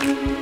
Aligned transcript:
thank 0.00 0.30
you 0.30 0.39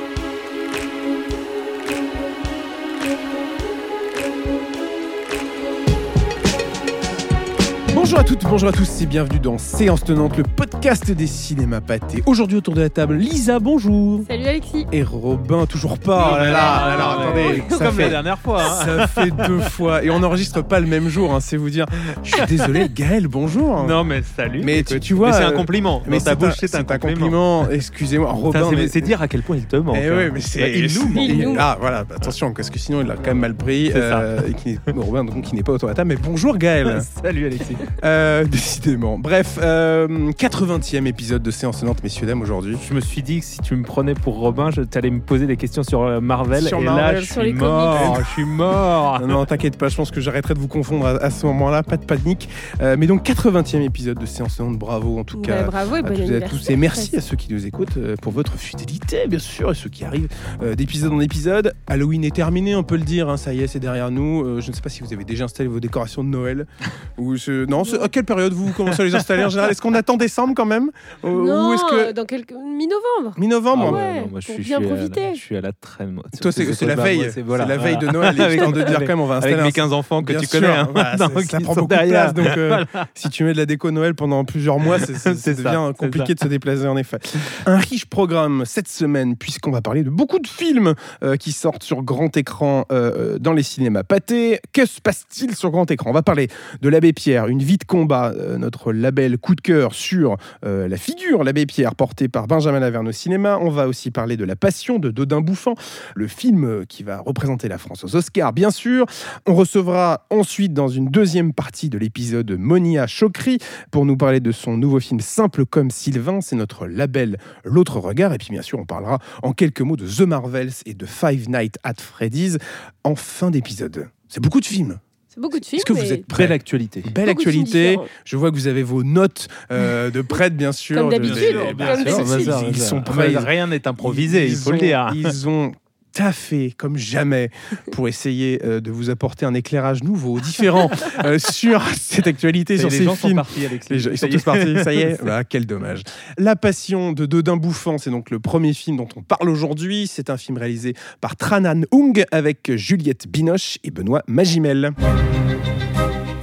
Bonjour 8.11 8.21
à 8.21 8.23
toutes, 8.23 8.43
bonjour 8.49 8.69
à 8.69 8.71
tous 8.71 9.01
et 9.03 9.05
bienvenue 9.05 9.37
dans 9.37 9.59
Séance 9.59 10.03
Tenante, 10.03 10.35
le 10.35 10.41
podcast 10.41 11.11
des 11.11 11.27
cinémas 11.27 11.79
pâtés. 11.79 12.23
Aujourd'hui 12.25 12.57
autour 12.57 12.73
de 12.73 12.81
la 12.81 12.89
table, 12.89 13.13
Lisa, 13.13 13.59
bonjour. 13.59 14.21
Salut 14.27 14.47
Alexis. 14.47 14.87
Et 14.91 15.03
Robin, 15.03 15.67
toujours 15.67 15.99
pas. 15.99 16.31
Oh 16.33 16.37
là 16.37 16.49
là, 16.49 16.75
alors 16.85 17.19
attendez, 17.21 17.63
ça 17.69 17.77
Comme 17.77 17.85
la 17.85 17.91
fait, 18.05 18.09
dernière 18.09 18.39
fois. 18.39 18.63
hein. 18.63 18.85
ça 18.97 19.07
fait 19.07 19.29
deux 19.29 19.59
fois. 19.59 20.03
Et 20.03 20.09
on 20.09 20.17
n'enregistre 20.21 20.63
pas 20.63 20.79
le 20.79 20.87
même 20.87 21.07
jour, 21.07 21.31
hein, 21.35 21.37
c'est 21.39 21.55
vous 21.55 21.69
dire. 21.69 21.85
Je 22.23 22.31
suis 22.35 22.45
désolé, 22.47 22.89
Gaël, 22.93 23.27
bonjour. 23.27 23.83
Non, 23.83 24.03
mais 24.03 24.23
salut. 24.23 24.61
Mais 24.63 24.81
tu- 24.81 24.93
écoute. 24.93 25.03
tu 25.03 25.13
vois, 25.13 25.27
Mais 25.29 25.37
c'est 25.37 25.43
un 25.43 25.51
compliment. 25.51 26.01
mais 26.07 26.17
Dans 26.17 26.23
ta 26.23 26.29
c'est 26.31 26.35
bouche, 26.37 26.49
un, 26.49 26.53
c'est 26.55 26.65
un 26.65 26.79
c'est 26.79 26.91
un 26.91 26.97
compliment. 26.97 27.59
compliment. 27.59 27.69
Excusez-moi, 27.71 28.31
Robin. 28.31 28.71
c'est- 28.91 29.01
dire 29.01 29.21
à 29.21 29.27
quel 29.27 29.43
point 29.43 29.57
il 29.57 29.65
te 29.67 29.75
manque. 29.75 29.97
Eh 30.01 30.09
oui, 30.09 30.23
mais 30.33 30.41
c'est. 30.41 30.61
Bah, 30.61 30.67
il 30.67 30.91
nous 30.95 31.07
manque. 31.09 31.23
Il 31.29 31.37
nous 31.49 31.55
Ah, 31.59 31.77
voilà, 31.79 32.03
bah, 32.05 32.15
attention, 32.17 32.53
parce 32.53 32.71
que 32.71 32.79
sinon 32.79 33.01
il 33.01 33.07
l'a 33.07 33.17
quand 33.17 33.27
même 33.27 33.37
mal 33.39 33.53
pris. 33.53 33.91
Euh, 33.93 34.39
et 34.49 34.53
qui 34.55 34.69
n'est- 34.87 34.93
Robin, 34.99 35.23
donc, 35.25 35.43
qui 35.43 35.53
n'est 35.55 35.61
pas 35.63 35.73
autour 35.73 35.87
de 35.89 35.91
la 35.91 35.95
table. 35.95 36.07
Mais 36.09 36.17
bonjour, 36.17 36.57
Gaël. 36.57 37.01
Salut 37.23 37.45
Alexis. 37.45 37.77
Euh, 38.03 38.43
décidément. 38.49 39.19
Bref, 39.19 39.59
euh, 39.61 40.31
80e 40.31 41.05
épisode 41.05 41.43
de 41.43 41.51
Séance 41.51 41.79
Tenante, 41.81 42.03
messieurs, 42.03 42.25
dames, 42.27 42.41
aujourd'hui. 42.41 42.77
Je 42.87 42.93
me 42.93 43.01
suis 43.01 43.21
dit 43.21 43.39
que 43.39 43.45
si 43.45 43.59
tu 43.59 43.75
me 43.75 43.83
prenais 43.83 44.13
pour 44.13 44.37
Robin, 44.39 44.71
je 44.71 44.81
allais 44.95 45.09
me 45.09 45.19
poser 45.19 45.47
des 45.47 45.57
questions 45.57 45.83
sur 45.83 46.03
euh, 46.03 46.19
Marvel. 46.21 46.63
Sur 46.63 46.79
et 46.79 46.83
Marvel, 46.83 47.15
là, 47.15 47.19
je 47.21 47.25
sur 47.25 47.41
suis 47.41 47.51
les 47.51 47.57
mort. 47.57 48.19
Je 48.21 48.27
suis 48.33 48.45
mort. 48.45 49.19
Non, 49.21 49.27
non, 49.27 49.45
t'inquiète 49.45 49.77
pas, 49.77 49.89
je 49.89 49.95
pense 49.95 50.11
que 50.11 50.21
j'arrêterai 50.21 50.53
de 50.53 50.59
vous 50.59 50.67
confondre 50.67 51.05
à, 51.05 51.11
à 51.23 51.29
ce 51.29 51.45
moment-là, 51.47 51.83
pas 51.83 51.97
de 51.97 52.05
panique. 52.05 52.49
Euh, 52.81 52.95
mais 52.97 53.07
donc, 53.07 53.23
80e 53.27 53.81
épisode 53.81 54.17
de 54.19 54.25
Séance 54.25 54.57
Tenante, 54.57 54.77
bravo 54.79 55.19
en 55.19 55.23
tout 55.23 55.37
Ouais, 55.39 55.45
cas. 55.47 55.63
bravo 55.63 55.95
et 55.95 55.99
à 55.99 56.01
bon 56.03 56.15
toutes 56.15 56.29
et 56.31 56.35
à 56.35 56.41
tous 56.41 56.69
et 56.69 56.75
merci 56.75 57.15
à 57.17 57.21
ceux 57.21 57.35
qui 57.37 57.53
nous 57.53 57.65
écoutent 57.65 57.97
euh, 57.97 58.15
pour 58.21 58.31
votre 58.33 58.53
fidélité 58.57 59.27
bien 59.27 59.39
sûr 59.39 59.71
et 59.71 59.75
ceux 59.75 59.89
qui 59.89 60.03
arrivent 60.03 60.27
euh, 60.61 60.75
d'épisode 60.75 61.13
en 61.13 61.19
épisode 61.19 61.73
Halloween 61.87 62.23
est 62.25 62.35
terminé 62.35 62.75
on 62.75 62.83
peut 62.83 62.97
le 62.97 63.03
dire 63.03 63.29
hein, 63.29 63.37
ça 63.37 63.53
y 63.53 63.61
est 63.61 63.67
c'est 63.67 63.79
derrière 63.79 64.11
nous 64.11 64.43
Euh, 64.43 64.59
je 64.61 64.69
ne 64.69 64.75
sais 64.75 64.81
pas 64.81 64.89
si 64.89 65.01
vous 65.01 65.13
avez 65.13 65.23
déjà 65.23 65.45
installé 65.45 65.69
vos 65.69 65.79
décorations 65.79 66.23
de 66.23 66.29
Noël 66.29 66.65
ou 67.17 67.37
ce- 67.37 67.65
non 67.65 67.83
c'est- 67.89 68.01
à 68.01 68.07
quelle 68.09 68.23
période 68.25 68.53
vous 68.53 68.71
commencez 68.71 69.01
à 69.01 69.05
les 69.05 69.15
installer 69.15 69.43
en 69.43 69.49
général? 69.49 69.71
Est-ce 69.71 69.81
qu'on 69.81 69.93
attend 69.93 70.17
décembre 70.17 70.53
quand 70.55 70.65
même? 70.65 70.89
Euh, 71.23 71.29
Non, 71.29 71.69
ou 71.69 71.73
est-ce 71.73 71.83
que 71.85 72.11
dans 72.13 72.25
quelques 72.25 72.51
mi-novembre. 72.53 73.35
mi-novembre? 73.37 73.85
Ah 73.89 73.91
ouais, 73.93 74.21
non, 74.21 74.27
moi, 74.31 74.39
je 74.39 74.51
suis, 74.51 74.63
bien 74.63 74.63
je 74.63 74.63
suis 74.63 74.73
à 74.75 74.79
la- 74.79 74.87
profiter. 74.95 75.35
je 75.35 75.39
suis 75.39 75.57
à 75.57 75.61
la 75.61 75.71
traîne, 75.73 76.11
moi. 76.13 76.23
toi 76.41 76.51
c'est 76.51 76.73
c'est 76.73 76.85
la 76.85 76.93
truc-là, 76.95 77.03
veille 77.03 77.17
moi, 77.19 77.27
c'est 77.33 77.41
voilà, 77.41 77.65
la 77.65 77.77
veille 77.77 77.97
de. 77.97 78.07
Noël 78.07 78.35
histoire 78.37 78.71
de 78.71 78.81
dire 78.81 78.95
Avec- 78.97 79.07
quand 79.07 79.13
même 79.13 79.19
on 79.21 79.25
va 79.27 79.35
installer 79.37 79.53
Avec 79.55 79.65
mes 79.65 79.71
15 79.71 79.93
enfants 79.93 80.23
que 80.23 80.33
tu 80.33 80.45
sûr, 80.45 80.59
connais. 80.61 80.71
hein. 80.73 80.89
voilà, 80.93 81.15
Donc, 81.17 81.31
c'est- 81.41 81.51
ça 81.51 81.59
prend 81.59 81.73
sont 81.75 81.81
beaucoup 81.81 81.93
de 82.03 82.07
place 82.09 82.33
donc 82.33 82.47
euh, 82.57 82.85
si 83.13 83.29
tu 83.29 83.43
mets 83.43 83.53
de 83.53 83.57
la 83.57 83.65
déco 83.65 83.91
Noël 83.91 84.15
pendant 84.15 84.43
plusieurs 84.45 84.79
mois 84.79 84.99
c'est- 84.99 85.15
c'est- 85.15 85.35
C'est 85.35 85.55
ça, 85.55 85.63
devient 85.69 85.85
c'est 85.89 85.97
compliqué 85.97 86.33
de 86.35 86.39
se 86.39 86.47
déplacer 86.47 86.87
en 86.87 86.97
effet 86.97 87.17
un 87.65 87.77
riche 87.77 88.05
programme 88.05 88.63
cette 88.65 88.87
semaine 88.87 89.35
puisqu'on 89.35 89.71
va 89.71 89.81
parler 89.81 90.03
de 90.03 90.09
beaucoup 90.09 90.39
de 90.39 90.47
films 90.47 90.93
euh, 91.23 91.35
qui 91.35 91.51
sortent 91.51 91.83
sur 91.83 92.01
grand 92.03 92.35
écran 92.37 92.85
euh, 92.91 93.37
dans 93.39 93.53
les 93.53 93.63
cinémas 93.63 94.03
pâtés 94.03 94.59
que 94.73 94.85
se 94.85 94.99
passe-t-il 95.01 95.55
sur 95.55 95.71
grand 95.71 95.89
écran? 95.91 96.09
On 96.09 96.13
va 96.13 96.21
parler 96.23 96.47
de 96.81 96.89
l'abbé 96.89 97.13
Pierre 97.13 97.47
une 97.47 97.59
vie 97.63 97.77
combat 97.85 98.33
euh, 98.35 98.57
notre 98.57 98.93
label 98.93 99.37
coup 99.37 99.55
de 99.55 99.61
cœur 99.61 99.93
sur 99.93 100.37
euh, 100.65 100.87
la 100.87 100.97
figure 100.97 101.43
l'abbé 101.43 101.65
Pierre 101.65 101.95
portée 101.95 102.27
par 102.27 102.47
Benjamin 102.47 102.79
Laverne 102.79 103.07
au 103.07 103.11
cinéma 103.11 103.57
on 103.61 103.69
va 103.69 103.87
aussi 103.87 104.11
parler 104.11 104.37
de 104.37 104.45
la 104.45 104.55
passion 104.55 104.99
de 104.99 105.11
Dodin 105.11 105.41
Bouffant 105.41 105.75
le 106.15 106.27
film 106.27 106.63
euh, 106.63 106.85
qui 106.87 107.03
va 107.03 107.19
représenter 107.19 107.67
la 107.67 107.77
France 107.77 108.03
aux 108.03 108.15
Oscars 108.15 108.53
bien 108.53 108.71
sûr 108.71 109.05
on 109.45 109.55
recevra 109.55 110.25
ensuite 110.29 110.73
dans 110.73 110.87
une 110.87 111.09
deuxième 111.09 111.53
partie 111.53 111.89
de 111.89 111.97
l'épisode 111.97 112.51
Monia 112.51 113.07
Chokri 113.07 113.59
pour 113.91 114.05
nous 114.05 114.17
parler 114.17 114.39
de 114.39 114.51
son 114.51 114.77
nouveau 114.77 114.99
film 114.99 115.19
Simple 115.19 115.65
comme 115.65 115.91
Sylvain. 115.91 116.41
C'est 116.41 116.55
notre 116.55 116.87
label 116.87 117.37
L'autre 117.63 117.99
regard. 117.99 118.33
Et 118.33 118.37
puis 118.37 118.49
bien 118.51 118.61
sûr, 118.61 118.79
on 118.79 118.85
parlera 118.85 119.19
en 119.43 119.53
quelques 119.53 119.81
mots 119.81 119.97
de 119.97 120.07
The 120.07 120.21
Marvels 120.21 120.73
et 120.85 120.93
de 120.93 121.05
Five 121.05 121.49
Nights 121.49 121.77
at 121.83 121.95
Freddy's 121.99 122.57
en 123.03 123.15
fin 123.15 123.51
d'épisode. 123.51 124.09
C'est 124.27 124.41
beaucoup 124.41 124.59
de 124.59 124.65
films. 124.65 124.99
C'est 125.31 125.39
beaucoup 125.39 125.59
de 125.59 125.65
films. 125.65 125.77
Est-ce 125.77 125.85
que 125.85 125.93
vous 125.93 126.01
mais 126.01 126.09
êtes 126.11 126.25
prêts 126.25 126.43
Belle 126.45 126.53
actualité. 126.53 127.01
Belle 127.13 127.27
beaucoup 127.27 127.43
de 127.45 127.51
films 127.51 127.61
actualité. 127.63 127.89
différents. 127.91 128.07
Je 128.25 128.35
vois 128.35 128.49
que 128.49 128.55
vous 128.55 128.67
avez 128.67 128.81
vos 128.81 129.03
notes 129.03 129.47
euh, 129.71 130.09
de 130.09 130.21
prête, 130.21 130.57
bien 130.57 130.71
sûr. 130.71 130.97
Comme 130.97 131.09
d'habitude, 131.11 131.35
Bien 131.77 131.95
comme 131.95 132.07
sûr, 132.07 132.17
d'habitude. 132.25 132.45
bien 132.45 132.57
sûr. 132.59 132.67
Ils 132.69 132.77
sont 132.81 133.01
prêts. 133.01 133.37
Rien 133.37 133.67
n'est 133.67 133.87
improvisé, 133.87 134.45
il 134.47 134.53
Ils 134.53 134.57
faut 134.57 134.71
le 134.71 134.77
ont- 134.77 134.79
dire. 134.81 135.11
Ils 135.13 135.47
ont 135.47 135.71
taffé 136.13 136.73
comme 136.77 136.97
jamais 136.97 137.49
pour 137.91 138.07
essayer 138.07 138.59
euh, 138.65 138.79
de 138.81 138.91
vous 138.91 139.09
apporter 139.09 139.45
un 139.45 139.53
éclairage 139.53 140.03
nouveau, 140.03 140.39
différent 140.39 140.89
euh, 141.25 141.37
sur 141.39 141.83
cette 141.97 142.27
actualité, 142.27 142.75
Ça 142.77 142.81
sur 142.83 142.91
ces 142.91 142.99
les 142.99 143.05
gens 143.05 143.15
sont 143.15 143.27
films. 143.27 143.37
partis, 143.37 143.65
Alexis. 143.65 143.87
Les 143.93 143.99
gens- 143.99 144.09
ils 144.11 144.17
sont 144.17 144.27
tous 144.27 144.43
partis, 144.43 144.83
ça 144.83 144.93
y 144.93 144.99
est. 145.01 145.23
Bah, 145.23 145.43
quel 145.43 145.65
dommage. 145.65 146.01
La 146.37 146.55
Passion 146.55 147.11
de 147.11 147.25
Dodin 147.25 147.57
Bouffant, 147.57 147.97
c'est 147.97 148.09
donc 148.09 148.29
le 148.31 148.39
premier 148.39 148.73
film 148.73 148.97
dont 148.97 149.07
on 149.15 149.21
parle 149.21 149.49
aujourd'hui. 149.49 150.07
C'est 150.07 150.29
un 150.29 150.37
film 150.37 150.57
réalisé 150.57 150.93
par 151.21 151.35
Tranan 151.35 151.83
Ung 151.91 152.23
avec 152.31 152.75
Juliette 152.75 153.27
Binoche 153.27 153.77
et 153.83 153.91
Benoît 153.91 154.23
Magimel. 154.27 154.91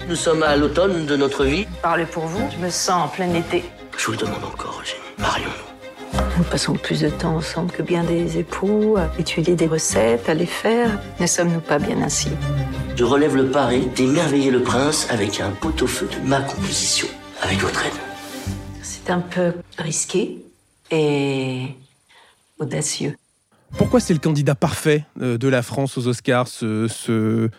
Nous 0.08 0.14
sommes 0.16 0.42
à 0.44 0.56
l'automne 0.56 1.06
de 1.06 1.16
notre 1.16 1.44
vie. 1.44 1.66
Parlez 1.82 2.04
pour 2.06 2.26
vous, 2.26 2.48
je 2.56 2.64
me 2.64 2.70
sens 2.70 3.06
en 3.06 3.08
plein 3.08 3.34
été. 3.34 3.64
Je 3.98 4.06
vous 4.06 4.12
le 4.12 4.18
demande 4.18 4.44
encore, 4.44 4.80
Eugénie. 4.82 5.00
Marions-nous. 5.18 5.65
Nous 6.38 6.44
passons 6.44 6.74
plus 6.74 7.00
de 7.00 7.08
temps 7.08 7.36
ensemble 7.36 7.72
que 7.72 7.82
bien 7.82 8.04
des 8.04 8.38
époux, 8.38 8.96
à 8.98 9.10
étudier 9.18 9.54
des 9.56 9.66
recettes, 9.66 10.28
à 10.28 10.34
les 10.34 10.46
faire. 10.46 10.98
Ne 11.20 11.26
sommes-nous 11.26 11.60
pas 11.60 11.78
bien 11.78 12.00
ainsi? 12.02 12.28
Je 12.96 13.04
relève 13.04 13.36
le 13.36 13.50
pari 13.50 13.86
d'émerveiller 13.94 14.50
le 14.50 14.62
prince 14.62 15.06
avec 15.10 15.40
un 15.40 15.50
pot-au-feu 15.50 16.08
de 16.08 16.28
ma 16.28 16.40
composition. 16.40 17.08
Avec 17.42 17.58
votre 17.60 17.84
aide. 17.84 17.92
C'est 18.82 19.10
un 19.10 19.20
peu 19.20 19.52
risqué 19.78 20.38
et 20.90 21.66
audacieux. 22.58 23.16
Pourquoi 23.76 24.00
c'est 24.00 24.14
le 24.14 24.20
candidat 24.20 24.54
parfait 24.54 25.04
euh, 25.20 25.36
de 25.36 25.48
la 25.48 25.62
France 25.62 25.98
aux 25.98 26.06
Oscars, 26.06 26.48
ce, 26.48 26.86
ce- 26.88 27.50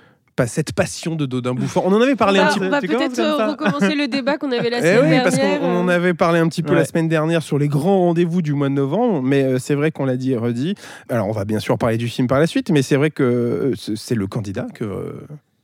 cette 0.45 0.73
passion 0.73 1.15
de 1.15 1.25
Dodin 1.25 1.55
Bouffant 1.55 1.81
On 1.85 1.91
en 1.93 2.01
avait 2.01 2.15
parlé 2.15 2.39
on 2.39 2.43
un 2.43 2.47
petit 2.49 2.57
on 2.59 2.61
peu. 2.61 2.67
va 2.67 2.81
tu 2.81 2.87
peut-être 2.87 2.99
commences 3.15 3.17
comme 3.17 3.37
ça 3.37 3.47
recommencer 3.47 3.95
le 3.95 4.07
débat 4.07 4.37
qu'on 4.37 4.51
avait 4.51 4.69
la 4.69 4.77
Eh 4.77 4.81
semaine 4.81 4.95
oui, 5.01 5.09
dernière. 5.09 5.23
parce 5.23 5.37
qu'on 5.39 5.65
on 5.65 5.79
en 5.79 5.87
avait 5.87 6.13
parlé 6.13 6.39
un 6.39 6.47
petit 6.47 6.61
peu 6.61 6.73
Ouais. 6.73 6.79
la 6.79 6.85
semaine 6.85 7.07
dernière 7.09 7.41
sur 7.41 7.57
les 7.57 7.67
grands 7.69 8.01
rendez-vous 8.01 8.43
du 8.43 8.53
mois 8.53 8.69
de 8.69 8.73
novembre, 8.75 9.23
mais 9.23 9.41
euh, 9.43 9.57
c'est 9.57 9.73
vrai 9.73 9.89
qu'on 9.91 10.05
l'a 10.05 10.17
dit 10.17 10.33
et 10.33 10.37
redit. 10.37 10.75
Alors, 11.09 11.27
on 11.27 11.31
va 11.31 11.45
bien 11.45 11.59
sûr 11.59 11.77
parler 11.79 11.97
du 11.97 12.07
film 12.09 12.27
par 12.27 12.39
la 12.39 12.45
suite, 12.45 12.69
mais 12.69 12.81
c'est 12.83 12.97
vrai 12.97 13.09
que 13.09 13.23
euh, 13.23 13.73
c'est 13.75 13.95
c'est 13.97 14.15
le 14.15 14.27
candidat 14.27 14.67
que 14.73 14.83
euh, 14.83 15.13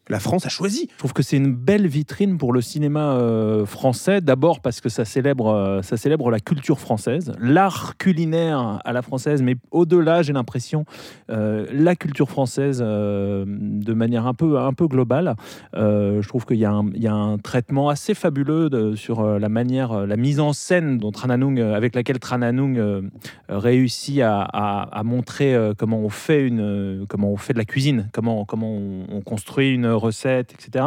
la 0.09 0.19
France 0.19 0.45
a 0.45 0.49
choisi. 0.49 0.89
Je 0.91 0.97
trouve 0.97 1.13
que 1.13 1.23
c'est 1.23 1.37
une 1.37 1.53
belle 1.53 1.87
vitrine 1.87 2.37
pour 2.37 2.53
le 2.53 2.61
cinéma 2.61 3.13
euh, 3.13 3.65
français. 3.65 4.21
D'abord 4.21 4.59
parce 4.59 4.81
que 4.81 4.89
ça 4.89 5.05
célèbre, 5.05 5.47
euh, 5.47 5.81
ça 5.81 5.97
célèbre 5.97 6.29
la 6.29 6.39
culture 6.39 6.79
française, 6.79 7.31
l'art 7.39 7.97
culinaire 7.97 8.79
à 8.83 8.93
la 8.93 9.01
française, 9.01 9.41
mais 9.41 9.55
au-delà, 9.71 10.21
j'ai 10.21 10.33
l'impression, 10.33 10.85
euh, 11.29 11.65
la 11.71 11.95
culture 11.95 12.29
française 12.29 12.79
de 12.79 13.93
manière 13.93 14.27
un 14.27 14.33
peu, 14.33 14.59
un 14.59 14.73
peu 14.73 14.87
globale. 14.87 15.35
Je 15.73 16.27
trouve 16.27 16.45
qu'il 16.45 16.57
y, 16.57 16.61
y 16.61 17.07
a 17.07 17.13
un 17.13 17.37
traitement 17.37 17.89
assez 17.89 18.13
fabuleux 18.13 18.95
sur 18.95 19.39
la 19.39 19.49
manière, 19.49 20.05
la 20.05 20.17
mise 20.17 20.39
en 20.39 20.53
scène 20.53 20.97
dont 20.97 21.11
avec 21.13 21.95
laquelle 21.95 22.19
Trananung 22.19 23.09
réussit 23.49 24.21
à, 24.21 24.41
à- 24.41 25.03
montrer 25.03 25.55
comment 25.77 25.99
on 25.99 26.09
fait 26.09 26.45
une, 26.45 27.05
comment 27.07 27.31
on 27.31 27.37
fait 27.37 27.53
de 27.53 27.57
la 27.57 27.65
cuisine, 27.65 28.09
comment, 28.13 28.45
comment 28.45 28.73
on 28.73 29.21
construit 29.21 29.73
une 29.73 29.92
recette, 29.93 30.53
etc. 30.53 30.85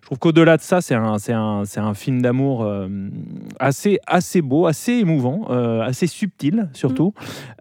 Je 0.00 0.06
trouve 0.06 0.18
qu'au-delà 0.18 0.56
de 0.56 0.62
ça, 0.62 0.80
c'est 0.80 0.94
un, 0.94 1.16
un, 1.28 1.62
un 1.76 1.94
film 1.94 2.22
d'amour 2.22 2.62
euh, 2.62 2.88
assez, 3.58 3.98
assez 4.06 4.40
beau, 4.42 4.66
assez 4.66 4.92
émouvant, 4.92 5.46
euh, 5.50 5.80
assez 5.82 6.06
subtil 6.06 6.68
surtout. 6.72 7.12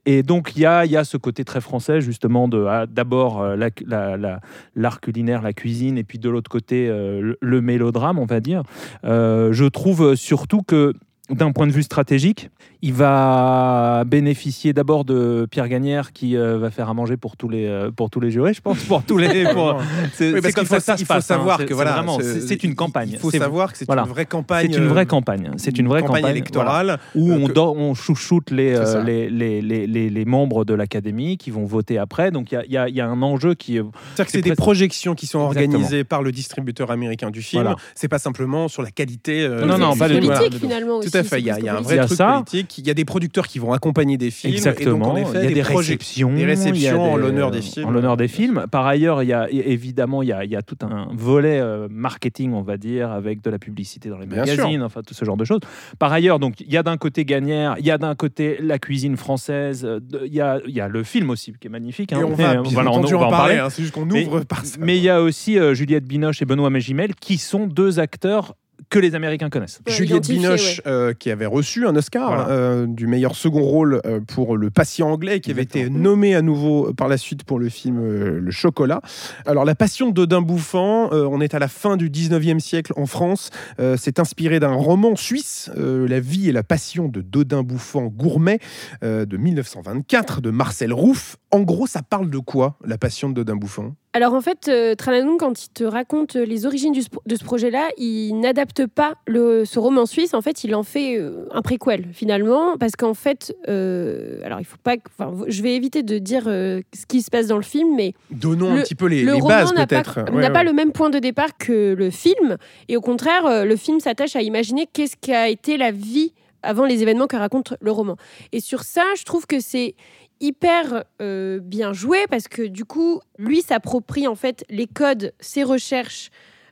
Et 0.06 0.22
donc, 0.22 0.52
il 0.56 0.62
y 0.62 0.66
a, 0.66 0.86
il 0.86 0.92
y 0.92 0.98
a 0.98 1.04
ce 1.04 1.18
côté 1.18 1.44
très 1.44 1.62
français, 1.62 2.02
justement, 2.02 2.48
de 2.48 2.66
ah, 2.70 2.86
d'abord 2.86 3.42
euh, 3.42 3.56
la- 3.56 3.70
la- 3.88 4.18
la- 4.18 4.40
l'art 4.76 5.02
culinaire, 5.02 5.42
la 5.42 5.54
cuisine, 5.54 5.98
et 5.98 6.04
puis 6.04 6.20
de 6.20 6.30
l'autre 6.30 6.50
côté, 6.52 6.88
le, 6.88 7.38
le 7.42 7.62
mélodrame, 7.62 8.20
on 8.20 8.26
va 8.26 8.40
dire. 8.40 8.62
Je 9.04 9.68
trouve 9.68 10.16
surtout 10.16 10.62
que 10.62 10.94
d'un 11.30 11.52
point 11.52 11.66
de 11.68 11.72
vue 11.72 11.84
stratégique, 11.84 12.50
il 12.82 12.94
va 12.94 14.04
bénéficier 14.06 14.74
d'abord 14.74 15.06
de 15.06 15.48
Pierre 15.50 15.68
Gagnère 15.68 16.14
qui 16.14 16.38
euh, 16.38 16.58
va 16.60 16.70
faire 16.70 16.90
à 16.90 16.94
manger 16.94 17.18
pour 17.18 17.36
tous 17.36 17.50
les 17.50 17.66
euh, 17.66 17.90
pour 17.92 18.10
tous 18.10 18.20
les 18.20 18.30
jurés, 18.32 18.54
je 18.54 18.62
pense, 18.62 18.78
pour 18.84 19.04
tous 19.04 19.18
les. 19.18 19.44
pour- 19.54 19.82
C'est 20.14 20.34
Oui, 20.34 20.54
comme 20.54 20.66
ça 20.66 20.80
ça 20.80 20.94
il 20.94 21.00
se 21.00 21.04
faut 21.06 21.14
passe, 21.14 21.32
hein. 21.32 21.36
savoir 21.38 21.58
que 21.60 21.68
c'est 21.68 21.74
voilà, 21.74 21.94
vraiment, 21.94 22.20
c'est 22.20 22.64
une 22.64 22.76
campagne. 22.76 23.10
Il 23.14 23.18
faut 23.20 23.32
C'est- 23.32 23.40
savoir 23.40 23.72
que 23.72 23.78
c'est 23.80 23.86
voilà. 23.86 24.04
une 24.04 24.10
vraie 24.10 24.26
campagne. 24.26 24.68
C'est 24.72 24.78
une 24.78 24.88
vraie 24.88 25.02
euh, 25.02 25.06
campagne. 25.06 25.52
C'est 25.58 25.78
une 25.80 25.88
vraie 25.88 26.02
campagne, 26.02 26.22
campagne, 26.22 26.32
électorale 26.36 27.00
où 27.16 27.32
on, 27.32 27.48
que- 27.48 27.54
dort- 27.54 27.76
on 27.76 27.94
chouchoute 27.96 28.52
les, 28.52 28.76
euh, 28.76 29.04
les, 29.04 29.30
les, 29.30 29.62
les, 29.62 29.88
les- 29.88 30.10
les 30.10 30.26
membres 30.26 30.64
de 30.66 30.74
l'académie 30.74 31.38
qui 31.38 31.50
vont 31.50 31.66
voter 31.66 31.98
après. 31.98 32.30
Donc 32.32 32.52
il 32.52 32.56
y 32.56 32.58
a, 32.58 32.66
il 32.66 32.72
y 32.72 32.78
a- 32.78 32.90
y 32.90 33.02
a 33.02 33.08
un 33.08 33.22
enjeu 33.24 33.56
qui 33.56 33.78
est. 33.78 33.82
C'est-à-dire 34.16 34.26
que 34.26 34.32
c'est 34.32 34.42
des 34.42 34.56
projections 34.56 35.16
qui 35.16 35.26
sont 35.28 35.40
Exactement. 35.48 35.74
organisées 35.76 36.04
par 36.04 36.22
le 36.22 36.32
distributeur 36.32 36.92
américain 36.92 37.32
du 37.32 37.42
film. 37.42 37.64
Voilà. 37.64 37.78
C'est 37.96 38.08
pas 38.10 38.20
simplement 38.20 38.68
sur 38.68 38.84
la 38.84 38.92
qualité. 38.92 39.44
euh, 39.44 39.66
Non, 39.66 39.78
non, 39.80 39.96
pas 39.98 40.08
du 40.08 40.20
tout. 40.20 40.32
Finalement 40.60 41.00
Tout 41.16 41.18
aussi. 41.18 41.18
à 41.18 41.22
aussi, 41.22 41.30
fait. 41.30 41.40
Il 41.40 41.46
y 41.46 41.50
a, 41.50 41.54
c'est 41.56 41.60
il 41.62 41.66
y 41.66 41.70
a 41.70 41.78
un 41.78 41.82
vrai 41.82 41.98
truc 42.06 42.18
ça. 42.18 42.34
politique. 42.34 42.78
Il 42.78 42.88
y 42.88 42.90
a 42.90 42.94
des 42.94 43.06
producteurs 43.06 43.48
qui 43.48 43.60
vont 43.60 43.74
accompagner 43.74 44.18
des 44.18 44.32
films. 44.32 44.54
Exactement. 44.54 44.96
Et 45.18 45.22
donc, 45.22 45.28
en 45.30 45.30
effet, 45.32 45.40
il 45.44 45.50
y 45.50 45.52
a 45.52 45.54
des, 45.56 45.62
réceptions, 45.62 46.34
des 46.34 46.46
réceptions 46.46 47.02
en 47.14 47.18
l'honneur 47.18 47.52
des 47.52 47.62
films. 47.62 47.86
En 47.88 47.92
l'honneur 47.92 48.18
des 48.18 48.28
films. 48.28 48.66
Par 48.72 48.86
ailleurs, 48.86 49.24
il 49.24 49.30
y 49.30 49.34
a 49.34 49.50
évidemment 49.50 50.22
il 50.24 50.30
y 50.30 50.34
a, 50.34 50.44
il 50.44 50.52
y 50.52 50.56
a 50.56 50.62
tout 50.62 50.78
un 50.82 51.08
volet 51.14 51.60
euh, 51.60 51.88
marketing, 51.90 52.54
on 52.54 52.62
va 52.62 52.78
dire, 52.78 53.12
avec 53.12 53.42
de 53.42 53.50
la 53.50 53.60
publicité 53.60 54.10
dans 54.10 54.18
les 54.18 54.26
Bien 54.26 54.40
magazines, 54.46 54.82
enfin 54.84 55.02
tout 55.06 55.14
ce 55.14 55.26
genre 55.26 55.38
de 55.38 55.46
choses. 55.46 55.60
Par 56.00 56.12
ailleurs, 56.12 56.40
donc 56.40 56.60
il 56.62 56.72
y 56.72 56.78
a 56.78 56.84
d'un 56.84 56.98
côté 56.98 57.26
Gagnère, 57.26 57.76
il 57.80 57.86
y 57.86 57.92
a 57.92 57.98
d'un 57.98 58.16
côté 58.16 58.58
la 58.62 58.80
cuisine 58.80 59.18
française, 59.18 59.86
euh, 59.86 60.00
il 60.26 60.34
y 60.34 60.42
a, 60.42 60.60
il 60.68 60.74
y 60.74 60.82
a 60.82 60.88
le 60.88 61.04
film 61.04 61.30
aussi 61.30 61.54
qui 61.60 61.68
est 61.68 61.70
magnifique. 61.70 62.14
hein. 62.14 62.20
Et 62.20 62.24
on 62.24 62.36
Mais, 62.36 62.44
va 62.44 62.52
euh, 62.58 62.64
voilà, 62.66 62.92
on- 62.92 62.96
entendu 62.96 63.16
on 63.16 63.20
va 63.20 63.28
en 63.28 63.30
parler. 63.30 63.56
parler. 63.56 63.68
hein, 63.68 63.70
C'est 63.70 63.82
juste 63.84 63.94
qu'on 63.94 64.06
Mais- 64.06 64.26
ouvre 64.26 64.42
par 64.44 64.66
ça. 64.66 64.78
Mais 64.80 64.98
il 64.98 65.04
y 65.04 65.10
a 65.10 65.22
aussi 65.22 65.58
euh, 65.60 65.74
Juliette 65.74 66.06
Binoche 66.06 66.42
et 66.42 66.46
Benoît 66.46 66.70
Magimel 66.70 67.16
qui 67.16 67.38
sont 67.38 67.68
deux 67.68 68.00
acteurs 68.00 68.54
que 68.90 69.00
les 69.00 69.16
Américains 69.16 69.50
connaissent. 69.50 69.82
Ouais, 69.88 69.94
Juliette 69.94 70.28
Binoche, 70.28 70.78
ouais. 70.86 70.92
euh, 70.92 71.14
qui 71.14 71.32
avait 71.32 71.46
reçu 71.46 71.86
un 71.88 71.96
Oscar 71.96 72.28
Voilà. 72.28 72.50
euh, 72.50 72.86
du 72.88 73.08
meilleur 73.08 73.36
second 73.36 73.62
rôle 73.64 74.02
euh, 74.06 74.20
pour 74.20 74.58
Le 74.58 74.70
Patient 74.70 75.10
anglais, 75.10 75.40
qui 75.40 75.52
avait 75.52 75.64
été 75.64 75.90
nommé 75.90 76.36
à 76.36 76.42
nouveau 76.42 76.94
par 76.94 77.08
la 77.08 77.18
suite 77.18 77.44
pour 77.44 77.60
le 77.60 77.70
film 77.70 78.00
euh, 78.00 78.40
Le 78.40 78.52
Chocolat. 78.52 79.02
Alors, 79.46 79.66
La 79.66 79.76
Passion 79.76 80.10
d'Odin 80.12 80.42
Bouffant, 80.42 81.12
euh, 81.14 81.28
on 81.30 81.42
est 81.42 81.54
à 81.54 81.60
la 81.60 81.68
fin 81.68 81.98
du 81.98 82.10
19e 82.10 82.60
siècle 82.60 82.94
en 82.96 83.06
France. 83.06 83.50
Euh, 83.80 83.96
C'est 84.00 84.20
inspiré 84.20 84.60
d'un 84.60 84.74
roman 84.74 85.16
suisse, 85.16 85.70
euh, 85.78 86.08
La 86.08 86.20
vie 86.20 86.50
et 86.50 86.52
la 86.52 86.64
passion 86.64 87.08
de 87.08 87.22
Dodin 87.22 87.64
Bouffant 87.64 88.06
Gourmet, 88.06 88.60
euh, 89.04 89.26
de 89.26 89.38
1924, 89.38 90.42
de 90.42 90.50
Marcel 90.52 90.94
Rouff. 90.94 91.38
En 91.52 91.62
gros, 91.62 91.88
ça 91.88 92.02
parle 92.02 92.30
de 92.30 92.40
quoi, 92.40 92.78
La 92.86 92.98
Passion 92.98 93.30
de 93.30 93.34
Dodin 93.34 93.56
Bouffant? 93.56 93.96
Alors 94.14 94.34
en 94.34 94.40
fait, 94.40 94.70
euh, 94.70 94.96
Tralanoun, 94.96 95.38
quand 95.38 95.66
il 95.66 95.70
te 95.70 95.84
raconte 95.84 96.36
les 96.36 96.66
origines 96.66 96.94
du 96.94 97.02
de 97.26 97.36
ce 97.36 97.44
projet-là, 97.44 97.90
il 97.98 98.40
n'adapte 98.40 98.75
pas 98.84 99.16
le, 99.28 99.66
ce 99.66 99.80
roman 99.80 100.06
suisse. 100.06 100.34
En 100.34 100.42
fait, 100.42 100.64
il 100.64 100.76
en 100.76 100.84
fait 100.84 101.18
euh, 101.18 101.46
un 101.52 101.62
préquel 101.62 102.08
finalement, 102.14 102.78
parce 102.78 102.96
qu'en 102.96 103.14
fait, 103.14 103.56
euh, 103.68 104.40
alors 104.44 104.60
il 104.60 104.66
faut 104.66 104.78
pas, 104.84 104.96
enfin, 105.18 105.34
je 105.48 105.62
vais 105.62 105.76
éviter 105.76 106.04
de 106.04 106.18
dire 106.18 106.44
euh, 106.48 106.82
ce 106.94 107.06
qui 107.06 107.22
se 107.22 107.32
passe 107.32 107.48
dans 107.48 107.58
le 107.58 107.64
film, 107.64 107.96
mais 107.96 108.14
Donnons 108.32 108.76
un 108.76 108.82
petit 108.82 108.96
peu 108.96 109.08
les, 109.08 109.22
le 109.24 109.34
les 109.34 109.40
roman 109.40 109.48
bases, 109.48 109.74
n'a 109.74 109.88
peut-être. 109.88 110.20
n'a 110.20 110.32
Ouais, 110.32 110.52
pas 110.52 110.64
le 110.64 110.74
même 110.74 110.92
point 110.92 111.10
de 111.10 111.20
départ 111.20 111.58
que 111.58 111.94
le 111.94 112.10
film, 112.10 112.58
et 112.88 112.98
au 112.98 113.02
contraire, 113.02 113.66
le 113.66 113.76
film 113.76 114.00
s'attache 114.00 114.36
à 114.36 114.42
imaginer 114.42 114.88
qu'est-ce 114.92 115.16
qu'a 115.16 115.50
été 115.50 115.78
la 115.78 115.92
vie 115.92 116.34
avant 116.64 116.86
les 116.86 117.02
événements 117.02 117.28
que 117.28 117.38
raconte 117.38 117.76
le 117.80 117.92
roman. 117.92 118.18
Et 118.52 118.60
sur 118.60 118.84
ça, 118.84 119.04
je 119.18 119.24
trouve 119.24 119.46
que 119.46 119.60
c'est 119.60 119.96
hyper 120.40 121.04
euh, 121.22 121.60
bien 121.60 121.94
joué 121.94 122.26
parce 122.30 122.48
que 122.48 122.64
du 122.64 122.86
coup, 122.86 123.22
lui 123.38 123.62
s'approprie 123.62 124.28
en 124.28 124.36
fait 124.36 124.66
les 124.70 124.88
codes, 124.88 125.34
ses 125.40 125.64
recherches. 125.64 126.30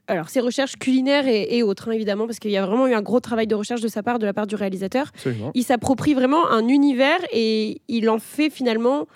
Alors, 0.08 0.30
ses 0.30 0.42
recherches 0.42 0.76
culinaires 0.76 1.28
et, 1.28 1.58
et 1.58 1.64
autres, 1.64 1.90
hein, 1.90 1.94
évidemment, 1.94 2.26
parce 2.26 2.40
qu'il 2.40 2.52
y 2.52 2.58
a 2.58 2.66
vraiment 2.66 2.88
eu 2.88 2.94
un 2.94 3.02
gros 3.02 3.20
travail 3.22 3.48
de 3.48 3.56
recherche 3.56 3.82
de 3.82 3.88
sa 3.88 4.04
part, 4.04 4.20
de 4.20 4.26
la 4.26 4.34
part 4.34 4.48
du 4.48 4.56
réalisateur 4.56 5.08
Absolument. 5.14 5.52
il 5.54 5.64
s'approprie 5.64 6.14
vraiment 6.14 6.50
un 6.50 6.68
univers 6.68 7.20
et 7.32 7.82
il 7.88 8.10
en 8.10 8.20
fait 8.20 8.50
finalement 8.50 9.08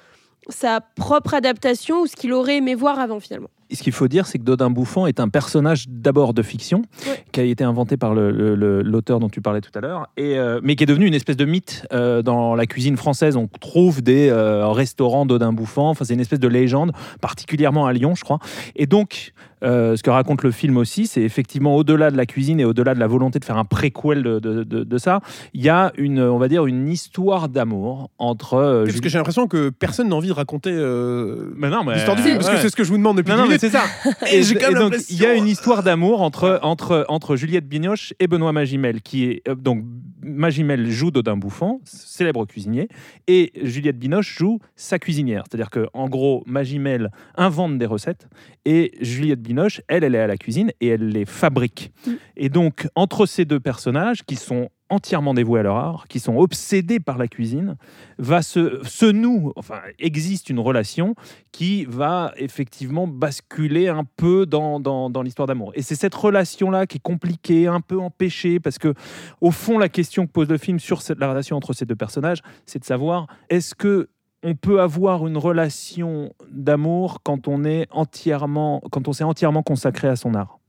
sa 0.50 0.80
propre 0.80 1.34
adaptation 1.34 2.02
ou 2.02 2.08
ce 2.08 2.16
qu'il 2.16 2.32
aurait 2.32 2.58
aimé 2.58 2.74
voir 2.74 3.00
avant 3.00 3.20
finalement. 3.20 3.50
Ce 3.72 3.84
qu'il 3.84 3.92
faut 3.94 4.08
dire, 4.08 4.26
c'est 4.28 4.38
que 4.40 4.44
Dodin 4.44 4.70
Bouffant 4.70 5.08
est 5.08 5.20
un 5.20 5.28
personnage 5.30 5.86
d'abord 5.90 6.34
de 6.34 6.42
fiction, 6.42 6.84
Ouais. 7.06 7.24
qui 7.32 7.40
a 7.40 7.44
été 7.44 7.64
inventé 7.64 7.98
par 7.98 8.14
le- 8.14 8.32
le- 8.32 8.56
le- 8.56 8.82
l'auteur 8.82 9.20
dont 9.20 9.30
tu 9.30 9.42
parlais 9.42 9.62
tout 9.62 9.72
à 9.76 9.82
l'heure, 9.82 10.08
et, 10.18 10.38
euh, 10.38 10.60
mais 10.64 10.76
qui 10.76 10.84
est 10.84 10.88
devenu 10.88 11.06
une 11.06 11.14
espèce 11.14 11.38
de 11.38 11.46
mythe 11.46 11.86
euh, 11.92 12.22
dans 12.22 12.56
la 12.56 12.66
cuisine 12.66 12.96
française. 12.98 13.36
On 13.36 13.48
trouve 13.48 14.02
des 14.02 14.30
euh, 14.30 14.68
restaurants 14.70 15.26
Dodin 15.26 15.52
Bouffant, 15.54 15.90
enfin, 15.90 16.06
c'est 16.06 16.14
une 16.14 16.20
espèce 16.22 16.40
de 16.40 16.48
légende, 16.48 16.92
particulièrement 17.22 17.86
à 17.86 17.94
Lyon, 17.94 18.16
je 18.16 18.24
crois. 18.24 18.40
Et 18.76 18.86
donc, 18.86 19.34
euh, 19.64 19.96
ce 19.96 20.04
que 20.04 20.10
raconte 20.12 20.44
le 20.44 20.52
film 20.52 20.78
aussi, 20.78 21.08
c'est 21.08 21.22
effectivement 21.24 21.76
au-delà 21.76 22.12
de 22.12 22.16
la 22.18 22.26
cuisine 22.28 22.60
et 22.60 22.66
au-delà 22.66 22.94
de 22.94 23.00
la 23.00 23.08
volonté 23.08 23.40
de 23.40 23.46
faire 23.46 23.58
un 23.58 23.66
préquel 23.66 24.22
de, 24.24 24.40
de- 24.40 24.64
de- 24.64 24.84
de 24.84 24.98
ça, 24.98 25.20
il 25.54 25.62
y 25.64 25.70
a 25.70 25.92
une, 25.98 26.22
on 26.22 26.38
va 26.38 26.48
dire, 26.48 26.68
une 26.68 26.88
histoire 26.88 27.50
d'amour 27.50 28.12
entre. 28.20 28.54
euh, 28.54 28.86
Parce 28.86 29.02
que 29.02 29.10
j'ai 29.10 29.18
l'impression 29.18 29.48
que 29.48 29.70
personne 29.70 30.10
n'a 30.10 30.16
envie 30.16 30.28
de 30.28 30.34
raconter 30.34 30.72
euh, 30.74 31.52
Mais 31.56 31.70
non, 31.70 31.84
mais- 31.84 31.96
l'histoire 31.96 32.16
du 32.16 32.22
film, 32.24 32.38
parce 32.38 32.50
que 32.50 32.58
c'est 32.58 32.70
ce 32.70 32.76
que 32.76 32.84
je 32.84 32.90
vous 32.92 32.98
demande 32.98 33.18
depuis 33.18 33.32
Non, 33.32 33.38
non, 33.40 33.44
10 33.46 33.50
mais 33.50 33.57
c'est 33.58 33.70
ça. 33.70 33.86
Et 34.32 34.40
Et, 34.40 34.74
donc, 34.74 34.96
il 35.10 35.22
y 35.22 35.26
a 35.26 35.34
une 35.34 35.48
histoire 35.48 35.84
d'amour 35.84 36.22
entre, 36.22 36.60
entre, 36.64 37.06
entre 37.10 37.36
Juliette 37.36 37.68
Binoche 37.68 38.14
et 38.20 38.28
Benoît 38.28 38.52
Magimel, 38.52 39.02
qui 39.02 39.26
est 39.26 39.48
euh, 39.48 39.56
donc 39.56 39.84
Magimel 40.22 40.90
joue 40.90 41.12
Dodin 41.12 41.38
Bouffant, 41.38 41.80
célèbre 41.84 42.46
cuisinier, 42.46 42.90
et 43.28 43.52
Juliette 43.62 43.98
Binoche 43.98 44.38
joue 44.38 44.60
sa 44.76 45.00
cuisinière. 45.00 45.44
C'est-à-dire 45.50 45.70
que 45.70 45.88
en 45.94 46.10
gros, 46.10 46.44
Magimel 46.46 47.12
invente 47.36 47.78
des 47.78 47.86
recettes 47.86 48.28
et 48.66 48.92
Juliette 49.02 49.42
Binoche, 49.42 49.82
elle, 49.88 50.04
elle 50.04 50.16
est 50.16 50.20
à 50.20 50.28
la 50.28 50.38
cuisine 50.38 50.72
et 50.82 50.88
elle 50.88 51.10
les 51.10 51.26
fabrique. 51.26 51.92
Mm. 52.06 52.12
Et 52.36 52.50
donc 52.50 52.88
entre 52.96 53.26
ces 53.26 53.46
deux 53.46 53.60
personnages 53.60 54.24
qui 54.24 54.36
sont 54.36 54.70
entièrement 54.90 55.34
dévoués 55.34 55.60
à 55.60 55.64
leur 55.64 55.76
art, 55.76 56.08
qui 56.08 56.20
sont 56.20 56.38
obsédés 56.38 57.00
par 57.00 57.18
la 57.18 57.28
cuisine, 57.28 57.76
va 58.18 58.42
se, 58.42 58.80
se 58.84 59.06
noue, 59.06 59.54
enfin 59.56 59.80
existe 60.00 60.50
une 60.50 60.60
relation 60.60 61.16
qui 61.52 61.86
va 61.86 62.34
effectivement 62.38 63.08
basculer 63.08 63.88
un 63.88 64.04
peu 64.04 64.46
dans, 64.46 64.80
dans, 64.80 65.22
l'histoire 65.22 65.48
d'amour. 65.48 65.72
Et 65.76 65.82
c'est 65.82 65.96
cette 65.96 66.16
relation-là 66.16 66.88
qui 66.88 66.98
est 66.98 67.02
compliquée, 67.02 67.68
un 67.68 67.82
peu 67.82 68.00
empêchée, 68.00 68.60
parce 68.60 68.78
que 68.78 68.94
au 69.42 69.52
fond, 69.52 69.78
la 69.78 69.90
question 69.90 70.26
que 70.26 70.32
pose 70.32 70.50
le 70.50 70.58
film 70.58 70.80
sur 70.80 71.02
cette- 71.02 71.20
la 71.20 71.30
relation 71.30 71.58
entre 71.58 71.74
ces 71.74 71.86
deux 71.86 71.96
personnages, 71.96 72.42
c'est 72.66 72.80
de 72.80 72.86
savoir 72.86 73.28
est-ce 73.50 73.76
que 73.76 74.10
on 74.44 74.56
peut 74.56 74.82
avoir 74.82 75.26
une 75.26 75.38
relation 75.38 76.32
d'amour 76.52 77.22
quand 77.24 77.48
on 77.48 77.66
est 77.66 77.88
entièrement, 77.92 78.82
quand 78.92 79.08
on 79.08 79.14
s'est 79.14 79.24
entièrement 79.24 79.64
consacré 79.64 80.08
à 80.08 80.16
son 80.16 80.36
art? 80.36 80.60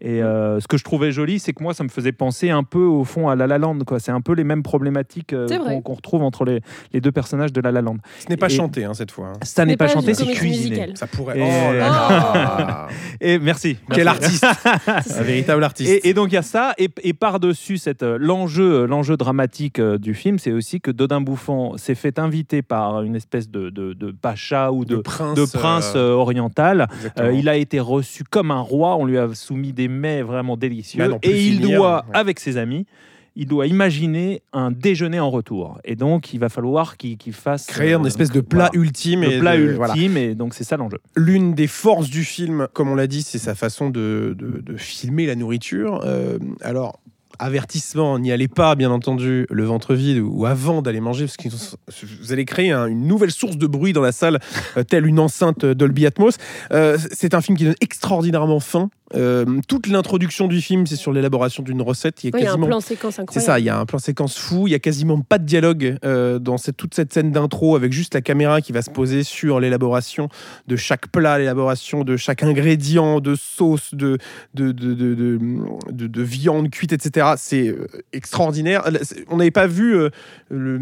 Et 0.00 0.22
euh, 0.22 0.60
ce 0.60 0.66
que 0.68 0.76
je 0.76 0.84
trouvais 0.84 1.12
joli, 1.12 1.38
c'est 1.38 1.52
que 1.52 1.62
moi, 1.62 1.72
ça 1.72 1.82
me 1.84 1.88
faisait 1.88 2.12
penser 2.12 2.50
un 2.50 2.62
peu 2.64 2.82
au 2.84 3.04
fond 3.04 3.28
à 3.28 3.36
La 3.36 3.46
La 3.46 3.58
Land. 3.58 3.78
Quoi. 3.86 4.00
C'est 4.00 4.10
un 4.12 4.20
peu 4.20 4.32
les 4.34 4.44
mêmes 4.44 4.62
problématiques 4.62 5.32
euh, 5.32 5.46
qu'on 5.48 5.80
qu'on 5.80 5.94
retrouve 5.94 6.22
entre 6.22 6.44
les, 6.44 6.60
les 6.92 7.00
deux 7.00 7.12
personnages 7.12 7.52
de 7.52 7.60
La 7.60 7.72
La 7.72 7.80
Land. 7.80 7.96
Ce 8.18 8.28
n'est 8.28 8.36
pas 8.36 8.46
Et- 8.46 8.50
chanté 8.56 8.84
hein, 8.84 8.92
cette 8.94 9.10
fois. 9.10 9.28
hein. 9.28 9.38
Ça 9.42 9.62
Ce 9.62 9.66
n'est 9.66 9.76
pas 9.76 9.88
chanté, 9.88 10.12
c'est 10.14 10.26
cuisiné. 10.26 10.90
Ça 10.94 11.06
pourrait. 11.06 11.38
Et- 11.38 11.42
Oh 11.42 11.72
là 11.72 11.78
là 11.78 12.88
Et 13.20 13.38
merci. 13.38 13.76
Quel 13.92 14.08
artiste 14.08 14.44
Un 14.86 15.22
véritable 15.22 15.64
artiste. 15.64 15.90
Et, 15.90 16.08
et 16.08 16.14
donc 16.14 16.30
il 16.32 16.34
y 16.34 16.38
a 16.38 16.42
ça, 16.42 16.74
et, 16.78 16.88
et 17.02 17.12
par-dessus 17.14 17.78
cette, 17.78 18.02
euh, 18.02 18.18
l'enjeu, 18.20 18.86
l'enjeu 18.86 19.16
dramatique 19.16 19.78
euh, 19.78 19.96
du 19.98 20.14
film, 20.14 20.38
c'est 20.38 20.52
aussi 20.52 20.80
que 20.80 20.90
Dodin 20.90 21.20
Bouffant 21.20 21.76
s'est 21.76 21.94
fait 21.94 22.18
inviter 22.18 22.62
par 22.62 23.02
une 23.02 23.16
espèce 23.16 23.48
de, 23.48 23.70
de, 23.70 23.92
de 23.92 24.10
pacha 24.10 24.72
ou 24.72 24.84
de, 24.84 24.96
de 24.96 25.00
prince. 25.00 25.36
de 25.38 25.58
prince 25.58 25.92
euh, 25.96 26.12
oriental. 26.12 26.88
Euh, 27.20 27.32
il 27.32 27.48
a 27.48 27.56
été 27.56 27.80
reçu 27.80 28.24
comme 28.24 28.50
un 28.50 28.60
roi, 28.60 28.96
on 28.96 29.04
lui 29.06 29.18
a 29.18 29.32
soumis 29.34 29.72
des 29.72 29.83
mets 29.88 30.22
vraiment 30.22 30.56
délicieux, 30.56 31.08
Bah 31.08 31.18
et 31.22 31.46
il 31.46 31.60
finir, 31.60 31.78
doit, 31.78 32.04
ouais. 32.08 32.16
avec 32.18 32.40
ses 32.40 32.56
amis, 32.56 32.86
il 33.36 33.48
doit 33.48 33.66
imaginer 33.66 34.42
un 34.52 34.70
déjeuner 34.70 35.18
en 35.18 35.28
retour. 35.30 35.78
Et 35.84 35.96
donc 35.96 36.32
il 36.32 36.38
va 36.38 36.48
falloir 36.48 36.96
qu'il, 36.96 37.18
fasse... 37.32 37.66
créer 37.66 37.92
euh, 37.94 37.98
un 37.98 38.04
espèce 38.04 38.30
de 38.30 38.40
plat 38.40 38.70
voilà, 38.72 38.84
ultime. 38.84 39.22
le 39.22 39.32
et 39.32 39.38
plat 39.40 39.56
de- 39.56 39.62
ultime, 39.62 39.76
voilà. 40.12 40.20
et 40.30 40.34
donc 40.36 40.54
c'est 40.54 40.62
ça 40.64 40.76
l'enjeu. 40.76 40.98
L'une 41.16 41.54
des 41.54 41.66
forces 41.66 42.08
du 42.10 42.22
film, 42.22 42.68
comme 42.72 42.88
on 42.88 42.94
l'a 42.94 43.08
dit, 43.08 43.22
c'est 43.22 43.38
sa 43.38 43.54
façon 43.56 43.90
de, 43.90 44.36
de- 44.38 44.60
de 44.60 44.76
filmer 44.76 45.26
la 45.26 45.34
nourriture. 45.34 46.00
Euh, 46.04 46.38
alors, 46.60 47.00
avertissement, 47.40 48.18
n'y 48.20 48.30
allez 48.32 48.46
pas, 48.48 48.76
bien 48.76 48.92
entendu, 48.92 49.46
le 49.50 49.64
ventre 49.64 49.94
vide 49.94 50.20
ou 50.20 50.46
avant 50.46 50.82
d'aller 50.82 51.00
manger, 51.00 51.24
parce 51.26 51.36
que 51.36 51.48
vous 52.22 52.32
allez 52.32 52.44
créer 52.44 52.70
un- 52.70 52.86
une 52.86 53.08
nouvelle 53.08 53.32
source 53.32 53.56
de 53.56 53.66
bruit 53.66 53.92
dans 53.92 54.00
la 54.02 54.12
salle, 54.12 54.38
euh, 54.76 54.84
telle 54.84 55.06
une 55.06 55.18
enceinte 55.18 55.64
Dolby 55.64 56.06
Atmos. 56.06 56.36
Euh, 56.72 56.96
c'est 57.12 57.34
un 57.34 57.40
film 57.40 57.58
qui 57.58 57.64
donne 57.64 57.74
extraordinairement 57.80 58.60
faim. 58.60 58.88
Euh, 59.14 59.44
toute 59.68 59.86
l'introduction 59.86 60.48
du 60.48 60.62
film, 60.62 60.86
c'est 60.86 60.96
sur 60.96 61.12
l'élaboration 61.12 61.62
d'une 61.62 61.82
recette. 61.82 62.24
Il 62.24 62.30
y 62.30 62.36
a 62.36 62.38
y 62.38 62.42
a 62.46 62.48
un 62.48 62.52
quasiment 62.52 62.66
plan 62.68 62.80
séquence 62.80 63.14
C'est 63.16 63.20
incroyable. 63.22 63.46
ça, 63.46 63.58
il 63.60 63.64
y 63.66 63.68
a 63.68 63.78
un 63.78 63.84
plan 63.84 63.98
séquence 63.98 64.38
fou, 64.38 64.66
il 64.66 64.70
y 64.70 64.74
a 64.74 64.78
quasiment 64.78 65.20
pas 65.20 65.38
de 65.38 65.44
dialogue 65.44 65.98
euh, 66.06 66.38
dans 66.38 66.56
cette, 66.56 66.78
toute 66.78 66.94
cette 66.94 67.12
scène 67.12 67.30
d'intro 67.30 67.76
avec 67.76 67.92
juste 67.92 68.14
la 68.14 68.22
caméra 68.22 68.62
qui 68.62 68.72
va 68.72 68.80
se 68.80 68.90
poser 68.90 69.22
sur 69.22 69.60
l'élaboration 69.60 70.28
de 70.68 70.76
chaque 70.76 71.08
plat, 71.08 71.38
l'élaboration 71.38 72.02
de 72.02 72.16
chaque 72.16 72.42
ingrédient, 72.42 73.20
de 73.20 73.34
sauce, 73.34 73.94
de, 73.94 74.16
de, 74.54 74.72
de, 74.72 74.94
de, 74.94 75.14
de, 75.14 75.38
de- 75.92 76.06
de 76.06 76.22
viande 76.22 76.70
cuite, 76.70 76.92
etc. 76.94 77.34
C'est 77.36 77.68
euh, 77.68 77.86
extraordinaire. 78.14 78.84
C'est- 79.02 79.26
On 79.28 79.36
n'avait 79.36 79.50
pas 79.50 79.66
vu 79.66 79.96
euh, 79.96 80.08
le. 80.48 80.80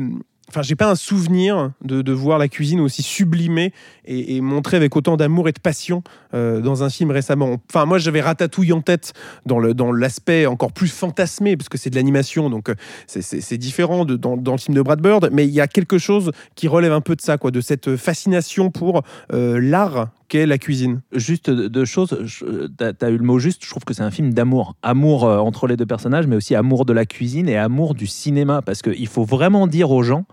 Enfin, 0.52 0.60
j'ai 0.60 0.76
pas 0.76 0.90
un 0.90 0.96
souvenir 0.96 1.70
de, 1.82 2.12
voir 2.12 2.36
la 2.36 2.46
cuisine 2.46 2.80
aussi 2.80 3.02
sublimée 3.02 3.72
et, 4.04 4.36
et 4.36 4.42
montrée 4.42 4.76
avec 4.76 4.94
autant 4.96 5.16
d'amour 5.16 5.48
et 5.48 5.52
de 5.52 5.58
passion 5.58 6.02
euh, 6.34 6.60
dans 6.60 6.82
un 6.82 6.90
film 6.90 7.10
récemment. 7.10 7.56
Enfin, 7.70 7.86
moi, 7.86 7.96
j'avais 7.96 8.20
Ratatouille 8.20 8.74
en 8.74 8.82
tête 8.82 9.14
dans 9.46 9.58
l'aspect 9.92 10.44
encore 10.44 10.72
plus 10.72 10.88
fantasmé 10.92 11.56
parce 11.56 11.70
que 11.70 11.78
c'est 11.78 11.88
de 11.88 11.96
l'animation, 11.96 12.50
donc 12.50 12.68
euh, 12.68 12.74
c'est- 13.06 13.56
différent 13.56 14.04
dans, 14.04 14.36
dans 14.36 14.52
le 14.52 14.58
film 14.58 14.76
de 14.76 14.82
Brad 14.82 15.00
Bird, 15.00 15.30
mais 15.32 15.46
il 15.46 15.54
y 15.54 15.60
a 15.62 15.66
quelque 15.66 15.96
chose 15.96 16.32
qui 16.54 16.68
relève 16.68 16.92
un 16.92 17.00
peu 17.00 17.16
de 17.16 17.22
ça, 17.22 17.38
quoi, 17.38 17.50
de 17.50 17.62
cette 17.62 17.96
fascination 17.96 18.70
pour 18.70 19.04
euh, 19.32 19.58
l'art 19.58 20.10
la 20.34 20.58
cuisine. 20.58 21.02
Juste 21.12 21.50
deux 21.50 21.84
choses, 21.84 22.16
tu 22.26 22.84
as, 22.84 23.10
eu 23.10 23.16
le 23.18 23.24
mot 23.24 23.38
juste, 23.38 23.64
je 23.64 23.70
trouve 23.70 23.84
que 23.84 23.94
c'est 23.94 24.02
un 24.02 24.10
film 24.10 24.32
d'amour. 24.32 24.76
Amour 24.82 25.24
euh, 25.24 25.38
entre 25.38 25.66
les 25.66 25.76
deux 25.76 25.86
personnages, 25.86 26.26
mais 26.26 26.36
aussi 26.36 26.54
amour 26.54 26.84
de 26.84 26.92
la 26.92 27.06
cuisine 27.06 27.48
et 27.48 27.56
amour 27.56 27.94
du 27.94 28.06
cinéma. 28.06 28.62
Parce 28.62 28.82
qu'il 28.82 29.06
faut 29.06 29.24
vraiment 29.24 29.66
dire 29.66 29.90
aux 29.90 30.02
gens, 30.02 30.24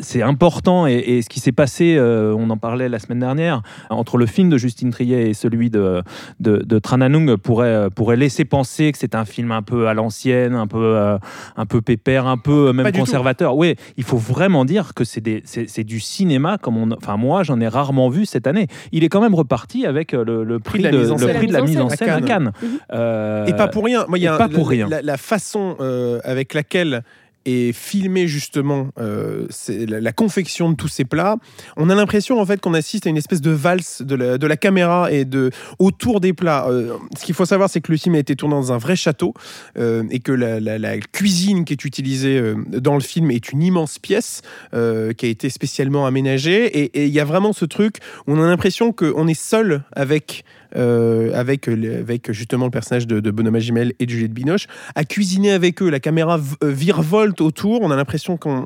c'est 0.00 0.22
important 0.22 0.86
et, 0.86 0.94
et 0.94 1.22
ce 1.22 1.28
qui 1.28 1.40
s'est 1.40 1.52
passé, 1.52 1.96
euh, 1.96 2.34
on 2.36 2.48
en 2.50 2.56
parlait 2.56 2.88
la 2.88 2.98
semaine 2.98 3.20
dernière, 3.20 3.62
entre 3.90 4.16
le 4.16 4.26
film 4.26 4.48
de 4.50 4.58
Justine 4.58 4.90
Triet 4.90 5.30
et 5.30 5.34
celui 5.34 5.70
de, 5.70 6.02
de, 6.40 6.58
de 6.64 6.78
Trananung 6.78 7.36
pourrait, 7.36 7.88
pourrait 7.94 8.16
laisser 8.16 8.44
penser 8.44 8.92
que 8.92 8.98
c'est 8.98 9.14
un 9.14 9.24
film 9.24 9.52
un 9.52 9.62
peu 9.62 9.88
à 9.88 9.94
l'ancienne, 9.94 10.54
un 10.54 10.66
peu, 10.66 10.78
euh, 10.82 11.18
un 11.56 11.66
peu 11.66 11.80
pépère, 11.80 12.26
un 12.26 12.38
peu 12.38 12.68
euh, 12.68 12.72
même 12.72 12.90
conservateur. 12.92 13.56
Oui, 13.56 13.74
il 13.96 14.04
faut 14.04 14.16
vraiment 14.18 14.64
dire 14.64 14.94
que 14.94 15.04
c'est 15.04 15.20
des- 15.20 15.42
c'est 15.44 15.68
c'est 15.68 15.84
du 15.84 16.00
cinéma 16.00 16.58
comme 16.58 16.76
on, 16.76 16.90
enfin 16.92 17.16
moi 17.16 17.42
j'en 17.42 17.60
ai 17.60 17.68
rarement 17.68 18.08
vu 18.08 18.26
cette 18.26 18.46
année. 18.46 18.66
Il 18.92 19.04
est 19.04 19.08
quand 19.08 19.20
même 19.20 19.34
reparti 19.34 19.86
avec 19.86 20.14
euh, 20.14 20.24
le, 20.24 20.44
le 20.44 20.58
prix, 20.58 20.78
de 20.82 20.88
la 20.88 20.92
mise 20.98 21.10
en 21.10 21.18
scène. 21.18 21.36
prix 21.36 21.46
de 21.46 21.52
la 21.52 21.62
mise 21.62 21.80
en 21.80 21.88
scène 21.88 22.10
à 22.10 22.20
Cannes. 22.20 22.52
Mhm. 22.62 22.68
Euh, 22.92 23.46
Et 23.46 23.54
pas 23.54 23.68
pour 23.68 23.84
rien. 23.84 24.04
Moi, 24.08 24.18
il 24.18 24.22
y 24.24 24.26
a 24.26 24.36
pas 24.36 24.44
un- 24.44 24.48
pour 24.48 24.64
la, 24.64 24.86
rien. 24.86 24.88
La, 25.02 25.16
façon 25.16 25.76
euh, 25.80 26.20
avec 26.24 26.54
laquelle 26.54 27.02
est 27.44 27.72
filmée 27.72 28.26
justement 28.26 28.88
euh, 28.98 29.46
la, 29.68 30.12
confection 30.12 30.70
de 30.70 30.76
tous 30.76 30.88
ces 30.88 31.04
plats, 31.04 31.36
on 31.76 31.90
a 31.90 31.94
l'impression 31.94 32.40
en 32.40 32.46
fait 32.46 32.60
qu'on 32.60 32.74
assiste 32.74 33.06
à 33.06 33.10
une 33.10 33.16
espèce 33.16 33.40
de 33.40 33.50
valse 33.50 34.02
de 34.02 34.14
la, 34.14 34.38
de 34.38 34.46
la 34.46 34.56
caméra 34.56 35.10
et 35.10 35.24
de 35.24 35.50
autour 35.78 36.20
des 36.20 36.32
plats. 36.32 36.66
Euh, 36.68 36.96
ce 37.18 37.24
qu'il 37.24 37.34
faut 37.34 37.46
savoir, 37.46 37.68
c'est 37.68 37.80
que 37.80 37.90
le 37.90 37.98
film 37.98 38.14
a 38.14 38.18
été 38.18 38.36
tourné 38.36 38.54
dans 38.54 38.72
un 38.72 38.78
vrai 38.78 38.96
château 38.96 39.34
euh, 39.78 40.04
et 40.10 40.20
que 40.20 40.32
la, 40.32 40.60
la- 40.60 40.98
cuisine 41.12 41.64
qui 41.64 41.72
est 41.72 41.84
utilisée 41.84 42.54
dans 42.68 42.94
le 42.94 43.00
film 43.00 43.30
est 43.30 43.50
une 43.50 43.62
immense 43.62 43.98
pièce 43.98 44.42
qui 44.72 44.76
a 44.76 45.28
été 45.28 45.48
spécialement 45.50 46.06
aménagée. 46.06 46.66
Et 46.78 46.92
et 46.94 47.06
il 47.06 47.12
y 47.12 47.20
a 47.20 47.24
vraiment 47.24 47.52
ce 47.52 47.64
truc 47.64 47.96
où 48.26 48.32
on 48.32 48.42
a 48.42 48.46
l'impression 48.46 48.92
qu'on 48.92 49.26
est 49.26 49.40
seul 49.40 49.82
avec 49.92 50.44
euh, 50.76 51.32
avec, 51.34 51.66
le- 51.66 51.98
avec 51.98 52.32
justement 52.32 52.64
le 52.66 52.70
personnage 52.70 53.06
de, 53.06 53.20
de 53.20 53.30
Benoît 53.30 53.50
Magimel 53.52 53.92
et 53.98 54.06
de 54.06 54.10
Juliette 54.10 54.32
Binoche, 54.32 54.66
à 54.94 55.04
cuisiner 55.04 55.52
avec 55.52 55.82
eux. 55.82 55.90
La 55.90 56.00
caméra 56.00 56.38
euh, 56.62 56.70
virevolte 56.70 57.40
autour. 57.40 57.80
On 57.82 57.90
a 57.90 57.96
l'impression 57.96 58.36
qu'un 58.36 58.64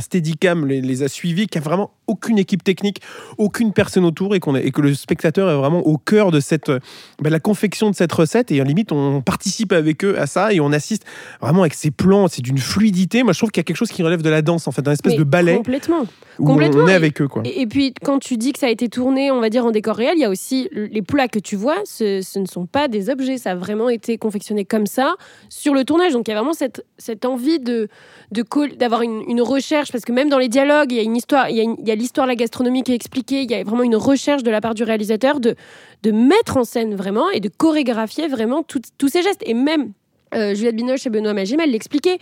steadicam 0.00 0.66
les, 0.66 0.80
les 0.80 1.02
a 1.02 1.08
suivis, 1.08 1.46
qu'il 1.46 1.60
n'y 1.60 1.64
a 1.64 1.68
vraiment 1.68 1.90
aucune 2.06 2.38
équipe 2.38 2.62
technique, 2.62 3.00
aucune 3.36 3.72
personne 3.72 4.04
autour 4.04 4.34
et, 4.34 4.40
qu'on 4.40 4.54
et 4.54 4.70
que 4.70 4.80
le 4.80 4.94
spectateur 4.94 5.50
est 5.50 5.56
vraiment 5.56 5.80
au 5.80 5.98
cœur 5.98 6.30
de 6.30 6.38
cette, 6.40 6.68
euh, 6.68 6.78
bah, 7.20 7.30
la 7.30 7.40
confection 7.40 7.90
de 7.90 7.96
cette 7.96 8.12
recette. 8.12 8.52
Et 8.52 8.60
en 8.60 8.64
limite, 8.64 8.92
on 8.92 9.22
participe 9.22 9.72
avec 9.72 10.04
eux 10.04 10.18
à 10.18 10.26
ça 10.26 10.52
et 10.52 10.60
on 10.60 10.72
assiste 10.72 11.04
vraiment 11.40 11.62
avec 11.62 11.74
ces 11.74 11.90
plans. 11.90 12.28
C'est 12.28 12.42
d'une 12.42 12.58
fluidité. 12.58 13.22
Moi, 13.22 13.32
je 13.32 13.38
trouve 13.38 13.50
qu'il 13.50 13.60
y 13.60 13.64
a 13.64 13.64
quelque 13.64 13.76
chose 13.76 13.90
qui 13.90 14.02
relève 14.02 14.22
de 14.22 14.30
la 14.30 14.42
danse, 14.42 14.68
en 14.68 14.72
fait, 14.72 14.82
d'un 14.82 14.92
espèce 14.92 15.14
Mais 15.14 15.18
de 15.18 15.24
ballet 15.24 15.56
Complètement. 15.56 16.02
où 16.38 16.44
on- 16.44 16.52
complètement. 16.52 16.84
on 16.84 16.88
est 16.88 16.94
avec 16.94 17.20
eux. 17.20 17.28
Quoi. 17.28 17.42
Et, 17.44 17.62
et 17.62 17.66
puis, 17.66 17.92
quand 18.04 18.18
tu 18.20 18.36
dis 18.36 18.52
que 18.52 18.58
ça 18.60 18.66
a 18.66 18.70
été 18.70 18.88
tourné, 18.88 19.30
on 19.32 19.40
va 19.40 19.50
dire, 19.50 19.64
en 19.64 19.70
décor 19.72 19.96
réel, 19.96 20.12
il 20.16 20.20
y 20.20 20.24
a 20.24 20.30
aussi 20.30 20.68
les 20.72 21.02
plats 21.16 21.28
que 21.28 21.38
tu 21.38 21.56
vois, 21.56 21.78
ce, 21.86 22.38
ne 22.38 22.44
sont 22.46 22.66
pas 22.66 22.88
des 22.88 23.08
objets. 23.08 23.38
Ça 23.38 23.52
a 23.52 23.54
vraiment 23.54 23.88
été 23.88 24.18
confectionné 24.18 24.66
comme 24.66 24.86
ça 24.86 25.14
sur 25.48 25.72
le 25.72 25.84
tournage. 25.84 26.12
Donc, 26.12 26.28
il 26.28 26.32
y 26.32 26.34
a 26.34 26.36
vraiment 26.36 26.52
cette, 26.52 27.24
envie 27.24 27.58
de 27.58 27.88
d'avoir 28.30 29.00
une, 29.02 29.40
recherche, 29.40 29.92
parce 29.92 30.04
que 30.04 30.12
même 30.12 30.28
dans 30.28 30.38
les 30.38 30.48
dialogues, 30.48 30.92
il 30.92 30.96
y 30.96 31.00
a 31.00 31.04
une 31.04 31.16
histoire, 31.16 31.48
il 31.48 31.56
y 31.56 31.90
a, 31.90 31.94
l'histoire 31.94 32.26
la 32.26 32.34
gastronomie 32.34 32.82
qui 32.82 32.92
est 32.92 32.94
expliquée, 32.94 33.42
il 33.42 33.50
y 33.50 33.54
a 33.54 33.64
vraiment 33.64 33.84
une 33.84 33.96
recherche 33.96 34.42
de 34.42 34.50
la 34.50 34.60
part 34.60 34.74
du 34.74 34.82
réalisateur 34.82 35.40
de, 35.40 35.56
mettre 36.04 36.56
en 36.56 36.64
scène 36.64 36.94
vraiment 36.94 37.30
et 37.30 37.40
de 37.40 37.48
chorégraphier 37.48 38.28
vraiment 38.28 38.62
tous 38.62 39.08
ces 39.08 39.22
gestes. 39.22 39.42
Et 39.44 39.54
même 39.54 39.92
euh, 40.34 40.54
Juliette 40.54 40.76
Binoche 40.76 41.06
et 41.06 41.10
Benoît 41.10 41.32
Magimel 41.32 41.70
l'expliquaient, 41.70 42.18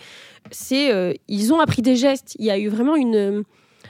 c'est 0.50 0.92
euh, 0.92 1.12
ils 1.28 1.52
ont 1.52 1.60
appris 1.60 1.82
des 1.82 1.96
gestes. 1.96 2.34
Il 2.38 2.44
y 2.46 2.50
a 2.50 2.58
eu 2.58 2.68
vraiment 2.68 2.96
une 2.96 3.44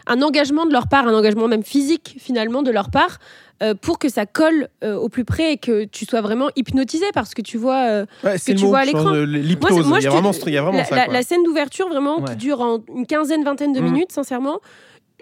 un 0.06 0.22
engagement 0.22 0.66
de 0.66 0.72
leur 0.72 0.88
part, 0.88 1.06
un 1.08 1.14
engagement 1.14 1.48
même 1.48 1.62
physique 1.62 2.16
finalement 2.18 2.62
de 2.62 2.70
leur 2.70 2.90
part, 2.90 3.18
euh, 3.62 3.74
pour 3.74 3.98
que 3.98 4.08
ça 4.08 4.26
colle 4.26 4.68
euh, 4.82 4.96
au 4.96 5.08
plus 5.08 5.24
près 5.24 5.52
et 5.52 5.56
que 5.58 5.84
tu 5.84 6.04
sois 6.06 6.20
vraiment 6.20 6.48
hypnotisé 6.56 7.06
parce 7.14 7.34
que 7.34 7.42
tu 7.42 7.56
vois 7.56 7.86
euh, 7.88 8.06
Ouais, 8.24 8.34
le 8.34 8.54
tu 8.54 8.62
mot, 8.64 8.68
vois 8.70 8.78
à 8.80 8.84
l'écran. 8.84 9.12
l'hypnose. 9.12 9.86
Il 10.00 10.52
y 10.52 10.56
a 10.56 10.62
vraiment, 10.62 10.78
la, 10.78 10.84
ça. 10.84 11.06
la- 11.06 11.22
scène 11.22 11.42
d'ouverture 11.44 11.88
vraiment 11.88 12.18
Ouais. 12.20 12.30
qui 12.30 12.36
dure 12.36 12.60
en 12.60 12.80
une 12.94 13.06
quinzaine, 13.06 13.44
vingtaine 13.44 13.72
de 13.72 13.80
Mm. 13.80 13.84
minutes, 13.84 14.12
sincèrement. 14.12 14.60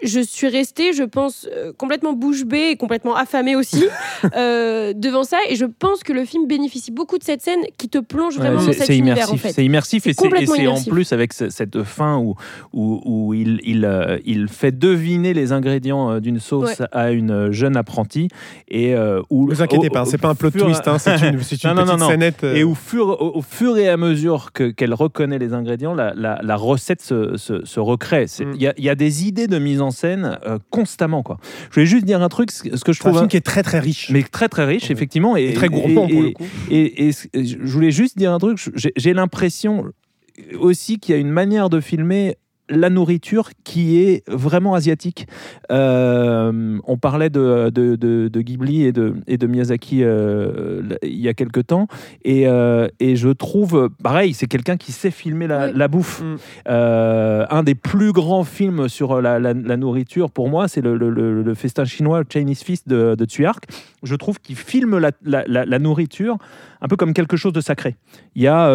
Je 0.03 0.19
suis 0.19 0.47
restée, 0.47 0.93
je 0.93 1.03
pense, 1.03 1.47
euh, 1.51 1.71
complètement 1.77 2.13
bouche 2.13 2.43
bée 2.45 2.69
et 2.71 2.75
complètement 2.75 3.15
affamée 3.15 3.55
aussi 3.55 3.85
euh, 4.35 4.93
devant 4.95 5.23
ça. 5.23 5.37
Et 5.49 5.55
je 5.55 5.65
pense 5.65 6.03
que 6.03 6.13
le 6.13 6.25
film 6.25 6.47
bénéficie 6.47 6.91
beaucoup 6.91 7.17
de 7.17 7.23
cette 7.23 7.41
scène 7.41 7.61
qui 7.77 7.89
te 7.89 7.97
plonge 7.97 8.37
vraiment 8.37 8.59
Ouais, 8.59 8.65
dans 8.67 8.73
cet 8.73 8.85
c'est 8.87 8.97
univers, 8.97 9.15
immersif, 9.17 9.33
en 9.33 9.37
fait. 9.37 9.53
c'est 9.53 9.65
immersif 9.65 10.07
et 10.07 10.13
C'est 10.13 10.25
en 10.27 10.55
immersif. 10.55 10.91
plus 10.91 11.13
avec 11.13 11.33
ce- 11.33 11.49
cette 11.49 11.83
fin 11.83 12.17
où, 12.17 12.35
où, 12.73 13.01
où 13.05 13.33
il, 13.33 13.59
il, 13.63 13.85
euh, 13.85 14.17
il 14.25 14.47
fait 14.47 14.77
deviner 14.77 15.33
les 15.33 15.51
ingrédients 15.51 16.19
d'une 16.19 16.39
sauce 16.39 16.79
Ouais. 16.79 16.85
à 16.91 17.11
une 17.11 17.51
jeune 17.51 17.75
apprentie 17.77 18.27
et 18.69 18.95
euh, 18.95 19.21
où 19.29 19.47
Ne 19.49 19.55
vous 19.55 19.61
inquiétez 19.61 19.87
au- 19.89 19.91
pas, 19.93 20.05
c'est 20.05 20.17
pas 20.17 20.29
un 20.29 20.35
plot 20.35 20.51
fur- 20.51 20.63
twist, 20.65 20.87
hein, 20.87 20.97
c'est 20.97 21.15
une, 21.17 21.25
une 21.25 21.31
Non, 21.33 21.39
petite 21.39 21.63
non, 21.65 21.97
non. 21.97 22.07
scénette. 22.09 22.43
euh, 22.43 22.55
Et 22.55 22.63
au 22.63 22.75
fur, 22.75 23.07
au, 23.09 23.37
au 23.37 23.41
fur 23.41 23.77
et 23.77 23.89
à 23.89 23.97
mesure 23.97 24.51
que- 24.53 24.69
qu'elle 24.71 24.93
reconnaît 24.93 25.39
les 25.39 25.53
ingrédients, 25.53 25.93
la, 25.93 26.13
la- 26.15 26.39
la 26.43 26.55
recette 26.55 27.01
se, 27.01 27.37
se- 27.37 27.65
se 27.65 27.79
recrée. 27.79 28.27
C'est- 28.27 28.43
Il 28.43 28.49
Mm. 28.49 28.61
y, 28.61 28.67
a, 28.67 28.73
il 28.77 28.83
y 28.85 28.89
a 28.89 28.95
des 28.95 29.27
idées 29.27 29.47
de 29.47 29.57
mise 29.59 29.81
en 29.81 29.91
scène 29.93 30.37
euh, 30.45 30.59
constamment. 30.69 31.23
Quoi. 31.23 31.37
Je 31.69 31.75
voulais 31.75 31.85
juste 31.85 32.03
dire 32.03 32.21
un 32.21 32.27
truc, 32.27 32.51
ce 32.51 32.63
que 32.63 32.69
je 32.69 32.77
c'est 32.77 32.89
un 32.89 32.93
trouve 33.11 33.15
film 33.19 33.27
qui 33.29 33.37
est 33.37 33.41
très 33.41 33.63
très 33.63 33.79
riche. 33.79 34.09
mais 34.09 34.23
très 34.23 34.49
très 34.49 34.65
riche, 34.65 34.91
effectivement. 34.91 35.37
Et, 35.37 35.45
et 35.51 35.53
très 35.53 35.69
gourmand 35.69 36.07
et- 36.07 36.11
pour 36.11 36.21
le 36.23 36.31
coup. 36.31 36.45
et, 36.69 37.11
je 37.33 37.57
voulais 37.71 37.91
juste 37.91 38.17
dire 38.17 38.33
un 38.33 38.39
truc. 38.39 38.59
J'ai 38.97 39.13
l'impression 39.13 39.85
aussi 40.59 40.99
qu'il 40.99 41.13
y 41.15 41.17
a 41.17 41.21
une 41.21 41.29
manière 41.29 41.69
de 41.69 41.79
filmer 41.79 42.35
la 42.69 42.89
nourriture 42.89 43.49
qui 43.65 43.99
est 44.01 44.23
vraiment 44.29 44.73
asiatique. 44.73 45.27
Euh, 45.71 46.79
on 46.85 46.97
parlait 46.97 47.29
de, 47.29 47.69
de, 47.69 47.95
de- 47.95 48.29
de 48.29 48.41
Ghibli 48.41 48.83
et 48.85 48.91
de, 48.93 49.15
et 49.27 49.37
de 49.37 49.47
Miyazaki 49.47 50.03
euh, 50.03 50.81
il 51.03 51.19
y 51.19 51.27
a 51.27 51.33
quelque 51.33 51.59
temps. 51.59 51.87
Et, 52.23 52.47
euh, 52.47 52.87
et 53.01 53.15
je 53.17 53.29
trouve, 53.29 53.89
pareil, 54.01 54.33
c'est 54.33 54.47
quelqu'un 54.47 54.77
qui 54.77 54.91
sait 54.93 55.11
filmer 55.11 55.47
la, 55.47 55.65
Oui. 55.67 55.71
la 55.75 55.87
bouffe. 55.89 56.21
Mm. 56.21 56.35
Un 57.49 57.63
des 57.63 57.75
plus 57.75 58.11
grands 58.13 58.43
films 58.45 58.87
sur 58.87 59.21
la, 59.21 59.39
la- 59.39 59.53
la 59.53 59.77
nourriture, 59.77 60.31
pour 60.31 60.49
moi, 60.49 60.67
c'est 60.67 60.81
le, 60.81 60.95
le- 60.97 61.09
le- 61.09 61.43
le 61.43 61.53
festin 61.55 61.85
chinois 61.85 62.23
Chinese 62.31 62.63
Feast 62.63 62.87
de, 62.87 63.15
de. 63.15 63.25
Je 64.03 64.15
trouve 64.15 64.39
qu'il 64.39 64.55
filme 64.55 64.99
la, 64.99 65.79
nourriture 65.79 66.37
un 66.81 66.87
peu 66.87 66.95
comme 66.95 67.13
quelque 67.13 67.35
chose 67.37 67.53
de 67.53 67.61
sacré. 67.61 67.95
Il 68.35 68.43
y 68.43 68.47
a, 68.47 68.69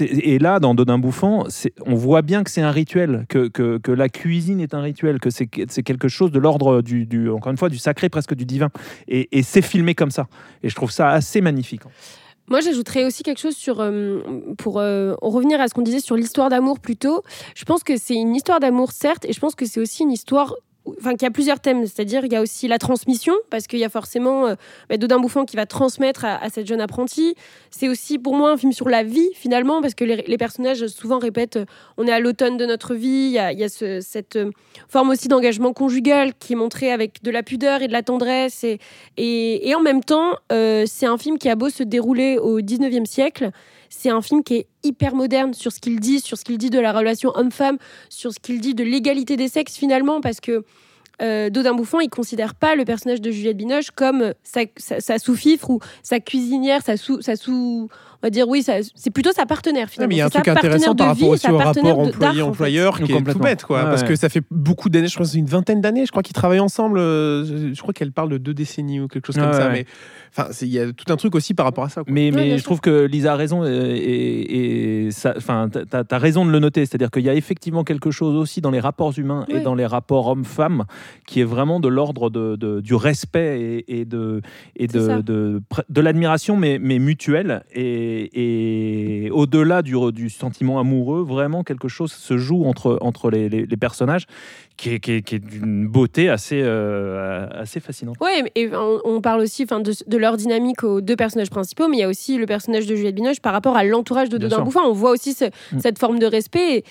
et 0.00 0.38
là, 0.38 0.58
dans 0.58 0.74
Dodin 0.74 0.98
Bouffant, 0.98 1.44
on 1.86 1.94
voit 1.94 2.22
bien 2.22 2.42
que 2.42 2.50
c'est 2.50 2.62
un 2.62 2.70
rituel, 2.70 3.13
que, 3.28 3.92
la 3.92 4.08
cuisine 4.08 4.60
est 4.60 4.74
un 4.74 4.80
rituel, 4.80 5.20
que 5.20 5.30
c'est 5.30 5.46
quelque 5.46 6.08
chose 6.08 6.30
de 6.30 6.38
l'ordre 6.38 6.82
du, 6.82 7.30
encore 7.30 7.52
une 7.52 7.58
fois, 7.58 7.68
du 7.68 7.78
sacré, 7.78 8.08
presque 8.08 8.34
du 8.34 8.44
divin. 8.44 8.70
Et, 9.08 9.42
c'est 9.42 9.62
filmé 9.62 9.94
comme 9.94 10.10
ça. 10.10 10.26
Et 10.62 10.68
je 10.68 10.74
trouve 10.74 10.90
ça 10.90 11.10
assez 11.10 11.40
magnifique. 11.40 11.82
Moi, 12.48 12.60
j'ajouterais 12.60 13.04
aussi 13.04 13.22
quelque 13.22 13.40
chose 13.40 13.56
sur, 13.56 13.80
euh, 13.80 14.20
pour 14.58 14.78
euh, 14.78 15.14
en 15.22 15.30
revenir 15.30 15.60
à 15.62 15.68
ce 15.68 15.72
qu'on 15.72 15.82
disait 15.82 16.00
sur 16.00 16.14
l'histoire 16.14 16.50
d'amour 16.50 16.78
plus 16.78 16.96
tôt. 16.96 17.22
Je 17.54 17.64
pense 17.64 17.82
que 17.82 17.96
c'est 17.96 18.14
une 18.14 18.34
histoire 18.34 18.60
d'amour, 18.60 18.92
certes, 18.92 19.24
et 19.24 19.32
je 19.32 19.40
pense 19.40 19.54
que 19.54 19.64
c'est 19.64 19.80
aussi 19.80 20.02
une 20.02 20.12
histoire. 20.12 20.54
Enfin, 20.98 21.14
qui 21.14 21.24
a 21.24 21.30
plusieurs 21.30 21.60
thèmes, 21.60 21.86
c'est-à-dire 21.86 22.26
il 22.26 22.32
y 22.32 22.36
a 22.36 22.42
aussi 22.42 22.68
la 22.68 22.76
transmission, 22.76 23.32
parce 23.48 23.66
qu'il 23.66 23.78
y 23.78 23.84
a 23.84 23.88
forcément 23.88 24.46
euh, 24.46 24.54
bah, 24.90 24.98
Dodin 24.98 25.18
Bouffant 25.18 25.46
qui 25.46 25.56
va 25.56 25.64
transmettre 25.64 26.26
à, 26.26 26.50
cette 26.50 26.66
jeune 26.66 26.80
apprentie. 26.80 27.34
C'est 27.70 27.88
aussi 27.88 28.18
pour 28.18 28.34
moi 28.34 28.50
un 28.50 28.58
film 28.58 28.72
sur 28.72 28.90
la 28.90 29.02
vie, 29.02 29.30
finalement, 29.34 29.80
parce 29.80 29.94
que 29.94 30.04
les, 30.04 30.36
personnages 30.36 30.86
souvent 30.88 31.18
répètent 31.18 31.56
euh, 31.56 31.64
on 31.96 32.06
est 32.06 32.12
à 32.12 32.20
l'automne 32.20 32.58
de 32.58 32.66
notre 32.66 32.94
vie, 32.94 33.08
il 33.08 33.30
y 33.30 33.38
a, 33.38 33.52
il 33.52 33.58
y 33.58 33.64
a 33.64 33.70
ce- 33.70 34.00
cette 34.00 34.36
euh, 34.36 34.50
forme 34.88 35.08
aussi 35.08 35.28
d'engagement 35.28 35.72
conjugal 35.72 36.34
qui 36.34 36.52
est 36.52 36.56
montrée 36.56 36.92
avec 36.92 37.22
de 37.22 37.30
la 37.30 37.42
pudeur 37.42 37.80
et 37.80 37.88
de 37.88 37.92
la 37.92 38.02
tendresse. 38.02 38.62
Et, 38.62 38.78
et, 39.16 39.68
et 39.68 39.74
en 39.74 39.80
même 39.80 40.04
temps, 40.04 40.32
euh, 40.52 40.84
c'est 40.86 41.06
un 41.06 41.16
film 41.16 41.38
qui 41.38 41.48
a 41.48 41.54
beau 41.54 41.70
se 41.70 41.82
dérouler 41.82 42.36
au 42.36 42.60
19e 42.60 43.06
siècle, 43.06 43.50
c'est 43.96 44.10
un 44.10 44.22
film 44.22 44.42
qui 44.42 44.54
est 44.56 44.66
hyper 44.82 45.14
moderne 45.14 45.54
sur 45.54 45.72
ce 45.72 45.80
qu'il 45.80 46.00
dit, 46.00 46.20
sur 46.20 46.36
ce 46.36 46.44
qu'il 46.44 46.58
dit 46.58 46.70
de 46.70 46.78
la 46.78 46.92
relation 46.92 47.32
homme-femme, 47.34 47.78
sur 48.08 48.32
ce 48.32 48.38
qu'il 48.38 48.60
dit 48.60 48.74
de 48.74 48.84
l'égalité 48.84 49.36
des 49.36 49.48
sexes 49.48 49.76
finalement, 49.76 50.20
parce 50.20 50.40
que 50.40 50.64
euh, 51.22 51.48
Dodin 51.48 51.74
Bouffant, 51.74 52.00
il 52.00 52.10
considère 52.10 52.54
pas 52.54 52.74
le 52.74 52.84
personnage 52.84 53.20
de 53.20 53.30
Juliette 53.30 53.56
Binoche 53.56 53.90
comme 53.92 54.34
sa, 54.42 54.62
sa, 54.76 55.00
sa 55.00 55.18
sous-fifre 55.18 55.70
ou 55.70 55.80
sa 56.02 56.18
cuisinière, 56.18 56.82
sa 56.82 56.96
sous, 56.96 57.22
sa 57.22 57.36
sous, 57.36 57.88
va 58.24 58.30
dire 58.30 58.48
oui, 58.48 58.62
c'est 58.62 59.10
plutôt 59.10 59.32
sa 59.32 59.46
partenaire 59.46 59.84
Ouais, 59.86 59.90
finalement. 59.92 60.08
mais 60.08 60.14
il 60.16 60.18
y 60.18 60.20
a 60.22 60.26
un 60.26 60.30
truc 60.30 60.48
intéressant 60.48 60.94
par 60.94 61.08
rapport 61.08 61.28
aussi 61.28 61.48
au 61.50 61.56
rapport 61.58 61.98
employeur-employeur 61.98 62.96
qui 62.98 63.04
est 63.04 63.06
tout 63.08 63.14
Complètement. 63.14 63.42
bête, 63.44 63.64
quoi. 63.64 63.82
Parce 63.84 64.02
ouais. 64.02 64.08
que 64.08 64.16
ça 64.16 64.28
fait 64.28 64.42
beaucoup 64.50 64.88
d'années, 64.88 65.08
je 65.08 65.14
crois 65.14 65.26
c'est 65.26 65.38
une 65.38 65.46
vingtaine 65.46 65.80
d'années, 65.80 66.06
je 66.06 66.10
crois 66.10 66.22
qu'ils 66.22 66.34
travaillent 66.34 66.60
ensemble. 66.60 66.98
euh, 66.98 67.72
Je 67.74 67.80
crois 67.80 67.94
qu'elle 67.94 68.12
parle 68.12 68.30
de 68.30 68.38
deux 68.38 68.54
décennies 68.54 69.00
ou 69.00 69.08
quelque 69.08 69.26
chose 69.26 69.36
comme 69.36 69.52
ça. 69.52 69.68
ouais. 69.68 69.72
Mais 69.72 69.86
enfin, 70.36 70.50
il 70.62 70.68
y 70.68 70.78
a 70.78 70.92
tout 70.92 71.12
un 71.12 71.16
truc 71.16 71.34
aussi 71.34 71.54
par 71.54 71.66
rapport 71.66 71.84
à 71.84 71.88
ça. 71.88 72.02
quoi. 72.02 72.12
Mais, 72.12 72.58
je 72.58 72.64
trouve 72.64 72.80
que 72.80 73.04
Lisa 73.06 73.32
a 73.32 73.36
raison 73.36 73.62
euh, 73.62 73.94
et, 73.96 75.08
enfin, 75.36 75.68
t'as 75.70 76.02
as 76.10 76.18
raison 76.18 76.44
de 76.44 76.50
le 76.50 76.58
noter. 76.58 76.86
C'est-à-dire 76.86 77.10
qu'il 77.10 77.22
y 77.22 77.28
a 77.28 77.34
effectivement 77.34 77.84
quelque 77.84 78.10
chose 78.10 78.34
aussi 78.36 78.60
dans 78.60 78.70
les 78.70 78.80
rapports 78.80 79.12
humains 79.18 79.44
et 79.48 79.60
dans 79.60 79.74
les 79.74 79.86
rapports 79.86 80.26
hommes-femmes 80.28 80.84
qui 81.26 81.40
est 81.40 81.44
vraiment 81.44 81.80
de 81.80 81.88
l'ordre 81.88 82.30
de, 82.30 82.56
de- 82.56 82.80
du 82.80 82.94
respect 82.94 83.60
et, 83.86 84.00
et 84.00 84.04
de, 84.04 84.40
et 84.76 84.86
de, 84.86 85.20
de, 85.22 85.62
de 85.88 86.00
l'admiration, 86.00 86.56
mais, 86.56 86.78
mais 86.80 86.98
mutuelle. 86.98 87.64
Et, 87.72 88.13
et 88.32 89.30
au-delà 89.30 89.82
du, 89.82 89.94
du 90.12 90.30
sentiment 90.30 90.78
amoureux, 90.78 91.22
vraiment 91.22 91.62
quelque 91.64 91.88
chose 91.88 92.12
se 92.12 92.36
joue 92.38 92.64
entre, 92.64 92.98
entre 93.00 93.30
les, 93.30 93.48
les- 93.48 93.66
les 93.66 93.76
personnages 93.76 94.26
qui 94.76 94.90
est, 94.94 95.00
qui 95.00 95.12
est- 95.12 95.22
qui 95.22 95.36
est 95.36 95.38
d'une 95.38 95.86
beauté 95.86 96.28
assez, 96.28 96.60
euh, 96.62 97.46
assez 97.52 97.80
fascinante. 97.80 98.16
Ouais, 98.20 98.44
et 98.54 98.68
on, 98.74 99.00
on 99.04 99.20
parle 99.20 99.40
aussi 99.40 99.62
enfin, 99.64 99.80
de, 99.80 99.92
de 100.06 100.16
leur 100.16 100.36
dynamique 100.36 100.82
aux 100.84 101.00
deux 101.00 101.16
personnages 101.16 101.50
principaux, 101.50 101.88
mais 101.88 101.96
il 101.98 102.00
y 102.00 102.04
a 102.04 102.08
aussi 102.08 102.36
le 102.38 102.46
personnage 102.46 102.86
de 102.86 102.94
Juliette 102.96 103.14
Binoche 103.14 103.40
par 103.40 103.52
rapport 103.52 103.76
à 103.76 103.84
l'entourage 103.84 104.28
de 104.28 104.38
Dodin 104.38 104.56
sûr. 104.56 104.64
Bouffant. 104.64 104.84
On 104.88 104.92
voit 104.92 105.10
aussi 105.10 105.32
ce- 105.34 105.44
Mm. 105.72 105.80
cette 105.80 105.98
forme 105.98 106.18
de 106.18 106.26
respect. 106.26 106.78
Et, 106.78 106.84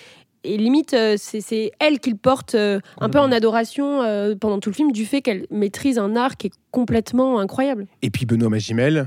et 0.46 0.56
limite, 0.58 0.92
euh, 0.92 1.14
c'est 1.18 1.40
c'est 1.40 1.72
elle 1.80 2.00
qu'il 2.00 2.16
porte 2.16 2.54
euh, 2.54 2.78
un 3.00 3.08
peu 3.08 3.18
en 3.18 3.32
adoration 3.32 4.02
euh, 4.02 4.34
pendant 4.38 4.60
tout 4.60 4.68
le 4.68 4.74
film 4.74 4.92
du 4.92 5.06
fait 5.06 5.22
qu'elle 5.22 5.46
maîtrise 5.50 5.98
un 5.98 6.16
art 6.16 6.36
qui 6.36 6.48
est 6.48 6.52
complètement 6.70 7.38
incroyable. 7.38 7.86
Et 8.02 8.10
puis 8.10 8.26
Benoît 8.26 8.50
Magimel, 8.50 9.06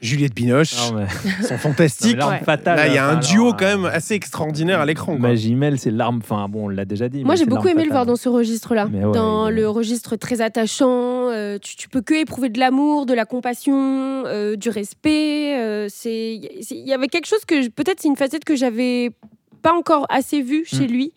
Juliette 0.00 0.34
Binoche 0.34 0.74
Non, 0.90 0.98
mais- 1.00 1.46
sont 1.46 1.58
fantastiques. 1.58 2.16
Non, 2.18 2.26
mais 2.26 2.32
l'arme 2.32 2.32
Ouais. 2.34 2.44
fatale, 2.44 2.76
Là, 2.76 2.86
il 2.88 2.94
y 2.94 2.98
a 2.98 3.06
un 3.08 3.18
enfin, 3.18 3.28
duo 3.32 3.42
alors, 3.44 3.56
quand 3.56 3.64
euh, 3.66 3.76
même 3.76 3.84
assez 3.86 4.14
extraordinaire 4.14 4.80
à 4.80 4.86
l'écran. 4.86 5.16
Magimel, 5.18 5.78
c'est 5.78 5.90
l'arme. 5.90 6.20
Enfin, 6.22 6.48
bon, 6.48 6.64
on 6.64 6.68
l'a 6.68 6.84
déjà 6.84 7.08
dit. 7.08 7.24
Moi, 7.24 7.34
j'ai 7.36 7.46
beaucoup 7.46 7.68
aimé 7.68 7.84
le 7.84 7.90
voir 7.90 8.06
dans 8.06 8.16
ce 8.16 8.28
registre-là. 8.28 8.86
Ouais, 8.86 9.12
dans 9.12 9.50
le 9.50 9.68
registre 9.68 10.16
très 10.16 10.40
attachant. 10.40 11.30
euh, 11.30 11.58
tu, 11.60 11.76
tu 11.76 11.88
peux 11.88 12.02
que 12.02 12.14
éprouver 12.14 12.48
de 12.48 12.58
l'amour, 12.58 13.06
de 13.06 13.14
la 13.14 13.24
compassion, 13.24 13.74
euh, 14.26 14.56
du 14.56 14.68
respect. 14.68 15.56
euh, 15.58 15.88
il 16.04 16.48
y 16.70 16.92
avait 16.92 17.08
quelque 17.08 17.26
chose 17.26 17.44
que 17.46 17.68
peut-être 17.68 18.00
c'est 18.00 18.08
une 18.08 18.16
facette 18.16 18.44
que 18.44 18.56
j'avais 18.56 19.10
pas 19.62 19.72
encore 19.72 20.06
assez 20.08 20.42
vue 20.42 20.64
chez 20.66 20.86
Mm. 20.86 20.90
lui. 20.92 21.12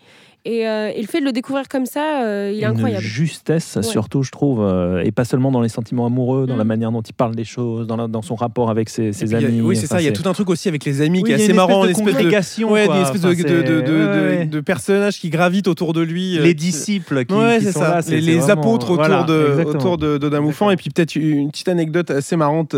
Et, 0.45 0.67
euh, 0.67 0.89
et 0.95 1.01
le 1.01 1.07
fait 1.07 1.19
de 1.19 1.25
le 1.25 1.33
découvrir 1.33 1.67
comme 1.67 1.85
ça, 1.85 2.23
euh, 2.23 2.49
il 2.53 2.59
est 2.59 2.61
une 2.63 2.69
incroyable. 2.71 3.03
justesse, 3.03 3.75
Ouais. 3.75 3.83
surtout, 3.83 4.23
je 4.23 4.31
trouve, 4.31 4.61
euh, 4.61 5.03
et 5.03 5.11
pas 5.11 5.25
seulement 5.25 5.51
dans 5.51 5.59
les 5.59 5.67
sentiments 5.69 6.05
amoureux, 6.05 6.47
dans 6.47 6.55
la 6.55 6.63
Mm. 6.63 6.67
manière 6.67 6.91
dont 6.93 7.01
il 7.01 7.11
parle 7.13 7.35
des 7.35 7.43
choses, 7.43 7.87
dans, 7.87 7.97
la- 7.97 8.07
dans 8.07 8.21
son 8.21 8.35
rapport 8.35 8.69
avec 8.69 8.87
ses, 8.89 9.11
ses 9.11 9.25
Et 9.25 9.27
puis, 9.27 9.35
il 9.37 9.41
y 9.41 9.45
a- 9.45 9.47
amis. 9.49 9.61
oui, 9.61 9.75
c'est 9.75 9.85
Enfin, 9.85 9.95
ça. 9.95 10.01
Il 10.01 10.05
y 10.05 10.07
a 10.07 10.13
tout 10.13 10.27
un 10.29 10.33
truc 10.33 10.49
aussi 10.49 10.69
avec 10.69 10.85
les 10.85 11.01
amis 11.01 11.19
Oui, 11.19 11.23
qui 11.25 11.31
est 11.33 11.35
assez 11.35 11.49
une 11.49 11.55
marrant. 11.57 11.83
espèce 11.85 12.05
de 12.05 12.11
congrégation, 12.11 12.71
ouais, 12.71 12.85
une 12.85 12.93
espèce 12.93 13.19
Enfin, 13.19 13.29
de, 13.29 13.33
de, 13.35 13.47
c'est- 13.47 13.63
de, 13.63 13.81
de- 13.81 13.91
ouais, 13.91 14.37
ouais. 14.39 14.45
de 14.45 14.59
personnages 14.61 15.19
qui 15.19 15.29
gravitent 15.29 15.67
autour 15.67 15.91
de 15.93 16.01
lui. 16.01 16.37
euh, 16.39 16.43
les 16.43 16.53
disciples 16.53 17.25
qui, 17.25 17.33
ouais, 17.33 17.59
qui 17.59 17.65
sont 17.65 17.79
ça. 17.81 17.95
là, 17.95 18.01
c'est- 18.01 18.11
les, 18.15 18.21
c'est 18.21 18.27
les 18.31 18.37
vraiment- 18.37 18.61
apôtres 18.61 18.85
autour 18.91 18.95
voilà, 19.05 19.23
de 19.23 19.63
autour 19.65 19.97
de. 19.97 20.71
Et 20.71 20.75
puis 20.77 20.89
peut-être 20.89 21.15
une 21.15 21.51
petite 21.51 21.67
anecdote 21.67 22.11
assez 22.11 22.35
marrante 22.37 22.75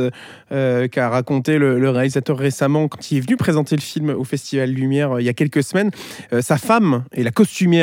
qu'a 0.50 1.10
raconté 1.10 1.58
le, 1.60 1.80
le 1.80 1.90
réalisateur 1.90 2.38
récemment 2.38 2.88
quand 2.88 3.12
il 3.12 3.18
est 3.18 3.22
venu 3.22 3.38
présenter 3.38 3.76
le 3.76 3.82
film 3.82 4.10
au 4.10 4.24
Festival 4.24 4.72
Lumière 4.72 5.20
il 5.20 5.26
y 5.26 5.30
a 5.30 5.34
quelques 5.34 5.64
semaines. 5.64 5.92
Sa 6.42 6.58
femme 6.58 7.04
est 7.12 7.24
la 7.24 7.32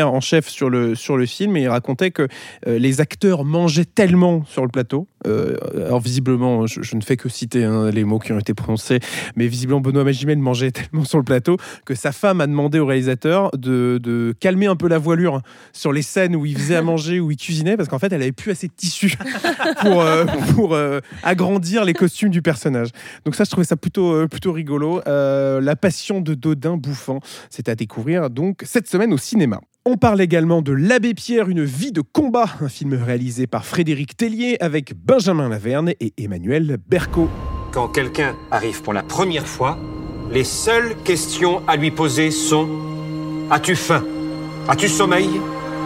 en 0.02 0.20
chef 0.20 0.48
sur 0.48 0.70
le 0.70 0.94
sur 0.94 1.16
le 1.16 1.26
film 1.26 1.56
et 1.56 1.62
il 1.62 1.68
racontait 1.68 2.10
que 2.10 2.28
euh, 2.66 2.78
les 2.78 3.00
acteurs 3.00 3.44
mangeaient 3.44 3.84
tellement 3.84 4.44
sur 4.46 4.62
le 4.62 4.68
plateau. 4.68 5.06
Euh, 5.26 5.56
alors 5.74 6.00
visiblement, 6.00 6.66
je, 6.66 6.82
je 6.82 6.96
ne 6.96 7.00
fais 7.00 7.16
que 7.16 7.28
citer 7.28 7.64
hein, 7.64 7.90
les 7.90 8.04
mots 8.04 8.18
qui 8.18 8.32
ont 8.32 8.38
été 8.38 8.54
prononcés, 8.54 9.00
mais 9.36 9.46
visiblement 9.46 9.80
Benoît 9.80 10.04
Magimel 10.04 10.38
mangeait 10.38 10.70
tellement 10.72 11.04
sur 11.04 11.18
le 11.18 11.24
plateau 11.24 11.56
que 11.84 11.94
sa 11.94 12.12
femme 12.12 12.40
a 12.40 12.46
demandé 12.46 12.78
au 12.78 12.86
réalisateur 12.86 13.50
de, 13.56 13.98
de 14.02 14.34
calmer 14.38 14.66
un 14.66 14.76
peu 14.76 14.88
la 14.88 14.98
voilure 14.98 15.42
sur 15.72 15.92
les 15.92 16.02
scènes 16.02 16.36
où 16.36 16.46
il 16.46 16.56
faisait 16.56 16.76
à 16.76 16.82
manger, 16.88 17.20
où 17.20 17.30
il 17.30 17.36
cuisinait, 17.36 17.76
parce 17.76 17.88
qu'en 17.88 17.98
fait, 17.98 18.12
elle 18.12 18.22
avait 18.22 18.32
plus 18.32 18.52
assez 18.52 18.68
de 18.68 18.72
tissu 18.72 19.16
pour, 19.80 20.02
euh, 20.02 20.24
pour 20.54 20.74
euh, 20.74 21.00
agrandir 21.22 21.84
les 21.84 21.94
costumes 21.94 22.30
du 22.30 22.42
personnage. 22.42 22.88
Donc 23.24 23.34
ça, 23.34 23.44
je 23.44 23.50
trouvais 23.50 23.66
ça 23.66 23.76
plutôt, 23.76 24.26
plutôt 24.28 24.52
rigolo. 24.52 25.00
La 25.06 25.76
passion 25.76 26.20
de 26.20 26.34
Dodin 26.34 26.76
bouffant, 26.76 27.20
c'est 27.50 27.68
à 27.68 27.74
découvrir 27.74 28.30
donc 28.30 28.62
cette 28.64 28.88
semaine 28.88 29.12
au 29.12 29.18
cinéma. 29.18 29.60
On 29.90 29.96
parle 29.96 30.20
également 30.20 30.60
de 30.60 30.72
L'Abbé 30.72 31.14
Pierre, 31.14 31.48
une 31.48 31.64
vie 31.64 31.92
de 31.92 32.02
combat, 32.02 32.44
un 32.60 32.68
film 32.68 32.92
réalisé 32.92 33.46
par 33.46 33.64
Frédéric 33.64 34.18
Tellier 34.18 34.58
avec 34.60 34.92
Benjamin 34.94 35.48
Laverne 35.48 35.92
et 35.98 36.12
Emmanuel 36.18 36.76
Berco. 36.86 37.30
Quand 37.72 37.88
quelqu'un 37.88 38.36
arrive 38.50 38.82
pour 38.82 38.92
la 38.92 39.02
première 39.02 39.46
fois, 39.46 39.78
les 40.30 40.44
seules 40.44 40.94
questions 41.04 41.66
à 41.66 41.76
lui 41.76 41.90
poser 41.90 42.30
sont 42.30 42.68
As-tu 43.50 43.76
faim? 43.76 44.04
As-tu 44.68 44.88
sommeil? 44.88 45.30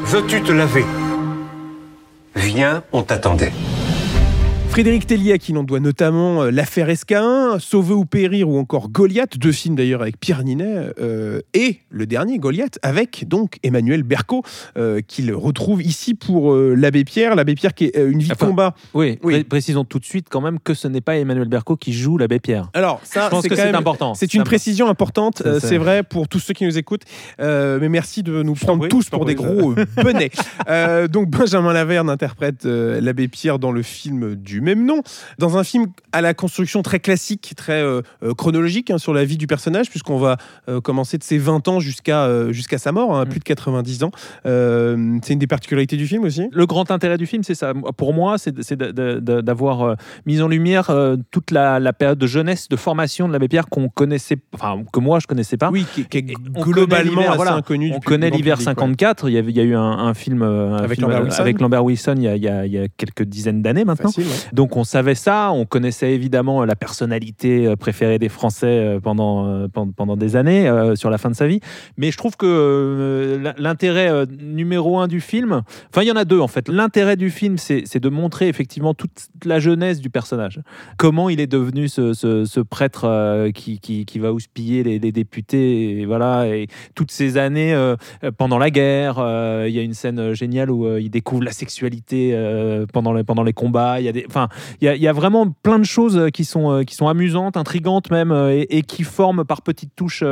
Veux-tu 0.02 0.42
te 0.42 0.50
laver? 0.50 0.84
Viens, 2.34 2.82
on 2.90 3.04
t'attendait. 3.04 3.52
Frédéric 4.72 5.06
Tellier, 5.06 5.32
à 5.34 5.38
qui 5.38 5.52
l'on 5.52 5.64
doit 5.64 5.80
notamment 5.80 6.44
euh, 6.44 6.50
L'affaire 6.50 6.88
Escahin, 6.88 7.58
Sauver 7.58 7.92
ou 7.92 8.06
périr 8.06 8.48
ou 8.48 8.56
encore 8.58 8.88
Goliath, 8.88 9.36
deux 9.36 9.52
films 9.52 9.74
d'ailleurs 9.76 10.00
avec 10.00 10.18
Pierre 10.18 10.42
Ninet, 10.42 10.94
euh, 10.98 11.42
et 11.52 11.80
le 11.90 12.06
dernier 12.06 12.38
Goliath 12.38 12.78
avec 12.80 13.28
donc 13.28 13.58
Emmanuel 13.62 14.02
Berco, 14.02 14.42
euh, 14.78 15.02
qu'il 15.06 15.30
retrouve 15.34 15.82
ici 15.82 16.14
pour 16.14 16.54
euh, 16.54 16.74
l'Abbé 16.74 17.04
Pierre. 17.04 17.34
L'Abbé 17.36 17.54
Pierre 17.54 17.74
qui 17.74 17.84
est 17.84 17.96
une 17.98 18.20
vie 18.20 18.30
de 18.30 18.34
combat. 18.34 18.74
Oui, 18.94 19.18
Oui. 19.22 19.34
pré- 19.34 19.44
précisons 19.44 19.84
tout 19.84 19.98
de 19.98 20.06
suite 20.06 20.28
quand 20.30 20.40
même 20.40 20.58
que 20.58 20.72
ce 20.72 20.88
n'est 20.88 21.02
pas 21.02 21.16
Emmanuel 21.18 21.48
Berco 21.48 21.76
qui 21.76 21.92
joue 21.92 22.16
l'abbé 22.16 22.40
Pierre. 22.40 22.70
Alors 22.72 23.00
ça, 23.04 23.26
Je 23.26 23.30
pense 23.30 23.46
que 23.46 23.54
c'est 23.54 23.74
important. 23.74 24.14
C'est 24.14 24.32
une 24.32 24.42
précision 24.44 24.88
importante, 24.88 25.42
c'est- 25.60 25.76
vrai 25.76 26.02
pour 26.02 26.28
tous 26.28 26.38
ceux 26.38 26.54
qui 26.54 26.64
nous 26.64 26.78
écoutent. 26.78 27.04
Mais 27.38 27.90
merci 27.90 28.22
de 28.22 28.42
nous 28.42 28.54
prendre 28.54 28.88
tous 28.88 29.10
pour 29.10 29.26
des 29.26 29.34
gros 29.34 29.74
benets. 30.02 30.30
Donc 31.08 31.28
Benjamin 31.28 31.74
Laverne 31.74 32.08
interprète 32.08 32.64
l'abbé 32.64 33.28
Pierre 33.28 33.58
dans 33.58 33.70
le 33.72 33.82
film 33.82 34.34
du 34.34 34.61
même 34.62 34.84
nom, 34.86 35.02
dans 35.38 35.58
un 35.58 35.64
film 35.64 35.86
à 36.12 36.20
la 36.20 36.34
construction 36.34 36.82
très 36.82 37.00
classique, 37.00 37.52
très 37.56 37.82
euh, 37.82 38.00
euh, 38.22 38.32
chronologique 38.34 38.90
hein, 38.90 38.98
sur 38.98 39.12
la 39.12 39.24
vie 39.24 39.36
du 39.36 39.46
personnage, 39.46 39.90
puisqu'on 39.90 40.18
va 40.18 40.36
euh, 40.68 40.80
commencer 40.80 41.18
de 41.18 41.22
ses 41.24 41.38
20 41.38 41.68
ans 41.68 41.80
jusqu'à 41.80 42.24
euh, 42.24 42.52
jusqu'à 42.52 42.78
sa 42.78 42.92
mort, 42.92 43.16
hein, 43.16 43.24
Mm. 43.24 43.28
plus 43.28 43.38
de 43.40 43.44
90 43.44 44.02
ans. 44.04 44.10
C'est 44.44 45.32
une 45.32 45.38
des 45.38 45.46
particularités 45.46 45.96
du 45.96 46.06
film 46.06 46.24
aussi. 46.24 46.48
Le 46.52 46.66
grand 46.66 46.90
intérêt 46.90 47.18
du 47.18 47.26
film, 47.26 47.42
c'est 47.42 47.54
ça. 47.54 47.72
Pour 47.96 48.14
moi, 48.14 48.36
c'est 48.38 48.52
d'avoir 49.16 49.96
mis 50.26 50.40
en 50.40 50.48
lumière 50.48 50.90
toute 51.30 51.50
la, 51.50 51.80
la 51.80 51.92
période 51.92 52.18
de 52.18 52.26
jeunesse, 52.26 52.68
de 52.68 52.76
formation 52.76 53.28
de 53.28 53.32
l'abbé 53.32 53.48
Pierre 53.48 53.68
qu'on 53.68 53.88
connaissait, 53.88 54.36
enfin 54.54 54.82
que 54.92 55.00
moi 55.00 55.18
je 55.20 55.26
connaissais 55.26 55.56
pas. 55.56 55.70
Oui, 55.70 55.84
qui, 55.94 56.04
qui 56.04 56.18
est 56.18 56.22
globalement 56.22 57.22
assez 57.22 57.36
voilà. 57.36 57.54
inconnu. 57.54 57.92
On 57.94 58.00
connaît 58.00 58.30
l'hiver 58.30 58.56
public, 58.56 58.68
ouais. 58.68 58.74
54. 58.74 59.28
Il 59.28 59.34
y, 59.34 59.60
a 59.60 59.62
eu 59.62 59.74
un, 59.74 59.80
un 59.82 60.14
film, 60.14 60.42
un 60.42 60.76
Avec 60.76 60.98
film, 60.98 61.08
Lambert 61.10 61.22
Wilson. 61.24 61.40
avec 61.40 61.60
Lambert 61.60 61.84
Wilson 61.84 62.14
il 62.16 62.22
y 62.22 62.28
a, 62.28 62.36
il 62.36 62.42
y 62.42 62.48
a- 62.48 62.66
il 62.66 62.72
y 62.72 62.78
a 62.78 62.86
quelques 62.96 63.22
dizaines 63.24 63.62
d'années 63.62 63.84
maintenant. 63.84 64.10
Facile, 64.10 64.24
ouais. 64.30 64.36
Donc 64.52 64.76
on 64.76 64.84
savait 64.84 65.14
ça, 65.14 65.50
on 65.52 65.64
connaissait 65.64 66.12
évidemment 66.12 66.64
la 66.64 66.76
personnalité 66.76 67.66
euh, 67.66 67.76
préférée 67.76 68.18
des 68.18 68.28
Français 68.28 68.66
euh, 68.66 69.00
pendant, 69.00 69.46
euh, 69.46 69.66
pendant, 69.68 70.16
des 70.16 70.36
années, 70.36 70.68
euh, 70.68 70.94
sur 70.94 71.10
la 71.10 71.18
fin 71.18 71.30
de 71.30 71.34
sa 71.34 71.46
vie. 71.46 71.60
Mais 71.96 72.10
je 72.10 72.18
trouve 72.18 72.36
que 72.36 72.46
euh, 72.46 73.52
l'intérêt 73.56 74.08
euh, 74.10 74.26
numéro 74.26 74.98
un 74.98 75.08
du 75.08 75.20
film, 75.20 75.62
enfin 75.90 76.02
il 76.02 76.08
y 76.08 76.12
en 76.12 76.16
a 76.16 76.24
deux 76.24 76.40
en 76.40 76.48
fait. 76.48 76.68
L'intérêt 76.68 77.16
du 77.16 77.30
film, 77.30 77.56
c'est 77.58 77.98
de 77.98 78.08
montrer 78.08 78.48
effectivement 78.48 78.94
toute 78.94 79.28
la 79.44 79.58
jeunesse 79.58 80.00
du 80.00 80.10
personnage. 80.10 80.60
Comment 80.98 81.28
il 81.30 81.40
est 81.40 81.46
devenu 81.46 81.88
ce, 81.88 82.12
ce- 82.12 82.60
prêtre 82.60 83.04
euh, 83.06 83.50
qui, 83.50 83.80
qui, 83.80 84.18
va 84.18 84.32
houspiller 84.32 84.82
les, 84.84 85.12
députés, 85.12 86.00
et 86.00 86.06
voilà, 86.06 86.46
et 86.46 86.68
toutes 86.94 87.10
ces 87.10 87.36
années 87.36 87.74
euh, 87.74 87.96
pendant 88.38 88.58
la 88.58 88.70
guerre. 88.70 89.16
euh, 89.18 89.66
Il 89.68 89.74
y 89.74 89.78
a 89.78 89.82
une 89.82 89.94
scène 89.94 90.18
euh, 90.18 90.34
géniale 90.34 90.70
où 90.70 90.86
euh, 90.86 91.00
il 91.00 91.10
découvre 91.10 91.42
la 91.42 91.50
sexualité 91.50 92.30
euh, 92.34 92.86
pendant, 92.92 93.12
les, 93.12 93.24
pendant 93.24 93.42
les 93.42 93.52
combats. 93.52 94.00
Il 94.80 94.84
y 94.86 94.88
a, 94.88 94.94
il 94.96 95.02
y 95.02 95.08
a 95.08 95.12
vraiment 95.12 95.50
plein 95.62 95.78
de 95.78 95.84
choses 95.84 96.16
euh, 96.16 96.28
qui 96.28 96.44
sont, 96.44 96.70
euh, 96.72 96.82
qui 96.84 96.94
sont 96.94 97.08
amusantes, 97.08 97.56
intrigantes 97.56 98.10
même, 98.10 98.32
euh, 98.32 98.52
et, 98.54 98.78
et 98.78 98.82
qui 98.82 99.02
forment 99.04 99.44
par 99.44 99.62
petites 99.62 99.94
touches, 99.96 100.24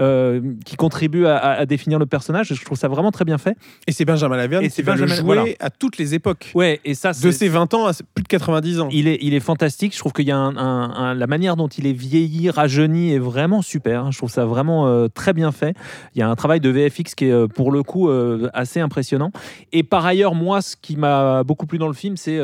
euh, 0.00 0.40
qui 0.64 0.76
contribuent 0.76 1.26
à, 1.26 1.64
définir 1.66 1.98
le 1.98 2.06
personnage. 2.06 2.52
Je 2.54 2.64
trouve 2.64 2.78
ça 2.78 2.88
vraiment 2.88 3.10
très 3.10 3.24
bien 3.24 3.38
fait. 3.38 3.56
Et 3.86 3.92
c'est 3.92 4.04
Benjamin 4.04 4.36
Laverne 4.36 4.64
Et 4.64 4.68
qui 4.70 4.82
va 4.82 4.94
le 4.94 5.00
Benjamin- 5.02 5.14
jouer 5.20 5.24
voilà. 5.36 5.44
à 5.60 5.70
toutes 5.70 5.98
les 5.98 6.14
époques. 6.14 6.50
Ouais, 6.54 6.80
et 6.84 6.94
ça, 6.94 7.12
De 7.12 7.30
ses 7.30 7.48
20 7.48 7.72
ans 7.74 7.86
à 7.86 7.92
plus 8.14 8.22
de 8.22 8.28
90 8.28 8.80
ans. 8.80 8.88
il 8.90 9.08
est, 9.08 9.18
il 9.22 9.34
est 9.34 9.40
fantastique. 9.40 9.94
Je 9.94 9.98
trouve 9.98 10.12
qu'il 10.12 10.26
y 10.26 10.30
a 10.32 10.36
un, 10.36 10.56
un- 10.56 10.90
un- 10.94 11.14
la 11.14 11.26
manière 11.26 11.56
dont 11.56 11.68
il 11.68 11.86
est 11.86 11.92
vieilli, 11.92 12.50
rajeuni 12.50 13.12
est 13.12 13.18
vraiment 13.18 13.62
super. 13.62 14.10
Je 14.12 14.18
trouve 14.18 14.30
ça 14.30 14.44
vraiment 14.44 14.86
euh, 14.86 15.08
très 15.08 15.32
bien 15.32 15.52
fait. 15.52 15.74
Il 16.14 16.18
y 16.18 16.22
a 16.22 16.28
un 16.28 16.34
travail 16.36 16.60
de 16.60 16.68
VFX 16.70 17.14
qui 17.14 17.26
est 17.26 17.48
pour 17.48 17.72
le 17.72 17.82
coup 17.82 18.08
euh, 18.08 18.48
assez 18.54 18.80
impressionnant. 18.80 19.30
Et 19.72 19.82
par 19.82 20.04
ailleurs, 20.06 20.34
moi, 20.34 20.60
ce 20.62 20.76
qui 20.76 20.96
m'a 20.96 21.42
beaucoup 21.44 21.66
plu 21.66 21.78
dans 21.78 21.88
le 21.88 21.94
film, 21.94 22.16
c'est 22.16 22.38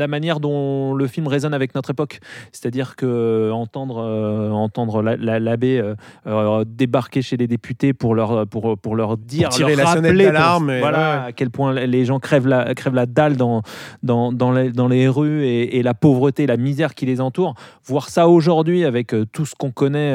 la 0.00 0.08
manière 0.08 0.40
dont 0.40 0.94
le 0.94 1.06
film 1.06 1.28
résonne 1.28 1.54
avec 1.54 1.74
notre 1.74 1.90
époque. 1.90 2.18
C'est-à-dire 2.52 2.96
que 2.96 3.06
euh, 3.06 3.52
entendre, 3.52 3.98
euh, 3.98 4.50
entendre 4.50 5.02
la- 5.02 5.16
la- 5.16 5.38
l'abbé 5.38 5.80
euh, 6.26 6.64
débarquer 6.66 7.22
chez 7.22 7.36
les 7.36 7.46
députés 7.46 7.92
pour 7.92 8.14
leur, 8.14 8.46
pour, 8.46 8.76
pour 8.78 8.96
leur 8.96 9.16
dire, 9.16 9.48
tirer 9.50 9.76
leur 9.76 9.84
la 9.86 9.90
rappeler, 9.94 10.24
d'alarme 10.24 10.78
voilà, 10.78 10.98
ouais. 10.98 11.28
à 11.28 11.32
quel 11.32 11.50
point 11.50 11.72
les 11.74 12.04
gens 12.04 12.18
crèvent 12.18 12.48
la, 12.48 12.74
crèvent 12.74 12.94
la 12.94 13.06
dalle 13.06 13.36
dans, 13.36 13.62
dans, 14.02 14.32
dans, 14.32 14.52
les, 14.52 14.70
dans 14.70 14.88
les 14.88 15.08
rues 15.08 15.44
et, 15.44 15.78
et 15.78 15.82
la 15.82 15.94
pauvreté, 15.94 16.46
la 16.46 16.56
misère 16.56 16.94
qui 16.94 17.06
les 17.06 17.20
entoure. 17.20 17.54
Voir 17.84 18.08
ça 18.08 18.28
aujourd'hui 18.28 18.84
avec 18.84 19.14
tout 19.32 19.44
ce 19.46 19.54
qu'on 19.54 19.70
connaît 19.70 20.14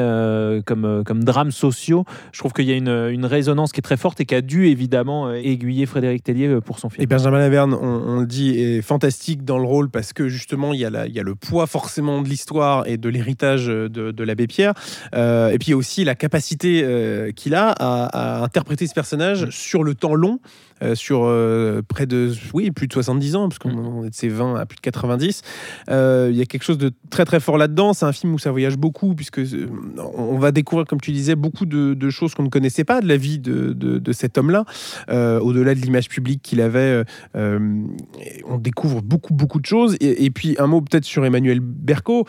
comme, 0.64 1.02
comme 1.04 1.22
drames 1.24 1.50
sociaux, 1.52 2.04
je 2.32 2.38
trouve 2.40 2.52
qu'il 2.52 2.64
y 2.64 2.72
a 2.72 2.76
une, 2.76 2.88
une 2.88 3.26
résonance 3.26 3.72
qui 3.72 3.80
est 3.80 3.82
très 3.82 3.96
forte 3.96 4.20
et 4.20 4.24
qui 4.24 4.34
a 4.34 4.40
dû 4.40 4.66
évidemment 4.66 5.30
aiguiller 5.32 5.86
Frédéric 5.86 6.24
Tellier 6.24 6.60
pour 6.64 6.78
son 6.78 6.88
film. 6.88 7.02
Et 7.02 7.06
Benjamin 7.06 7.38
Laverne, 7.38 7.74
on, 7.74 8.02
on 8.16 8.20
le 8.20 8.26
dit, 8.26 8.58
est 8.58 8.82
fantastique 8.82 9.44
dans 9.44 9.58
le 9.58 9.64
rôle 9.66 9.75
parce 9.92 10.12
que 10.12 10.28
justement, 10.28 10.72
il 10.72 10.80
y 10.80 10.84
a, 10.84 10.90
la- 10.90 11.06
il 11.06 11.12
y 11.14 11.20
a 11.20 11.22
le 11.22 11.34
poids 11.34 11.66
forcément 11.66 12.22
de 12.22 12.28
l'histoire 12.28 12.86
et 12.86 12.96
de 12.96 13.08
l'héritage 13.08 13.66
de, 13.66 13.88
de 13.88 14.24
l'abbé 14.24 14.46
Pierre. 14.46 14.74
Euh, 15.14 15.50
et 15.50 15.58
puis 15.58 15.68
il 15.68 15.70
y 15.70 15.74
a 15.74 15.76
aussi 15.76 16.04
la 16.04 16.14
capacité 16.14 16.82
euh, 16.84 17.30
qu'il 17.32 17.54
a 17.54 17.68
à, 17.70 18.38
à 18.40 18.42
interpréter 18.44 18.86
ce 18.86 18.94
personnage 18.94 19.48
sur 19.50 19.82
le 19.84 19.94
temps 19.94 20.14
long. 20.14 20.40
Euh, 20.82 20.94
sur 20.94 21.24
euh, 21.24 21.80
près 21.86 22.06
de 22.06 22.32
oui 22.54 22.70
plus 22.70 22.86
de 22.86 22.92
70 22.92 23.36
ans 23.36 23.48
parce 23.48 23.58
qu'on 23.58 23.70
on 23.76 24.04
est 24.04 24.10
de 24.10 24.14
ses 24.14 24.28
20 24.28 24.56
à 24.56 24.66
plus 24.66 24.76
de 24.76 24.80
90 24.82 25.42
Euh, 25.90 26.28
il 26.30 26.36
y 26.36 26.42
a 26.42 26.44
quelque 26.46 26.62
chose 26.64 26.78
de 26.78 26.90
très 27.10 27.24
très 27.24 27.40
fort 27.40 27.56
là-dedans. 27.58 27.92
C'est 27.94 28.04
un 28.04 28.12
film 28.12 28.34
où 28.34 28.38
ça 28.38 28.50
voyage 28.50 28.76
beaucoup 28.76 29.14
puisque 29.14 29.40
on 30.16 30.38
va 30.38 30.52
découvrir 30.52 30.86
comme 30.86 31.00
tu 31.00 31.12
disais 31.12 31.34
beaucoup 31.36 31.66
de, 31.66 31.94
de 31.94 32.10
choses 32.10 32.34
qu'on 32.34 32.42
ne 32.44 32.48
connaissait 32.48 32.84
pas 32.84 33.00
de 33.00 33.08
la 33.08 33.16
vie 33.16 33.38
de, 33.38 33.72
de- 33.72 33.98
de 33.98 34.12
cet 34.12 34.38
homme-là. 34.38 34.64
Au-delà 35.08 35.74
de 35.74 35.80
l'image 35.80 36.08
publique 36.08 36.42
qu'il 36.42 36.60
avait 36.60 37.04
on 37.34 38.58
découvre 38.58 39.02
beaucoup 39.02 39.34
beaucoup 39.34 39.60
de 39.60 39.66
choses. 39.66 39.96
Et, 40.00 40.24
et 40.24 40.30
puis 40.30 40.56
un 40.58 40.66
mot 40.66 40.80
peut-être 40.80 41.04
sur 41.04 41.24
Emmanuel 41.24 41.60
Berco, 41.60 42.26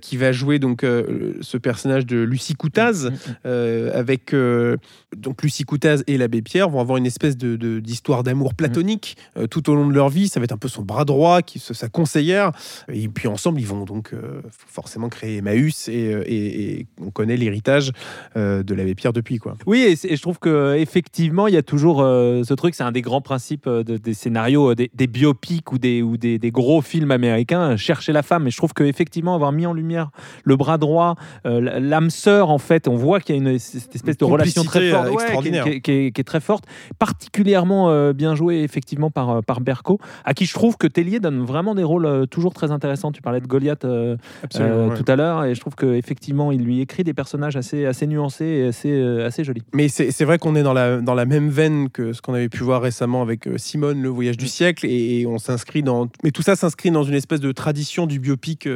qui 0.00 0.16
va 0.16 0.32
jouer 0.32 0.58
donc 0.58 0.82
ce 0.82 1.56
personnage 1.56 2.06
de 2.06 2.18
Lucie 2.22 2.54
Coutaz, 2.54 3.10
euh, 3.46 3.90
avec 3.98 4.34
euh, 4.34 4.76
donc 5.16 5.42
Lucie 5.42 5.64
Coutaz 5.64 6.02
et 6.06 6.16
l'abbé 6.18 6.42
Pierre 6.42 6.68
vont 6.68 6.80
avoir 6.80 6.98
une 6.98 7.06
espèce 7.06 7.36
de 7.36 7.56
de- 7.90 8.00
d'histoire 8.00 8.22
d'amour 8.22 8.54
platonique 8.54 9.16
euh, 9.36 9.46
tout 9.46 9.68
au 9.68 9.74
long 9.74 9.86
de 9.88 9.92
leur 9.94 10.08
vie. 10.08 10.28
Ça 10.28 10.38
va 10.40 10.44
être 10.44 10.52
un 10.52 10.56
peu 10.58 10.68
son 10.68 10.82
bras 10.82 11.04
droit, 11.04 11.42
qui 11.42 11.58
sa 11.58 11.88
conseillère. 11.88 12.52
Et 12.92 13.08
puis 13.08 13.26
ensemble, 13.28 13.60
ils 13.60 13.66
vont 13.66 13.84
donc 13.84 14.12
euh, 14.14 14.40
forcément 14.68 15.08
créer 15.08 15.38
Emmaüs 15.38 15.88
et, 15.88 16.14
euh, 16.14 16.22
et- 16.26 16.72
et 16.80 16.86
on 17.00 17.10
connaît 17.10 17.36
l'héritage 17.36 17.92
de 18.36 18.74
l'abbé 18.74 18.94
Pierre 18.94 19.12
depuis 19.12 19.38
quoi. 19.38 19.56
Oui, 19.66 19.80
et, 20.02 20.16
je 20.16 20.22
trouve 20.22 20.38
que 20.38 20.76
effectivement, 20.78 21.46
il 21.48 21.54
y 21.54 21.56
a 21.56 21.62
toujours 21.62 21.98
ce 22.00 22.54
truc. 22.54 22.74
C'est 22.74 22.82
un 22.84 22.92
des 22.92 23.02
grands 23.02 23.20
principes 23.20 23.68
de- 23.68 23.96
des 23.96 24.14
scénarios, 24.14 24.74
des, 24.74 24.90
des 24.94 25.06
biopics 25.06 25.72
ou 25.72 25.78
des 25.78 26.02
ou 26.02 26.16
des, 26.16 26.38
des 26.38 26.50
gros 26.50 26.80
films 26.82 27.10
américains. 27.10 27.76
Chercher 27.76 28.12
la 28.12 28.22
femme. 28.22 28.46
Et 28.46 28.50
je 28.50 28.56
trouve 28.56 28.72
que 28.72 28.84
effectivement, 28.84 29.34
avoir 29.34 29.52
mis 29.52 29.66
en 29.66 29.72
lumière 29.72 30.10
le 30.44 30.56
bras 30.56 30.78
droit, 30.78 31.16
l'âme 31.44 32.10
sœur, 32.10 32.50
en 32.50 32.58
fait, 32.58 32.86
on 32.88 32.96
voit 32.96 33.20
qu'il 33.20 33.34
y 33.34 33.38
a 33.38 33.42
une 33.42 33.58
cette 33.58 33.94
espèce 33.94 34.16
de 34.16 34.24
relation 34.24 34.62
très 34.64 34.90
forte, 34.90 35.10
ouais, 35.10 35.80
qui, 35.82 36.12
qui 36.12 36.20
est 36.20 36.24
très 36.24 36.40
forte, 36.40 36.64
particulièrement 36.98 37.79
euh, 37.88 38.12
bien 38.12 38.34
jouée 38.34 38.62
effectivement 38.62 39.10
par 39.10 39.30
euh, 39.30 39.40
par 39.42 39.60
Berco, 39.60 39.98
à 40.24 40.34
qui 40.34 40.44
je 40.44 40.52
trouve 40.54 40.76
que 40.76 40.86
Tellier 40.86 41.20
donne 41.20 41.40
vraiment 41.44 41.74
des 41.74 41.82
rôles 41.84 42.06
euh, 42.06 42.26
toujours 42.26 42.52
très 42.52 42.70
intéressants. 42.70 43.12
Tu 43.12 43.22
parlais 43.22 43.40
de 43.40 43.46
Goliath 43.46 43.84
euh, 43.84 44.16
euh, 44.56 44.88
ouais. 44.88 44.96
tout 44.96 45.04
à 45.06 45.16
l'heure, 45.16 45.44
et 45.44 45.54
je 45.54 45.60
trouve 45.60 45.74
que 45.74 45.94
effectivement, 45.94 46.52
il 46.52 46.62
lui 46.62 46.80
écrit 46.80 47.04
des 47.04 47.14
personnages 47.14 47.56
assez 47.56 47.86
assez 47.86 48.06
nuancés 48.06 48.44
et 48.44 48.66
assez 48.66 49.02
assez 49.24 49.44
jolis. 49.44 49.62
Mais 49.72 49.88
c'est 49.88 50.24
vrai 50.24 50.38
qu'on 50.38 50.54
est 50.56 50.62
dans 50.62 50.72
la, 50.72 50.98
dans 51.00 51.14
la 51.14 51.24
même 51.24 51.48
veine 51.48 51.88
que 51.88 52.12
ce 52.12 52.20
qu'on 52.20 52.34
avait 52.34 52.48
pu 52.48 52.62
voir 52.62 52.82
récemment 52.82 53.22
avec 53.22 53.48
Simone, 53.56 54.02
le 54.02 54.08
voyage 54.08 54.36
du 54.36 54.48
siècle, 54.48 54.86
et, 54.86 55.20
et 55.20 55.26
on 55.26 55.38
s'inscrit 55.38 55.82
dans. 55.82 56.08
Mais 56.24 56.30
tout 56.32 56.42
ça 56.42 56.56
s'inscrit 56.56 56.90
dans 56.90 57.04
une 57.04 57.14
espèce 57.14 57.40
de 57.40 57.52
tradition 57.52 58.06
du 58.06 58.18
biopic 58.18 58.68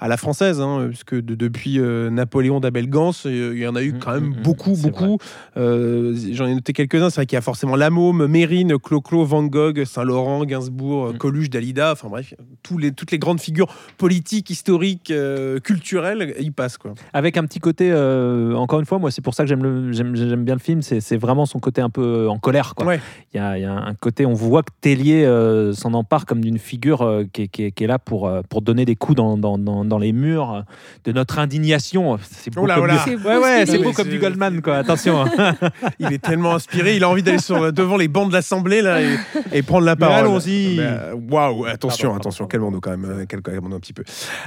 à 0.00 0.08
la 0.08 0.16
française, 0.16 0.60
hein, 0.60 0.86
puisque 0.88 1.14
de- 1.14 1.34
depuis 1.34 1.78
Napoléon 1.78 2.60
d'Abel 2.60 2.88
Gans, 2.88 3.12
il 3.24 3.58
y 3.58 3.66
en 3.66 3.74
a 3.76 3.82
eu 3.82 3.88
Mm, 3.88 3.98
quand 4.00 4.12
même 4.12 4.24
mm, 4.24 4.38
mm, 4.38 4.42
beaucoup, 4.42 4.76
beaucoup. 4.76 5.18
Euh, 5.56 6.14
J'en 6.32 6.46
ai 6.46 6.54
noté 6.54 6.72
quelques-uns. 6.72 7.10
C'est 7.10 7.16
vrai 7.16 7.26
qu'il 7.26 7.36
y 7.36 7.38
a 7.38 7.42
forcément 7.42 7.74
La 7.74 7.90
Môme, 7.90 8.26
Mérine, 8.38 8.78
Clo-Clo, 8.78 9.24
Van 9.24 9.42
Gogh, 9.42 9.84
Saint-Laurent, 9.84 10.44
Gainsbourg, 10.44 11.06
euh, 11.08 11.12
Mm. 11.12 11.18
Coluche, 11.18 11.50
Dalida. 11.50 11.92
Enfin 11.92 12.08
bref, 12.08 12.34
tous 12.62 12.78
les, 12.78 12.92
toutes 12.92 13.10
les 13.10 13.18
grandes 13.18 13.40
figures 13.40 13.66
politiques, 13.96 14.48
historiques, 14.50 15.10
euh, 15.10 15.58
culturelles, 15.58 16.34
y 16.38 16.50
passent 16.52 16.78
quoi. 16.78 16.94
avec 17.12 17.36
un 17.36 17.44
petit 17.44 17.58
côté 17.58 17.90
euh, 17.90 18.54
encore 18.54 18.78
une 18.78 18.86
fois 18.86 18.98
moi 18.98 19.10
c'est 19.10 19.22
pour 19.22 19.34
ça 19.34 19.42
que 19.42 19.48
j'aime 19.48 19.62
le 19.62 19.92
j'aime 19.92 20.14
j'aime 20.14 20.44
bien 20.44 20.54
le 20.54 20.60
film 20.60 20.82
c'est 20.82 21.00
c'est 21.00 21.16
vraiment 21.16 21.46
son 21.46 21.58
côté 21.58 21.80
un 21.80 21.90
peu 21.90 22.28
en 22.28 22.38
colère 22.38 22.74
Ouais. 22.84 23.00
il 23.34 23.38
y 23.38 23.40
a, 23.40 23.58
il 23.58 23.62
y 23.62 23.64
a 23.64 23.72
un 23.72 23.94
côté 23.94 24.24
on 24.26 24.34
voit 24.34 24.62
que 24.62 24.70
Tellier 24.80 25.24
euh, 25.24 25.72
s'en 25.72 25.94
empare 25.94 26.26
comme 26.26 26.40
d'une 26.40 26.58
figure 26.58 27.02
euh, 27.02 27.24
qui, 27.32 27.42
est, 27.42 27.48
qui 27.48 27.64
est- 27.64 27.70
qui 27.72 27.84
est 27.84 27.86
là 27.86 27.98
pour 27.98 28.28
euh, 28.28 28.42
pour 28.48 28.62
donner 28.62 28.84
des 28.84 28.94
coups 28.96 29.16
dans, 29.16 29.36
dans, 29.36 29.58
dans, 29.58 29.84
dans 29.84 29.98
les 29.98 30.12
murs 30.12 30.64
de 31.04 31.12
notre 31.12 31.38
indignation 31.38 32.18
c'est 32.22 32.52
beau 32.54 32.62
Oh 32.62 32.66
là, 32.66 32.74
comme 32.76 32.84
oh 32.84 32.86
là. 32.86 32.94
du- 33.04 33.10
C'est 33.10 33.16
beau 33.16 33.42
ouais 33.42 33.66
c'est 33.66 33.78
beau 33.82 33.92
comme 33.92 34.08
du 34.08 34.18
Goldman 34.18 34.60
quoi 34.62 34.76
attention 34.76 35.22
hein. 35.22 35.54
Il 35.98 36.12
est 36.12 36.22
tellement 36.22 36.54
inspiré, 36.54 36.96
il 36.96 37.04
a 37.04 37.08
envie 37.08 37.22
d'aller 37.22 37.38
sur 37.38 37.72
devant 37.72 37.96
les 37.96 38.08
bancs 38.08 38.27
de 38.28 38.32
l'Assemblée 38.34 38.82
là 38.82 39.02
et, 39.02 39.16
et 39.52 39.62
prendre 39.62 39.84
la 39.86 39.96
parole. 39.96 40.16
allons-y. 40.18 40.76
Euh, 40.78 41.14
Waouh, 41.30 41.64
attention, 41.66 42.08
Pardon, 42.08 42.20
attention, 42.20 42.46
calmons-nous 42.46 42.80
quand 42.80 42.90
même, 42.90 43.04
euh, 43.04 43.24
quel- 43.28 43.42
calmons-nous 43.42 43.76
un 43.76 43.80
petit 43.80 43.92
peu. 43.92 44.04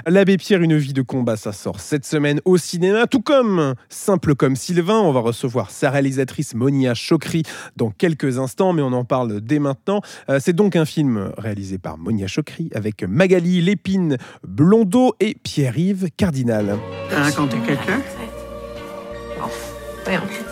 L'abbé 0.08 0.38
Pierre, 0.38 0.62
une 0.62 0.78
vie 0.78 0.94
de 0.94 1.02
combat, 1.02 1.36
ça 1.38 1.52
sort 1.52 1.80
cette 1.80 2.06
semaine 2.06 2.39
au 2.46 2.58
cinéma, 2.58 3.08
tout 3.08 3.22
comme 3.22 3.74
Simple 3.89 4.36
comme 4.36 4.56
Sylvain. 4.56 5.00
On 5.00 5.12
va 5.12 5.20
recevoir 5.22 5.72
sa 5.72 5.89
réalisatrice 5.89 6.54
Monia 6.56 6.94
Chokri 6.94 7.44
dans 7.76 7.89
quelques 7.91 8.38
instants, 8.39 8.74
mais 8.74 8.82
on 8.82 8.94
en 8.94 9.04
parle 9.04 9.41
dès 9.41 9.60
maintenant. 9.60 10.02
Euh, 10.30 10.39
C'est 10.41 10.54
donc 10.54 10.76
un 10.76 10.86
film 10.86 11.32
réalisé 11.38 11.78
par 11.78 11.98
Monia 11.98 12.28
Chokri 12.28 12.70
avec 12.74 13.04
Magali 13.04 13.62
Lépine 13.62 14.17
Blondeau 14.48 15.13
et 15.20 15.36
Pierre-Yves 15.44 16.10
Cardinal. 16.17 16.78
T'as 17.10 17.24
rencontré 17.30 17.60
quelqu'un? 17.65 18.02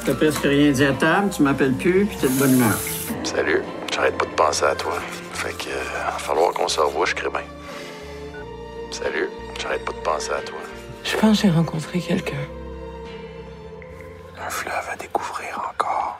T'as 0.05 0.13
presque 0.13 0.43
rien 0.43 0.71
dit 0.71 0.83
à 0.85 0.93
table, 0.93 1.29
tu 1.35 1.41
m'appelles 1.43 1.73
plus, 1.73 2.05
puis 2.05 2.17
t'es 2.21 2.27
de 2.29 2.33
bonne 2.39 2.53
humeur. 2.53 2.77
Salut, 3.35 3.61
j'arrête 3.93 4.17
pas 4.17 4.25
de 4.25 4.31
penser 4.31 4.63
à 4.63 4.73
toi. 4.73 4.99
Fait 5.33 5.53
que, 5.53 5.69
euh, 5.69 5.83
va 6.03 6.17
falloir 6.17 6.51
qu'on 6.51 6.67
se 6.67 6.79
revoie, 6.79 7.05
je 7.05 7.13
crée 7.13 7.29
bien. 7.29 7.43
Salut, 8.89 9.29
j'arrête 9.61 9.85
pas 9.85 9.91
de 9.91 9.97
penser 9.99 10.31
à 10.31 10.41
toi. 10.41 10.57
Je 11.03 11.15
pense 11.15 11.39
que 11.39 11.47
j'ai 11.47 11.53
rencontré 11.53 11.99
quelqu'un. 11.99 12.43
Un 14.43 14.49
fleuve 14.49 14.89
à 14.91 14.95
découvrir 14.95 15.59
encore. 15.69 16.19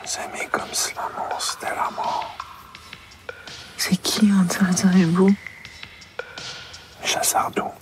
Nous 0.00 0.24
aimer 0.24 0.48
comme 0.52 0.72
si 0.72 0.94
l'amour 0.94 1.40
c'était 1.40 1.74
la 1.74 1.90
mort. 1.96 2.36
C'est 3.76 3.96
qui 3.96 4.30
on 4.32 4.44
dirait 4.44 5.02
un 5.02 5.06
beau? 5.08 5.30
Chassardou. 7.02 7.72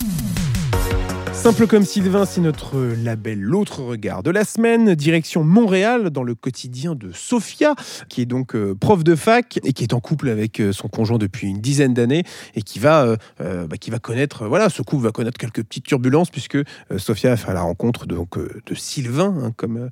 Simple 1.35 1.67
comme 1.67 1.85
Sylvain, 1.85 2.25
c'est 2.25 2.41
notre 2.41 2.75
label 3.03 3.39
L'autre 3.39 3.83
regard 3.83 4.23
de 4.23 4.31
la 4.31 4.43
semaine. 4.45 4.95
Direction 4.95 5.43
Montréal, 5.43 6.09
dans 6.09 6.23
le 6.23 6.33
quotidien 6.33 6.95
de 6.95 7.11
Sophia, 7.13 7.75
qui 8.09 8.21
est 8.21 8.25
donc 8.25 8.55
euh, 8.55 8.73
prof 8.73 9.03
de 9.03 9.13
fac 9.13 9.59
et 9.63 9.73
qui 9.73 9.83
est 9.83 9.93
en 9.93 9.99
couple 9.99 10.29
avec 10.29 10.59
euh, 10.59 10.71
son 10.71 10.87
conjoint 10.87 11.19
depuis 11.19 11.47
une 11.47 11.59
dizaine 11.61 11.93
d'années 11.93 12.23
et 12.55 12.63
qui 12.63 12.79
va, 12.79 13.15
euh, 13.41 13.67
bah, 13.67 13.77
qui 13.77 13.91
va 13.91 13.99
connaître, 13.99 14.47
voilà, 14.47 14.69
ce 14.69 14.81
couple 14.81 15.03
va 15.03 15.11
connaître 15.11 15.37
quelques 15.37 15.63
petites 15.63 15.85
turbulences 15.85 16.31
puisque 16.31 16.57
Sophia 16.97 17.31
va 17.31 17.37
faire 17.37 17.53
la 17.53 17.61
rencontre 17.61 18.07
de, 18.07 18.15
donc, 18.15 18.39
de 18.39 18.73
Sylvain, 18.73 19.35
hein, 19.43 19.51
comme 19.55 19.89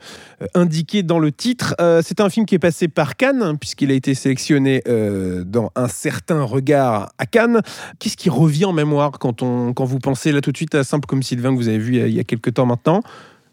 indiqué 0.56 1.04
dans 1.04 1.20
le 1.20 1.32
titre. 1.32 1.76
C'est 2.02 2.20
un 2.20 2.30
film 2.30 2.48
qui 2.48 2.56
est 2.56 2.60
passé 2.60 2.88
par 2.88 3.16
Cannes, 3.16 3.44
hein, 3.44 3.56
puisqu'il 3.56 3.92
a 3.92 3.94
été 3.94 4.16
sélectionné 4.16 4.82
dans 5.46 5.72
un 5.76 5.88
certain 5.88 6.44
regard 6.44 7.12
à 7.20 7.26
Cannes. 7.26 7.62
Qu'est-ce 8.00 8.18
qui 8.18 8.30
revient 8.30 8.66
en 8.66 8.74
mémoire 8.74 9.20
quand, 9.20 9.44
on, 9.44 9.74
quand 9.74 9.86
vous 9.86 10.00
pensez 10.00 10.32
là 10.32 10.42
tout 10.42 10.52
de 10.52 10.58
suite 10.58 10.74
à 10.74 10.84
Simple 10.84 11.06
comme 11.06 11.22
Sylvain? 11.22 11.33
Que 11.42 11.56
vous 11.56 11.68
avez 11.70 11.78
vu 11.80 11.94
il 11.94 12.00
y 12.00 12.02
a, 12.02 12.08
il 12.08 12.14
y 12.14 12.20
a 12.20 12.24
quelques 12.24 12.54
temps 12.54 12.66
maintenant 12.66 13.02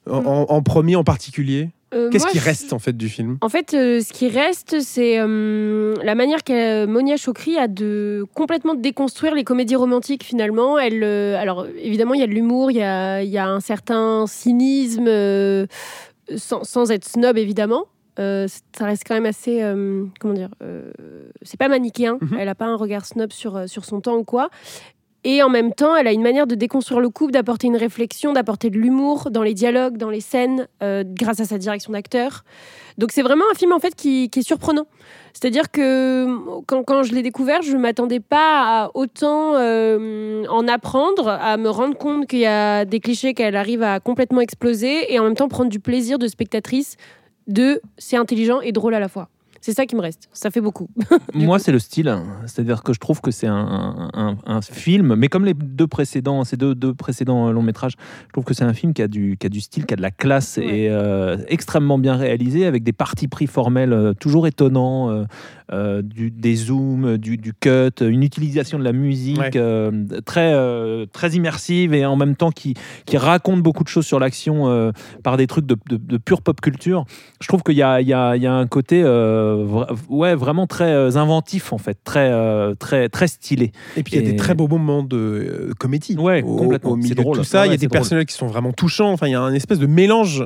en, 0.09 0.19
en- 0.19 0.47
en 0.49 0.63
premier 0.63 0.97
en 0.97 1.05
particulier 1.05 1.71
Euh, 1.93 2.09
Qu'est-ce 2.11 2.29
qui 2.29 2.39
je- 2.39 2.45
reste 2.45 2.73
en 2.73 2.79
fait 2.79 2.97
du 2.97 3.09
film? 3.09 3.37
En 3.41 3.49
fait, 3.49 3.75
euh, 3.75 4.01
ce 4.01 4.13
qui 4.13 4.29
reste, 4.29 4.81
c'est 4.81 5.19
euh, 5.19 5.95
la 6.05 6.15
manière 6.15 6.45
que 6.45 6.87
Monia 6.87 7.17
Chokri 7.17 7.59
a 7.59 7.67
de 7.67 8.25
complètement 8.33 8.77
déconstruire 8.77 9.35
les 9.35 9.43
comédies 9.43 9.75
romantiques 9.77 10.23
finalement. 10.23 10.79
Elle, 10.79 11.03
alors 11.03 11.67
évidemment, 11.83 12.15
il 12.15 12.21
y 12.21 12.23
a 12.23 12.29
de 12.29 12.33
l'humour, 12.33 12.71
il 12.71 12.77
y 12.77 12.83
a, 12.83 13.23
il 13.25 13.29
y 13.31 13.39
a 13.39 13.49
un 13.49 13.59
certain 13.61 14.27
cynisme, 14.29 15.09
sans, 16.37 16.63
sans 16.65 16.91
être 16.93 17.05
snob 17.05 17.37
évidemment. 17.37 17.87
Ça 18.17 18.85
reste 18.85 19.05
quand 19.07 19.15
même 19.15 19.25
assez, 19.27 19.63
comment 20.21 20.35
dire, 20.35 20.51
c'est 21.43 21.59
pas 21.59 21.69
manichéen. 21.69 22.19
Mhm. 22.21 22.37
Elle 22.39 22.49
a 22.49 22.55
pas 22.55 22.67
un 22.67 22.77
regard 22.77 23.05
snob 23.07 23.33
sur, 23.33 23.67
sur 23.69 23.85
son 23.85 24.01
temps 24.01 24.17
ou 24.19 24.25
quoi. 24.25 24.51
Et 25.23 25.43
en 25.43 25.51
même 25.51 25.75
temps, 25.75 25.95
elle 25.95 26.07
a 26.07 26.13
une 26.13 26.23
manière 26.23 26.47
de 26.47 26.55
déconstruire 26.55 27.01
le 27.01 27.11
couple, 27.11 27.33
d'apporter 27.33 27.67
une 27.67 27.77
réflexion, 27.77 28.33
d'apporter 28.33 28.71
de 28.71 28.79
l'humour 28.79 29.31
dans 29.31 29.43
les 29.43 29.53
dialogues, 29.53 29.99
dans 29.99 30.09
les 30.09 30.23
scènes, 30.23 30.67
euh, 30.83 31.05
grâce 31.07 31.41
à 31.41 31.45
sa 31.45 31.59
direction 31.59 31.93
d'acteur. 31.93 32.45
Donc 32.97 33.13
c'est 33.13 33.23
vraiment 33.23 33.45
un 33.51 33.55
film 33.55 33.73
en 33.73 33.79
fait 33.79 33.95
qui, 33.95 34.31
est 34.35 34.43
surprenant. 34.43 34.87
C'est-à-dire 35.35 35.71
que 35.71 36.27
quand, 36.67 36.85
quand 36.85 37.03
je 37.03 37.15
l'ai 37.15 37.23
découvert, 37.23 37.61
je 37.63 37.77
ne 37.77 37.81
m'attendais 37.81 38.21
pas 38.21 38.85
à 38.85 38.91
autant 38.95 39.55
euh, 39.57 40.45
en 40.49 40.67
apprendre, 40.67 41.29
à 41.29 41.57
me 41.59 41.69
rendre 41.69 41.97
compte 41.97 42.27
qu'il 42.27 42.41
y 42.41 42.47
a 42.47 42.87
des 42.87 43.01
clichés 43.01 43.35
qu'elle 43.35 43.57
arrive 43.57 43.83
à 43.83 44.01
complètement 44.01 44.41
exploser 44.41 45.13
et 45.13 45.19
en 45.19 45.25
même 45.25 45.37
temps 45.37 45.49
prendre 45.49 45.71
du 45.71 45.81
plaisir 45.81 46.19
de 46.19 46.29
spectatrice 46.29 46.97
de 47.47 47.81
c'est 47.99 48.17
intelligent 48.17 48.61
et 48.61 48.73
drôle 48.73 48.95
à 48.95 49.01
la 49.01 49.09
fois. 49.09 49.29
C'est 49.71 49.77
ça 49.77 49.87
qui 49.87 49.95
me 49.95 50.01
reste. 50.01 50.29
Ça 50.33 50.51
fait 50.51 50.61
beaucoup. 50.61 50.89
Moi, 51.35 51.61
c'est 51.61 51.71
le 51.71 51.79
style. 51.79 52.13
C'est-à-dire 52.47 52.83
que 52.83 52.93
je 52.93 52.99
trouve 52.99 53.21
que 53.21 53.31
c'est 53.31 53.47
un, 53.47 54.11
un- 54.13 54.37
un 54.45 54.61
film, 54.63 55.15
mais 55.15 55.29
comme 55.29 55.45
les 55.45 55.55
deux 55.55 55.87
précédents, 55.87 56.43
ces 56.43 56.57
deux, 56.57 56.75
deux 56.75 56.93
précédents 56.93 57.53
longs 57.53 57.63
métrages, 57.63 57.95
je 58.27 58.33
trouve 58.33 58.43
que 58.45 58.53
c'est 58.53 58.65
un 58.65 58.73
film 58.75 58.93
qui 58.95 59.03
a 59.03 59.07
du, 59.07 59.37
qui 59.39 59.47
a 59.47 59.49
du 59.49 59.61
style, 59.61 59.87
qui 59.87 59.95
a 59.95 59.97
de 59.97 60.03
la 60.03 60.11
classe 60.11 60.57
Ouais. 60.57 60.67
et 60.87 60.91
euh, 60.91 61.37
extrêmement 61.47 61.99
bien 61.99 62.17
réalisé, 62.17 62.67
avec 62.67 62.83
des 62.83 62.93
parties 62.93 63.29
pris 63.29 63.47
formels 63.47 63.93
euh, 63.93 64.13
toujours 64.13 64.49
étonnants, 64.49 65.25
euh, 65.73 66.03
du, 66.03 66.31
des 66.31 66.57
zooms, 66.57 67.17
du, 67.19 67.37
du 67.37 67.53
cut, 67.55 67.91
une 68.01 68.23
utilisation 68.23 68.79
de 68.79 68.85
la 68.85 68.93
musique 68.93 69.39
Ouais. 69.39 69.51
euh, 69.57 69.91
très, 70.25 70.53
euh, 70.53 71.07
très 71.13 71.31
immersive 71.31 71.95
et 71.95 72.05
en 72.05 72.17
même 72.17 72.35
temps 72.37 72.51
qui, 72.51 72.75
qui 73.07 73.17
raconte 73.17 73.63
beaucoup 73.63 73.85
de 73.85 73.89
choses 73.89 74.07
sur 74.07 74.19
l'action 74.19 74.93
par 75.23 75.37
des 75.37 75.47
trucs 75.47 75.67
de, 75.67 75.77
de- 75.89 75.97
de 75.97 76.17
pure 76.17 76.43
pop 76.43 76.61
culture. 76.61 77.05
Je 77.41 77.47
trouve 77.49 77.63
qu'il 77.63 77.77
y 77.77 77.83
a, 77.83 78.01
il 78.01 78.09
y, 78.09 78.13
a, 78.13 78.37
il 78.37 78.43
y 78.43 78.47
a 78.47 78.53
un 78.55 78.67
côté 78.67 79.03
vra- 79.03 79.89
ouais, 80.09 80.35
vraiment 80.35 80.67
très 80.67 81.17
inventif, 81.17 81.73
en 81.73 81.79
fait, 81.79 81.99
très, 82.05 82.31
très, 82.77 83.09
très 83.09 83.29
stylé. 83.29 83.73
Et 83.97 84.03
puis 84.03 84.15
il 84.15 84.23
y 84.23 84.25
a 84.25 84.29
Et- 84.29 84.33
des 84.33 84.37
très 84.37 84.55
beaux 84.55 84.69
moments 84.69 85.03
de 85.03 85.73
comédie 85.79 86.17
Ouais, 86.19 86.43
au, 86.43 86.57
complètement. 86.57 86.91
au 86.93 86.97
milieu 86.97 87.15
de 87.15 87.23
tout 87.23 87.45
ça. 87.45 87.61
Ouais, 87.63 87.69
il 87.69 87.71
y 87.71 87.75
a 87.75 87.77
des 87.77 87.89
personnages 87.89 88.25
qui 88.27 88.35
sont 88.35 88.47
vraiment 88.47 88.73
touchants. 88.73 89.13
Enfin, 89.13 89.27
il 89.27 89.33
y 89.33 89.35
a 89.35 89.41
un 89.41 89.55
espèce 89.55 89.79
de 89.79 89.87
mélange 89.87 90.45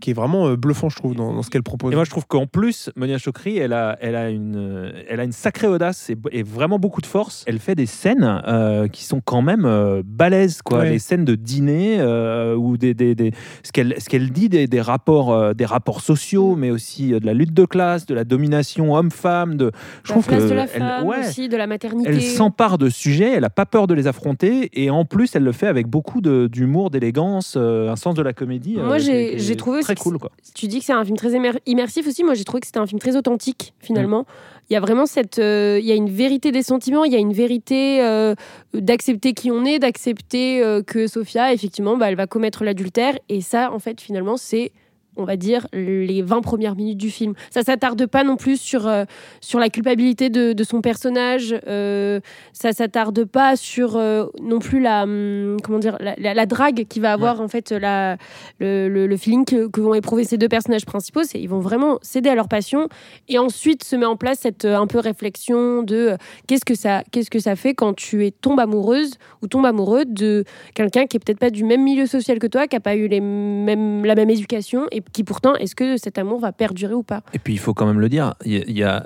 qui 0.00 0.10
est 0.10 0.14
vraiment 0.14 0.52
bluffant, 0.54 0.88
je 0.88 0.96
trouve, 0.96 1.14
dans, 1.14 1.32
dans 1.32 1.42
ce 1.42 1.50
qu'elle 1.50 1.62
propose. 1.62 1.92
Et 1.92 1.94
moi, 1.96 2.04
je 2.04 2.10
trouve 2.10 2.26
qu'en 2.26 2.46
plus, 2.46 2.90
Monia 2.96 3.18
Chokri, 3.18 3.58
elle 3.58 3.72
a, 3.72 3.96
elle 4.00 4.16
a 4.16 4.30
une, 4.30 4.55
une, 4.56 4.92
elle 5.08 5.20
a 5.20 5.24
une 5.24 5.32
sacrée 5.32 5.66
audace 5.66 6.10
et, 6.10 6.16
et 6.32 6.42
vraiment 6.42 6.78
beaucoup 6.78 7.00
de 7.00 7.06
force. 7.06 7.44
Elle 7.46 7.58
fait 7.58 7.74
des 7.74 7.86
scènes 7.86 8.40
euh, 8.46 8.88
qui 8.88 9.04
sont 9.04 9.20
quand 9.24 9.42
même 9.42 9.64
euh, 9.64 10.02
balèzes, 10.04 10.62
quoi. 10.62 10.80
Ouais. 10.80 10.90
Les 10.90 10.98
scènes 10.98 11.24
de 11.24 11.34
dîner 11.34 11.96
euh, 12.00 12.54
ou 12.56 12.76
des, 12.76 12.94
des, 12.94 13.14
des- 13.14 13.32
ce 13.62 13.72
qu'elle 13.72 13.94
ce 13.98 14.08
qu'elle 14.08 14.30
dit 14.30 14.48
des, 14.48 14.66
des 14.66 14.80
rapports 14.80 15.54
des 15.54 15.64
rapports 15.64 16.00
sociaux, 16.00 16.56
mais 16.56 16.70
aussi 16.70 17.08
de 17.10 17.24
la 17.26 17.34
lutte 17.34 17.52
de 17.54 17.64
classe, 17.64 18.06
de 18.06 18.14
la 18.14 18.24
domination 18.24 18.94
homme-femme. 18.94 19.56
De, 19.56 19.70
je 20.04 20.10
la 20.10 20.14
trouve 20.14 20.26
place 20.26 20.44
que 20.44 20.48
de 20.48 20.54
la 20.54 20.62
elle- 20.62 20.68
femme 20.68 21.06
ouais, 21.06 21.20
aussi, 21.20 21.48
de 21.48 21.56
la 21.56 21.66
maternité. 21.66 22.08
elle 22.10 22.22
s'empare 22.22 22.78
de 22.78 22.88
sujets, 22.88 23.32
elle 23.34 23.44
a 23.44 23.50
pas 23.50 23.66
peur 23.66 23.86
de 23.86 23.94
les 23.94 24.06
affronter, 24.06 24.70
et 24.72 24.90
en 24.90 25.04
plus, 25.04 25.34
elle 25.36 25.44
le 25.44 25.52
fait 25.52 25.66
avec 25.66 25.86
beaucoup 25.88 26.20
d'humour, 26.20 26.90
d'élégance, 26.90 27.56
un 27.56 27.96
sens 27.96 28.14
de 28.14 28.22
la 28.22 28.32
comédie. 28.32 28.76
Moi, 28.76 28.98
j'ai- 28.98 29.56
trouvé 29.56 29.80
très 29.80 29.94
cool, 29.94 30.18
quoi. 30.18 30.30
tu 30.54 30.66
dis 30.66 30.80
que 30.80 30.84
c'est 30.84 30.92
un 30.92 31.04
film 31.04 31.16
très 31.16 31.30
immer- 31.34 31.58
immersif 31.66 32.06
aussi. 32.06 32.22
Moi, 32.24 32.34
j'ai 32.34 32.44
trouvé 32.44 32.60
que 32.60 32.66
c'était 32.66 32.78
un 32.78 32.86
film 32.86 32.98
très 32.98 33.16
authentique, 33.16 33.72
finalement. 33.80 34.26
Il 34.68 34.72
y 34.72 34.76
a 34.76 34.80
vraiment 34.80 35.06
cette. 35.06 35.38
euh, 35.38 35.78
il 35.80 35.86
y 35.86 35.92
a 35.92 35.94
une 35.94 36.10
vérité 36.10 36.50
des 36.50 36.62
sentiments, 36.62 37.04
il 37.04 37.12
y 37.12 37.16
a 37.16 37.20
une 37.20 37.32
vérité 37.32 38.02
euh, 38.02 38.34
d'accepter 38.74 39.32
qui 39.32 39.50
on 39.50 39.64
est, 39.64 39.78
d'accepter 39.78 40.62
euh, 40.62 40.82
que 40.82 41.06
Sophia, 41.06 41.52
effectivement, 41.52 41.96
bah, 41.96 42.08
elle 42.08 42.16
va 42.16 42.26
commettre 42.26 42.64
l'adultère. 42.64 43.16
Et 43.28 43.40
ça, 43.40 43.72
en 43.72 43.78
fait, 43.78 44.00
finalement, 44.00 44.36
c'est. 44.36 44.72
On 45.16 45.24
va 45.24 45.36
dire 45.36 45.66
les 45.72 46.22
20 46.22 46.40
premières 46.42 46.76
minutes 46.76 46.98
du 46.98 47.10
film. 47.10 47.34
Ça 47.50 47.62
s'attarde 47.62 48.06
pas 48.06 48.24
non 48.24 48.36
plus 48.36 48.60
sur, 48.60 48.86
euh, 48.86 49.04
sur 49.40 49.58
la 49.58 49.68
culpabilité 49.68 50.30
de, 50.30 50.52
de 50.52 50.64
son 50.64 50.80
personnage. 50.80 51.54
euh, 51.66 52.20
ça 52.52 52.72
s'attarde 52.72 53.24
pas 53.24 53.56
sur 53.56 53.96
euh, 53.96 54.26
non 54.42 54.58
plus 54.58 54.80
la, 54.80 55.04
hum, 55.04 55.56
comment 55.62 55.78
dire, 55.78 55.96
la, 56.00 56.14
la- 56.18 56.34
la 56.34 56.46
drague 56.46 56.86
qui 56.88 57.00
va 57.00 57.12
avoir 57.12 57.40
en 57.40 57.48
fait 57.48 57.70
la, 57.72 58.16
le, 58.58 58.88
le- 58.88 59.06
le 59.06 59.16
feeling 59.16 59.44
que, 59.44 59.66
que 59.68 59.80
vont 59.80 59.94
éprouver 59.94 60.24
ces 60.24 60.38
deux 60.38 60.48
personnages 60.48 60.84
principaux, 60.84 61.22
ils 61.34 61.48
vont 61.48 61.60
vraiment 61.60 61.98
céder 62.02 62.28
à 62.30 62.34
leur 62.34 62.48
passion 62.48 62.88
et 63.28 63.38
ensuite 63.38 63.84
se 63.84 63.96
met 63.96 64.06
en 64.06 64.16
place 64.16 64.38
cette 64.40 64.64
euh, 64.64 64.76
un 64.78 64.86
peu 64.86 64.98
réflexion 64.98 65.82
de 65.82 66.16
qu'est-ce 66.46 66.64
que 66.64 66.74
ça 66.74 67.02
qu'est-ce 67.10 67.30
que 67.30 67.38
ça 67.38 67.56
fait 67.56 67.74
quand 67.74 67.94
tu 67.94 68.24
es 68.26 68.30
tombe 68.30 68.60
amoureuse 68.60 69.12
ou 69.42 69.46
tombe 69.48 69.66
amoureux 69.66 70.04
de 70.04 70.44
quelqu'un 70.74 71.06
qui 71.06 71.16
est 71.16 71.20
peut-être 71.20 71.38
pas 71.38 71.50
du 71.50 71.64
même 71.64 71.82
milieu 71.82 72.06
social 72.06 72.38
que 72.38 72.46
toi, 72.46 72.66
qui 72.66 72.76
a 72.76 72.80
pas 72.80 72.96
eu 72.96 73.08
les 73.08 73.20
mêmes 73.20 74.04
la 74.04 74.14
même 74.14 74.30
éducation 74.30 74.86
et 74.92 75.00
qui 75.12 75.24
pourtant 75.24 75.54
est-ce 75.54 75.74
que 75.74 75.96
cet 75.96 76.18
amour 76.18 76.40
va 76.40 76.52
perdurer 76.52 76.94
ou 76.94 77.02
pas? 77.02 77.22
Et 77.32 77.38
puis 77.38 77.54
il 77.54 77.58
faut 77.58 77.74
quand 77.74 77.86
même 77.86 78.00
le 78.00 78.08
dire, 78.08 78.34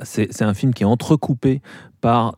c'est 0.04 0.42
un 0.42 0.54
film 0.54 0.74
qui 0.74 0.82
est 0.82 0.86
entrecoupé 0.86 1.62
par 2.00 2.36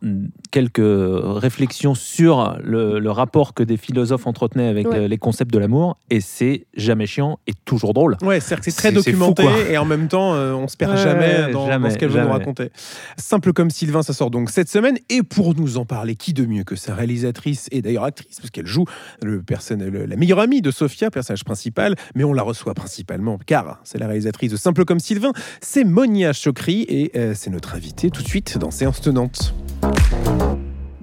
quelques 0.53 0.79
réflexions 0.79 1.95
sur 1.95 2.57
le, 2.63 2.99
le 2.99 3.09
rapport 3.11 3.55
que 3.55 3.63
des 3.63 3.75
philosophes 3.77 4.27
entretenaient 4.27 4.67
avec 4.67 4.87
Ouais. 4.87 4.97
euh, 4.99 5.07
les 5.07 5.17
concepts 5.17 5.51
de 5.51 5.57
l'amour, 5.57 5.97
et 6.11 6.21
c'est 6.21 6.67
jamais 6.75 7.07
chiant 7.07 7.39
et 7.47 7.53
toujours 7.65 7.93
drôle. 7.95 8.17
Ouais, 8.21 8.39
c'est 8.39 8.55
c'est 8.63 8.71
très 8.71 8.91
C'est- 8.91 9.01
c'est 9.01 9.11
fou, 9.13 9.33
documenté 9.33 9.71
et 9.71 9.77
en 9.79 9.85
même 9.85 10.07
temps, 10.07 10.35
euh, 10.35 10.53
on 10.53 10.67
se 10.67 10.77
perd 10.77 10.91
Ouais, 10.91 10.97
jamais, 10.97 11.51
dans, 11.51 11.65
jamais, 11.65 11.87
dans 11.87 11.93
ce 11.95 11.97
qu'elle 11.97 12.09
veut 12.09 12.21
nous 12.21 12.29
raconter. 12.29 12.69
Simple 13.17 13.51
comme 13.51 13.71
Sylvain, 13.71 14.03
ça 14.03 14.13
sort 14.13 14.29
donc 14.29 14.51
cette 14.51 14.69
semaine. 14.69 14.97
Et 15.09 15.23
pour 15.23 15.55
nous 15.55 15.77
en 15.77 15.85
parler, 15.85 16.15
qui 16.15 16.33
de 16.33 16.45
mieux 16.45 16.63
que 16.63 16.75
sa 16.75 16.93
réalisatrice 16.93 17.67
et 17.71 17.81
d'ailleurs 17.81 18.03
actrice, 18.03 18.39
parce 18.39 18.51
qu'elle 18.51 18.67
joue 18.67 18.85
le 19.23 19.41
personnage, 19.41 19.89
le- 19.89 20.05
la 20.05 20.15
meilleure 20.15 20.39
amie 20.39 20.61
de 20.61 20.69
Sophia, 20.69 21.09
personnage 21.09 21.43
principal, 21.43 21.95
mais 22.13 22.23
on 22.23 22.33
la 22.33 22.43
reçoit 22.43 22.75
principalement 22.75 23.39
car 23.43 23.79
c'est 23.83 23.97
la 23.97 24.05
réalisatrice 24.07 24.51
de 24.51 24.57
Simple 24.57 24.85
comme 24.85 24.99
Sylvain, 24.99 25.31
c'est 25.61 25.83
Monia 25.83 26.31
Chokri 26.33 26.85
et 26.87 27.11
euh, 27.15 27.33
c'est 27.35 27.49
notre 27.49 27.73
invitée 27.73 28.11
tout 28.11 28.21
de 28.21 28.27
suite 28.27 28.57
dans 28.59 28.69
Séance 28.69 29.01
Tenante. 29.01 29.53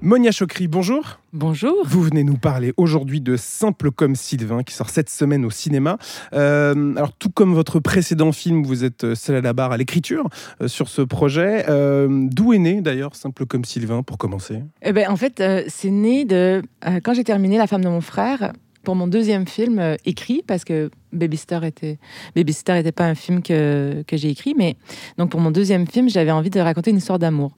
Monia 0.03 0.31
Chokri, 0.31 0.67
bonjour. 0.67 1.19
Bonjour. 1.31 1.75
Vous 1.85 2.01
venez 2.01 2.23
nous 2.23 2.35
parler 2.35 2.73
aujourd'hui 2.75 3.21
de 3.21 3.37
Simple 3.37 3.91
comme 3.91 4.15
Sylvain 4.15 4.63
qui 4.63 4.73
sort 4.73 4.89
cette 4.89 5.11
semaine 5.11 5.45
au 5.45 5.51
cinéma. 5.51 5.99
Euh, 6.33 6.95
alors 6.95 7.13
tout 7.13 7.29
comme 7.29 7.53
votre 7.53 7.79
précédent 7.79 8.31
film, 8.31 8.63
vous 8.63 8.83
êtes 8.83 9.03
euh, 9.03 9.13
seul 9.13 9.35
à 9.35 9.41
la 9.41 9.53
barre 9.53 9.73
à 9.73 9.77
l'écriture 9.77 10.27
euh, 10.59 10.67
sur 10.67 10.89
ce 10.89 11.03
projet. 11.03 11.65
Euh, 11.69 12.07
D'où 12.31 12.51
est 12.51 12.57
né 12.57 12.81
d'ailleurs 12.81 13.15
Simple 13.15 13.45
comme 13.45 13.63
Sylvain 13.63 14.01
pour 14.01 14.17
commencer? 14.17 14.63
Eh 14.81 14.91
ben, 14.91 15.07
en 15.07 15.15
fait, 15.17 15.39
euh, 15.39 15.63
c'est 15.67 15.91
né 15.91 16.25
de 16.25 16.63
euh, 16.87 16.99
quand 17.03 17.13
j'ai 17.13 17.23
terminé 17.23 17.59
La 17.59 17.67
femme 17.67 17.83
de 17.83 17.89
mon 17.89 18.01
frère 18.01 18.53
pour 18.83 18.95
mon 18.95 19.05
deuxième 19.05 19.45
film 19.45 19.77
euh, 19.77 19.97
écrit 20.05 20.41
parce 20.47 20.63
que 20.65 20.89
Babysitter 21.13 21.59
était 21.63 21.99
Babysitter 22.35 22.79
était 22.79 22.91
pas 22.91 23.05
un 23.05 23.13
film 23.13 23.43
que, 23.43 24.03
que 24.07 24.17
j'ai 24.17 24.29
écrit, 24.29 24.55
mais 24.57 24.77
donc 25.19 25.29
pour 25.29 25.39
mon 25.39 25.51
deuxième 25.51 25.85
film, 25.85 26.09
j'avais 26.09 26.31
envie 26.31 26.49
de 26.49 26.59
raconter 26.59 26.89
une 26.89 26.97
histoire 26.97 27.19
d'amour. 27.19 27.51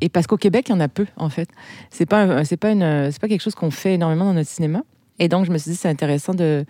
Et 0.00 0.08
parce 0.08 0.26
qu'au 0.26 0.36
Québec, 0.36 0.66
il 0.68 0.72
y 0.72 0.74
en 0.74 0.80
a 0.80 0.88
peu 0.88 1.06
en 1.16 1.28
fait. 1.30 1.48
C'est 1.90 2.06
pas 2.06 2.22
un- 2.22 2.44
c'est 2.44 2.56
pas 2.56 2.70
une 2.72 3.10
c'est 3.10 3.20
pas 3.20 3.28
quelque 3.28 3.42
chose 3.42 3.54
qu'on 3.54 3.70
fait 3.70 3.94
énormément 3.94 4.24
dans 4.26 4.34
notre 4.34 4.50
cinéma. 4.50 4.82
Et 5.18 5.28
donc 5.28 5.44
je 5.46 5.52
me 5.52 5.58
suis 5.58 5.70
dit 5.70 5.76
c'est 5.76 5.88
intéressant 5.88 6.34
de 6.34 6.64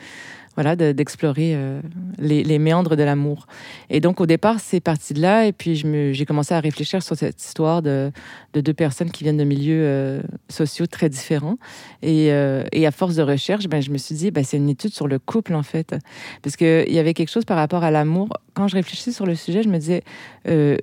voilà 0.56 0.76
de- 0.76 0.92
d'explorer 0.92 1.52
euh, 1.56 1.80
les, 2.18 2.58
méandres 2.60 2.94
de 2.94 3.02
l'amour. 3.02 3.46
Et 3.90 4.00
donc 4.00 4.20
au 4.20 4.26
départ 4.26 4.60
c'est 4.60 4.78
parti 4.80 5.14
de 5.14 5.20
là 5.20 5.46
et 5.46 5.52
puis 5.52 5.74
je 5.74 5.86
me- 5.86 6.12
j'ai 6.12 6.26
commencé 6.26 6.54
à 6.54 6.60
réfléchir 6.60 7.02
sur 7.02 7.16
cette 7.16 7.42
histoire 7.42 7.80
de, 7.82 8.12
de 8.52 8.60
deux 8.60 8.74
personnes 8.74 9.10
qui 9.10 9.24
viennent 9.24 9.38
de 9.38 9.42
milieux 9.44 9.82
euh, 9.84 10.22
sociaux 10.50 10.86
très 10.86 11.08
différents. 11.08 11.56
Et, 12.02 12.30
euh, 12.30 12.64
et 12.70 12.86
à 12.86 12.92
force 12.92 13.16
de 13.16 13.22
recherche, 13.22 13.66
ben, 13.66 13.80
je 13.82 13.90
me 13.90 13.98
suis 13.98 14.14
dit, 14.14 14.30
ben, 14.30 14.44
c'est 14.44 14.58
une 14.58 14.68
étude 14.68 14.92
sur 14.94 15.08
le 15.08 15.18
couple, 15.18 15.54
en 15.54 15.62
fait. 15.64 15.96
Parce 16.42 16.54
qu'il 16.56 16.92
y 16.92 16.98
avait 17.00 17.14
quelque 17.14 17.30
chose 17.30 17.44
par 17.46 17.56
rapport 17.56 17.82
à 17.82 17.90
l'amour. 17.90 18.28
Quand 18.54 18.68
je 18.68 18.76
réfléchissais 18.76 19.12
sur 19.12 19.26
le 19.26 19.34
sujet, 19.34 19.62
je 19.62 19.68
me 19.68 19.78
disais, 19.78 20.02
euh, 20.48 20.76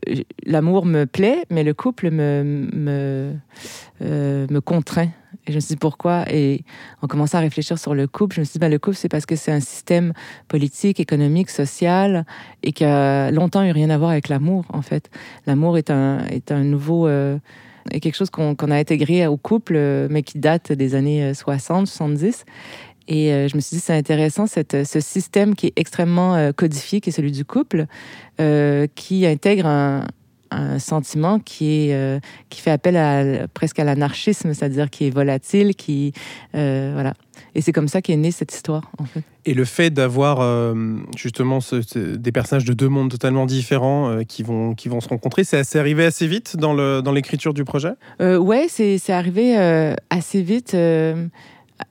l'amour 0.46 0.86
me 0.86 1.06
plaît, 1.06 1.46
mais 1.50 1.64
le 1.64 1.74
couple 1.74 2.12
me, 2.12 2.44
me, 2.74 3.34
euh, 4.02 4.48
me 4.50 4.60
contraint. 4.60 5.10
Et 5.48 5.52
je 5.52 5.56
me 5.56 5.60
suis 5.62 5.76
dit, 5.76 5.80
pourquoi? 5.80 6.26
Et 6.30 6.64
en 7.02 7.08
commençant 7.08 7.38
à 7.38 7.42
réfléchir 7.42 7.80
sur 7.80 7.96
le 7.96 8.08
couple, 8.08 8.36
je 8.36 8.42
me 8.42 8.46
suis 8.46 8.54
dit, 8.54 8.60
ben, 8.60 8.70
le 8.70 8.78
couple, 8.78 8.98
c'est 8.98 9.10
parce 9.10 9.26
que 9.26 9.36
c'est 9.38 9.52
un 9.52 9.62
système 9.62 10.14
politique, 10.50 11.00
économique, 11.00 11.50
social, 11.50 12.26
et 12.62 12.74
qui 12.74 12.84
a 12.84 13.32
longtemps 13.32 13.64
eu 13.64 13.72
rien 13.72 13.90
à 13.90 13.98
voir 13.98 14.12
avec 14.12 14.28
l'amour, 14.28 14.66
en 14.70 14.82
fait. 14.82 15.10
L'amour 15.48 15.78
est 15.78 15.90
un, 15.90 16.26
est 16.28 16.52
un 16.52 16.64
nouveau... 16.64 17.08
euh, 17.08 17.38
est 17.90 18.00
quelque 18.00 18.16
chose 18.16 18.30
qu'on 18.30 18.54
qu'on 18.54 18.70
a 18.70 18.76
intégré 18.76 19.26
au 19.26 19.38
couple, 19.38 20.08
mais 20.10 20.22
qui 20.22 20.38
date 20.38 20.72
des 20.72 20.94
années 20.94 21.24
euh, 21.24 21.34
60, 21.34 21.88
70. 21.88 22.46
Et 23.14 23.34
euh, 23.34 23.50
je 23.50 23.58
me 23.58 23.62
suis 23.62 23.76
dit, 23.76 23.82
c'est 23.82 23.94
intéressant, 23.98 24.48
cette, 24.48 24.86
ce 24.88 25.00
système 25.02 25.54
qui 25.54 25.68
est 25.68 25.74
extrêmement 25.76 26.36
euh, 26.36 26.54
codifié, 26.54 27.02
qui 27.02 27.10
est 27.10 27.14
celui 27.14 27.34
du 27.34 27.44
couple, 27.44 27.88
euh, 28.40 28.88
qui 28.96 29.26
intègre 29.26 29.66
un, 29.66 30.06
un 30.50 30.80
sentiment 30.80 31.38
qui, 31.40 31.90
est, 31.90 31.94
euh, 31.94 32.20
qui 32.50 32.62
fait 32.62 32.72
appel 32.72 32.96
à, 32.96 33.48
presque 33.54 33.80
à 33.80 33.84
l'anarchisme, 33.84 34.54
c'est-à-dire 34.54 34.90
qui 34.90 35.08
est 35.08 35.10
volatile, 35.10 35.76
qui... 35.76 36.14
euh, 36.56 36.92
voilà. 36.94 37.14
Et 37.54 37.60
c'est 37.60 37.74
comme 37.74 37.90
ça 37.90 38.02
qu'est 38.02 38.16
née 38.16 38.32
cette 38.32 38.54
histoire, 38.54 38.90
en 38.98 39.04
fait. 39.04 39.24
Et 39.44 39.54
le 39.54 39.66
fait 39.66 39.90
d'avoir 39.90 40.40
euh, 40.40 40.74
justement 41.18 41.60
ce- 41.60 41.82
ce- 41.82 42.16
des 42.16 42.32
personnages 42.32 42.64
de 42.64 42.74
deux 42.74 42.88
mondes 42.88 43.12
totalement 43.12 43.46
différents 43.46 44.10
euh, 44.10 44.24
qui, 44.24 44.42
vont, 44.44 44.74
qui 44.74 44.88
vont 44.88 45.02
se 45.02 45.10
rencontrer, 45.10 45.44
c'est 45.44 45.58
assez 45.58 45.78
arrivé 45.80 46.06
assez 46.06 46.28
vite 46.28 46.56
dans 46.56 46.74
le- 46.74 47.02
dans 47.02 47.12
l'écriture 47.12 47.54
du 47.54 47.66
projet? 47.66 47.92
Euh, 48.22 48.38
ouais, 48.38 48.68
c'est 48.70 49.02
arrivé 49.10 49.58
euh, 49.58 49.96
assez 50.10 50.42
vite. 50.42 50.76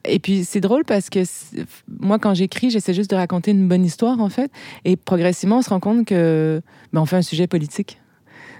Et 0.05 0.19
puis 0.19 0.45
c'est 0.45 0.61
drôle 0.61 0.83
parce 0.85 1.09
que 1.09 1.19
moi, 1.99 2.19
quand 2.19 2.33
j'écris, 2.33 2.69
j'essaie 2.69 2.93
juste 2.93 3.11
de 3.11 3.15
raconter 3.15 3.51
une 3.51 3.67
bonne 3.67 3.85
histoire, 3.85 4.19
en 4.19 4.29
fait. 4.29 4.51
Et 4.85 4.95
progressivement, 4.95 5.57
on 5.57 5.61
se 5.61 5.69
rend 5.69 5.79
compte 5.79 6.05
que 6.05 6.61
ben, 6.93 7.01
on 7.01 7.05
fait 7.05 7.17
un 7.17 7.21
sujet 7.21 7.47
politique. 7.47 8.01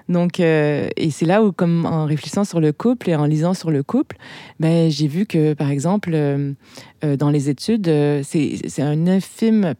Donc, 0.10 0.40
euh, 0.40 0.90
et 0.98 1.10
c'est 1.12 1.26
là 1.26 1.44
où, 1.44 1.52
comme 1.52 1.86
en 1.86 2.06
réfléchissant 2.06 2.44
sur 2.44 2.60
le 2.60 2.72
couple 2.72 3.10
et 3.10 3.16
en 3.16 3.26
lisant 3.26 3.54
sur 3.54 3.72
le 3.72 3.84
couple, 3.84 4.18
ben, 4.60 4.90
j'ai 4.90 5.08
vu 5.08 5.26
que, 5.26 5.54
par 5.54 5.70
exemple, 5.70 6.12
euh, 6.14 6.54
euh, 7.04 7.16
dans 7.16 7.30
les 7.30 7.50
études, 7.50 7.88
c'est 8.24 8.82
un 8.82 9.08
infime 9.08 9.74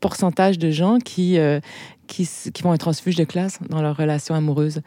pourcentage 0.00 0.58
de 0.58 0.70
gens 0.70 0.98
qui, 0.98 1.38
qui, 2.06 2.28
qui 2.52 2.62
vont 2.62 2.72
un 2.72 2.76
transfuge 2.76 3.16
de 3.16 3.24
classe 3.24 3.58
dans 3.70 3.80
leur 3.80 3.96
relation 3.96 4.34
amoureuse. 4.34 4.80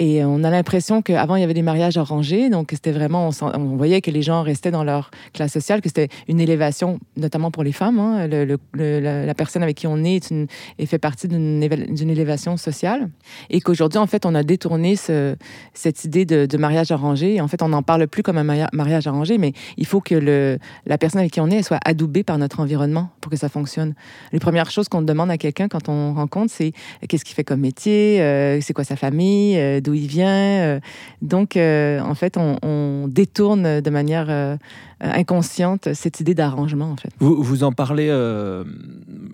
Et 0.00 0.24
on 0.24 0.42
a 0.42 0.50
l'impression 0.50 1.02
qu'avant, 1.02 1.36
il 1.36 1.40
y 1.40 1.44
avait 1.44 1.54
des 1.54 1.62
mariages 1.62 1.96
arrangés. 1.96 2.50
Donc, 2.50 2.70
c'était 2.72 2.90
vraiment, 2.90 3.30
on, 3.40 3.76
voyait 3.76 4.00
que 4.00 4.10
les 4.10 4.22
gens 4.22 4.42
restaient 4.42 4.72
dans 4.72 4.82
leur 4.82 5.10
classe 5.32 5.52
sociale, 5.52 5.80
que 5.80 5.88
c'était 5.88 6.08
une 6.26 6.40
élévation, 6.40 6.98
notamment 7.16 7.50
pour 7.52 7.62
les 7.62 7.72
femmes. 7.72 7.98
hein. 8.00 8.26
La, 8.74 9.34
personne 9.34 9.62
avec 9.62 9.76
qui 9.76 9.86
on 9.86 10.02
est, 10.02 10.32
est 10.78 10.86
fait 10.86 10.98
partie 10.98 11.28
d'une 11.28 11.62
éva- 11.62 11.92
d'une 11.92 12.10
élévation 12.10 12.56
sociale. 12.56 13.08
Et 13.50 13.60
qu'aujourd'hui, 13.60 13.98
en 13.98 14.06
fait, 14.06 14.26
on 14.26 14.34
a 14.34 14.42
détourné 14.42 14.96
ce- 14.96 15.36
cette 15.74 16.04
idée 16.04 16.24
de, 16.24 16.56
mariage 16.56 16.90
arrangé. 16.90 17.40
En 17.40 17.48
fait, 17.48 17.62
on 17.62 17.68
n'en 17.68 17.82
parle 17.82 18.06
plus 18.08 18.22
comme 18.22 18.38
un 18.38 18.44
maria- 18.44 18.70
mariage 18.72 19.06
arrangé, 19.06 19.38
mais 19.38 19.52
il 19.76 19.86
faut 19.86 20.00
que 20.00 20.58
la 20.86 20.98
personne 20.98 21.20
avec 21.20 21.32
qui 21.32 21.40
on 21.40 21.48
est 21.48 21.62
soit 21.62 21.80
adoubée 21.84 22.24
par 22.24 22.38
notre 22.38 22.60
environnement 22.60 23.10
pour 23.20 23.30
que 23.30 23.36
ça 23.36 23.48
fonctionne. 23.48 23.94
Les 24.32 24.40
premières 24.40 24.70
choses 24.70 24.88
qu'on 24.88 25.02
demande 25.02 25.30
à 25.30 25.38
quelqu'un 25.38 25.68
quand 25.68 25.88
on 25.88 26.14
rencontre, 26.14 26.52
c'est 26.52 26.72
qu'est-ce 27.08 27.24
qu'il 27.24 27.34
fait 27.34 27.44
comme 27.44 27.60
métier, 27.60 28.20
euh, 28.20 28.60
c'est 28.60 28.72
quoi 28.72 28.84
sa 28.84 28.96
famille, 28.96 29.56
euh, 29.56 29.80
d'où 29.84 29.94
il 29.94 30.06
vient. 30.06 30.26
euh. 30.28 30.80
donc, 31.22 31.56
euh, 31.56 32.00
en 32.00 32.14
fait, 32.14 32.36
on, 32.36 33.06
détourne 33.08 33.80
de 33.80 33.90
manière 33.90 34.26
euh, 34.28 34.56
inconsciente 35.00 35.92
cette 35.94 36.20
idée 36.20 36.34
d'arrangement, 36.34 36.90
en 36.90 36.96
fait. 36.96 37.10
Vous, 37.18 37.42
vous 37.42 37.62
en 37.62 37.72
parlez 37.72 38.08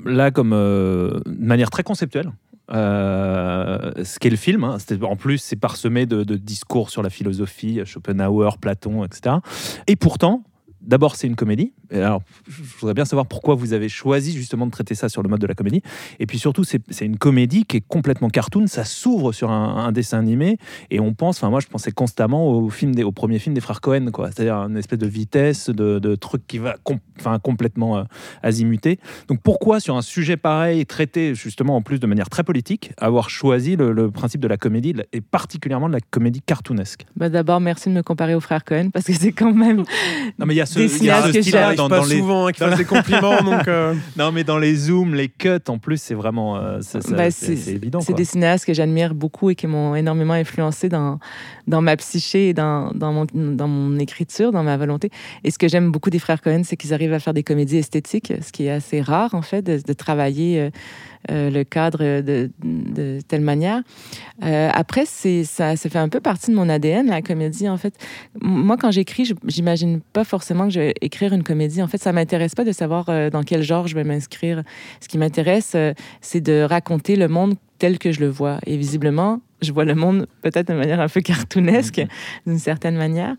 là 0.04 0.30
comme 0.30 0.50
de 0.50 1.22
manière 1.26 1.70
très 1.70 1.82
conceptuelle. 1.82 2.32
Euh, 2.72 3.92
ce 4.04 4.18
qu'est 4.20 4.30
le 4.30 4.36
film, 4.36 4.62
hein, 4.62 4.76
en 5.02 5.16
plus 5.16 5.38
c'est 5.38 5.56
parsemé 5.56 6.06
de 6.06 6.22
discours 6.36 6.90
sur 6.90 7.02
la 7.02 7.10
philosophie, 7.10 7.80
Schopenhauer, 7.84 8.58
Platon, 8.58 9.04
etc. 9.04 9.36
Et 9.86 9.96
pourtant, 9.96 10.44
D'abord, 10.82 11.16
c'est 11.16 11.26
une 11.26 11.36
comédie. 11.36 11.72
Alors, 11.92 12.22
je 12.48 12.62
voudrais 12.80 12.94
bien 12.94 13.04
savoir 13.04 13.26
pourquoi 13.26 13.54
vous 13.54 13.72
avez 13.72 13.88
choisi 13.88 14.32
justement 14.32 14.66
de 14.66 14.70
traiter 14.70 14.94
ça 14.94 15.08
sur 15.08 15.22
le 15.22 15.28
mode 15.28 15.40
de 15.40 15.46
la 15.46 15.54
comédie. 15.54 15.82
Et 16.18 16.26
puis 16.26 16.38
surtout, 16.38 16.64
c'est 16.64 16.80
c'est 16.90 17.04
une 17.04 17.18
comédie 17.18 17.64
qui 17.64 17.78
est 17.78 17.84
complètement 17.86 18.30
cartoon. 18.30 18.66
Ça 18.66 18.84
s'ouvre 18.84 19.32
sur 19.32 19.50
un, 19.50 19.76
un 19.84 19.92
dessin 19.92 20.18
animé 20.18 20.58
et 20.90 21.00
on 21.00 21.12
pense, 21.14 21.36
enfin 21.38 21.50
moi 21.50 21.60
je 21.60 21.66
pensais 21.66 21.92
constamment 21.92 22.48
au 22.50 22.70
film 22.70 22.94
des, 22.94 23.02
au 23.02 23.12
premier 23.12 23.38
film 23.38 23.54
des 23.54 23.60
frères 23.60 23.80
Cohen, 23.80 24.06
quoi. 24.12 24.30
C'est-à-dire 24.30 24.54
une 24.56 24.76
espèce 24.76 24.98
de 24.98 25.06
vitesse, 25.06 25.68
de, 25.70 25.98
de 25.98 26.14
truc 26.14 26.46
qui 26.46 26.58
va, 26.58 26.76
com- 26.82 26.98
enfin 27.18 27.38
complètement 27.38 27.98
euh, 27.98 28.04
azimuté. 28.42 28.98
Donc 29.28 29.40
pourquoi 29.42 29.80
sur 29.80 29.96
un 29.96 30.02
sujet 30.02 30.36
pareil, 30.36 30.86
traité 30.86 31.34
justement 31.34 31.76
en 31.76 31.82
plus 31.82 32.00
de 32.00 32.06
manière 32.06 32.30
très 32.30 32.44
politique, 32.44 32.92
avoir 32.96 33.28
choisi 33.30 33.76
le, 33.76 33.92
le 33.92 34.10
principe 34.10 34.40
de 34.40 34.48
la 34.48 34.56
comédie 34.56 34.94
et 35.12 35.20
particulièrement 35.20 35.88
de 35.88 35.94
la 35.94 36.00
comédie 36.00 36.40
cartoonesque? 36.40 37.06
Bah, 37.16 37.28
D'abord, 37.28 37.60
merci 37.60 37.88
de 37.88 37.94
me 37.94 38.02
comparer 38.02 38.34
aux 38.34 38.40
frères 38.40 38.64
Cohen 38.64 38.90
parce 38.92 39.04
que 39.06 39.12
c'est 39.12 39.32
quand 39.32 39.52
même. 39.52 39.84
Non 40.38 40.46
mais 40.46 40.54
il 40.54 40.58
y 40.58 40.60
a 40.60 40.66
ce, 40.72 40.78
Des 40.78 40.84
il 40.84 41.04
y 41.04 41.10
a 41.10 41.22
cinéastes 41.22 41.26
ce 41.28 41.32
que 41.32 41.42
style-là 41.42 41.74
dans, 41.74 41.88
pas 41.88 41.98
dans 41.98 42.04
les 42.04 42.18
souvent 42.18 42.46
hein, 42.46 42.52
qui 42.52 42.60
dans- 42.60 42.76
des 42.76 42.84
compliments, 42.84 43.42
donc. 43.44 43.66
euh, 43.68 43.94
non 44.16 44.30
mais 44.32 44.44
dans 44.44 44.58
les 44.58 44.74
zooms, 44.74 45.14
les 45.14 45.28
cuts 45.28 45.48
en 45.68 45.78
plus 45.78 46.00
c'est 46.00 46.14
vraiment 46.14 46.56
euh, 46.58 46.78
c'est 46.80 47.00
Bah, 47.10 47.30
c'est- 47.30 47.52
évident. 47.68 48.00
C'est 48.00 48.14
des 48.14 48.24
cinéastes 48.24 48.64
que 48.66 48.74
j'admire 48.74 49.14
beaucoup 49.14 49.50
et 49.50 49.54
qui 49.54 49.66
m'ont 49.66 49.94
énormément 49.96 50.34
influencé 50.34 50.88
dans, 50.88 51.18
dans 51.66 51.80
ma 51.82 51.96
psyché 51.96 52.50
et 52.50 52.54
dans, 52.54 52.92
dans, 52.92 53.12
mon, 53.12 53.26
dans 53.34 53.68
mon 53.68 53.98
écriture, 53.98 54.52
dans 54.52 54.62
ma 54.62 54.76
volonté. 54.76 55.10
Et 55.44 55.50
ce 55.50 55.58
que 55.58 55.66
j'aime 55.68 55.90
beaucoup 55.90 56.10
des 56.10 56.18
frères 56.18 56.40
Cohen, 56.40 56.62
c'est 56.64 56.76
qu'ils 56.76 56.94
arrivent 56.94 57.12
à 57.12 57.18
faire 57.18 57.34
des 57.34 57.42
comédies 57.42 57.78
esthétiques, 57.78 58.32
ce 58.40 58.52
qui 58.52 58.66
est 58.66 58.70
assez 58.70 59.00
rare, 59.00 59.34
en 59.34 59.42
fait, 59.42 59.62
de, 59.62 59.80
de 59.84 59.92
travailler 59.92 60.60
euh, 60.60 60.70
le 61.28 61.62
cadre 61.64 62.20
de, 62.20 62.50
telle 63.28 63.40
manière. 63.42 63.82
Euh, 64.42 64.70
après, 64.72 65.04
ça, 65.06 65.76
ça 65.76 65.90
fait 65.90 65.98
un 65.98 66.08
peu 66.08 66.20
partie 66.20 66.50
de 66.50 66.56
mon 66.56 66.68
ADN, 66.68 67.08
la 67.08 67.22
comédie, 67.22 67.68
en 67.68 67.76
fait. 67.76 67.94
Moi, 68.40 68.76
quand 68.76 68.90
j'écris, 68.90 69.32
j'imagine 69.46 70.00
pas 70.12 70.24
forcément 70.24 70.64
que 70.64 70.70
je 70.70 70.80
vais 70.80 70.94
écrire 71.00 71.32
une 71.32 71.42
comédie. 71.42 71.82
En 71.82 71.88
fait, 71.88 71.98
ça 71.98 72.12
m'intéresse 72.12 72.54
pas 72.54 72.64
de 72.64 72.72
savoir 72.72 73.08
euh, 73.08 73.30
dans 73.30 73.42
quel 73.42 73.62
genre 73.62 73.86
je 73.86 73.94
vais 73.94 74.04
m'inscrire. 74.04 74.62
Ce 75.00 75.08
qui 75.08 75.18
m'intéresse, 75.18 75.72
euh, 75.74 75.92
c'est 76.20 76.40
de 76.40 76.62
raconter 76.62 77.16
le 77.16 77.28
monde 77.28 77.54
tel 77.78 77.98
que 77.98 78.12
je 78.12 78.20
le 78.20 78.28
vois. 78.28 78.58
Et 78.66 78.76
visiblement, 78.76 79.40
je 79.62 79.72
vois 79.72 79.84
le 79.84 79.94
monde 79.94 80.26
peut-être 80.42 80.68
de 80.68 80.74
manière 80.74 81.00
un 81.00 81.08
peu 81.08 81.20
cartoonesque, 81.22 82.02
d'une 82.46 82.58
certaine 82.58 82.96
manière. 82.96 83.36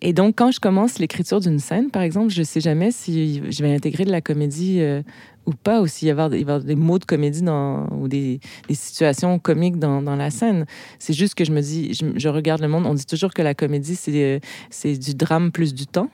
Et 0.00 0.12
donc, 0.12 0.34
quand 0.36 0.50
je 0.50 0.60
commence 0.60 0.98
l'écriture 0.98 1.40
d'une 1.40 1.58
scène, 1.58 1.90
par 1.90 2.02
exemple, 2.02 2.30
je 2.30 2.42
sais 2.42 2.60
jamais 2.60 2.90
si 2.90 3.42
je 3.50 3.62
vais 3.62 3.74
intégrer 3.74 4.04
de 4.04 4.10
la 4.10 4.20
comédie 4.20 4.80
euh, 4.80 5.02
ou 5.46 5.52
pas, 5.52 5.80
ou 5.80 5.86
s'il 5.86 6.06
va 6.06 6.08
y 6.08 6.10
avoir, 6.10 6.34
il 6.34 6.44
va 6.44 6.52
y 6.52 6.54
avoir 6.56 6.60
des 6.60 6.74
mots 6.74 6.98
de 6.98 7.04
comédie 7.04 7.42
dans, 7.42 7.88
ou 7.90 8.08
des, 8.08 8.40
des 8.68 8.74
situations 8.74 9.38
comiques 9.38 9.78
dans, 9.78 10.02
dans 10.02 10.16
la 10.16 10.30
scène. 10.30 10.66
C'est 10.98 11.12
juste 11.12 11.34
que 11.34 11.44
je 11.44 11.52
me 11.52 11.60
dis, 11.60 11.94
je, 11.94 12.06
je 12.16 12.28
regarde 12.28 12.60
le 12.60 12.68
monde, 12.68 12.86
on 12.86 12.94
dit 12.94 13.06
toujours 13.06 13.32
que 13.32 13.42
la 13.42 13.54
comédie, 13.54 13.96
c'est 13.96 14.12
euh, 14.12 14.38
c'est 14.70 14.98
du 14.98 15.14
drame 15.14 15.52
plus 15.52 15.74
du 15.74 15.86
temps. 15.86 16.10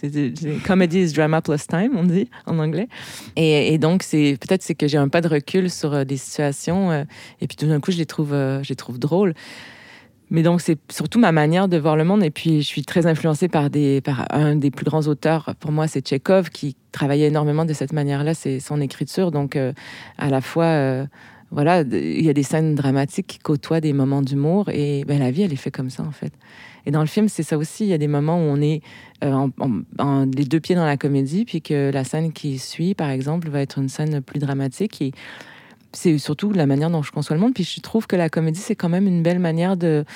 C'est 0.00 0.32
comedy 0.64 1.00
is 1.00 1.12
drama 1.12 1.42
plus 1.42 1.66
time, 1.66 1.96
on 1.96 2.04
dit 2.04 2.28
en 2.46 2.58
anglais. 2.58 2.88
Et, 3.34 3.78
donc, 3.78 4.04
c'est 4.04 4.36
peut-être 4.40 4.62
c'est 4.62 4.76
que 4.76 4.86
j'ai 4.86 4.98
un 4.98 5.08
pas 5.08 5.20
de 5.20 5.28
recul 5.28 5.70
sur 5.70 5.92
euh, 5.92 6.04
des 6.04 6.16
situations, 6.16 6.92
euh, 6.92 7.04
et 7.40 7.48
puis 7.48 7.56
tout 7.56 7.66
d'un 7.66 7.80
coup, 7.80 7.90
je 7.90 7.98
les 7.98 8.06
trouve, 8.06 8.32
euh, 8.32 8.62
je 8.62 8.68
les 8.68 8.76
trouve 8.76 8.98
drôles. 8.98 9.34
Mais 10.30 10.42
donc, 10.42 10.60
c'est 10.60 10.78
surtout 10.92 11.18
ma 11.18 11.32
manière 11.32 11.68
de 11.68 11.78
voir 11.78 11.96
le 11.96 12.04
monde. 12.04 12.22
Et 12.22 12.30
puis, 12.30 12.62
je 12.62 12.66
suis 12.66 12.82
très 12.82 13.06
influencée 13.06 13.48
par, 13.48 13.70
des, 13.70 14.00
par 14.00 14.26
un 14.30 14.54
des 14.56 14.70
plus 14.70 14.84
grands 14.84 15.06
auteurs. 15.08 15.54
Pour 15.58 15.72
moi, 15.72 15.88
c'est 15.88 16.02
Tchekhov 16.02 16.50
qui 16.50 16.76
travaillait 16.92 17.28
énormément 17.28 17.64
de 17.64 17.72
cette 17.72 17.92
manière-là. 17.92 18.34
C'est 18.34 18.60
son 18.60 18.80
écriture. 18.82 19.30
Donc, 19.30 19.56
à 19.56 20.28
la 20.28 20.42
fois, 20.42 21.06
voilà, 21.50 21.80
il 21.80 22.22
y 22.22 22.28
a 22.28 22.34
des 22.34 22.42
scènes 22.42 22.74
dramatiques 22.74 23.26
qui 23.26 23.38
côtoient 23.38 23.80
des 23.80 23.94
moments 23.94 24.20
d'humour. 24.20 24.68
Et 24.68 25.06
ben, 25.06 25.18
la 25.18 25.30
vie, 25.30 25.44
elle 25.44 25.52
est 25.54 25.56
faite 25.56 25.74
comme 25.74 25.88
ça, 25.88 26.02
en 26.02 26.12
fait. 26.12 26.34
Et 26.88 26.90
dans 26.90 27.02
le 27.02 27.06
film, 27.06 27.28
c'est 27.28 27.42
ça 27.42 27.58
aussi. 27.58 27.84
Il 27.84 27.88
y 27.88 27.92
a 27.92 27.98
des 27.98 28.08
moments 28.08 28.38
où 28.38 28.44
on 28.44 28.62
est 28.62 28.80
euh, 29.22 29.46
les 30.34 30.46
deux 30.46 30.58
pieds 30.58 30.74
dans 30.74 30.86
la 30.86 30.96
comédie, 30.96 31.44
puis 31.44 31.60
que 31.60 31.90
la 31.92 32.02
scène 32.02 32.32
qui 32.32 32.58
suit, 32.58 32.94
par 32.94 33.10
exemple, 33.10 33.50
va 33.50 33.60
être 33.60 33.78
une 33.78 33.90
scène 33.90 34.22
plus 34.22 34.38
dramatique. 34.38 35.02
Et 35.02 35.12
c'est 35.92 36.16
surtout 36.16 36.50
la 36.50 36.64
manière 36.64 36.88
dont 36.88 37.02
je 37.02 37.12
conçois 37.12 37.36
le 37.36 37.42
monde. 37.42 37.52
Puis 37.52 37.64
je 37.64 37.82
trouve 37.82 38.06
que 38.06 38.16
la 38.16 38.30
comédie, 38.30 38.60
c'est 38.60 38.74
quand 38.74 38.88
même 38.88 39.06
une 39.06 39.22
belle 39.22 39.38
manière 39.38 39.76
de, 39.76 40.06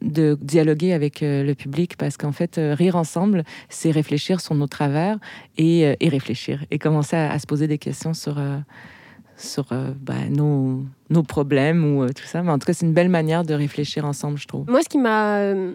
dialoguer 0.00 0.94
avec 0.94 1.22
euh, 1.22 1.44
le 1.44 1.54
public 1.54 1.98
parce 1.98 2.16
qu'en 2.16 2.32
fait, 2.32 2.56
euh, 2.56 2.72
rire 2.72 2.96
ensemble, 2.96 3.44
c'est 3.68 3.90
réfléchir 3.90 4.40
sur 4.40 4.54
nos 4.54 4.66
travers 4.66 5.18
et, 5.58 5.94
réfléchir 6.00 6.64
et 6.70 6.78
commencer 6.78 7.16
à, 7.16 7.38
se 7.38 7.46
poser 7.46 7.68
des 7.68 7.76
questions 7.76 8.14
sur, 8.14 8.40
sur 9.36 9.66
euh, 9.72 9.90
ben, 10.00 10.30
nos, 10.30 10.82
nos 11.10 11.22
problèmes 11.22 11.96
ou 11.96 12.02
euh, 12.02 12.08
tout 12.08 12.24
ça. 12.24 12.42
Mais 12.42 12.50
en 12.50 12.58
tout 12.58 12.66
cas, 12.66 12.72
c'est 12.72 12.86
une 12.86 12.92
belle 12.92 13.08
manière 13.08 13.44
de 13.44 13.54
réfléchir 13.54 14.04
ensemble, 14.04 14.38
je 14.38 14.46
trouve. 14.46 14.68
Moi, 14.68 14.82
ce 14.82 14.88
qui 14.88 14.98
m'a 14.98 15.38
euh, 15.38 15.72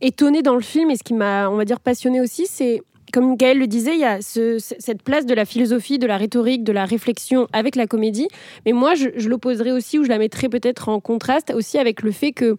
étonné 0.00 0.42
dans 0.42 0.54
le 0.54 0.60
film 0.60 0.90
et 0.90 0.96
ce 0.96 1.02
qui 1.02 1.14
m'a, 1.14 1.48
on 1.48 1.56
va 1.56 1.64
dire, 1.64 1.80
passionné 1.80 2.20
aussi, 2.20 2.46
c'est 2.48 2.82
comme 3.12 3.36
Gaël 3.36 3.58
le 3.58 3.66
disait, 3.66 3.94
il 3.94 4.00
y 4.00 4.04
a 4.04 4.18
cette 4.20 5.02
place 5.02 5.26
de 5.26 5.34
la 5.34 5.44
philosophie, 5.44 5.98
de 5.98 6.06
la 6.06 6.16
rhétorique, 6.16 6.64
de 6.64 6.72
la 6.72 6.84
réflexion 6.84 7.46
avec 7.52 7.76
la 7.76 7.86
comédie. 7.86 8.28
Mais 8.66 8.72
moi, 8.72 8.94
je, 8.94 9.08
je 9.16 9.28
l'opposerais 9.28 9.70
aussi, 9.70 9.98
ou 9.98 10.04
je 10.04 10.08
la 10.08 10.18
mettrais 10.18 10.48
peut-être 10.48 10.88
en 10.88 11.00
contraste 11.00 11.52
aussi 11.54 11.78
avec 11.78 12.02
le 12.02 12.10
fait 12.10 12.32
que 12.32 12.56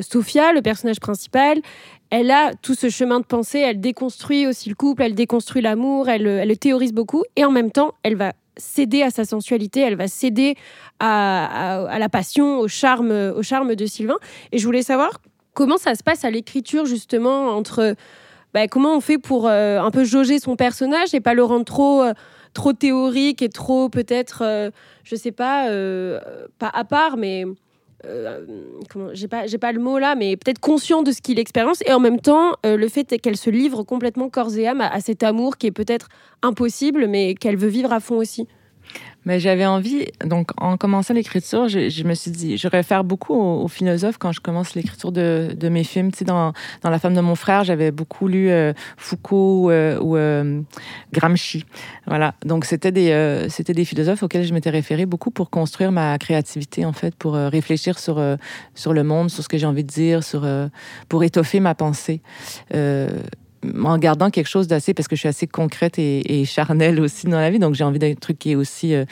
Sophia, 0.00 0.54
le 0.54 0.62
personnage 0.62 1.00
principal, 1.00 1.60
elle 2.10 2.30
a 2.30 2.52
tout 2.62 2.74
ce 2.74 2.88
chemin 2.88 3.20
de 3.20 3.26
pensée, 3.26 3.58
elle 3.58 3.80
déconstruit 3.80 4.46
aussi 4.46 4.68
le 4.68 4.74
couple, 4.74 5.02
elle 5.02 5.14
déconstruit 5.14 5.60
l'amour, 5.60 6.08
elle, 6.08 6.26
elle 6.26 6.48
le 6.48 6.56
théorise 6.56 6.92
beaucoup, 6.92 7.24
et 7.36 7.44
en 7.44 7.50
même 7.50 7.70
temps, 7.70 7.92
elle 8.02 8.16
va 8.16 8.32
céder 8.58 9.02
à 9.02 9.10
sa 9.10 9.24
sensualité, 9.24 9.80
elle 9.80 9.96
va 9.96 10.08
céder 10.08 10.56
à, 11.00 11.96
la 11.98 12.08
passion, 12.08 12.58
au 12.58 12.68
charme, 12.68 13.10
au 13.10 13.42
charme 13.42 13.74
de 13.74 13.86
Sylvain. 13.86 14.18
Et 14.52 14.58
je 14.58 14.64
voulais 14.66 14.82
savoir 14.82 15.20
comment 15.54 15.78
ça 15.78 15.94
se 15.94 16.02
passe 16.02 16.24
à 16.24 16.30
l'écriture 16.30 16.86
justement 16.86 17.48
entre 17.48 17.94
bah, 18.54 18.68
comment 18.68 18.94
on 18.94 19.00
fait 19.00 19.18
pour 19.18 19.46
euh, 19.46 19.80
un 19.80 19.90
peu 19.90 20.04
jauger 20.04 20.38
son 20.38 20.56
personnage 20.56 21.14
et 21.14 21.20
pas 21.20 21.34
le 21.34 21.44
rendre 21.44 21.64
trop 21.64 22.02
euh, 22.02 22.12
trop 22.54 22.72
théorique 22.72 23.42
et 23.42 23.48
trop 23.48 23.88
peut-être 23.88 24.42
euh, 24.42 24.70
je 25.04 25.16
sais 25.16 25.32
pas 25.32 25.68
euh, 25.68 26.20
pas 26.58 26.70
à 26.72 26.84
part 26.84 27.16
mais 27.16 27.44
euh, 28.04 28.46
j'ai 29.12 29.26
pas 29.26 29.46
j'ai 29.46 29.58
pas 29.58 29.72
le 29.72 29.80
mot 29.80 29.98
là 29.98 30.14
mais 30.14 30.36
peut-être 30.36 30.60
conscient 30.60 31.02
de 31.02 31.10
ce 31.10 31.20
qu'il 31.20 31.38
expérience. 31.38 31.82
Et 31.86 31.92
en 31.92 32.00
même 32.00 32.20
temps 32.20 32.52
euh, 32.64 32.76
le 32.76 32.88
fait 32.88 33.18
qu'elle 33.18 33.36
se 33.36 33.50
livre 33.50 33.82
complètement 33.82 34.28
corps 34.28 34.56
et 34.56 34.66
âme 34.68 34.80
à 34.80 35.00
cet 35.00 35.22
amour 35.22 35.56
qui 35.56 35.66
est 35.66 35.72
peut-être 35.72 36.08
impossible 36.42 37.06
mais 37.08 37.34
qu'elle 37.34 37.56
veut 37.56 37.68
vivre 37.68 37.92
à 37.92 38.00
fond 38.00 38.16
aussi 38.16 38.46
Mais 39.24 39.40
j'avais 39.40 39.66
envie, 39.66 40.06
donc 40.24 40.52
en 40.56 40.78
commençant 40.78 41.12
l'écriture, 41.12 41.68
je, 41.68 42.02
me 42.04 42.14
suis 42.14 42.30
dit, 42.30 42.56
je 42.56 42.66
réfère 42.66 43.04
beaucoup 43.04 43.34
aux, 43.34 43.68
philosophes 43.68 44.16
quand 44.16 44.32
je 44.32 44.40
commence 44.40 44.74
l'écriture 44.74 45.12
de, 45.12 45.54
de 45.54 45.68
mes 45.68 45.84
films. 45.84 46.12
Tu 46.12 46.18
sais, 46.18 46.24
dans, 46.24 46.54
dans 46.82 46.88
La 46.88 46.98
femme 46.98 47.12
de 47.12 47.20
mon 47.20 47.34
frère, 47.34 47.62
j'avais 47.62 47.90
beaucoup 47.90 48.26
lu 48.26 48.48
euh, 48.48 48.72
Foucault 48.96 49.70
euh, 49.70 49.98
ou 50.00 50.16
euh, 50.16 50.62
Gramsci. 51.12 51.66
Voilà, 52.06 52.34
donc 52.46 52.64
c'était 52.64 52.90
des, 52.90 53.10
euh, 53.10 53.50
c'était 53.50 53.74
des 53.74 53.84
philosophes 53.84 54.22
auxquels 54.22 54.44
je 54.44 54.54
m'étais 54.54 54.70
référée 54.70 55.04
beaucoup 55.04 55.30
pour 55.30 55.50
construire 55.50 55.92
ma 55.92 56.16
créativité, 56.16 56.86
en 56.86 56.94
fait, 56.94 57.14
pour 57.14 57.34
euh, 57.34 57.50
réfléchir 57.50 57.98
sur, 57.98 58.18
euh, 58.18 58.36
sur 58.74 58.94
le 58.94 59.04
monde, 59.04 59.30
sur 59.30 59.42
ce 59.42 59.48
que 59.48 59.58
j'ai 59.58 59.66
envie 59.66 59.84
de 59.84 59.92
dire, 59.92 60.24
sur, 60.24 60.44
euh, 60.44 60.68
pour 61.10 61.22
étoffer 61.22 61.60
ma 61.60 61.74
pensée. 61.74 62.22
En 63.84 63.98
gardant 63.98 64.30
quelque 64.30 64.48
chose 64.48 64.68
d'assez, 64.68 64.94
parce 64.94 65.08
que 65.08 65.16
je 65.16 65.20
suis 65.20 65.28
assez 65.28 65.46
concrète 65.46 65.98
et, 65.98 66.40
et 66.40 66.44
charnelle 66.44 67.00
aussi 67.00 67.26
dans 67.26 67.40
la 67.40 67.50
vie, 67.50 67.58
donc 67.58 67.74
j'ai 67.74 67.84
envie 67.84 67.98
d'un 67.98 68.14
truc 68.14 68.38
qui 68.38 68.52
est 68.52 68.54
aussi, 68.54 68.94
euh, 68.94 69.04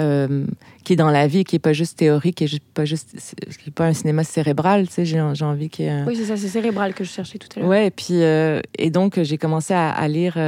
euh, 0.00 0.46
qui 0.84 0.94
est 0.94 0.96
dans 0.96 1.10
la 1.10 1.26
vie, 1.26 1.44
qui 1.44 1.56
est 1.56 1.58
pas 1.58 1.72
juste 1.74 1.98
théorique, 1.98 2.36
qui 2.36 2.44
est 2.44 2.46
juste, 2.46 2.62
pas 2.72 2.84
juste, 2.84 3.14
qui 3.58 3.68
est 3.68 3.72
pas 3.72 3.86
un 3.86 3.92
cinéma 3.92 4.24
cérébral, 4.24 4.86
tu 4.88 4.94
sais, 4.94 5.04
j'ai, 5.04 5.22
j'ai 5.34 5.44
envie 5.44 5.68
qu'il 5.68 5.84
y 5.84 5.88
ait 5.88 5.92
un... 5.92 6.06
oui 6.06 6.16
c'est 6.16 6.24
ça 6.24 6.36
c'est 6.36 6.48
cérébral 6.48 6.94
que 6.94 7.04
je 7.04 7.10
cherchais 7.10 7.38
tout 7.38 7.48
à 7.56 7.60
l'heure. 7.60 7.68
Ouais, 7.68 7.86
et 7.88 7.90
puis, 7.90 8.22
euh, 8.22 8.60
et 8.78 8.90
donc 8.90 9.20
j'ai 9.22 9.36
commencé 9.36 9.74
à, 9.74 9.90
à 9.90 10.08
lire, 10.08 10.38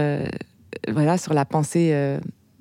voilà, 0.89 1.19
sur 1.19 1.35
la 1.35 1.45
pensée 1.45 1.93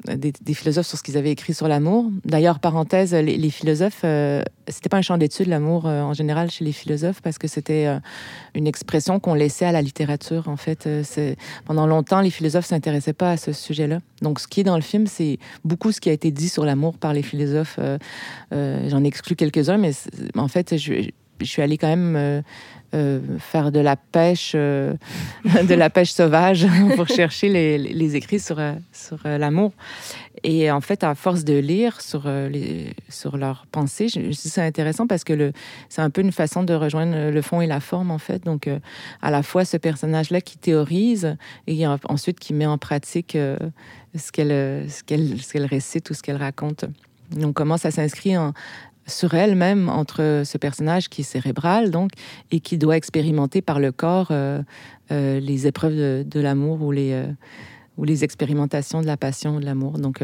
des, 0.06 0.54
philosophes, 0.54 0.88
sur 0.88 0.98
ce 0.98 1.04
qu'ils 1.04 1.18
avaient 1.18 1.32
écrit 1.32 1.54
sur 1.54 1.68
l'amour. 1.68 2.10
D'ailleurs, 2.26 2.60
parenthèse, 2.60 3.13
les, 3.13 3.50
philosophes, 3.50 4.02
euh, 4.04 4.44
c'était 4.68 4.89
pas 4.89 4.98
un 4.98 5.02
champ 5.02 5.18
d'étude 5.18 5.48
l'amour 5.48 5.86
euh, 5.86 6.02
en 6.02 6.13
général 6.13 6.50
chez 6.50 6.63
les 6.63 6.72
philosophes 6.72 7.22
parce 7.22 7.38
que 7.38 7.48
c'était 7.48 7.88
euh, 7.88 8.00
une 8.56 8.68
expression 8.68 9.20
qu'on 9.20 9.34
laissait 9.34 9.66
à 9.66 9.72
la 9.72 9.82
littérature. 9.82 10.48
En 10.48 10.58
fait, 10.58 10.88
Euh, 10.88 11.36
pendant 11.66 11.88
longtemps, 11.88 12.22
les 12.22 12.30
philosophes 12.30 12.66
s'intéressaient 12.66 13.13
pas 13.13 13.32
à 13.32 13.38
ce 13.38 13.52
sujet-là. 13.52 14.00
Donc, 14.22 14.39
ce 14.39 14.48
qui 14.48 14.62
est 14.62 14.63
dans 14.63 14.76
le 14.76 14.82
film, 14.82 15.08
c'est 15.08 15.38
beaucoup 15.63 15.92
ce 15.92 16.00
qui 16.00 16.10
a 16.10 16.13
été 16.13 16.32
dit 16.32 16.50
sur 16.50 16.66
l'amour 16.66 16.98
par 16.98 17.13
les 17.13 17.24
philosophes. 17.24 17.80
J'en 18.52 19.04
exclus 19.04 19.36
quelques-uns, 19.36 19.78
mais 19.78 19.92
en 20.36 20.48
fait, 20.48 20.78
je, 20.78 21.10
je 21.39 21.46
suis 21.46 21.62
allée 21.62 21.78
quand 21.78 21.88
même 21.88 22.15
euh, 22.15 22.41
euh, 22.93 23.19
faire 23.39 23.72
de 23.72 23.80
la 23.80 23.96
pêche, 23.96 24.54
euh, 24.56 24.93
de 25.67 25.74
la 25.74 25.89
pêche 25.89 26.12
sauvage 26.12 26.67
pour 26.96 27.08
chercher 27.08 27.50
les, 27.50 28.15
écrits 28.15 28.39
sur, 28.39 28.60
sur 28.91 29.19
l'amour. 29.26 29.72
Et 30.43 30.69
en 30.72 30.82
fait, 30.82 31.04
à 31.04 31.15
force 31.15 31.43
de 31.43 31.58
lire 31.58 32.02
sur, 32.02 32.28
les, 32.28 32.93
sur 33.08 33.38
leurs 33.38 33.65
pensées, 33.72 34.10
je, 34.10 34.19
je 34.19 34.32
c'est 34.34 34.62
intéressant 34.62 35.08
parce 35.08 35.24
que 35.24 35.54
c'est 35.89 36.02
un 36.02 36.10
peu 36.10 36.22
une 36.22 36.34
façon 36.34 36.63
de 36.63 36.74
rejoindre 36.74 37.32
le 37.32 37.41
fond 37.41 37.62
et 37.62 37.67
la 37.67 37.80
forme, 37.80 38.12
en 38.12 38.17
fait. 38.17 38.43
Donc, 38.43 38.69
à 39.22 39.32
la 39.32 39.41
fois 39.41 39.63
ce 39.63 39.78
personnage-là 39.78 40.41
qui 40.41 40.58
théorise 40.58 41.38
et 41.67 41.88
en- 41.88 41.98
ensuite 42.10 42.39
qui 42.39 42.54
met 42.54 42.65
en 42.65 42.78
pratique 42.78 43.38
ce 43.38 44.32
qu'elle 44.32 44.89
ce 44.89 45.04
qu'elle 45.04 45.65
récite 45.65 46.10
ou 46.10 46.13
ce 46.13 46.22
qu'elle 46.22 46.36
raconte. 46.36 46.86
Donc, 47.32 47.56
comment 47.56 47.78
ça 47.78 47.89
s'inscrit 47.89 48.38
en, 48.38 48.54
sur 49.06 49.34
elle-même 49.34 49.89
entre 49.89 50.44
ce 50.46 50.58
personnage 50.58 51.10
qui 51.10 51.22
est 51.22 51.26
cérébral, 51.26 51.92
donc, 51.92 52.12
et 52.52 52.60
qui 52.60 52.78
doit 52.78 52.98
expérimenter 52.98 53.62
par 53.62 53.80
le 53.80 53.92
corps 53.92 54.30
euh, 54.32 54.62
euh, 55.12 55.39
les 55.39 55.68
épreuves 55.68 56.28
de, 56.28 56.39
l'amour 56.39 56.82
ou 56.82 56.92
les, 56.92 57.12
euh, 57.13 57.28
ou 57.98 58.06
les 58.06 58.24
expérimentations 58.24 59.02
de 59.02 59.08
la 59.08 59.18
passion, 59.18 59.60
de 59.60 59.66
l'amour. 59.66 60.00
Donc, 60.00 60.22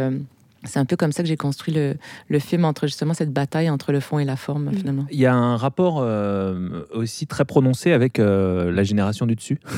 c'est 0.66 0.80
un 0.80 0.86
peu 0.86 0.96
comme 0.96 1.12
ça 1.12 1.24
que 1.24 1.30
j'ai 1.30 1.38
construit 1.38 1.74
le, 1.74 1.96
le 2.28 2.40
film 2.40 2.66
entre 2.66 2.88
justement 2.88 3.14
cette 3.14 3.32
bataille 3.32 3.70
entre 3.70 3.92
le 3.92 4.00
fond 4.00 4.20
et 4.20 4.26
la 4.26 4.36
forme, 4.36 4.72
finalement. 4.74 5.06
Il 5.10 5.20
y 5.20 5.26
a 5.26 5.34
un 5.34 5.56
rapport 5.56 6.00
euh, 6.02 6.86
aussi 6.94 7.28
très 7.28 7.46
prononcé 7.46 7.92
avec 7.94 8.20
euh, 8.20 8.72
la 8.72 8.84
génération 8.84 9.26
du 9.26 9.36
dessus. 9.36 9.60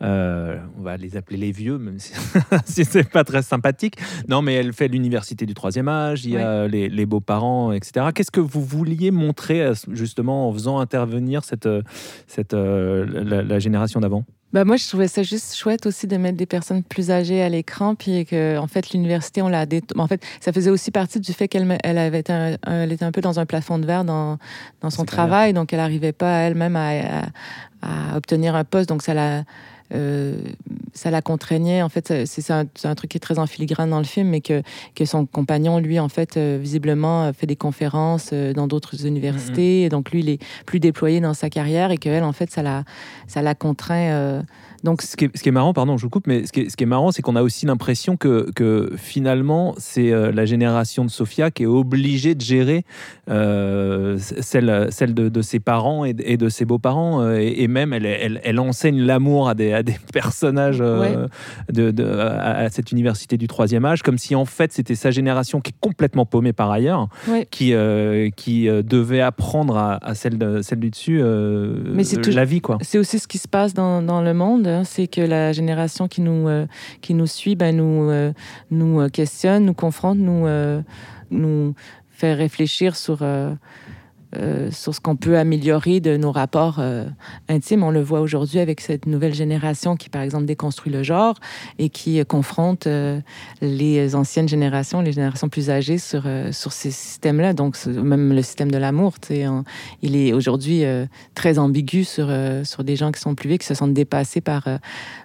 Euh, 0.00 0.58
on 0.76 0.82
va 0.82 0.96
les 0.96 1.16
appeler 1.16 1.36
les 1.36 1.52
vieux, 1.52 1.78
même 1.78 2.00
si, 2.00 2.12
si 2.64 2.84
c'est 2.84 3.08
pas 3.08 3.22
très 3.22 3.42
sympathique. 3.42 3.98
Non, 4.28 4.42
mais 4.42 4.54
elle 4.54 4.72
fait 4.72 4.88
l'université 4.88 5.46
du 5.46 5.54
troisième 5.54 5.86
âge, 5.86 6.24
il 6.24 6.32
y 6.32 6.36
a 6.36 6.66
les, 6.66 6.88
les 6.88 7.06
beaux-parents, 7.06 7.70
etc. 7.70 8.06
Qu'est-ce 8.12 8.32
que 8.32 8.40
vous 8.40 8.64
vouliez 8.64 9.12
montrer 9.12 9.72
justement 9.92 10.48
en 10.48 10.52
faisant 10.52 10.80
intervenir 10.80 11.44
cette, 11.44 11.68
cette, 12.26 12.52
la, 12.52 13.42
la 13.42 13.58
génération 13.60 14.00
d'avant? 14.00 14.24
Bah 14.52 14.64
moi, 14.64 14.76
je 14.76 14.86
trouvais 14.86 15.08
ça 15.08 15.22
juste 15.22 15.54
chouette 15.54 15.86
aussi 15.86 16.06
de 16.06 16.16
mettre 16.18 16.36
des 16.36 16.44
personnes 16.44 16.82
plus 16.82 17.10
âgées 17.10 17.42
à 17.42 17.48
l'écran, 17.48 17.94
puis 17.94 18.26
que, 18.26 18.58
en 18.58 18.66
fait, 18.66 18.90
l'université, 18.90 19.40
on 19.40 19.48
l'a. 19.48 19.64
En 19.96 20.06
fait, 20.06 20.22
ça 20.40 20.52
faisait 20.52 20.68
aussi 20.68 20.90
partie 20.90 21.20
du 21.20 21.32
fait 21.32 21.48
qu'elle 21.48 21.78
elle 21.82 21.96
avait 21.96 22.20
été 22.20 22.32
un- 22.34 22.56
elle 22.66 22.92
était 22.92 23.04
un 23.06 23.12
peu 23.12 23.22
dans 23.22 23.40
un 23.40 23.46
plafond 23.46 23.78
de 23.78 23.86
verre 23.86 24.04
dans, 24.04 24.38
dans 24.82 24.90
son 24.90 25.04
travail, 25.06 25.52
donc 25.54 25.72
elle 25.72 25.78
n'arrivait 25.78 26.12
pas 26.12 26.36
elle-même 26.40 26.76
à, 26.76 26.90
à- 27.82 28.12
à 28.12 28.16
obtenir 28.16 28.54
un 28.54 28.64
poste, 28.64 28.88
donc 28.90 29.02
ça 29.02 29.14
la. 29.14 29.44
Euh, 29.92 30.36
ça 30.92 31.10
la 31.10 31.22
contraignait. 31.22 31.82
En 31.82 31.88
fait, 31.88 32.26
c'est 32.26 32.50
un, 32.50 32.64
un 32.84 32.94
truc 32.94 33.10
qui 33.10 33.16
est 33.16 33.20
très 33.20 33.38
en 33.38 33.46
filigrane 33.46 33.90
dans 33.90 33.98
le 33.98 34.04
film, 34.04 34.28
mais 34.28 34.40
que, 34.40 34.62
que 34.94 35.04
son 35.04 35.26
compagnon, 35.26 35.78
lui, 35.78 35.98
en 35.98 36.08
fait, 36.08 36.36
euh, 36.36 36.58
visiblement, 36.60 37.24
euh, 37.24 37.32
fait 37.32 37.46
des 37.46 37.56
conférences 37.56 38.32
dans 38.32 38.66
d'autres 38.66 39.06
universités. 39.06 39.82
Et 39.82 39.88
donc, 39.88 40.10
lui, 40.10 40.20
il 40.20 40.28
est 40.28 40.42
plus 40.66 40.80
déployé 40.80 41.20
dans 41.20 41.34
sa 41.34 41.50
carrière 41.50 41.90
et 41.90 41.98
qu'elle, 41.98 42.24
en 42.24 42.32
fait, 42.32 42.50
ça 42.50 42.62
la, 42.62 42.84
ça 43.26 43.42
la 43.42 43.54
contraint. 43.54 44.42
Donc, 44.84 45.02
ce 45.02 45.16
qui, 45.16 45.26
est, 45.26 45.36
ce 45.36 45.42
qui 45.42 45.48
est 45.48 45.52
marrant, 45.52 45.72
pardon, 45.72 45.96
je 45.96 46.02
vous 46.02 46.10
coupe, 46.10 46.26
mais 46.26 46.46
ce 46.46 46.52
qui 46.52 46.60
est, 46.62 46.70
ce 46.70 46.76
qui 46.76 46.84
est 46.84 46.86
marrant, 46.86 47.12
c'est 47.12 47.22
qu'on 47.22 47.36
a 47.36 47.42
aussi 47.42 47.66
l'impression 47.66 48.16
que, 48.16 48.50
que 48.54 48.92
finalement, 48.96 49.74
c'est 49.78 50.12
euh, 50.12 50.32
la 50.32 50.44
génération 50.44 51.04
de 51.04 51.10
Sophia 51.10 51.50
qui 51.50 51.62
est 51.64 51.66
obligée 51.66 52.34
de 52.34 52.40
gérer 52.40 52.84
euh, 53.28 54.16
celle, 54.18 54.88
celle 54.90 55.14
de, 55.14 55.28
de 55.28 55.42
ses 55.42 55.60
parents 55.60 56.04
et, 56.04 56.12
de- 56.14 56.22
et 56.26 56.36
de 56.36 56.48
ses 56.48 56.64
beaux-parents. 56.64 57.22
euh, 57.22 57.38
et, 57.38 57.62
et 57.62 57.68
même, 57.68 57.92
elle, 57.92 58.06
elle, 58.06 58.40
elle 58.44 58.58
enseigne 58.60 59.00
l'amour 59.02 59.48
à 59.48 59.54
des, 59.54 59.72
à 59.72 59.82
des 59.82 59.96
personnages 60.12 60.78
euh, 60.80 61.26
de, 61.72 61.90
de- 61.90 62.04
à, 62.04 62.68
cette 62.70 62.92
université 62.92 63.36
du 63.36 63.46
troisième 63.46 63.84
âge, 63.84 64.02
comme 64.02 64.18
si 64.18 64.34
en 64.34 64.44
fait 64.44 64.72
c'était 64.72 64.94
sa 64.94 65.10
génération 65.10 65.60
qui 65.60 65.70
est 65.70 65.80
complètement 65.80 66.26
paumée 66.26 66.52
par 66.52 66.70
ailleurs, 66.70 67.08
Ouais. 67.28 67.46
qui, 67.50 67.72
euh, 67.74 68.30
qui 68.34 68.66
devait 68.66 69.20
apprendre 69.20 69.76
à, 69.76 69.98
à 70.04 70.14
celle, 70.14 70.38
de, 70.38 70.62
celle 70.62 70.80
du 70.80 70.90
dessus 70.90 71.22
Mais 71.22 72.02
la 72.32 72.44
vie. 72.44 72.60
quoi. 72.60 72.78
C'est 72.80 72.98
aussi 72.98 73.18
ce 73.18 73.28
qui 73.28 73.38
se 73.38 73.48
passe 73.48 73.74
dans, 73.74 74.02
dans 74.02 74.22
le 74.22 74.34
monde, 74.34 74.66
hein, 74.72 74.84
c'est 74.84 75.06
que 75.06 75.20
la 75.20 75.52
génération 75.52 76.08
qui 76.08 76.20
nous, 76.20 76.48
euh, 76.48 76.66
qui 77.00 77.14
nous 77.14 77.26
suit, 77.26 77.54
ben, 77.54 77.76
nous, 77.76 78.10
euh, 78.10 78.32
nous 78.70 79.00
euh, 79.00 79.08
questionne, 79.08 79.64
nous 79.64 79.74
confronte, 79.74 80.18
nous, 80.18 80.46
nous 81.30 81.74
fait 82.10 82.34
réfléchir 82.34 82.96
sur, 82.96 83.24
euh, 84.36 84.70
sur 84.70 84.94
ce 84.94 85.00
qu'on 85.00 85.16
peut 85.16 85.36
améliorer 85.36 86.00
de 86.00 86.16
nos 86.16 86.32
rapports 86.32 86.76
euh, 86.78 87.04
intimes. 87.48 87.82
On 87.82 87.90
le 87.90 88.00
voit 88.00 88.20
aujourd'hui 88.20 88.60
avec 88.60 88.80
cette 88.80 89.06
nouvelle 89.06 89.34
génération 89.34 89.94
qui, 89.96 90.08
par 90.08 90.22
exemple, 90.22 90.46
déconstruit 90.46 90.90
le 90.90 91.02
genre 91.02 91.38
et 91.78 91.90
qui 91.90 92.18
euh, 92.18 92.24
confronte 92.24 92.88
les 93.60 94.14
anciennes 94.14 94.48
générations, 94.48 95.02
les 95.02 95.12
générations 95.12 95.48
plus 95.48 95.68
âgées 95.70 95.98
sur, 95.98 96.24
sur 96.50 96.72
ces 96.72 96.90
systèmes-là. 96.90 97.52
Donc, 97.52 97.76
même 97.86 98.32
le 98.32 98.42
système 98.42 98.70
de 98.70 98.78
l'amour, 98.78 99.14
en- 99.30 99.64
il 100.00 100.16
est 100.16 100.32
aujourd'hui 100.32 100.84
très 101.34 101.58
ambigu 101.58 102.04
sur, 102.04 102.30
sur 102.64 102.84
des 102.84 102.96
gens 102.96 103.12
qui 103.12 103.20
sont 103.20 103.34
plus 103.34 103.48
vieux, 103.48 103.58
qui 103.58 103.66
se 103.66 103.74
sentent 103.74 103.94
dépassés 103.94 104.40
par, 104.40 104.64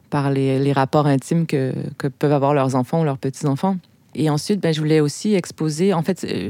par 0.10 0.32
les, 0.32 0.74
rapports 0.74 1.08
intimes 1.08 1.46
que 1.46 1.74
peuvent 2.20 2.34
avoir 2.34 2.54
leurs 2.54 2.76
enfants 2.76 3.02
ou 3.02 3.06
leurs 3.06 3.18
petits-enfants. 3.18 3.78
Et 4.18 4.30
ensuite, 4.30 4.60
ben, 4.60 4.74
je 4.74 4.80
voulais 4.80 5.00
aussi 5.00 5.36
exposer. 5.36 5.94
En 5.94 6.02
fait, 6.02 6.26
euh, 6.26 6.50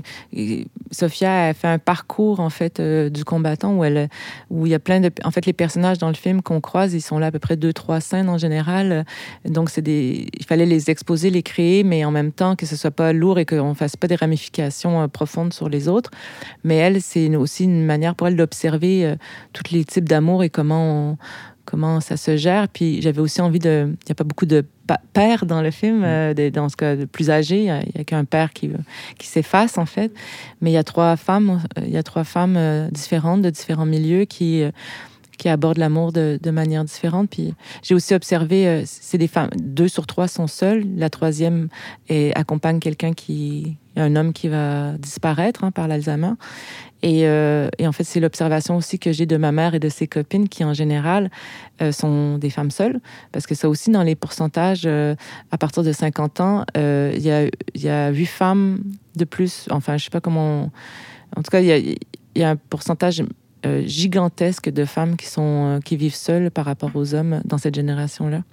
Sophia 0.91 1.47
a 1.47 1.53
fait 1.53 1.67
un 1.67 1.79
parcours 1.79 2.39
en 2.39 2.49
fait 2.49 2.79
euh, 2.79 3.09
du 3.09 3.25
combattant 3.25 3.75
où 3.75 3.83
elle, 3.83 4.09
où 4.49 4.65
il 4.65 4.71
y 4.71 4.75
a 4.75 4.79
plein 4.79 5.01
de, 5.01 5.11
en 5.25 5.31
fait, 5.31 5.45
les 5.45 5.53
personnages 5.53 5.97
dans 5.97 6.07
le 6.07 6.13
film 6.15 6.41
qu'on 6.41 6.61
croise, 6.61 6.93
ils 6.93 7.01
sont 7.01 7.19
là 7.19 7.27
à 7.27 7.31
peu 7.31 7.39
près 7.39 7.57
deux, 7.57 7.73
trois 7.73 7.99
scènes 7.99 8.29
en 8.29 8.37
général. 8.37 9.05
Donc, 9.45 9.69
c'est 9.69 9.81
des, 9.81 10.27
il 10.39 10.45
fallait 10.45 10.65
les 10.65 10.89
exposer, 10.89 11.29
les 11.29 11.43
créer, 11.43 11.83
mais 11.83 12.05
en 12.05 12.11
même 12.11 12.31
temps 12.31 12.55
que 12.55 12.65
ce 12.65 12.75
soit 12.75 12.91
pas 12.91 13.11
lourd 13.13 13.37
et 13.37 13.45
qu'on 13.45 13.73
fasse 13.75 13.97
pas 13.97 14.07
des 14.07 14.15
ramifications 14.15 15.01
euh, 15.01 15.07
profondes 15.07 15.53
sur 15.53 15.67
les 15.69 15.87
autres. 15.89 16.11
Mais 16.63 16.75
elle, 16.77 17.01
c'est 17.01 17.35
aussi 17.35 17.65
une 17.65 17.85
manière 17.85 18.15
pour 18.15 18.27
elle 18.27 18.37
d'observer 18.37 19.05
euh, 19.05 19.15
tous 19.53 19.73
les 19.73 19.83
types 19.83 20.07
d'amour 20.07 20.43
et 20.43 20.49
comment 20.49 21.11
on- 21.11 21.17
comment 21.69 21.99
ça 21.99 22.17
se 22.17 22.37
gère. 22.37 22.67
Puis 22.69 23.01
j'avais 23.01 23.19
aussi 23.19 23.41
envie 23.41 23.59
de... 23.59 23.89
Il 23.89 24.05
n'y 24.07 24.11
a 24.11 24.15
pas 24.15 24.23
beaucoup 24.23 24.47
de 24.47 24.63
pères 25.11 25.45
dans 25.45 25.61
le 25.61 25.69
film, 25.69 26.01
euh, 26.03 26.33
de- 26.33 26.49
dans 26.49 26.69
ce 26.69 26.77
cas 26.77 26.95
de 26.95 27.05
plus 27.05 27.29
âgé. 27.29 27.65
Il 27.65 27.91
n'y 27.93 28.01
a 28.01 28.03
qu'un 28.05 28.25
père 28.25 28.53
qui, 28.53 28.71
qui 29.19 29.27
s'efface, 29.27 29.77
en 29.77 29.85
fait. 29.85 30.11
Mais 30.61 30.71
il 30.71 30.73
y 30.73 30.77
a 30.77 30.83
trois 30.83 31.17
femmes, 31.17 31.61
euh, 31.77 31.83
il 31.85 31.91
y 31.91 31.97
a 31.97 32.03
trois 32.03 32.23
femmes 32.23 32.55
euh, 32.57 32.89
différentes, 32.91 33.41
de 33.43 33.51
différents 33.51 33.85
milieux, 33.85 34.25
qui... 34.25 34.63
qui 35.37 35.49
abordent 35.49 35.77
l'amour 35.77 36.11
de, 36.11 36.51
manière 36.51 36.83
différente. 36.83 37.29
Puis 37.29 37.53
j'ai 37.83 37.93
aussi 37.93 38.13
observé, 38.13 38.67
euh, 38.67 38.81
c'est 38.85 39.17
des 39.17 39.27
femmes, 39.27 39.49
deux 39.57 39.87
sur 39.87 40.07
trois 40.07 40.27
sont 40.27 40.47
seules. 40.47 40.85
La 40.95 41.09
troisième 41.09 41.69
accompagne 42.35 42.79
quelqu'un 42.79 43.13
qui, 43.13 43.77
un 43.95 44.15
homme 44.15 44.33
qui 44.33 44.47
va 44.47 44.93
disparaître 44.97 45.63
hein, 45.63 45.71
par 45.71 45.87
l'Alzheimer. 45.87 46.33
Et, 47.03 47.27
euh, 47.27 47.69
et 47.77 47.87
en 47.87 47.91
fait, 47.91 48.03
c'est 48.03 48.19
l'observation 48.19 48.75
aussi 48.75 48.97
que 48.97 49.11
j'ai 49.11 49.27
de 49.27 49.37
ma 49.37 49.51
mère 49.51 49.75
et 49.75 49.79
de 49.79 49.89
ses 49.89 50.07
copines 50.07 50.49
qui, 50.49 50.63
en 50.63 50.73
général, 50.73 51.29
euh, 51.81 51.91
sont 51.91 52.39
des 52.39 52.49
femmes 52.49 52.71
seules. 52.71 52.99
Parce 53.31 53.45
que 53.45 53.53
ça 53.53 53.69
aussi, 53.69 53.91
dans 53.91 54.03
les 54.03 54.15
pourcentages, 54.15 54.87
à 54.87 55.57
partir 55.59 55.83
de 55.83 55.91
50 55.91 56.41
ans, 56.41 56.65
il 56.75 57.21
y, 57.21 57.29
a, 57.29 57.47
y 57.75 57.89
a 57.89 58.09
8 58.09 58.25
femmes 58.25 58.83
de 59.15 59.25
plus. 59.25 59.67
Enfin, 59.69 59.97
je 59.97 60.05
sais 60.05 60.09
pas 60.09 60.21
comment... 60.21 60.71
En 61.35 61.43
tout 61.43 61.51
cas, 61.51 61.59
il 61.59 61.97
y 62.35 62.43
a 62.43 62.49
un 62.49 62.55
pourcentage 62.55 63.21
euh, 63.65 63.81
gigantesque 63.85 64.69
de 64.69 64.85
femmes 64.85 65.15
qui, 65.15 65.25
sont, 65.25 65.41
euh, 65.77 65.79
qui 65.79 65.97
vivent 65.97 66.13
seules 66.13 66.51
par 66.51 66.65
rapport 66.65 66.91
aux 66.93 67.15
hommes 67.15 67.41
dans 67.43 67.57
cette 67.57 67.73
génération-là. 67.73 68.43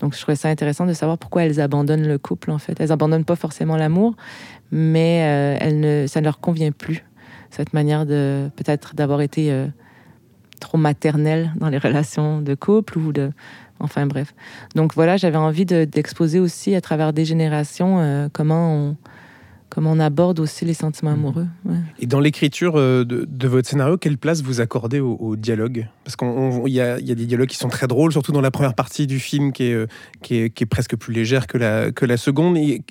Donc, 0.00 0.14
je 0.14 0.20
trouvais 0.20 0.36
ça 0.36 0.48
intéressant 0.48 0.86
de 0.86 0.94
savoir 0.94 1.18
pourquoi 1.18 1.44
elles 1.44 1.60
abandonnent 1.60 2.06
le 2.06 2.16
couple, 2.16 2.50
en 2.50 2.58
fait. 2.58 2.80
Elles 2.80 2.90
abandonnent 2.90 3.26
pas 3.26 3.36
forcément 3.36 3.76
l'amour, 3.76 4.14
mais 4.72 5.22
euh, 5.24 5.58
elles 5.60 5.80
ne, 5.80 6.06
ça 6.06 6.20
ne 6.20 6.24
leur 6.24 6.40
convient 6.40 6.72
plus, 6.72 7.04
cette 7.50 7.74
manière 7.74 8.06
de 8.06 8.50
peut-être 8.56 8.94
d'avoir 8.94 9.20
été 9.20 9.52
euh, 9.52 9.66
trop 10.58 10.78
maternelle 10.78 11.52
dans 11.56 11.68
les 11.68 11.78
relations 11.78 12.40
de 12.40 12.54
couple 12.54 12.98
ou 12.98 13.12
de... 13.12 13.32
Enfin 13.78 14.06
bref. 14.06 14.34
Donc 14.74 14.94
voilà, 14.94 15.18
j'avais 15.18 15.36
envie 15.36 15.66
de- 15.66 15.84
d'exposer 15.84 16.40
aussi 16.40 16.74
à 16.74 16.80
travers 16.80 17.12
des 17.12 17.26
générations 17.26 18.30
comment, 18.32 18.72
on, 18.72 18.96
comment 19.70 19.92
on 19.92 20.00
aborde 20.00 20.40
aussi 20.40 20.64
les 20.64 20.74
sentiments 20.74 21.12
amoureux. 21.12 21.46
ouais. 21.64 21.76
Et 21.98 22.06
dans 22.06 22.20
l'écriture 22.20 22.74
euh, 22.76 23.04
de, 23.04 23.26
de 23.28 23.48
votre 23.48 23.68
scénario, 23.68 23.96
quelle 23.96 24.18
place 24.18 24.42
vous 24.42 24.60
accordez 24.60 25.00
au, 25.00 25.14
au 25.16 25.36
dialogue? 25.36 25.86
Parce 26.04 26.16
qu'il 26.16 26.72
y 26.72 26.80
a, 26.80 26.98
il 26.98 27.06
y 27.06 27.12
a 27.12 27.14
des 27.14 27.26
dialogues 27.26 27.48
qui 27.48 27.56
sont 27.56 27.68
très 27.68 27.86
drôles, 27.86 28.12
surtout 28.12 28.32
dans 28.32 28.40
la 28.40 28.50
première 28.50 28.74
partie 28.74 29.06
du 29.06 29.18
film 29.18 29.52
qui 29.52 29.64
est, 29.64 29.72
euh, 29.74 29.86
qui 30.22 30.36
est, 30.36 30.50
qui 30.50 30.62
est 30.64 30.66
presque 30.66 30.96
plus 30.96 31.12
légère 31.12 31.46
que 31.46 31.58
la, 31.58 31.90
que 31.92 32.04
la 32.06 32.16
seconde. 32.16 32.56
Il 32.58 32.82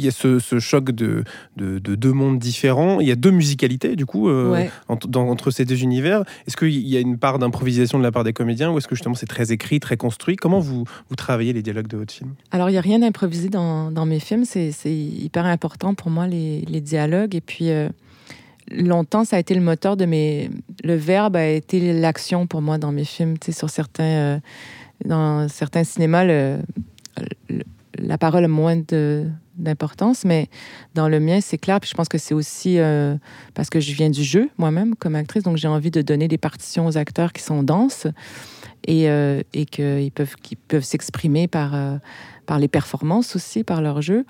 y 0.00 0.08
a 0.08 0.10
ce, 0.10 0.38
ce 0.38 0.58
choc 0.60 0.90
de, 0.92 1.24
de, 1.56 1.78
de 1.78 1.94
deux 1.94 2.12
mondes 2.12 2.38
différents. 2.38 3.00
Il 3.00 3.08
y 3.08 3.12
a 3.12 3.16
deux 3.16 3.30
musicalités, 3.32 3.96
du 3.96 4.06
coup, 4.06 4.28
euh, 4.28 4.50
Ouais. 4.52 4.70
entre, 4.88 5.08
dans- 5.08 5.28
entre 5.28 5.50
ces 5.50 5.64
deux 5.64 5.82
univers. 5.82 6.24
Est-ce 6.46 6.56
qu'il 6.56 6.70
y 6.88 6.96
a 6.96 7.00
une 7.00 7.18
part 7.18 7.38
d'improvisation 7.38 7.98
de 7.98 8.02
la 8.04 8.12
part 8.12 8.24
des 8.24 8.32
comédiens 8.32 8.70
ou 8.70 8.78
est-ce 8.78 8.88
que 8.88 8.94
justement 8.94 9.14
c'est 9.14 9.26
très 9.26 9.52
écrit, 9.52 9.80
très 9.80 9.96
construit? 9.96 10.36
Comment 10.36 10.60
vous, 10.60 10.84
vous 11.08 11.16
travaillez 11.16 11.52
les 11.52 11.62
dialogues 11.62 11.88
de 11.88 11.96
votre 11.96 12.12
film? 12.12 12.34
Alors, 12.50 12.68
il 12.68 12.72
n'y 12.72 12.78
a 12.78 12.82
rien 12.82 12.98
d'improvisé 13.00 13.48
dans, 13.48 13.90
dans 13.90 14.06
mes 14.06 14.20
films. 14.20 14.44
C'est 14.44 14.70
hyper 14.86 15.44
important 15.46 15.94
pour 15.94 16.10
moi, 16.10 16.19
les, 16.26 16.80
dialogues. 16.80 17.34
Et 17.34 17.40
puis, 17.40 17.70
euh, 17.70 17.88
longtemps, 18.70 19.24
ça 19.24 19.36
a 19.36 19.38
été 19.38 19.54
le 19.54 19.60
moteur 19.60 19.96
de 19.96 20.04
mes... 20.04 20.50
Le 20.84 20.94
verbe 20.94 21.36
a 21.36 21.46
été 21.46 21.92
l'action 21.92 22.46
pour 22.46 22.62
moi 22.62 22.78
dans 22.78 22.92
mes 22.92 23.04
films. 23.04 23.38
Tu 23.38 23.52
sais, 23.52 23.58
sur 23.58 23.70
certains... 23.70 24.04
euh, 24.04 24.38
dans 25.04 25.48
certains 25.48 25.84
cinémas, 25.84 26.24
la 27.98 28.18
parole 28.18 28.44
a 28.44 28.48
moins 28.48 28.76
d'importance, 29.56 30.24
mais 30.24 30.48
dans 30.94 31.08
le 31.08 31.20
mien, 31.20 31.40
c'est 31.40 31.58
clair. 31.58 31.80
Puis 31.80 31.90
je 31.90 31.94
pense 31.94 32.08
que 32.08 32.18
c'est 32.18 32.34
aussi 32.34 32.78
euh, 32.78 33.16
parce 33.54 33.70
que 33.70 33.80
je 33.80 33.92
viens 33.92 34.10
du 34.10 34.22
jeu 34.22 34.50
moi-même 34.58 34.94
comme 34.94 35.14
actrice, 35.14 35.42
donc 35.42 35.56
j'ai 35.56 35.68
envie 35.68 35.90
de 35.90 36.02
donner 36.02 36.28
des 36.28 36.38
partitions 36.38 36.86
aux 36.86 36.96
acteurs 36.96 37.32
qui 37.32 37.42
sont 37.42 37.62
denses 37.62 38.06
et, 38.86 39.10
euh, 39.10 39.42
et 39.52 39.66
qu'ils 39.66 40.12
peuvent, 40.12 40.34
peuvent 40.68 40.84
s'exprimer 40.84 41.48
par, 41.48 41.74
par 42.46 42.58
les 42.58 42.68
performances 42.68 43.36
aussi, 43.36 43.64
par 43.64 43.82
leur 43.82 44.02
jeu. 44.02 44.24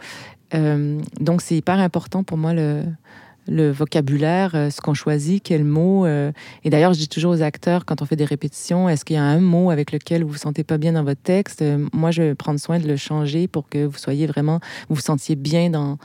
Euh, 0.55 1.01
donc 1.21 1.43
c'est 1.43 1.57
hyper 1.57 1.79
important 1.79 2.25
pour 2.25 2.37
moi 2.37 2.53
le, 2.55 3.71
vocabulaire, 3.73 4.55
euh, 4.55 4.71
ce 4.71 4.81
qu'on 4.81 4.95
choisit, 4.95 5.43
quel 5.43 5.65
mot. 5.65 6.07
euh. 6.07 6.31
Et 6.63 6.71
d'ailleurs, 6.71 6.93
je 6.93 6.99
dis 6.99 7.09
toujours 7.09 7.33
aux 7.33 7.43
acteurs, 7.43 7.85
quand 7.85 8.01
on 8.01 8.05
fait 8.05 8.17
des 8.17 8.25
répétitions, 8.25 8.89
est-ce 8.89 9.05
qu'il 9.05 9.17
y 9.17 9.19
a 9.19 9.25
un 9.25 9.41
mot 9.41 9.71
avec 9.71 9.91
lequel 9.91 10.23
vous 10.23 10.31
vous 10.31 10.39
sentez 10.39 10.63
pas 10.63 10.79
bien 10.79 10.93
dans 10.93 11.03
votre 11.03 11.21
texte? 11.21 11.65
Moi, 11.93 12.13
je 12.13 12.23
vais 12.23 12.35
prendre 12.35 12.61
soin 12.61 12.79
de 12.79 12.87
le 12.87 12.97
changer 12.97 13.49
pour 13.49 13.69
que 13.69 13.85
vous 13.85 13.99
soyez 13.99 14.27
vraiment, 14.27 14.61
vous 14.89 14.95
vous 14.95 15.01
sentiez 15.01 15.35
bien 15.35 15.71
dans, 15.71 15.99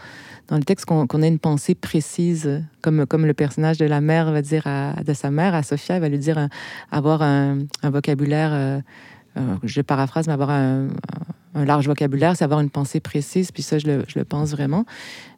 dans 0.47 0.57
le 0.57 0.63
texte, 0.63 0.85
qu'on 0.85 1.21
ait 1.21 1.27
une 1.27 1.39
pensée 1.39 1.75
précise, 1.75 2.63
comme, 2.81 3.05
comme 3.05 3.25
le 3.25 3.33
personnage 3.33 3.77
de 3.77 3.85
la 3.85 4.01
mère 4.01 4.31
va 4.31 4.41
dire 4.41 4.63
à, 4.65 4.93
de 5.05 5.13
sa 5.13 5.31
mère, 5.31 5.55
à 5.55 5.63
Sophia, 5.63 5.95
elle 5.95 6.01
va 6.01 6.09
lui 6.09 6.19
dire 6.19 6.49
avoir 6.91 7.21
un, 7.21 7.59
vocabulaire, 7.83 8.51
euh, 8.53 8.79
je 9.63 9.81
paraphrase, 9.81 10.27
mais 10.27 10.33
avoir 10.33 10.51
un, 10.51 10.87
un 11.55 11.65
large 11.65 11.87
vocabulaire, 11.87 12.35
c'est 12.37 12.43
avoir 12.43 12.59
une 12.59 12.69
pensée 12.69 12.99
précise, 12.99 13.51
puis 13.51 13.63
ça, 13.63 13.79
je 13.79 13.87
le, 13.87 14.03
je 14.07 14.19
le 14.19 14.25
pense 14.25 14.51
vraiment. 14.51 14.85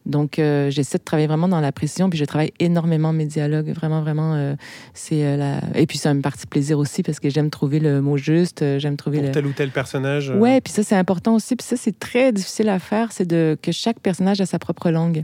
Donc, 0.05 0.39
euh, 0.39 0.69
j'essaie 0.71 0.97
de 0.97 1.03
travailler 1.03 1.27
vraiment 1.27 1.47
dans 1.49 1.59
la 1.59 1.71
précision, 1.71 2.09
puis 2.09 2.17
je 2.17 2.25
travaille 2.25 2.53
énormément 2.59 3.11
mes 3.13 3.25
dialogues, 3.25 3.69
vraiment, 3.71 4.01
vraiment. 4.01 4.33
euh, 4.35 4.55
c'est 4.93 5.25
euh, 5.25 5.35
la... 5.37 5.59
Et 5.79 5.85
puis, 5.85 5.97
c'est 5.97 6.09
une 6.09 6.21
partie 6.21 6.47
plaisir 6.47 6.79
aussi, 6.79 7.03
parce 7.03 7.19
que 7.19 7.29
j'aime 7.29 7.49
trouver 7.49 7.79
le 7.79 8.01
mot 8.01 8.17
juste, 8.17 8.61
euh, 8.61 8.79
j'aime 8.79 8.95
trouver 8.95 9.17
Pour 9.17 9.27
le... 9.27 9.31
tel 9.33 9.45
ou 9.45 9.51
tel 9.51 9.69
personnage. 9.69 10.31
euh, 10.31 10.37
Ouais, 10.39 10.61
puis 10.61 10.71
ça, 10.73 10.83
c'est 10.83 10.95
important 10.95 11.35
aussi. 11.35 11.55
Puis 11.55 11.67
ça, 11.67 11.75
c'est 11.77 11.97
très 11.99 12.31
difficile 12.31 12.69
à 12.69 12.79
faire, 12.79 13.11
c'est 13.11 13.25
de 13.27 13.57
que 13.61 13.71
chaque 13.71 13.99
personnage 13.99 14.39
a 14.41 14.45
sa 14.45 14.59
propre 14.59 14.89
langue, 14.91 15.23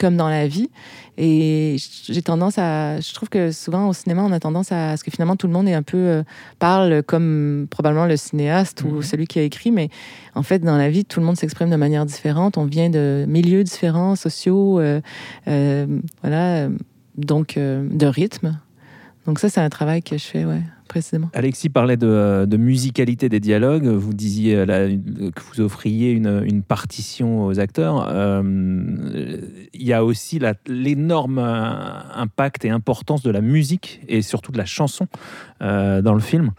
comme 0.00 0.16
dans 0.16 0.28
la 0.28 0.46
vie. 0.48 0.70
Et 1.18 1.76
j'ai 2.04 2.22
tendance 2.22 2.58
à... 2.58 3.00
Je 3.00 3.14
trouve 3.14 3.28
que 3.28 3.50
souvent, 3.50 3.88
au 3.88 3.92
cinéma, 3.92 4.22
on 4.22 4.32
a 4.32 4.40
tendance 4.40 4.72
à... 4.72 4.90
à 4.90 4.96
ce 4.96 5.04
que 5.04 5.10
finalement, 5.10 5.36
tout 5.36 5.46
le 5.46 5.52
monde 5.52 5.68
est 5.68 5.74
un 5.74 5.82
peu... 5.82 5.96
euh, 5.96 6.22
parle 6.58 7.02
comme 7.02 7.66
probablement 7.70 8.06
le 8.06 8.16
cinéaste 8.16 8.82
ou 8.82 9.02
celui 9.02 9.26
qui 9.26 9.38
a 9.38 9.42
écrit, 9.42 9.70
mais 9.70 9.88
en 10.34 10.42
fait, 10.42 10.60
dans 10.60 10.76
la 10.76 10.90
vie, 10.90 11.04
tout 11.04 11.20
le 11.20 11.26
monde 11.26 11.36
s'exprime 11.36 11.70
de 11.70 11.76
manière 11.76 12.06
différente. 12.06 12.58
On 12.58 12.64
vient 12.64 12.90
de 12.90 13.24
milieux 13.28 13.64
différents, 13.64 14.16
sociaux, 14.16 14.78
euh, 14.78 15.00
euh, 15.48 15.86
voilà, 16.22 16.68
donc 17.16 17.56
de 17.56 18.06
rythme. 18.06 18.58
Donc 19.26 19.38
ça, 19.38 19.48
c'est 19.48 19.60
un 19.60 19.70
travail 19.70 20.02
que 20.02 20.18
je 20.18 20.24
fais, 20.24 20.44
ouais, 20.44 20.62
précisément. 20.86 21.28
Alexis 21.34 21.68
parlait 21.68 21.96
de, 21.96 22.46
de 22.48 22.56
musicalité 22.56 23.28
des 23.28 23.40
dialogues. 23.40 23.86
Vous 23.86 24.14
disiez 24.14 24.56
euh, 24.56 24.66
là, 24.66 24.86
une- 24.86 25.32
que 25.32 25.40
vous 25.52 25.60
offriez 25.60 26.12
une, 26.12 26.42
une 26.44 26.62
partition 26.62 27.44
aux 27.46 27.58
acteurs. 27.60 28.06
Euh, 28.10 28.42
Il 29.74 29.82
y 29.86 29.92
a 29.92 30.04
aussi 30.04 30.40
l'énorme 30.68 31.38
euh, 31.38 31.70
impact 32.14 32.64
et 32.64 32.70
importance 32.70 33.22
de 33.22 33.30
la 33.30 33.40
musique 33.40 34.00
et 34.08 34.22
surtout 34.22 34.52
de 34.52 34.58
la 34.58 34.64
chanson 34.64 35.06
euh, 35.62 36.02
dans 36.02 36.14
le 36.14 36.20
film. 36.20 36.50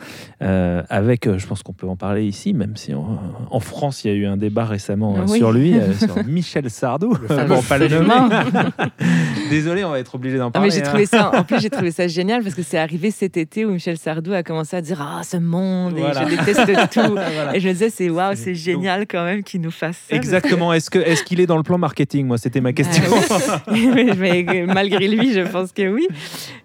Euh, 0.41 0.83
avec, 0.89 1.27
euh, 1.27 1.37
je 1.37 1.47
pense 1.47 1.63
qu'on 1.63 1.73
peut 1.73 1.87
en 1.87 1.95
parler 1.95 2.25
ici, 2.25 2.53
même 2.53 2.75
si 2.75 2.93
en, 2.93 3.19
en 3.49 3.59
France, 3.59 4.03
il 4.03 4.07
y 4.09 4.11
a 4.11 4.15
eu 4.15 4.25
un 4.25 4.37
débat 4.37 4.65
récemment 4.65 5.17
euh, 5.17 5.25
Oui. 5.27 5.37
sur 5.37 5.51
lui, 5.51 5.77
euh, 5.77 5.93
sur 5.97 6.23
Michel 6.25 6.69
Sardou, 6.69 7.09
pour 7.09 7.27
pas 7.27 7.77
le 7.77 7.85
Absolument. 7.85 8.29
nommer. 8.29 8.35
Désolé, 9.49 9.83
on 9.85 9.91
va 9.91 9.99
être 9.99 10.15
obligé 10.15 10.37
d'en 10.37 10.47
Ah, 10.47 10.51
parler. 10.51 10.69
mais 10.69 10.75
j'ai 10.75 10.81
hein. 10.81 11.05
ça, 11.05 11.31
en 11.39 11.43
plus, 11.43 11.59
j'ai 11.61 11.69
trouvé 11.69 11.91
ça 11.91 12.07
génial 12.07 12.43
parce 12.43 12.55
que 12.55 12.63
c'est 12.63 12.77
arrivé 12.77 13.11
cet 13.11 13.37
été 13.37 13.65
où 13.65 13.71
Michel 13.71 13.97
Sardou 13.97 14.16
a 14.33 14.43
commencé 14.43 14.75
à 14.75 14.81
dire 14.81 15.01
Ah, 15.01 15.21
ce 15.23 15.37
monde, 15.37 15.97
et 15.97 16.01
je 16.01 16.35
déteste 16.35 16.89
tout. 16.91 17.13
Voilà. 17.13 17.55
Et 17.55 17.59
je 17.59 17.67
me 17.67 17.73
disais, 17.73 17.89
c'est 17.89 18.09
waouh, 18.09 18.35
c'est 18.35 18.55
génial 18.55 19.07
quand 19.07 19.23
même 19.23 19.43
qu'il 19.43 19.61
nous 19.61 19.71
fasse 19.71 19.97
ça. 20.09 20.15
Exactement. 20.15 20.73
Est-ce 20.73 20.89
que 20.89 20.99
est-ce 20.99 21.23
qu'il 21.23 21.39
est 21.39 21.45
dans 21.45 21.57
le 21.57 21.63
plan 21.63 21.77
marketing 21.77 22.27
Moi, 22.27 22.37
c'était 22.37 22.61
ma 22.61 22.73
question. 22.73 23.03
Ah 23.29 23.61
oui. 23.69 23.89
mais 24.17 24.65
malgré 24.67 25.07
lui, 25.07 25.33
je 25.33 25.41
pense 25.41 25.71
que 25.71 25.87
oui. 25.87 26.07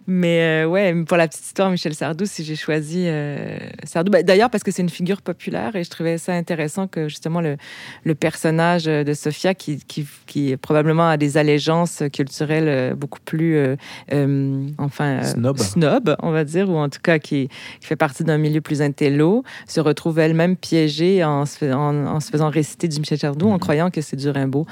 Mais 0.09 0.65
euh, 0.65 0.67
ouais, 0.67 0.95
pour 1.05 1.17
la 1.17 1.29
petite 1.29 1.45
histoire, 1.45 1.71
Michel 1.71 1.95
Sardou, 1.95 2.25
si 2.27 2.43
j'ai 2.45 2.57
choisi 2.57 3.05
euh, 3.07 3.57
Sardou, 3.85 4.11
bah, 4.11 4.23
d'ailleurs 4.25 4.51
parce 4.51 4.65
que 4.65 4.73
c'est 4.73 4.83
une 4.83 4.89
figure 4.89 5.23
populaire 5.23 5.77
et 5.77 5.85
je 5.85 5.91
trouvais 5.91 6.19
ça 6.19 6.33
intéressant 6.33 6.89
que 6.89 7.09
justement 7.09 7.41
le, 7.41 7.57
le 8.05 8.15
personnage 8.17 8.85
de 8.85 9.15
Sophia, 9.15 9.55
qui, 9.55 9.79
qui, 9.79 10.07
qui 10.27 10.57
probablement 10.57 11.09
a 11.09 11.17
des 11.17 11.37
allégeances 11.37 12.03
culturelles 12.13 12.69
euh, 12.69 12.95
beaucoup 12.97 13.21
plus, 13.25 13.57
euh, 13.57 13.77
euh, 14.13 14.67
enfin, 14.79 15.23
Snob. 15.23 15.59
snob, 15.59 16.17
on 16.21 16.33
va 16.33 16.43
dire, 16.45 16.69
ou 16.69 16.77
en 16.77 16.89
tout 16.89 17.01
cas 17.01 17.21
qui, 17.21 17.49
qui 17.81 17.87
fait 17.87 17.97
partie 17.97 18.25
d'un 18.25 18.39
milieu 18.39 18.61
plus 18.61 18.83
intello, 18.83 19.45
se 19.69 19.79
retrouve 19.81 20.19
elle-même 20.19 20.57
piégée 20.57 21.23
en 21.23 21.47
se, 21.47 21.59
fais- 21.59 21.73
en, 21.73 22.07
en 22.07 22.19
se 22.21 22.31
faisant 22.31 22.51
réciter 22.51 22.89
du 22.89 22.99
Michel 22.99 23.19
Sardou 23.19 23.49
en 23.51 23.59
croyant 23.61 23.91
que 23.91 24.01
c'est 24.01 24.17
du 24.17 24.29
Rimbaud. 24.29 24.67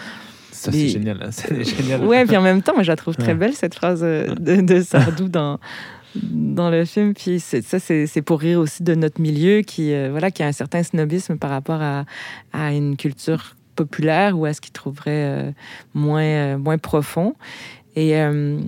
Ça, 0.61 0.73
c'est 0.73 0.89
génial. 0.89 1.29
C'est 1.33 1.65
génial. 1.65 2.05
Ouais, 2.05 2.27
puis 2.27 2.37
en 2.37 2.43
même 2.43 2.61
temps, 2.61 2.75
moi, 2.75 2.83
je 2.83 2.91
la 2.93 2.97
trouve 2.97 3.17
très 3.17 3.35
belle, 3.35 3.55
cette 3.55 3.75
phrase 3.75 4.01
euh, 4.03 4.35
de, 4.35 4.61
de 4.61 4.83
Sardou 4.83 5.29
dans, 5.29 5.59
dans 6.15 6.69
le 6.69 6.85
film. 6.85 7.15
Puis 7.15 7.41
ça, 7.41 7.79
c'est 7.79 8.23
pour 8.23 8.41
rire 8.41 8.61
aussi 8.61 8.83
de 8.83 8.95
notre 8.95 9.21
milieu 9.23 9.63
qui, 9.63 9.95
euh, 9.95 10.09
voilà, 10.11 10.31
qui 10.31 10.43
a 10.43 10.47
un 10.47 10.53
certain 10.53 10.83
snobisme 10.83 11.39
par 11.39 11.49
rapport 11.49 11.81
à, 11.81 12.05
à 12.53 12.73
une 12.75 12.97
culture 12.99 13.57
populaire 13.75 14.39
ou 14.39 14.45
à 14.45 14.53
ce 14.53 14.61
qu'il 14.61 14.73
trouverait 14.73 15.11
euh, 15.11 15.51
moins, 15.95 16.23
euh, 16.23 16.59
moins 16.59 16.77
profond. 16.77 17.35
Et, 17.97 18.17
euh, 18.19 18.61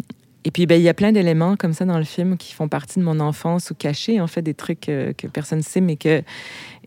et 0.44 0.50
puis, 0.50 0.64
ben, 0.64 0.76
il 0.80 0.82
y 0.82 0.88
a 0.88 0.94
plein 0.94 1.12
d'éléments 1.12 1.56
comme 1.56 1.74
ça 1.74 1.84
dans 1.84 1.98
le 1.98 2.04
film 2.04 2.38
qui 2.38 2.54
font 2.54 2.68
partie 2.68 2.98
de 3.00 3.04
mon 3.04 3.20
enfance 3.20 3.70
ou 3.70 3.74
cachés, 3.74 4.18
en 4.18 4.26
fait, 4.26 4.40
des 4.40 4.54
trucs 4.54 4.88
euh, 4.88 5.12
que 5.12 5.26
personne 5.26 5.58
ne 5.58 5.64
sait, 5.64 5.82
mais 5.82 5.96
que. 5.96 6.22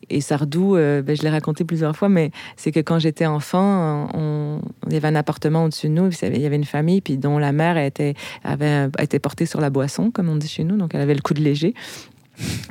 Et 0.09 0.21
Sardou, 0.21 0.75
euh, 0.75 1.01
ben, 1.01 1.15
je 1.15 1.23
l'ai 1.23 1.29
raconté 1.29 1.63
plusieurs 1.63 1.95
fois, 1.95 2.09
mais 2.09 2.31
c'est 2.57 2.71
que 2.71 2.79
quand 2.79 2.99
j'étais 2.99 3.25
enfant, 3.25 4.07
on, 4.13 4.61
il 4.87 4.93
y 4.93 4.97
avait 4.97 5.07
un 5.07 5.15
appartement 5.15 5.65
au-dessus 5.65 5.87
de 5.87 5.93
nous, 5.93 6.09
il 6.21 6.41
y 6.41 6.45
avait 6.45 6.55
une 6.55 6.63
famille, 6.65 7.01
puis 7.01 7.17
dont 7.17 7.37
la 7.37 7.51
mère 7.51 7.77
était, 7.77 8.13
avait, 8.43 8.87
était 8.99 9.19
portée 9.19 9.45
sur 9.45 9.61
la 9.61 9.69
boisson, 9.69 10.11
comme 10.11 10.29
on 10.29 10.35
dit 10.35 10.47
chez 10.47 10.63
nous, 10.63 10.77
donc 10.77 10.93
elle 10.93 11.01
avait 11.01 11.15
le 11.15 11.21
coude 11.21 11.39
léger. 11.39 11.73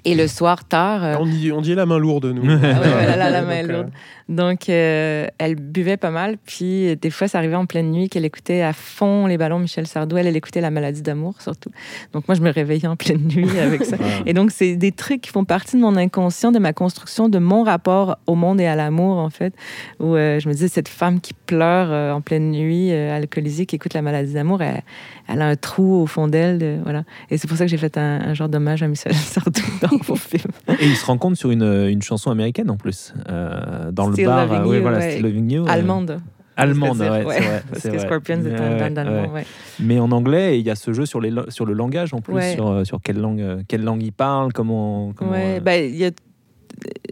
Et 0.05 0.15
le 0.15 0.27
soir, 0.29 0.65
tard. 0.67 1.03
euh, 1.05 1.17
On 1.19 1.27
dit, 1.27 1.51
on 1.53 1.61
dit 1.61 1.75
la 1.75 1.87
main 1.87 1.99
lourde, 1.99 2.27
nous. 2.27 2.43
ah 2.51 2.57
ouais, 2.62 2.75
voilà, 2.75 3.17
la, 3.17 3.31
la 3.31 3.43
main 3.43 3.62
Donc, 3.62 3.69
est 3.69 3.71
euh, 3.71 3.73
lourde. 3.77 3.91
Donc, 4.29 4.69
euh, 4.71 5.27
elle 5.39 5.55
buvait 5.55 5.97
pas 5.99 6.11
mal. 6.11 6.37
Puis, 6.47 6.97
des 6.97 7.11
fois, 7.11 7.29
ça 7.29 7.39
arrivait 7.39 7.57
en 7.57 7.67
pleine 7.67 7.91
nuit 7.91 8.09
qu'elle 8.09 8.25
écoutait 8.25 8.62
à 8.62 8.73
fond 8.73 9.27
les 9.27 9.37
ballons 9.39 9.59
Michel 9.59 9.87
Sardou. 9.87 10.17
Elle, 10.17 10.27
elle 10.27 10.37
écoutait 10.37 10.61
La 10.62 10.71
maladie 10.71 11.03
d'amour, 11.03 11.35
surtout. 11.41 11.71
Donc, 12.12 12.27
moi, 12.29 12.35
je 12.35 12.41
me 12.41 12.51
réveillais 12.51 12.87
en 12.87 12.97
pleine 12.97 13.23
nuit 13.27 13.59
avec 13.62 13.85
ça. 13.85 13.97
Et 14.27 14.33
donc, 14.35 14.51
c'est 14.51 14.77
des 14.77 14.93
trucs 14.93 15.21
qui 15.23 15.31
font 15.31 15.45
partie 15.45 15.77
de 15.77 15.83
mon 15.83 15.97
inconscient, 15.97 16.53
de 16.53 16.59
ma 16.59 16.73
construction, 16.73 17.29
de 17.29 17.39
mon 17.39 17.62
rapport 17.65 18.17
au 18.27 18.35
monde 18.35 18.61
et 18.61 18.67
à 18.67 18.77
l'amour, 18.77 19.19
en 19.19 19.31
fait. 19.31 19.55
Où 20.01 20.15
euh, 20.17 20.39
je 20.41 20.49
me 20.49 20.55
disais, 20.55 20.69
cette 20.69 20.89
femme 20.89 21.21
qui 21.21 21.33
pleure 21.35 21.89
euh, 21.91 22.12
en 22.12 22.21
pleine 22.21 22.51
nuit, 22.51 22.93
euh, 22.93 23.15
alcoolisée, 23.17 23.67
qui 23.67 23.77
écoute 23.77 23.93
La 23.95 24.03
maladie 24.03 24.33
d'amour, 24.33 24.62
elle, 24.62 24.83
elle 25.29 25.43
a 25.43 25.47
un 25.47 25.57
trou 25.57 26.01
au 26.03 26.07
fond 26.07 26.29
d'elle. 26.29 26.59
de- 26.59 26.79
Voilà. 26.83 27.05
Et 27.31 27.37
c'est 27.39 27.47
pour 27.49 27.57
ça 27.59 27.65
que 27.65 27.71
j'ai 27.71 27.79
fait 27.79 27.97
un, 27.99 28.21
un 28.29 28.35
genre 28.35 28.49
d'hommage 28.49 28.83
à 28.83 28.89
Michel 28.89 29.15
Sardou 29.15 29.54
dans 29.81 29.97
mon 30.09 30.15
film. 30.17 30.51
Et 30.81 30.87
il 30.87 30.97
se 30.97 31.07
rencontre 31.07 31.37
sur 31.37 31.51
une, 31.51 31.63
une 31.89 32.03
chanson 32.03 32.31
américaine 32.31 32.71
en 32.71 32.77
plus, 32.77 33.13
euh, 33.29 33.91
dans 33.93 34.11
Still 34.13 34.25
le 34.25 34.31
bar. 34.31 34.47
Loving 34.47 34.67
ouais, 34.71 34.77
You, 34.77 34.83
voilà, 34.83 34.99
ouais. 34.99 35.11
Still 35.13 35.23
Loving 35.25 35.51
You, 35.53 35.65
Allemande. 35.69 36.19
Allemande, 36.57 36.99
Parce 36.99 37.11
que 37.11 37.27
ouais, 37.27 37.35
c'est- 37.35 37.41
c'est 37.41 37.41
ouais, 37.41 37.47
vrai. 37.49 37.63
parce 37.69 37.83
c'est 37.83 37.89
que 37.91 37.97
vrai. 37.97 38.07
Scorpions 38.07 38.45
est 38.45 38.55
un 38.55 38.71
Ouais, 38.79 38.89
band 38.91 38.97
allemand, 39.01 39.23
ouais. 39.23 39.41
ouais. 39.41 39.47
Mais 39.81 39.99
en 39.99 40.13
anglais, 40.13 40.61
il 40.61 40.65
y 40.65 40.71
a 40.71 40.77
ce 40.77 40.93
jeu 40.93 41.05
sur, 41.05 41.21
les, 41.21 41.33
sur 41.49 41.67
le 41.67 41.73
langage 41.73 42.15
en 42.15 42.21
plus, 42.21 42.41
sur, 42.53 42.69
euh, 42.69 42.85
sur 42.85 43.01
quelle 43.03 43.19
langue, 43.19 43.41
euh, 43.41 43.63
quelle 43.67 43.83
langue 43.83 44.03
il 44.05 44.13
parle, 44.13 44.53
comment. 44.53 45.13
comment 45.17 45.33
Ouais, 45.33 45.61
il 45.91 45.97
y 45.97 46.05
a- 46.05 46.11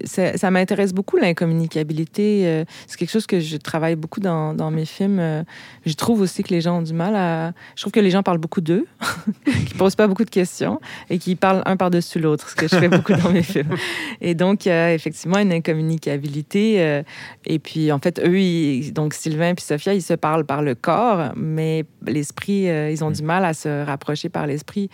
ça, 0.04 0.36
ça 0.36 0.50
m'intéresse 0.50 0.92
beaucoup, 0.92 1.16
l'incommunicabilité. 1.16 2.42
euh, 2.46 2.64
c'est 2.86 2.98
quelque 2.98 3.10
chose 3.10 3.26
que 3.26 3.40
je 3.40 3.56
travaille 3.56 3.96
beaucoup 3.96 4.20
dans, 4.20 4.54
dans 4.54 4.70
mes 4.70 4.84
films. 4.84 5.18
euh, 5.20 5.42
je 5.86 5.94
trouve 5.94 6.20
aussi 6.20 6.42
que 6.42 6.50
les 6.52 6.60
gens 6.60 6.78
ont 6.78 6.82
du 6.82 6.92
mal 6.92 7.14
à... 7.14 7.52
Je 7.76 7.82
trouve 7.82 7.92
que 7.92 8.00
les 8.00 8.10
gens 8.10 8.22
parlent 8.22 8.38
beaucoup 8.38 8.60
d'eux, 8.60 8.86
qui 9.66 9.74
posent 9.74 9.94
pas 9.96 10.06
beaucoup 10.06 10.24
de 10.24 10.30
questions 10.30 10.80
et 11.10 11.18
qui 11.18 11.36
parlent 11.36 11.62
un 11.66 11.76
par-dessus 11.76 12.18
l'autre, 12.18 12.48
ce 12.50 12.54
que 12.54 12.68
je 12.68 12.76
fais 12.76 12.88
beaucoup 12.96 13.12
dans 13.12 13.30
mes 13.30 13.42
films. 13.42 13.74
Et 14.20 14.34
donc, 14.34 14.66
il 14.66 14.70
y 14.70 14.72
a 14.72 14.92
effectivement 14.94 15.38
une 15.38 15.52
incommunicabilité. 15.52 16.80
euh, 16.80 17.02
et 17.46 17.58
puis, 17.58 17.92
en 17.92 17.98
fait, 17.98 18.20
eux, 18.24 18.38
ils- 18.40 18.92
donc 18.92 19.14
Sylvain 19.14 19.54
puis 19.54 19.64
Sophia, 19.64 19.94
ils 19.94 20.02
se 20.02 20.14
parlent 20.14 20.44
par 20.46 20.62
le 20.62 20.74
corps, 20.74 21.32
mais 21.36 21.84
l'esprit, 22.06 22.68
euh, 22.68 22.90
ils 22.90 23.02
ont 23.04 23.10
du 23.10 23.22
mal 23.22 23.44
à 23.44 23.54
se 23.54 23.84
rapprocher 23.84 24.28
par 24.28 24.46
l'esprit. 24.46 24.88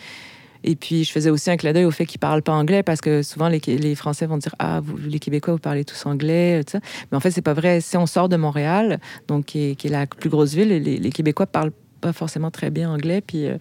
Et 0.64 0.76
puis, 0.76 1.04
je 1.04 1.12
faisais 1.12 1.30
aussi 1.30 1.50
un 1.50 1.56
clin 1.56 1.72
d'œil 1.72 1.84
au 1.84 1.90
fait 1.90 2.06
qu'ils 2.06 2.20
parlent 2.20 2.42
pas 2.42 2.52
anglais 2.52 2.82
parce 2.82 3.00
que 3.00 3.22
souvent, 3.22 3.48
les, 3.48 3.94
Français 3.94 4.26
vont 4.26 4.38
dire 4.38 4.54
Ah, 4.58 4.80
les 5.06 5.18
Québécois, 5.18 5.54
vous 5.54 5.60
parlez 5.60 5.84
tous 5.84 6.06
anglais, 6.06 6.62
tout 6.64 6.72
ça. 6.72 6.80
Mais 7.10 7.16
en 7.16 7.20
fait, 7.20 7.30
c'est 7.30 7.42
pas 7.42 7.54
vrai. 7.54 7.80
Si 7.80 7.96
on 7.96 8.06
sort 8.06 8.28
de 8.28 8.36
Montréal, 8.36 9.00
donc 9.28 9.46
qui 9.46 9.70
est, 9.70 9.84
la 9.88 10.06
plus 10.06 10.30
grosse 10.30 10.54
ville, 10.54 10.68
les, 10.68 10.80
les 10.80 11.10
Québécois 11.10 11.46
parlent 11.46 11.72
pas 12.00 12.12
forcément 12.12 12.50
très 12.50 12.70
bien 12.70 12.90
anglais. 12.90 13.20
Puis, 13.20 13.46
euh, 13.46 13.58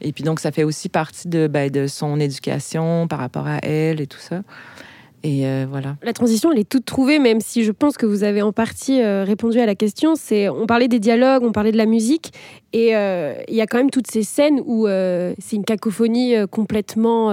et 0.00 0.12
puis, 0.12 0.24
donc, 0.24 0.40
ça 0.40 0.52
fait 0.52 0.64
aussi 0.64 0.88
partie 0.88 1.28
ben, 1.28 1.70
de 1.70 1.86
son 1.86 2.18
éducation 2.20 3.08
par 3.08 3.18
rapport 3.18 3.46
à 3.46 3.58
elle 3.58 4.00
et 4.00 4.06
tout 4.06 4.18
ça. 4.18 4.42
Et 5.24 5.46
euh, 5.46 5.64
voilà. 5.68 5.96
La 6.02 6.12
transition, 6.12 6.52
elle 6.52 6.58
est 6.58 6.68
toute 6.68 6.84
trouvée, 6.84 7.18
même 7.18 7.40
si 7.40 7.64
je 7.64 7.72
pense 7.72 7.96
que 7.96 8.04
vous 8.04 8.24
avez 8.24 8.42
en 8.42 8.52
partie 8.52 9.00
euh, 9.00 9.24
répondu 9.24 9.58
à 9.58 9.64
la 9.64 9.74
question. 9.74 10.16
C'est, 10.16 10.50
on 10.50 10.66
parlait 10.66 10.86
des 10.86 11.00
dialogues, 11.00 11.42
on 11.42 11.50
parlait 11.50 11.72
de 11.72 11.78
la 11.78 11.86
musique, 11.86 12.32
et 12.74 12.94
euh, 12.94 13.34
il 13.48 13.54
y 13.54 13.62
a 13.62 13.66
quand 13.66 13.78
même 13.78 13.90
toutes 13.90 14.10
ces 14.10 14.22
scènes 14.22 14.60
où 14.66 14.86
c'est 14.86 15.56
une 15.56 15.64
cacophonie 15.64 16.34
complètement 16.50 17.30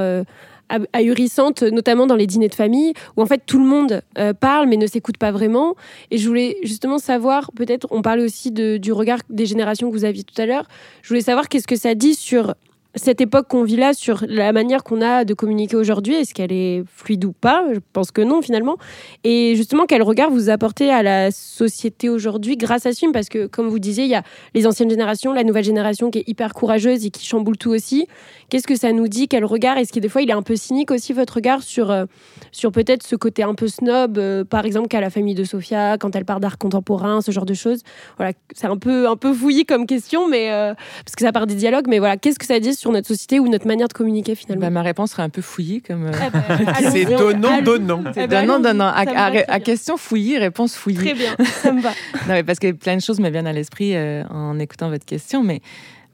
ahurissante, 0.93 1.63
notamment 1.63 2.07
dans 2.07 2.15
les 2.15 2.27
dîners 2.27 2.47
de 2.47 2.55
famille, 2.55 2.93
où 3.17 3.21
en 3.21 3.25
fait 3.25 3.41
tout 3.45 3.59
le 3.59 3.65
monde 3.65 4.01
parle 4.39 4.69
mais 4.69 4.77
ne 4.77 4.87
s'écoute 4.87 5.17
pas 5.17 5.31
vraiment. 5.31 5.75
Et 6.11 6.17
je 6.17 6.27
voulais 6.27 6.57
justement 6.63 6.97
savoir, 6.97 7.51
peut-être, 7.53 7.87
on 7.91 8.01
parlait 8.01 8.23
aussi 8.23 8.51
du 8.51 8.93
regard 8.93 9.19
des 9.29 9.45
générations 9.45 9.89
que 9.89 9.95
vous 9.95 10.05
aviez 10.05 10.23
tout 10.23 10.39
à 10.39 10.45
l'heure. 10.45 10.67
Je 11.01 11.09
voulais 11.09 11.21
savoir 11.21 11.49
qu'est-ce 11.49 11.67
que 11.67 11.75
ça 11.75 11.93
dit 11.93 12.15
sur 12.15 12.53
cette 12.95 13.21
époque 13.21 13.47
qu'on 13.47 13.63
vit 13.63 13.77
là, 13.77 13.93
sur 13.93 14.25
la 14.27 14.51
manière 14.51 14.83
qu'on 14.83 15.01
a 15.01 15.23
de 15.23 15.33
communiquer 15.33 15.77
aujourd'hui, 15.77 16.15
est-ce 16.15 16.33
qu'elle 16.33 16.51
est 16.51 16.83
fluide 16.87 17.23
ou 17.25 17.31
pas? 17.31 17.63
Je 17.73 17.79
pense 17.93 18.11
que 18.11 18.21
non 18.21 18.41
finalement. 18.41 18.77
Et 19.23 19.55
justement, 19.55 19.85
quel 19.87 20.01
regard 20.01 20.29
vous 20.29 20.49
apportez 20.49 20.89
à 20.89 21.01
la 21.01 21.31
société 21.31 22.09
aujourd'hui 22.09 22.57
grâce 22.57 22.85
à 22.85 22.91
ce 22.91 22.99
film? 22.99 23.11
Parce 23.13 23.29
que 23.29 23.47
comme 23.47 23.69
vous 23.69 23.79
disiez, 23.79 24.03
il 24.03 24.09
y 24.09 24.15
a 24.15 24.23
les 24.53 24.67
anciennes 24.67 24.89
générations, 24.89 25.31
la 25.31 25.43
nouvelle 25.43 25.63
génération 25.63 26.11
qui 26.11 26.19
est 26.19 26.27
hyper 26.27 26.53
courageuse 26.53 27.05
et 27.05 27.11
qui 27.11 27.25
chamboule 27.25 27.57
tout 27.57 27.69
aussi. 27.69 28.07
Qu'est-ce 28.49 28.67
que 28.67 28.75
ça 28.75 28.91
nous 28.91 29.07
dit? 29.07 29.27
Quel 29.29 29.45
regard? 29.45 29.77
Est-ce 29.77 29.93
que 29.93 29.99
des 29.99 30.09
fois 30.09 30.21
il 30.21 30.29
est 30.29 30.33
un 30.33 30.41
peu 30.41 30.57
cynique 30.57 30.91
aussi 30.91 31.13
votre 31.13 31.35
regard 31.35 31.63
sur, 31.63 31.91
euh, 31.91 32.05
sur 32.51 32.71
peut-être 32.71 33.03
ce 33.07 33.15
côté 33.15 33.43
un 33.43 33.55
peu 33.55 33.67
snob, 33.67 34.17
euh, 34.17 34.43
par 34.43 34.65
exemple 34.65 34.89
qu'à 34.89 34.99
la 34.99 35.09
famille 35.09 35.35
de 35.35 35.45
Sophia, 35.45 35.97
quand 35.97 36.15
elle 36.15 36.25
parle 36.25 36.41
d'art 36.41 36.57
contemporain, 36.57 37.21
ce 37.21 37.31
genre 37.31 37.45
de 37.45 37.53
choses? 37.53 37.83
Voilà, 38.17 38.33
c'est 38.53 38.67
un 38.67 38.77
peu, 38.77 39.07
un 39.07 39.15
peu 39.15 39.33
fouillis 39.33 39.65
comme 39.65 39.85
question, 39.85 40.27
mais, 40.27 40.51
euh, 40.51 40.73
parce 41.05 41.15
que 41.15 41.23
ça 41.23 41.31
part 41.31 41.47
des 41.47 41.55
dialogues, 41.55 41.85
mais 41.87 41.99
voilà, 41.99 42.17
qu'est-ce 42.17 42.37
que 42.37 42.45
ça 42.45 42.59
dit 42.59 42.73
sur 42.81 42.91
notre 42.91 43.07
société 43.07 43.39
ou 43.39 43.47
notre 43.47 43.67
manière 43.67 43.87
de 43.87 43.93
communiquer 43.93 44.33
finalement 44.33 44.65
Bah, 44.65 44.69
ma 44.71 44.81
réponse 44.81 45.11
serait 45.11 45.21
un 45.21 45.29
peu 45.29 45.43
fouillie. 45.43 45.83
comme. 45.83 46.07
euh, 46.07 46.11
C'est 46.91 47.05
donnant, 47.05 47.61
donnant. 47.61 48.03
C'est 48.11 48.27
donnant, 48.27 48.59
donnant. 48.59 48.91
À, 48.91 49.59
question 49.59 49.97
fouillie, 49.97 50.39
réponse 50.39 50.73
fouillie. 50.75 50.97
Très 50.97 51.13
bien, 51.13 51.35
ça 51.61 51.71
me 51.71 51.81
va. 51.81 51.91
Non, 52.27 52.33
mais 52.33 52.43
parce 52.43 52.57
que 52.57 52.71
plein 52.71 52.95
de 52.95 53.01
choses 53.01 53.19
me 53.19 53.29
viennent 53.29 53.45
à 53.45 53.53
l'esprit 53.53 53.95
euh, 53.95 54.23
en 54.29 54.57
écoutant 54.57 54.89
votre 54.89 55.05
question. 55.05 55.43
Mais 55.43 55.61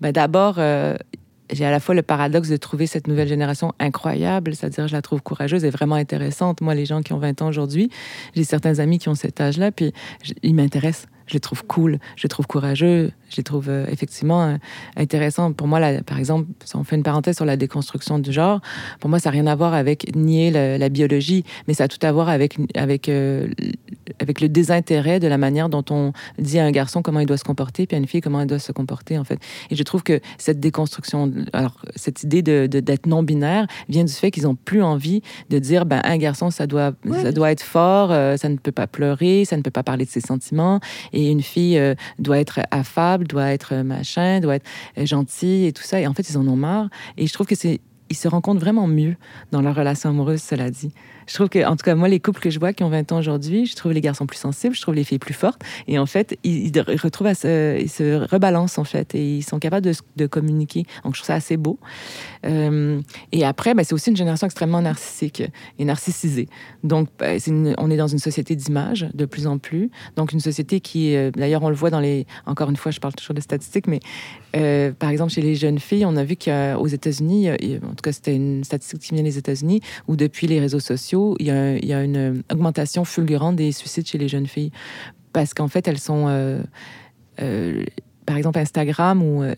ben, 0.01 0.11
d'abord, 0.11 0.55
euh, 0.57 0.97
j'ai 1.53 1.65
à 1.65 1.71
la 1.71 1.79
fois 1.79 1.95
le 1.95 2.01
paradoxe 2.01 2.49
de 2.49 2.57
trouver 2.57 2.85
cette 2.85 3.07
nouvelle 3.07 3.29
génération 3.29 3.71
incroyable, 3.79 4.53
c'est-à-dire 4.53 4.89
je 4.89 4.93
la 4.93 5.01
trouve 5.01 5.21
courageuse 5.21 5.63
et 5.63 5.69
vraiment 5.69 5.95
intéressante. 5.95 6.59
Moi, 6.59 6.75
les 6.75 6.85
gens 6.85 7.01
qui 7.01 7.13
ont 7.13 7.19
20 7.19 7.43
ans 7.43 7.47
aujourd'hui, 7.47 7.89
j'ai 8.35 8.43
certains 8.43 8.79
amis 8.79 8.99
qui 8.99 9.07
ont 9.07 9.15
cet 9.15 9.39
âge-là, 9.39 9.71
puis 9.71 9.93
ils 10.43 10.53
m'intéressent. 10.53 11.07
Je 11.27 11.33
les 11.33 11.39
trouve 11.39 11.65
cool, 11.65 11.99
je 12.15 12.23
les 12.23 12.29
trouve 12.29 12.47
courageux, 12.47 13.11
je 13.29 13.37
les 13.37 13.43
trouve 13.43 13.67
euh, 13.69 13.85
effectivement 13.91 14.43
euh, 14.43 14.55
intéressants. 14.95 15.51
Pour 15.51 15.67
moi, 15.67 15.79
là, 15.79 16.01
par 16.03 16.17
exemple, 16.17 16.47
si 16.63 16.75
on 16.75 16.83
fait 16.83 16.95
une 16.95 17.03
parenthèse 17.03 17.35
sur 17.35 17.45
la 17.45 17.57
déconstruction 17.57 18.17
du 18.19 18.31
genre, 18.31 18.61
pour 18.99 19.09
moi, 19.09 19.19
ça 19.19 19.29
n'a 19.29 19.33
rien 19.33 19.47
à 19.47 19.55
voir 19.55 19.73
avec 19.73 20.15
nier 20.15 20.49
la 20.51 20.89
biologie, 20.89 21.43
mais 21.67 21.73
ça 21.73 21.83
a 21.85 21.87
tout 21.87 21.99
à 22.01 22.11
voir 22.11 22.29
avec, 22.29 22.57
avec, 22.75 23.09
euh, 23.09 23.47
avec 24.19 24.39
le 24.41 24.49
désintérêt 24.49 25.19
de 25.19 25.27
la 25.27 25.37
manière 25.37 25.69
dont 25.69 25.83
on 25.89 26.13
dit 26.39 26.59
à 26.59 26.65
un 26.65 26.71
garçon 26.71 27.01
comment 27.01 27.19
il 27.19 27.25
doit 27.25 27.37
se 27.37 27.43
comporter, 27.43 27.85
puis 27.87 27.95
à 27.95 27.99
une 27.99 28.07
fille 28.07 28.21
comment 28.21 28.39
elle 28.41 28.47
doit 28.47 28.59
se 28.59 28.71
comporter, 28.71 29.17
en 29.17 29.23
fait. 29.23 29.39
Et 29.69 29.75
je 29.75 29.83
trouve 29.83 30.03
que 30.03 30.19
cette 30.37 30.59
déconstruction, 30.59 31.31
alors 31.53 31.81
cette 31.95 32.23
idée 32.23 32.41
de, 32.41 32.67
de- 32.67 32.79
d'être 32.79 33.05
non-binaire 33.05 33.67
vient 33.89 34.05
du 34.05 34.13
fait 34.13 34.31
qu'ils 34.31 34.43
n'ont 34.43 34.55
plus 34.55 34.81
envie 34.81 35.21
de 35.49 35.59
dire, 35.59 35.85
ben, 35.85 36.01
un 36.03 36.17
garçon, 36.17 36.49
ça 36.49 36.67
doit, 36.67 36.93
ça 37.21 37.31
doit 37.31 37.51
être 37.51 37.63
fort, 37.63 38.11
euh, 38.11 38.37
ça 38.37 38.47
ne 38.47 38.55
peut 38.55 38.71
pas 38.71 38.87
pleurer, 38.87 39.43
ça 39.45 39.57
ne 39.57 39.61
peut 39.61 39.71
pas 39.71 39.83
parler 39.83 40.05
de 40.05 40.09
ses 40.09 40.21
sentiments, 40.21 40.79
et 41.13 41.16
une 41.25 41.41
fille 41.41 41.77
euh, 41.77 41.95
doit 42.19 42.39
être 42.39 42.59
affable, 42.71 43.27
doit 43.27 43.51
être 43.51 43.73
euh, 43.73 43.83
machin, 43.83 44.39
doit 44.39 44.55
être 44.55 44.65
euh, 44.97 45.05
gentille 45.05 45.65
et 45.65 45.73
tout 45.73 45.83
ça. 45.83 45.99
Et 45.99 46.07
en 46.07 46.13
fait, 46.13 46.29
ils 46.29 46.37
en 46.37 46.47
ont 46.47 46.55
marre. 46.55 46.89
Et 47.17 47.27
je 47.27 47.33
trouve 47.33 47.47
que 47.47 47.55
c'est 47.55 47.81
ils 48.09 48.15
se 48.15 48.27
rencontrent 48.27 48.61
vraiment 48.61 48.87
mieux 48.87 49.15
dans 49.51 49.61
leur 49.61 49.75
relation 49.75 50.09
amoureuse, 50.09 50.41
cela 50.41 50.69
dit. 50.69 50.91
Je 51.27 51.33
trouve 51.33 51.49
que, 51.49 51.63
en 51.65 51.75
tout 51.75 51.83
cas, 51.83 51.93
moi, 51.95 52.07
les 52.07 52.19
couples 52.19 52.39
que 52.39 52.49
je 52.49 52.57
vois 52.57 52.73
qui 52.73 52.83
ont 52.83 52.89
20 52.89 53.11
ans 53.11 53.19
aujourd'hui, 53.19 53.65
je 53.65 53.75
trouve 53.75 53.91
les 53.91 54.01
garçons 54.01 54.25
plus 54.25 54.37
sensibles, 54.37 54.73
je 54.75 54.81
trouve 54.81 54.95
les 54.95 55.03
filles 55.03 55.19
plus 55.19 55.33
fortes. 55.33 55.61
Et 55.87 55.99
en 55.99 56.05
fait, 56.05 56.37
ils, 56.43 56.71
retrouvent 56.79 57.33
se, 57.33 57.79
ils 57.79 57.89
se 57.89 58.25
rebalancent, 58.31 58.77
en 58.77 58.85
fait, 58.85 59.13
et 59.13 59.37
ils 59.37 59.43
sont 59.43 59.59
capables 59.59 59.85
de, 60.15 60.27
communiquer. 60.27 60.83
Donc, 61.03 61.15
je 61.15 61.19
trouve 61.19 61.27
ça 61.27 61.35
assez 61.35 61.57
beau. 61.57 61.79
Euh, 62.45 63.01
et 63.31 63.45
après, 63.45 63.73
ben, 63.73 63.83
c'est 63.83 63.93
aussi 63.93 64.09
une 64.09 64.17
génération 64.17 64.47
extrêmement 64.47 64.81
narcissique 64.81 65.43
et 65.77 65.85
narcissisée. 65.85 66.47
Donc, 66.83 67.09
ben, 67.19 67.39
on 67.77 67.91
est 67.91 67.97
dans 67.97 68.07
une 68.07 68.19
société 68.19 68.55
d'image 68.55 69.09
de 69.13 69.25
plus 69.25 69.47
en 69.47 69.57
plus. 69.57 69.91
Donc, 70.15 70.31
une 70.31 70.39
société 70.39 70.79
qui, 70.79 71.15
euh, 71.15 71.31
d'ailleurs, 71.31 71.63
on 71.63 71.69
le 71.69 71.75
voit 71.75 71.89
dans 71.89 71.99
les. 71.99 72.25
Encore 72.45 72.69
une 72.69 72.77
fois, 72.77 72.91
je 72.91 72.99
parle 72.99 73.13
toujours 73.13 73.35
de 73.35 73.41
statistiques, 73.41 73.87
mais 73.87 73.99
euh, 74.55 74.91
par 74.93 75.09
exemple, 75.09 75.31
chez 75.33 75.41
les 75.41 75.55
jeunes 75.55 75.79
filles, 75.79 76.05
on 76.05 76.15
a 76.15 76.23
vu 76.23 76.37
qu'aux 76.37 76.87
États-Unis, 76.87 77.49
en 77.51 77.89
tout 77.89 78.01
cas, 78.03 78.13
c'était 78.13 78.35
une 78.35 78.63
statistique 78.63 79.01
qui 79.01 79.13
vient 79.13 79.23
des 79.23 79.37
États-Unis, 79.37 79.81
où 80.07 80.15
depuis 80.15 80.47
les 80.47 80.59
réseaux 80.59 80.79
sociaux, 80.79 81.16
il 81.39 81.45
y 81.47 81.51
a, 81.51 82.03
une 82.03 82.43
augmentation 82.51 83.05
fulgurante 83.05 83.55
des 83.55 83.71
suicides 83.71 84.07
chez 84.07 84.17
les 84.17 84.27
jeunes 84.27 84.47
filles. 84.47 84.71
Parce 85.33 85.53
qu'en 85.53 85.67
fait, 85.67 85.87
elles 85.87 85.99
sont. 85.99 86.25
euh, 86.27 86.61
euh, 87.41 87.83
par 88.27 88.35
exemple, 88.37 88.59
Instagram, 88.59 89.23
où 89.23 89.41
euh, 89.41 89.55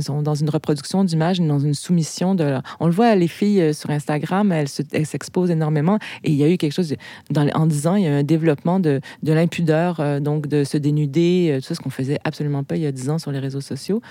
sont 0.00 0.22
dans 0.22 0.34
une 0.34 0.50
reproduction 0.50 1.04
d'images, 1.04 1.40
dans 1.40 1.60
une 1.60 1.72
soumission 1.72 2.34
de. 2.34 2.58
On 2.80 2.86
le 2.86 2.92
voit, 2.92 3.14
les 3.14 3.28
filles 3.28 3.60
euh, 3.62 3.72
sur 3.72 3.90
Instagram, 3.90 4.50
elles 4.50 4.68
se- 4.68 4.82
elles 4.92 5.06
s'exposent 5.06 5.52
énormément. 5.52 5.98
Et 6.24 6.30
il 6.32 6.36
y 6.36 6.42
a 6.42 6.50
eu 6.50 6.56
quelque 6.58 6.72
chose, 6.72 6.88
de- 6.90 6.96
dans, 7.30 7.48
en 7.54 7.66
10 7.66 7.86
ans, 7.86 7.94
il 7.94 8.02
y 8.02 8.06
a 8.08 8.10
eu 8.10 8.14
un 8.14 8.22
développement 8.24 8.80
de, 8.80 9.00
de 9.22 9.32
l'impudeur, 9.32 10.00
euh, 10.00 10.18
donc 10.18 10.48
de 10.48 10.64
se 10.64 10.76
dénuder, 10.76 11.56
tout 11.60 11.66
ça, 11.68 11.76
ce 11.76 11.80
qu'on 11.80 11.90
faisait 11.90 12.18
absolument 12.24 12.64
pas 12.64 12.74
il 12.76 12.82
y 12.82 12.86
a 12.86 12.92
10 12.92 13.08
ans 13.08 13.18
sur 13.20 13.30
les 13.30 13.38
réseaux 13.38 13.60
sociaux. 13.60 14.02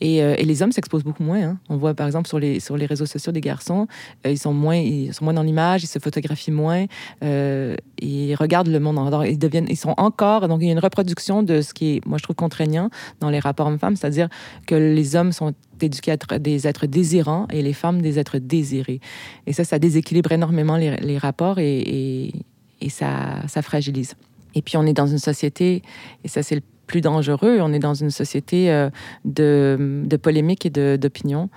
Et, 0.00 0.22
les 0.44 0.62
hommes 0.62 0.72
s'exposent 0.72 1.04
beaucoup 1.04 1.22
moins. 1.24 1.42
hein. 1.42 1.58
On 1.68 1.76
voit, 1.76 1.94
par 1.94 2.06
exemple, 2.06 2.28
sur 2.28 2.38
les, 2.38 2.60
sur 2.60 2.76
les 2.76 2.86
réseaux 2.86 3.06
sociaux 3.06 3.32
des 3.32 3.40
garçons, 3.40 3.86
ils, 4.24 4.38
sont 4.38 4.52
moins, 4.52 4.76
ils 4.76 5.12
sont 5.14 5.24
moins 5.24 5.34
dans 5.34 5.42
l'image, 5.42 5.82
ils 5.82 5.88
se 5.88 5.98
photographient 5.98 6.50
moins, 6.52 6.86
ils 7.22 8.34
regardent 8.34 8.68
le 8.68 8.80
monde. 8.80 8.98
Ils, 9.26 9.38
deviennent, 9.38 9.66
ils 9.68 9.76
sont 9.76 9.94
encore. 9.96 10.48
Donc, 10.48 10.60
il 10.62 10.66
y 10.66 10.68
a 10.68 10.72
une 10.72 10.78
reproduction 10.78 11.42
de 11.42 11.60
ce 11.62 11.72
qui 11.74 11.96
est, 11.96 12.06
moi, 12.06 12.18
je 12.18 12.22
trouve 12.24 12.36
contraignant 12.36 12.90
dans 13.20 13.30
les 13.32 13.40
rapports 13.40 13.66
hommes-femmes, 13.66 13.96
c'est-à-dire 13.96 14.28
que 14.66 14.76
les 14.76 15.16
hommes 15.16 15.32
sont 15.32 15.52
éduqués 15.80 16.12
à 16.12 16.14
être 16.14 16.38
des 16.38 16.68
êtres 16.68 16.86
désirants 16.86 17.48
et 17.50 17.60
les 17.62 17.72
femmes 17.72 18.00
des 18.00 18.20
êtres 18.20 18.38
désirés. 18.38 19.00
Et 19.48 19.52
ça, 19.52 19.64
ça 19.64 19.80
déséquilibre 19.80 20.30
énormément 20.30 20.76
les, 20.76 20.96
les 20.98 21.18
rapports 21.18 21.58
et, 21.58 22.32
et, 22.80 22.88
ça, 22.88 23.42
ça 23.48 23.62
fragilise. 23.62 24.14
Et 24.54 24.62
puis, 24.62 24.76
on 24.76 24.86
est 24.86 24.92
dans 24.92 25.06
une 25.08 25.18
société, 25.18 25.82
et 26.22 26.28
ça, 26.28 26.42
c'est 26.42 26.54
le 26.54 26.62
plus 26.86 27.00
dangereux, 27.00 27.58
on 27.60 27.72
est 27.72 27.78
dans 27.78 27.94
une 27.94 28.10
société 28.10 28.70
euh, 28.70 28.90
de, 29.24 30.02
de 30.04 30.16
polémique 30.16 30.66
et 30.66 30.70
de- 30.70 30.98
d'opinion, 31.00 31.48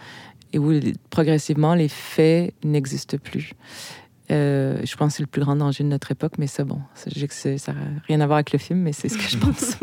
et 0.53 0.59
où 0.59 0.71
progressivement, 1.09 1.75
les 1.75 1.89
faits 1.89 2.53
n'existent 2.63 3.17
plus. 3.21 3.51
Euh, 4.31 4.77
je 4.83 4.95
pense 4.95 5.13
que 5.13 5.17
c'est 5.17 5.23
le 5.23 5.27
plus 5.27 5.41
grand 5.41 5.55
danger 5.55 5.83
de 5.83 5.89
notre 5.89 6.11
époque, 6.11 6.33
mais 6.37 6.47
ça, 6.47 6.63
bon, 6.63 6.79
ça, 6.95 7.09
n'a 7.73 7.79
rien 8.07 8.21
à 8.21 8.25
voir 8.25 8.37
avec 8.37 8.51
le 8.53 8.59
film, 8.59 8.79
mais 8.79 8.91
c'est 8.91 9.09
ce 9.09 9.17
que 9.17 9.23
je 9.23 9.37
pense. 9.45 9.77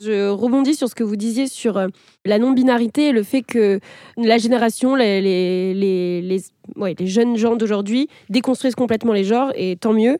Je 0.00 0.28
rebondis 0.28 0.74
sur 0.74 0.88
ce 0.88 0.94
que 0.94 1.04
vous 1.04 1.16
disiez 1.16 1.46
sur 1.46 1.76
euh, 1.76 1.88
la 2.24 2.38
non-binarité 2.38 3.08
et 3.08 3.12
le 3.12 3.22
fait 3.22 3.42
que 3.42 3.80
la 4.16 4.38
génération, 4.38 4.94
les, 4.94 5.20
les, 5.20 5.74
les, 5.74 6.22
les, 6.22 6.42
ouais, 6.76 6.94
les 6.98 7.06
jeunes 7.06 7.36
gens 7.36 7.56
d'aujourd'hui 7.56 8.08
déconstruisent 8.28 8.74
complètement 8.74 9.12
les 9.12 9.24
genres, 9.24 9.52
et 9.54 9.76
tant 9.76 9.92
mieux. 9.92 10.18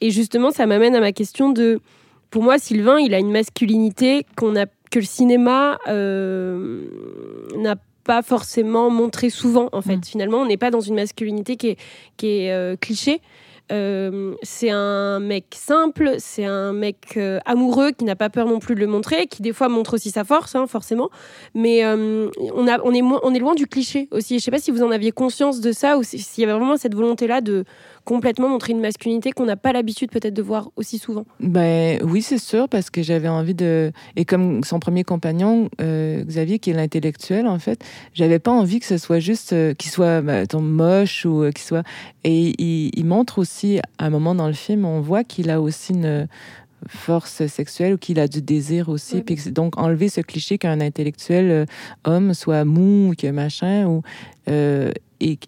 Et 0.00 0.10
justement, 0.10 0.50
ça 0.50 0.66
m'amène 0.66 0.94
à 0.94 1.00
ma 1.00 1.12
question 1.12 1.50
de... 1.50 1.80
Pour 2.30 2.42
moi, 2.42 2.58
Sylvain, 2.58 2.98
il 2.98 3.12
a 3.12 3.18
une 3.18 3.32
masculinité 3.32 4.24
qu'on 4.36 4.56
a, 4.56 4.66
que 4.90 5.00
le 5.00 5.04
cinéma 5.04 5.78
euh, 5.88 6.84
n'a 7.58 7.76
pas 7.76 7.82
forcément 8.22 8.90
montré 8.90 9.30
souvent, 9.30 9.68
en 9.72 9.82
fait. 9.82 10.04
Finalement, 10.06 10.38
on 10.38 10.46
n'est 10.46 10.56
pas 10.56 10.70
dans 10.70 10.80
une 10.80 10.94
masculinité 10.96 11.56
qui 11.56 11.68
est, 11.68 11.76
qui 12.16 12.26
est 12.26 12.52
euh, 12.52 12.76
cliché. 12.76 13.20
Euh, 13.72 14.34
c'est 14.42 14.70
un 14.70 15.20
mec 15.20 15.44
simple, 15.54 16.16
c'est 16.18 16.44
un 16.44 16.72
mec 16.72 17.14
euh, 17.16 17.38
amoureux 17.44 17.92
qui 17.92 18.04
n'a 18.04 18.16
pas 18.16 18.28
peur 18.28 18.46
non 18.48 18.58
plus 18.58 18.74
de 18.74 18.80
le 18.80 18.88
montrer, 18.88 19.28
qui 19.28 19.42
des 19.42 19.52
fois 19.52 19.68
montre 19.68 19.94
aussi 19.94 20.10
sa 20.10 20.24
force, 20.24 20.56
hein, 20.56 20.66
forcément. 20.66 21.08
Mais 21.54 21.84
euh, 21.84 22.28
on, 22.54 22.66
a, 22.66 22.80
on, 22.82 22.92
est 22.92 23.00
moins- 23.02 23.20
on 23.22 23.32
est 23.32 23.38
loin 23.38 23.54
du 23.54 23.68
cliché 23.68 24.08
aussi. 24.10 24.40
Je 24.40 24.44
sais 24.44 24.50
pas 24.50 24.58
si 24.58 24.72
vous 24.72 24.82
en 24.82 24.90
aviez 24.90 25.12
conscience 25.12 25.60
de 25.60 25.70
ça 25.70 25.98
ou 25.98 26.02
si- 26.02 26.18
s'il 26.18 26.42
y 26.42 26.44
avait 26.50 26.58
vraiment 26.58 26.76
cette 26.76 26.96
volonté-là 26.96 27.40
de 27.42 27.64
complètement 28.10 28.48
montrer 28.48 28.72
une 28.72 28.80
masculinité 28.80 29.30
qu'on 29.30 29.44
n'a 29.44 29.54
pas 29.54 29.72
l'habitude 29.72 30.10
peut-être 30.10 30.34
de 30.34 30.42
voir 30.42 30.72
aussi 30.74 30.98
souvent. 30.98 31.24
Ben 31.38 32.00
oui, 32.02 32.22
c'est 32.22 32.38
sûr, 32.38 32.68
parce 32.68 32.90
que 32.90 33.04
j'avais 33.04 33.28
envie 33.28 33.54
de. 33.54 33.92
Et 34.16 34.24
comme 34.24 34.64
son 34.64 34.80
premier 34.80 35.04
compagnon, 35.04 35.70
euh, 35.80 36.24
Xavier, 36.24 36.58
qui 36.58 36.70
est 36.70 36.74
l'intellectuel, 36.74 37.46
en 37.46 37.60
fait, 37.60 37.84
j'avais 38.12 38.40
pas 38.40 38.50
envie 38.50 38.80
que 38.80 38.86
ce 38.86 38.98
soit 38.98 39.20
juste 39.20 39.52
euh, 39.52 39.74
qu'il 39.74 39.92
soit 39.92 40.22
ben, 40.22 40.44
moche 40.60 41.24
ou 41.24 41.44
euh, 41.44 41.52
qu'il 41.52 41.62
soit. 41.62 41.84
Et 42.24 42.52
il, 42.60 42.90
il 42.98 43.04
montre 43.06 43.38
aussi, 43.38 43.78
à 43.98 44.06
un 44.06 44.10
moment 44.10 44.34
dans 44.34 44.48
le 44.48 44.54
film, 44.54 44.84
on 44.86 45.00
voit 45.00 45.22
qu'il 45.22 45.48
a 45.48 45.60
aussi 45.60 45.92
une 45.92 46.26
force 46.88 47.46
sexuelle 47.46 47.94
ou 47.94 47.96
qu'il 47.98 48.18
a 48.18 48.26
du 48.26 48.42
désir 48.42 48.88
aussi. 48.88 49.22
Puis 49.22 49.36
que 49.36 49.42
c'est- 49.42 49.52
donc, 49.52 49.78
enlever 49.78 50.08
ce 50.08 50.20
cliché 50.20 50.58
qu'un 50.58 50.80
intellectuel 50.80 51.66
homme 52.04 52.34
soit 52.34 52.64
mou 52.64 53.10
ou 53.10 53.14
que 53.14 53.28
machin. 53.30 53.86
Ou, 53.86 54.02
et, 54.48 55.38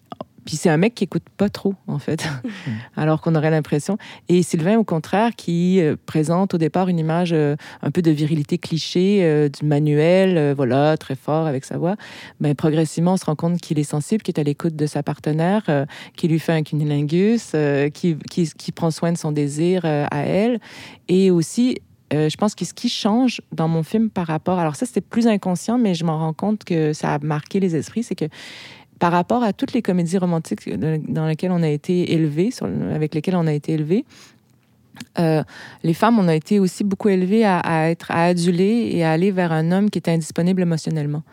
puis 0.45 0.55
c'est 0.55 0.69
un 0.69 0.77
mec 0.77 0.95
qui 0.95 1.03
écoute 1.05 1.23
pas 1.37 1.49
trop, 1.49 1.75
en 1.87 1.99
fait, 1.99 2.27
alors 2.95 3.21
qu'on 3.21 3.35
aurait 3.35 3.51
l'impression. 3.51 3.97
Et 4.29 4.43
Sylvain, 4.43 4.77
au 4.77 4.83
contraire, 4.83 5.31
qui 5.35 5.81
euh, 5.81 5.95
présente 6.05 6.53
au 6.53 6.57
départ 6.57 6.89
une 6.89 6.99
image 6.99 7.31
euh, 7.33 7.55
un 7.81 7.91
peu 7.91 8.01
de 8.01 8.11
virilité 8.11 8.57
cliché, 8.57 9.19
euh, 9.23 9.49
du 9.49 9.65
manuel, 9.65 10.53
voilà, 10.53 10.97
très 10.97 11.15
fort 11.15 11.47
avec 11.47 11.65
sa 11.65 11.77
voix. 11.77 11.95
Mais 12.39 12.55
progressivement, 12.55 13.13
on 13.13 13.17
se 13.17 13.25
rend 13.25 13.35
compte 13.35 13.59
qu'il 13.59 13.79
est 13.79 13.83
sensible, 13.83 14.23
qu'il 14.23 14.35
est 14.35 14.39
à 14.39 14.43
l'écoute 14.43 14.75
de 14.75 14.85
sa 14.85 15.03
partenaire, 15.03 15.85
qui 16.15 16.27
lui 16.27 16.39
fait 16.39 16.53
un 16.53 16.63
cunilingus, 16.63 17.55
qui, 17.93 18.17
qui, 18.29 18.49
qui 18.57 18.71
prend 18.71 18.91
soin 18.91 19.11
de 19.11 19.17
son 19.17 19.31
désir 19.31 19.85
à 19.85 20.19
elle. 20.25 20.59
Et 21.07 21.31
aussi, 21.31 21.77
euh, 22.13 22.29
je 22.29 22.37
pense 22.37 22.53
que 22.53 22.65
ce 22.65 22.73
qui 22.73 22.89
change 22.89 23.41
dans 23.51 23.67
mon 23.67 23.81
film 23.81 24.09
par 24.09 24.27
rapport, 24.27 24.59
alors 24.59 24.75
ça 24.75 24.85
c'était 24.85 25.01
plus 25.01 25.27
inconscient, 25.27 25.77
mais 25.77 25.93
je 25.93 26.05
m'en 26.05 26.17
rends 26.19 26.33
compte 26.33 26.63
que 26.63 26.93
ça 26.93 27.15
a 27.15 27.19
marqué 27.19 27.59
les 27.59 27.75
esprits, 27.75 28.03
c'est 28.03 28.15
que 28.15 28.25
par 28.99 29.11
rapport 29.11 29.43
à 29.43 29.53
toutes 29.53 29.73
les 29.73 29.81
comédies 29.81 30.17
romantiques 30.17 30.69
dans 30.77 31.27
lesquelles 31.27 31.51
on 31.51 31.63
a 31.63 31.69
été 31.69 32.13
élevé, 32.13 32.49
avec 32.93 33.15
lesquelles 33.15 33.35
on 33.35 33.47
a 33.47 33.53
été 33.53 33.73
élevé, 33.73 34.05
euh, 35.19 35.43
les 35.83 35.93
femmes, 35.93 36.19
on 36.19 36.27
a 36.27 36.35
été 36.35 36.59
aussi 36.59 36.83
beaucoup 36.83 37.09
élevées 37.09 37.45
à, 37.45 37.89
être 37.89 38.11
à 38.11 38.25
aduler 38.25 38.89
et 38.93 39.03
à 39.03 39.11
aller 39.11 39.31
vers 39.31 39.51
un 39.51 39.71
homme 39.71 39.89
qui 39.89 39.97
était 39.97 40.11
indisponible 40.11 40.61
émotionnellement. 40.61 41.23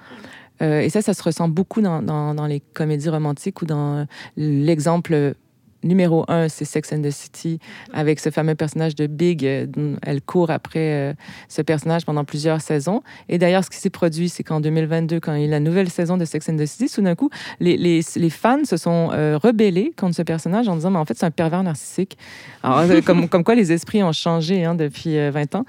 Euh, 0.63 0.81
et 0.81 0.91
ça, 0.91 1.03
ça 1.03 1.15
se 1.15 1.23
ressent 1.23 1.49
beaucoup 1.49 1.81
dans 1.81 2.47
les 2.49 2.61
comédies 2.61 3.09
romantiques 3.09 3.63
ou 3.63 3.67
dans 3.67 4.07
l'exemple 4.37 5.35
numéro 5.83 6.25
un, 6.29 6.49
c'est 6.49 6.65
Sex 6.65 6.93
and 6.93 7.03
the 7.03 7.11
City, 7.11 7.59
avec 7.93 8.21
ce 8.21 8.31
fameux 8.31 8.55
personnage 8.55 8.95
de 8.95 9.07
Big. 9.07 9.45
euh, 9.47 9.67
elle 10.03 10.21
court 10.23 10.51
après 10.51 10.93
euh, 11.11 11.15
ce 11.49 11.63
personnage 11.63 12.05
pendant 12.05 12.25
plusieurs 12.25 12.61
saisons. 12.61 13.03
Et 13.29 13.39
d'ailleurs, 13.39 13.65
ce 13.65 13.71
qui 13.71 13.79
s'est 13.79 13.91
produit, 13.91 14.29
c'est 14.29 14.43
qu'en 14.43 14.61
2022, 14.61 15.21
quand 15.21 15.35
il 15.35 15.41
y 15.41 15.45
a 15.45 15.47
eu 15.47 15.51
la 15.51 15.61
nouvelle 15.61 15.89
saison 15.91 16.17
de 16.17 16.25
Sex 16.25 16.49
and 16.49 16.57
the 16.57 16.67
City, 16.67 16.93
tout 16.93 17.03
d'un 17.03 17.15
coup, 17.15 17.31
les, 17.61 17.77
les, 17.77 18.01
les 18.17 18.31
fans 18.31 18.65
se 18.65 18.77
sont 18.77 19.11
euh, 19.13 19.39
rebellés 19.43 19.93
contre 19.97 20.15
ce 20.17 20.23
personnage 20.23 20.69
en 20.69 20.77
disant, 20.77 20.91
mais 20.91 20.99
en 20.99 21.05
fait, 21.05 21.17
c'est 21.19 21.27
un 21.27 21.31
pervers 21.31 21.63
narcissique. 21.63 22.19
Alors, 22.63 22.81
comme, 23.05 23.29
comme 23.29 23.45
quoi 23.45 23.55
les 23.55 23.73
esprits 23.73 24.03
ont 24.03 24.13
changé 24.13 24.65
hein, 24.65 24.75
depuis 24.75 25.17
euh, 25.17 25.31
20 25.31 25.55
ans. 25.55 25.65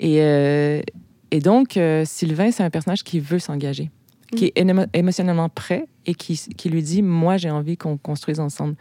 Et, 0.00 0.18
et 1.30 1.38
donc, 1.40 1.78
Sylvain, 2.04 2.50
c'est 2.50 2.62
un 2.64 2.70
personnage 2.70 3.04
qui 3.04 3.20
veut 3.20 3.38
s'engager, 3.38 3.90
qui 4.34 4.46
est 4.46 4.58
émo- 4.58 4.86
émotionnellement 4.92 5.48
prêt 5.48 5.86
et 6.06 6.14
qui, 6.14 6.36
qui 6.56 6.68
lui 6.68 6.82
dit, 6.82 7.02
moi, 7.02 7.36
j'ai 7.36 7.50
envie 7.50 7.76
qu'on 7.76 7.96
construise 7.96 8.40
ensemble. 8.40 8.74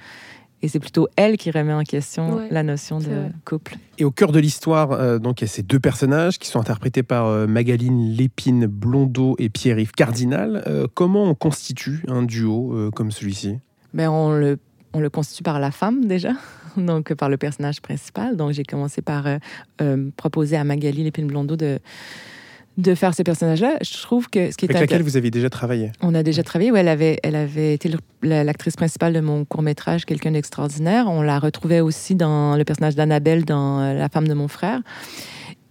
Et 0.64 0.68
c'est 0.68 0.80
plutôt 0.80 1.08
elle 1.16 1.38
qui 1.38 1.50
remet 1.52 1.74
en 1.74 1.84
question 1.84 2.36
Ouais, 2.36 2.48
la 2.52 2.62
notion 2.64 3.00
de 3.00 3.06
vrai. 3.06 3.32
couple. 3.46 3.78
Et 3.98 4.06
au 4.06 4.12
cœur 4.12 4.32
de 4.32 4.40
l'histoire, 4.40 4.92
euh, 4.92 5.18
donc 5.18 5.42
il 5.42 5.46
y 5.46 5.46
a 5.46 5.48
ces 5.48 5.64
deux 5.64 5.80
personnages 5.80 6.38
qui 6.38 6.48
sont 6.48 6.60
interprétés 6.60 7.02
par 7.04 7.26
euh, 7.28 7.48
Magaline 7.48 8.12
Lépine 8.12 8.68
Blondeau 8.68 9.36
et 9.40 9.50
Pierre-Yves 9.50 9.94
Cardinal. 9.94 10.64
Euh, 10.68 10.86
comment 10.94 11.24
on 11.24 11.34
constitue 11.36 12.04
un 12.08 12.22
duo 12.24 12.74
euh, 12.76 12.92
comme 12.92 13.12
celui-ci? 13.12 13.58
Ben, 13.94 14.10
on, 14.10 14.32
le, 14.34 14.60
on 14.94 15.00
le 15.00 15.10
constitue 15.10 15.44
par 15.44 15.60
la 15.60 15.72
femme 15.72 16.06
déjà, 16.06 16.34
donc 16.78 17.14
par 17.16 17.30
le 17.30 17.38
personnage 17.38 17.82
principal. 17.82 18.38
Donc 18.38 18.52
j'ai 18.52 18.64
commencé 18.64 19.02
par 19.02 19.26
euh, 19.26 19.38
euh, 19.82 20.10
proposer 20.16 20.58
à 20.58 20.64
Magali 20.64 21.04
Lépine 21.04 21.26
Blondeau 21.28 21.56
de, 21.56 21.80
de 22.82 22.96
faire 22.96 23.14
ces 23.14 23.24
personnages-là. 23.24 23.78
Je 23.82 24.02
trouve 24.02 24.30
que 24.30 24.52
ce 24.52 24.58
qui 24.58 24.66
est 24.66 24.70
Avec 24.76 24.90
laquelle 24.90 25.04
vous 25.04 25.18
avez 25.18 25.32
déjà 25.32 25.50
travaillé 25.50 25.92
On 26.02 26.14
a 26.14 26.24
déjà 26.24 26.44
travaillé, 26.44 26.72
où 26.72 26.76
elle 26.76 26.88
avait, 26.88 27.20
elle 27.24 27.36
avait 27.36 27.74
été 27.74 27.92
l'actrice 28.22 28.76
principale 28.76 29.14
de 29.14 29.20
mon 29.20 29.46
court-métrage 29.46 30.06
Quelqu'un 30.06 30.32
d'extraordinaire. 30.32 31.06
On 31.08 31.22
la 31.22 31.40
retrouvait 31.40 31.80
aussi 31.80 32.16
dans 32.16 32.56
le 32.56 32.64
personnage 32.64 32.96
d'Annabelle 32.96 33.46
dans 33.46 33.80
euh, 33.80 33.94
La 33.94 34.10
femme 34.10 34.28
de 34.28 34.34
mon 34.34 34.48
frère. 34.48 34.82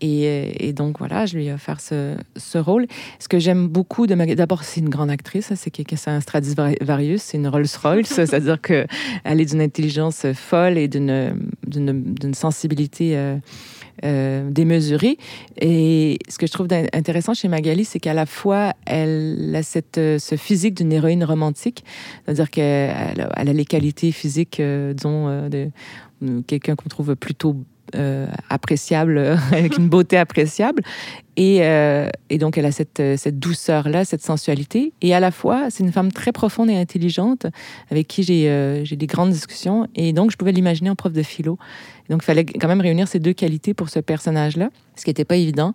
Et, 0.00 0.26
euh, 0.26 0.52
et 0.58 0.72
donc, 0.72 0.98
voilà, 0.98 1.26
je 1.26 1.36
lui 1.36 1.46
ai 1.46 1.52
offert 1.52 1.80
ce, 1.80 2.16
ce 2.36 2.58
rôle. 2.58 2.86
Ce 3.18 3.28
que 3.28 3.38
j'aime 3.38 3.68
beaucoup 3.68 4.06
de 4.06 4.14
Magali, 4.14 4.36
d'abord, 4.36 4.64
c'est 4.64 4.80
une 4.80 4.88
grande 4.88 5.10
actrice, 5.10 5.52
c'est 5.54 5.70
que 5.70 5.82
que 5.82 5.96
c'est 5.96 6.10
un 6.10 6.20
Stradivarius, 6.20 7.22
c'est 7.22 7.36
une 7.36 7.48
Rolls-Royce, 7.48 8.08
c'est-à-dire 8.08 8.60
qu'elle 8.60 8.86
est 9.24 9.44
d'une 9.44 9.60
intelligence 9.60 10.26
folle 10.34 10.78
et 10.78 10.88
d'une 10.88 12.34
sensibilité 12.34 13.16
euh, 13.16 13.36
euh, 14.04 14.50
démesurée. 14.50 15.18
Et 15.60 16.18
ce 16.28 16.38
que 16.38 16.46
je 16.46 16.52
trouve 16.52 16.68
intéressant 16.92 17.34
chez 17.34 17.48
Magali, 17.48 17.84
c'est 17.84 18.00
qu'à 18.00 18.14
la 18.14 18.26
fois, 18.26 18.72
elle 18.86 19.52
a 19.54 19.62
cette, 19.62 19.98
euh, 19.98 20.18
ce 20.18 20.36
physique 20.36 20.74
d'une 20.74 20.92
héroïne 20.92 21.24
romantique, 21.24 21.84
c'est-à-dire 22.24 22.50
qu'elle 22.50 23.20
a, 23.20 23.30
elle 23.36 23.48
a 23.48 23.52
les 23.52 23.64
qualités 23.64 24.12
physiques, 24.12 24.60
euh, 24.60 24.94
disons, 24.94 25.48
de 25.48 25.70
quelqu'un 26.46 26.76
qu'on 26.76 26.88
trouve 26.88 27.14
plutôt 27.16 27.56
euh, 27.96 28.26
appréciable, 28.48 29.18
avec 29.52 29.76
une 29.76 29.88
beauté 29.88 30.16
appréciable. 30.16 30.82
Et, 31.36 31.60
euh, 31.62 32.10
et 32.28 32.36
donc, 32.38 32.58
elle 32.58 32.66
a 32.66 32.72
cette, 32.72 33.02
cette 33.16 33.38
douceur-là, 33.38 34.04
cette 34.04 34.22
sensualité. 34.22 34.92
Et 35.00 35.14
à 35.14 35.20
la 35.20 35.30
fois, 35.30 35.70
c'est 35.70 35.82
une 35.82 35.90
femme 35.90 36.12
très 36.12 36.32
profonde 36.32 36.68
et 36.68 36.76
intelligente 36.76 37.46
avec 37.90 38.08
qui 38.08 38.22
j'ai 38.22 38.44
euh, 38.48 38.84
des 38.84 39.06
grandes 39.06 39.30
discussions. 39.30 39.86
Et 39.94 40.12
donc, 40.12 40.30
je 40.30 40.36
pouvais 40.36 40.52
l'imaginer 40.52 40.90
en 40.90 40.96
prof 40.96 41.12
de 41.12 41.22
philo. 41.22 41.58
Donc, 42.10 42.20
il 42.22 42.26
fallait 42.26 42.44
quand 42.44 42.68
même 42.68 42.80
réunir 42.80 43.08
ces 43.08 43.20
deux 43.20 43.32
qualités 43.32 43.72
pour 43.72 43.88
ce 43.88 44.00
personnage-là, 44.00 44.68
ce 44.96 45.04
qui 45.04 45.10
n'était 45.10 45.24
pas 45.24 45.36
évident. 45.36 45.72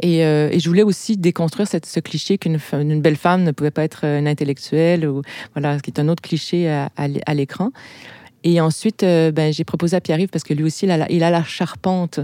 Et, 0.00 0.24
euh, 0.24 0.48
et 0.52 0.60
je 0.60 0.68
voulais 0.68 0.84
aussi 0.84 1.16
déconstruire 1.16 1.66
cette, 1.66 1.86
ce 1.86 1.98
cliché 1.98 2.38
qu'une 2.38 2.58
belle 3.00 3.16
femme 3.16 3.42
ne 3.42 3.50
pouvait 3.50 3.72
pas 3.72 3.82
être 3.82 4.04
une 4.04 4.28
intellectuelle, 4.28 5.08
ou, 5.08 5.22
voilà, 5.54 5.78
ce 5.78 5.82
qui 5.82 5.90
est 5.90 5.98
un 5.98 6.08
autre 6.08 6.22
cliché 6.22 6.70
à, 6.70 6.90
à 6.96 7.34
l'écran. 7.34 7.70
Et 8.42 8.60
ensuite, 8.60 9.02
euh, 9.02 9.30
ben, 9.32 9.52
j'ai 9.52 9.64
proposé 9.64 9.96
à 9.96 10.00
Pierre-Yves, 10.00 10.28
parce 10.28 10.44
que 10.44 10.54
lui 10.54 10.64
aussi, 10.64 10.86
il 10.86 10.90
a 10.90 11.30
la, 11.30 11.44
charpente 11.44 12.20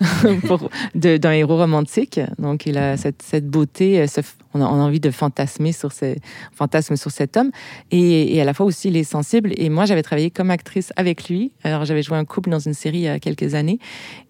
d'un 0.94 1.32
héros 1.32 1.56
romantique. 1.56 2.20
Donc, 2.38 2.66
il 2.66 2.78
a 2.78 2.96
cette, 2.96 3.46
beauté, 3.48 4.00
euh, 4.00 4.06
on, 4.54 4.60
a, 4.60 4.64
envie 4.64 4.98
de 4.98 5.10
fantasmer 5.12 5.70
sur, 5.70 5.92
cet 5.92 7.36
homme. 7.36 7.50
Et, 7.92 8.40
à 8.40 8.44
la 8.44 8.54
fois 8.54 8.66
aussi, 8.66 8.88
il 8.88 8.96
est 8.96 9.04
sensible. 9.04 9.52
Et 9.56 9.68
moi, 9.68 9.84
j'avais 9.84 10.02
travaillé 10.02 10.30
comme 10.30 10.50
actrice 10.50 10.92
avec 10.96 11.28
lui. 11.28 11.52
Alors, 11.62 11.84
j'avais 11.84 12.02
joué 12.02 12.16
un 12.16 12.24
couple 12.24 12.50
dans 12.50 12.58
une 12.58 12.74
série 12.74 12.98
il 12.98 13.02
y 13.02 13.08
a 13.08 13.20
quelques 13.20 13.54
années. 13.54 13.78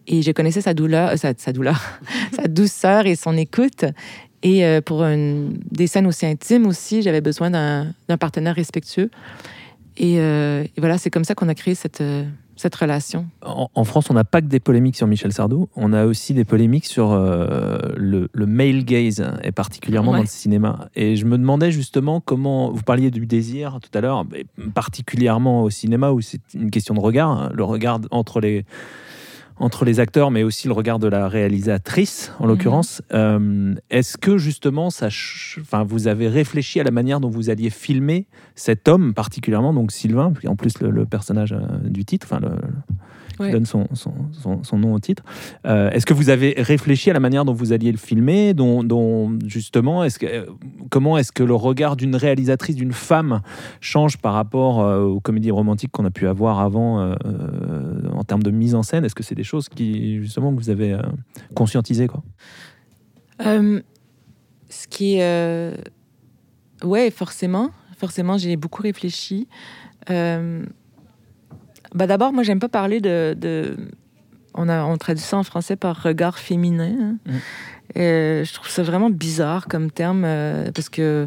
Et 0.07 0.21
je 0.21 0.33
connaissais 0.33 0.61
sa 0.61 0.75
douleur, 0.75 1.13
euh, 1.13 1.17
sa, 1.17 1.53
douleur, 1.53 1.81
sa 2.37 2.47
douceur 2.47 3.07
et 3.07 3.17
son 3.17 3.39
écoute. 3.39 3.87
Et 4.45 4.65
pour 4.85 5.07
des 5.71 5.87
scènes 5.87 6.09
aussi 6.09 6.27
intimes 6.27 6.67
aussi, 6.67 7.01
j'avais 7.01 7.21
besoin 7.21 7.49
d'un 7.49 8.17
partenaire 8.19 8.57
respectueux. 8.57 9.09
Et, 9.97 10.21
euh, 10.21 10.65
et 10.65 10.81
voilà, 10.81 10.99
c'est 10.99 11.11
comme 11.11 11.25
ça 11.25 11.35
qu'on 11.35 11.49
a 11.49 11.55
créé 11.55 11.75
cette, 11.75 12.01
euh, 12.01 12.25
cette 12.57 12.75
relation. 12.75 13.27
En, 13.45 13.69
en 13.75 13.85
France, 13.85 14.09
on 14.11 14.15
n'a 14.15 14.25
pas 14.25 14.41
que 14.41 14.47
des 14.47 14.61
polémiques 14.61 14.97
sur 14.97 15.07
Michel 15.07 15.33
Sardou, 15.33 15.69
on 15.77 15.93
a 15.93 16.07
aussi 16.07 16.33
des 16.35 16.45
polémiques 16.45 16.87
sur 16.87 17.13
euh, 17.13 17.79
le, 17.97 18.29
le 18.33 18.47
male 18.47 18.85
gaze, 18.85 19.23
et 19.43 19.53
particulièrement 19.53 20.13
Ouais. 20.13 20.19
dans 20.19 20.23
le 20.23 20.29
cinéma. 20.29 20.89
Et 20.95 21.17
je 21.17 21.25
me 21.27 21.37
demandais 21.39 21.71
justement 21.71 22.21
comment, 22.21 22.71
vous 22.73 22.83
parliez 22.83 23.11
du 23.11 23.27
désir 23.27 23.79
tout 23.83 23.97
à 23.97 24.01
l'heure, 24.01 24.25
particulièrement 24.75 25.63
au 25.63 25.71
cinéma 25.71 26.11
où 26.11 26.21
c'est 26.21 26.41
une 26.55 26.71
question 26.71 26.95
de 26.95 27.01
regard, 27.01 27.31
hein, 27.31 27.51
le 27.55 27.65
regard 27.65 28.01
entre 28.11 28.41
les, 28.41 28.65
entre 29.63 29.85
les 29.85 30.01
acteurs, 30.01 30.33
mais 30.33 30.43
aussi 30.43 30.67
le 30.67 30.75
regard 30.75 30.99
de 30.99 31.07
la 31.07 31.29
réalisatrice, 31.29 32.33
en 32.41 32.45
Mhm. 32.45 32.49
l'occurrence. 32.51 33.01
Euh, 33.15 33.75
Est-ce 33.91 34.19
que 34.19 34.37
justement, 34.37 34.91
ça, 34.91 35.07
ch- 35.09 35.59
enfin, 35.61 35.85
vous 35.85 36.09
avez 36.09 36.27
réfléchi 36.29 36.81
à 36.81 36.85
la 36.85 36.91
manière 36.91 37.21
dont 37.21 37.31
vous 37.31 37.49
alliez 37.49 37.71
filmer 37.71 38.27
cet 38.57 38.89
homme 38.89 39.15
particulièrement, 39.15 39.73
donc 39.73 39.93
Sylvain, 39.93 40.33
en 40.47 40.57
plus 40.57 40.81
le, 40.81 40.91
le 40.91 41.07
personnage 41.07 41.53
euh, 41.53 41.61
du 41.89 42.05
titre, 42.05 42.27
enfin, 42.29 42.41
le, 42.41 42.51
qui 43.37 43.51
donne 43.51 43.67
son, 43.67 43.87
son, 43.95 44.13
son- 44.33 44.63
son 44.63 44.79
nom 44.79 44.95
au 44.95 44.99
titre. 44.99 45.23
Euh, 45.67 45.91
est-ce 45.91 46.07
que 46.07 46.15
vous 46.15 46.29
avez 46.31 46.55
réfléchi 46.59 47.11
à 47.11 47.13
la 47.13 47.21
manière 47.21 47.45
dont 47.45 47.53
vous 47.53 47.73
alliez 47.73 47.91
le 47.93 47.99
filmer, 47.99 48.55
dont, 48.55 48.83
dont, 48.85 49.39
justement, 49.47 50.05
est-ce 50.05 50.19
que, 50.19 50.27
euh, 50.27 50.47
comment 50.91 51.19
est-ce 51.19 51.33
que 51.33 51.43
le 51.43 51.55
regard 51.55 51.97
d'une 51.97 52.17
réalisatrice, 52.17 52.77
d'une 52.77 52.93
femme, 52.93 53.41
change 53.81 54.19
par 54.19 54.35
rapport 54.35 54.81
euh, 54.81 55.03
aux 55.03 55.21
comédies 55.21 55.51
romantiques 55.51 55.91
qu'on 55.91 56.05
a 56.05 56.11
pu 56.11 56.27
avoir 56.29 56.61
avant 56.61 57.01
euh, 57.01 57.15
en 58.13 58.25
termes 58.25 58.43
de 58.43 58.51
mise 58.51 58.75
en 58.75 58.83
scène? 58.83 59.05
Est-ce 59.05 59.15
que 59.15 59.23
c'est 59.23 59.35
des 59.35 59.45
choses 59.45 59.69
qui, 59.69 60.19
justement, 60.23 60.53
que 60.55 60.61
vous 60.61 60.71
avez 60.71 60.97
conscientisées 61.55 62.07
quoi? 62.09 62.23
Ce 64.69 64.89
qui 64.89 65.17
est. 65.17 65.75
Ouais, 66.85 67.11
forcément. 67.11 67.71
Forcément, 67.97 68.39
j'ai 68.39 68.57
beaucoup 68.57 68.83
réfléchi. 68.83 69.47
Euh, 70.11 70.65
Bah 71.95 72.07
D'abord, 72.07 72.33
moi, 72.33 72.43
j'aime 72.43 72.59
pas 72.61 72.69
parler 72.69 73.01
de. 73.01 73.35
de- 73.39 73.77
On, 74.55 74.69
a, 74.69 74.85
on 74.85 74.97
traduit 74.99 75.23
ça 75.25 75.39
en 75.39 75.43
français 75.43 75.77
par 75.77 76.03
regard 76.03 76.39
féminin. 76.39 76.95
hein. 77.01 77.17
Mm. 77.27 77.33
Euh, 77.99 78.45
je 78.45 78.53
trouve 78.55 78.69
ça 78.69 78.83
vraiment 78.83 79.11
bizarre 79.11 79.67
comme 79.69 79.91
terme 79.91 80.25
euh, 80.25 80.71
parce 80.73 80.89
que. 80.89 81.27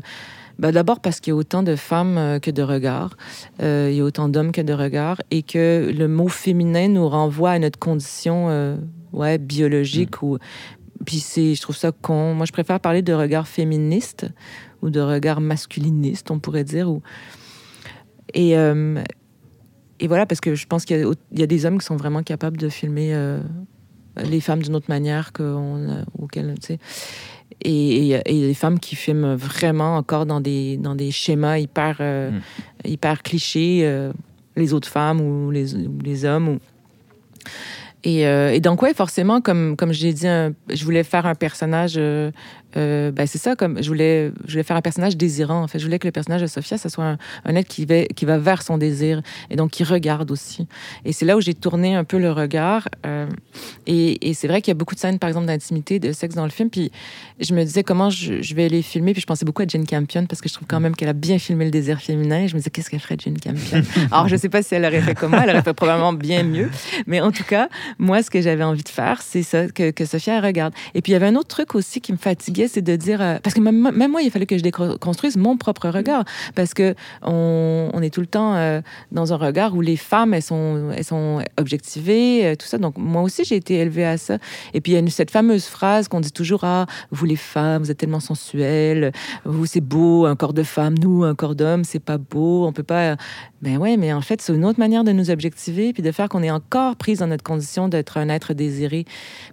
bah, 0.59 0.71
D'abord 0.71 0.99
parce 0.99 1.19
qu'il 1.19 1.31
y 1.31 1.33
a 1.33 1.35
autant 1.37 1.61
de 1.63 1.75
femmes 1.75 2.17
euh, 2.17 2.39
que 2.39 2.51
de 2.51 2.61
regards, 2.63 3.15
Euh, 3.61 3.89
il 3.91 3.97
y 3.97 4.01
a 4.01 4.03
autant 4.03 4.29
d'hommes 4.29 4.51
que 4.51 4.61
de 4.61 4.73
regards, 4.73 5.21
et 5.31 5.43
que 5.43 5.91
le 5.95 6.07
mot 6.07 6.27
féminin 6.27 6.87
nous 6.87 7.07
renvoie 7.07 7.51
à 7.51 7.59
notre 7.59 7.77
condition 7.79 8.47
euh, 8.49 8.77
ouais, 9.13 9.37
biologique 9.37 10.21
ou 10.23 10.37
puis 11.05 11.23
je 11.35 11.61
trouve 11.61 11.75
ça 11.75 11.91
con. 11.91 12.33
Moi, 12.33 12.45
je 12.47 12.51
préfère 12.51 12.79
parler 12.79 13.03
de 13.03 13.13
regard 13.13 13.47
féministe 13.47 14.25
ou 14.81 14.89
de 14.89 14.99
regard 15.01 15.39
masculiniste, 15.41 16.31
on 16.31 16.39
pourrait 16.39 16.63
dire. 16.63 16.89
Ou... 16.89 17.01
Et, 18.33 18.57
euh, 18.57 19.03
et 19.99 20.07
voilà, 20.07 20.25
parce 20.25 20.41
que 20.41 20.55
je 20.55 20.65
pense 20.67 20.85
qu'il 20.85 20.97
y 20.97 21.03
a, 21.03 21.09
il 21.31 21.39
y 21.39 21.43
a 21.43 21.47
des 21.47 21.65
hommes 21.65 21.77
qui 21.79 21.85
sont 21.85 21.95
vraiment 21.97 22.23
capables 22.23 22.57
de 22.57 22.69
filmer 22.69 23.13
euh, 23.13 23.39
les 24.23 24.41
femmes 24.41 24.61
d'une 24.61 24.75
autre 24.75 24.89
manière 24.89 25.31
qu'on, 25.33 26.03
auquel, 26.19 26.53
tu 26.59 26.67
sais. 26.67 26.79
Et 27.61 27.71
et 27.71 27.97
il 27.99 28.05
y 28.05 28.15
a 28.15 28.21
et 28.27 28.41
des 28.41 28.53
femmes 28.53 28.79
qui 28.79 28.95
filment 28.95 29.35
vraiment 29.35 29.95
encore 29.97 30.25
dans 30.25 30.41
des, 30.41 30.77
dans 30.77 30.95
des 30.95 31.11
schémas 31.11 31.57
hyper, 31.59 31.97
euh, 32.01 32.31
Mm. 32.31 32.41
hyper 32.89 33.23
clichés, 33.23 33.81
euh, 33.83 34.11
les 34.55 34.73
autres 34.73 34.89
femmes 34.89 35.21
ou 35.21 35.51
les, 35.51 35.75
ou 35.75 35.97
les 36.03 36.25
hommes. 36.25 36.47
Ou... 36.49 36.59
Et, 38.03 38.27
euh, 38.27 38.51
et 38.53 38.59
donc, 38.59 38.81
ouais, 38.81 38.93
forcément, 38.93 39.41
comme, 39.41 39.75
comme 39.75 39.91
j'ai 39.91 40.13
dit, 40.13 40.27
un- 40.27 40.53
je 40.71 40.83
voulais 40.85 41.03
faire 41.03 41.25
un 41.25 41.33
personnage. 41.35 41.95
euh, 41.97 42.31
euh, 42.77 43.11
ben, 43.11 43.27
c'est 43.27 43.37
ça, 43.37 43.55
comme 43.55 43.81
je 43.81 43.87
voulais, 43.87 44.31
je 44.45 44.51
voulais 44.53 44.63
faire 44.63 44.75
un 44.75 44.81
personnage 44.81 45.17
désirant. 45.17 45.63
En 45.63 45.67
fait, 45.67 45.79
je 45.79 45.85
voulais 45.85 45.99
que 45.99 46.07
le 46.07 46.11
personnage 46.11 46.41
de 46.41 46.47
Sophia, 46.47 46.77
ce 46.77 46.89
soit 46.89 47.17
un, 47.45 47.55
être 47.55 47.67
qui 47.67 47.85
va, 47.85 48.05
qui 48.05 48.25
va 48.25 48.37
vers 48.37 48.61
son 48.61 48.77
désir 48.77 49.21
et 49.49 49.55
donc 49.55 49.71
qui 49.71 49.83
regarde 49.83 50.31
aussi. 50.31 50.67
Et 51.05 51.13
c'est 51.13 51.25
là 51.25 51.37
où 51.37 51.41
j'ai 51.41 51.53
tourné 51.53 51.95
un 51.95 52.03
peu 52.03 52.17
le 52.17 52.31
regard. 52.31 52.89
euh, 53.05 53.27
et 53.87 54.33
c'est 54.33 54.47
vrai 54.47 54.61
qu'il 54.61 54.71
y 54.71 54.75
a 54.75 54.75
beaucoup 54.75 54.95
de 54.95 54.99
scènes, 54.99 55.19
par 55.19 55.27
exemple, 55.29 55.47
d'intimité, 55.47 55.99
de 55.99 56.11
sexe 56.11 56.35
dans 56.35 56.43
le 56.43 56.49
film. 56.49 56.69
Puis 56.69 56.91
je 57.39 57.53
me 57.53 57.63
disais 57.63 57.83
comment 57.83 58.09
je, 58.09 58.53
vais 58.53 58.69
les 58.69 58.81
filmer. 58.81 59.13
Puis 59.13 59.21
je 59.21 59.27
pensais 59.27 59.45
beaucoup 59.45 59.61
à 59.61 59.67
Jane 59.67 59.85
Campion 59.85 60.25
parce 60.25 60.41
que 60.41 60.49
je 60.49 60.53
trouve 60.53 60.67
quand 60.67 60.79
même 60.79 60.95
qu'elle 60.95 61.09
a 61.09 61.13
bien 61.13 61.39
filmé 61.39 61.65
le 61.65 61.71
désir 61.71 61.99
féminin. 62.01 62.43
Et 62.43 62.47
je 62.47 62.53
me 62.53 62.59
disais, 62.59 62.69
qu'est-ce 62.69 62.89
qu'elle 62.89 62.99
ferait, 62.99 63.17
Jane 63.19 63.39
Campion? 63.39 63.81
Alors, 64.11 64.27
je 64.27 64.35
sais 64.35 64.49
pas 64.49 64.63
si 64.63 64.75
elle 64.75 64.85
aurait 64.85 65.01
fait 65.01 65.15
comme 65.15 65.31
moi. 65.31 65.41
Elle 65.43 65.51
aurait 65.51 65.63
fait 65.63 65.73
probablement 65.73 66.13
bien 66.13 66.43
mieux. 66.43 66.69
Mais 67.07 67.21
en 67.21 67.31
tout 67.31 67.43
cas, 67.43 67.69
moi, 67.99 68.23
ce 68.23 68.29
que 68.29 68.41
j'avais 68.41 68.63
envie 68.63 68.83
de 68.83 68.89
faire, 68.89 69.21
c'est 69.21 69.43
ça, 69.43 69.67
que, 69.67 69.91
que 69.91 70.05
Sophia 70.05 70.41
regarde. 70.41 70.73
Et 70.93 71.01
puis, 71.01 71.11
il 71.11 71.13
y 71.13 71.15
avait 71.15 71.27
un 71.27 71.35
autre 71.35 71.49
truc 71.49 71.75
aussi 71.75 72.01
qui 72.01 72.11
me 72.11 72.17
fatiguait 72.17 72.64
c'est 72.67 72.81
de 72.81 72.95
dire, 72.95 73.21
euh, 73.21 73.37
parce 73.41 73.53
que 73.53 73.61
même, 73.61 73.91
moi, 74.09 74.21
il 74.21 74.31
fallait 74.31 74.45
que 74.45 74.57
je 74.57 74.63
déconstruise 74.63 75.37
mon 75.37 75.57
propre 75.57 75.89
regard, 75.89 76.23
parce 76.55 76.73
que 76.73 76.95
on 77.21 77.99
est 78.01 78.13
tout 78.13 78.21
le 78.21 78.27
temps 78.27 78.55
euh, 78.55 78.81
dans 79.11 79.33
un 79.33 79.37
regard 79.37 79.75
où 79.75 79.81
les 79.81 79.97
femmes, 79.97 80.33
elles 80.33 80.41
sont, 80.41 80.91
elles 80.95 81.03
sont 81.03 81.41
objectivées, 81.57 82.45
euh, 82.45 82.55
tout 82.55 82.65
ça. 82.65 82.77
Donc 82.77 82.97
moi 82.97 83.21
aussi, 83.21 83.43
j'ai 83.43 83.55
été 83.55 83.75
élevée 83.75 84.05
à 84.05 84.17
ça. 84.17 84.37
Et 84.73 84.81
puis 84.81 84.93
il 84.93 84.95
y 84.95 85.07
a 85.07 85.09
cette 85.09 85.31
fameuse 85.31 85.65
phrase 85.65 86.07
qu'on 86.07 86.19
dit 86.19 86.31
toujours, 86.31 86.63
ah, 86.63 86.85
vous 87.11 87.25
les 87.25 87.35
femmes, 87.35 87.83
vous 87.83 87.91
êtes 87.91 87.97
tellement 87.97 88.19
sensuelles, 88.19 89.11
vous 89.45 89.65
c'est 89.65 89.81
beau, 89.81 90.25
un 90.25 90.35
corps 90.35 90.53
de 90.53 90.63
femme, 90.63 90.95
nous, 90.97 91.23
un 91.23 91.35
corps 91.35 91.55
d'homme, 91.55 91.83
c'est 91.83 91.99
pas 91.99 92.17
beau, 92.17 92.65
on 92.65 92.73
peut 92.73 92.83
pas. 92.83 93.15
Ben 93.61 93.77
ouais, 93.77 93.97
mais 93.97 94.13
en 94.13 94.21
fait, 94.21 94.41
c'est 94.41 94.53
une 94.53 94.63
autre 94.63 94.79
manière 94.79 95.03
de 95.03 95.11
nous 95.11 95.31
objectiver, 95.31 95.91
puis 95.91 96.03
de 96.03 96.11
faire 96.11 96.29
qu'on 96.29 96.43
est 96.43 96.51
encore 96.51 96.95
prise 96.97 97.19
dans 97.19 97.27
notre 97.27 97.43
condition 97.43 97.87
d'être 97.87 98.17
un 98.17 98.29
être 98.29 98.53
désiré. 98.53 99.05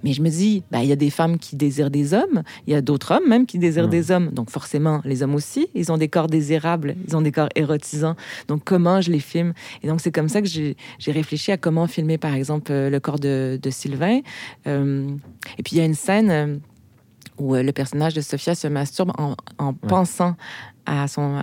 Mais 0.05 0.13
je 0.13 0.21
me 0.21 0.29
dis, 0.29 0.63
ben, 0.71 0.81
il 0.81 0.87
y 0.87 0.93
a 0.93 0.97
des 0.97 1.09
femmes 1.09 1.39
qui 1.39 1.57
désirent 1.57 1.91
des 1.91 2.13
hommes, 2.13 2.43
il 2.67 2.75
y 2.75 2.77
a 2.77 2.83
d'autres 2.83 3.02
hommes 3.11 3.29
même 3.29 3.47
qui 3.47 3.59
désirent 3.59 3.89
des 3.89 4.11
hommes. 4.11 4.31
Donc 4.31 4.51
forcément, 4.51 5.01
les 5.05 5.23
hommes 5.23 5.35
aussi, 5.35 5.69
ils 5.75 5.91
ont 5.91 5.99
des 5.99 6.09
corps 6.09 6.29
désirables, 6.29 6.95
ils 7.07 7.17
ont 7.17 7.23
des 7.23 7.33
corps 7.33 7.49
érotisants. 7.55 8.17
Donc 8.49 8.63
comment 8.65 9.01
je 9.01 9.11
les 9.11 9.21
filme? 9.21 9.53
Et 9.83 9.89
donc 9.89 10.01
c'est 10.01 10.13
comme 10.13 10.29
ça 10.29 10.41
que 10.43 10.49
j'ai 10.49 10.77
réfléchi 11.07 11.53
à 11.53 11.57
comment 11.57 11.87
filmer, 11.87 12.19
par 12.19 12.35
exemple, 12.35 12.71
euh, 12.73 12.91
le 12.91 13.01
corps 13.01 13.19
de, 13.19 13.59
Sylvain. 13.71 14.21
Euh, 14.67 15.09
et 15.59 15.63
puis 15.63 15.77
il 15.77 15.79
y 15.79 15.81
a 15.81 15.85
une 15.85 15.95
scène 15.95 16.31
euh, 16.31 16.57
où 17.39 17.55
le 17.55 17.73
personnage 17.73 18.15
de 18.15 18.21
Sophia 18.21 18.55
se 18.55 18.69
masturbe 18.69 19.13
en, 19.19 19.73
pensant 19.75 20.37
à, 20.87 21.09
son, 21.09 21.37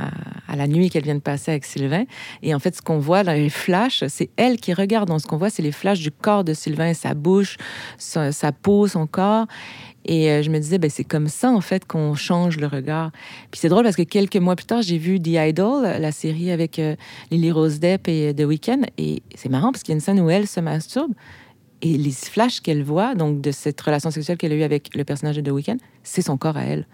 à, 0.48 0.56
la 0.56 0.68
nuit 0.68 0.90
qu'elle 0.90 1.04
vient 1.04 1.16
de 1.16 1.20
passer 1.20 1.52
avec 1.52 1.66
Sylvain. 1.66 2.04
Et 2.42 2.54
en 2.54 2.60
fait, 2.60 2.76
ce 2.76 2.82
qu'on 2.82 3.00
voit 3.00 3.24
dans 3.24 3.34
les 3.34 3.50
flashs, 3.50 4.04
c'est 4.08 4.30
elle 4.38 4.58
qui 4.58 4.74
regarde. 4.74 5.10
Donc, 5.10 5.22
ce 5.22 5.28
qu'on 5.28 5.38
voit, 5.38 5.50
c'est 5.50 5.62
les 5.62 5.72
flashs 5.72 6.00
du 6.00 6.12
corps 6.12 6.44
de 6.44 6.54
Sylvain, 6.54 6.94
sa 6.94 7.14
bouche, 7.14 7.58
sa, 7.98 8.52
peau, 8.52 8.88
son 8.88 9.08
corps. 9.08 9.46
Et 10.06 10.32
euh, 10.32 10.42
je 10.42 10.50
me 10.50 10.60
disais, 10.60 10.78
ben, 10.78 10.90
c'est 10.90 11.04
comme 11.04 11.28
ça, 11.28 11.52
en 11.52 11.62
fait, 11.62 11.86
qu'on 11.86 12.16
change 12.16 12.58
le 12.58 12.68
regard. 12.68 13.12
Puis 13.52 13.60
c'est 13.60 13.70
drôle 13.70 13.84
parce 13.84 13.96
que 13.96 14.04
quelques 14.04 14.38
mois 14.38 14.56
plus 14.56 14.66
tard, 14.66 14.82
j'ai 14.82 14.98
vu 14.98 15.20
The 15.20 15.36
Idol, 15.50 15.84
la 15.84 16.12
série 16.12 16.52
avec 16.52 16.80
euh, 16.80 16.96
Lily 17.32 17.52
Rose 17.52 17.80
Depp 17.80 18.08
et 18.08 18.34
The 18.34 18.42
Weeknd. 18.42 18.82
Et 18.98 19.22
c'est 19.36 19.50
marrant 19.50 19.72
parce 19.72 19.84
qu'il 19.84 19.92
y 19.92 19.96
a 19.96 19.98
une 19.98 20.02
scène 20.02 20.20
où 20.20 20.30
elle 20.30 20.48
se 20.48 20.60
masturbe. 20.60 21.14
Et 21.82 21.98
les 21.98 22.12
flashs 22.12 22.60
qu'elle 22.60 22.84
voit, 22.84 23.16
donc 23.16 23.40
de 23.40 23.52
cette 23.52 23.80
relation 23.80 24.12
sexuelle 24.12 24.38
qu'elle 24.38 24.52
a 24.52 24.56
eue 24.56 24.64
avec 24.64 24.94
le 24.96 25.06
personnage 25.06 25.38
de 25.38 25.42
The 25.42 25.54
Weeknd, 25.54 25.78
c'est 26.04 26.22
son 26.22 26.38
corps 26.38 26.58
à 26.58 26.64
elle. 26.64 26.86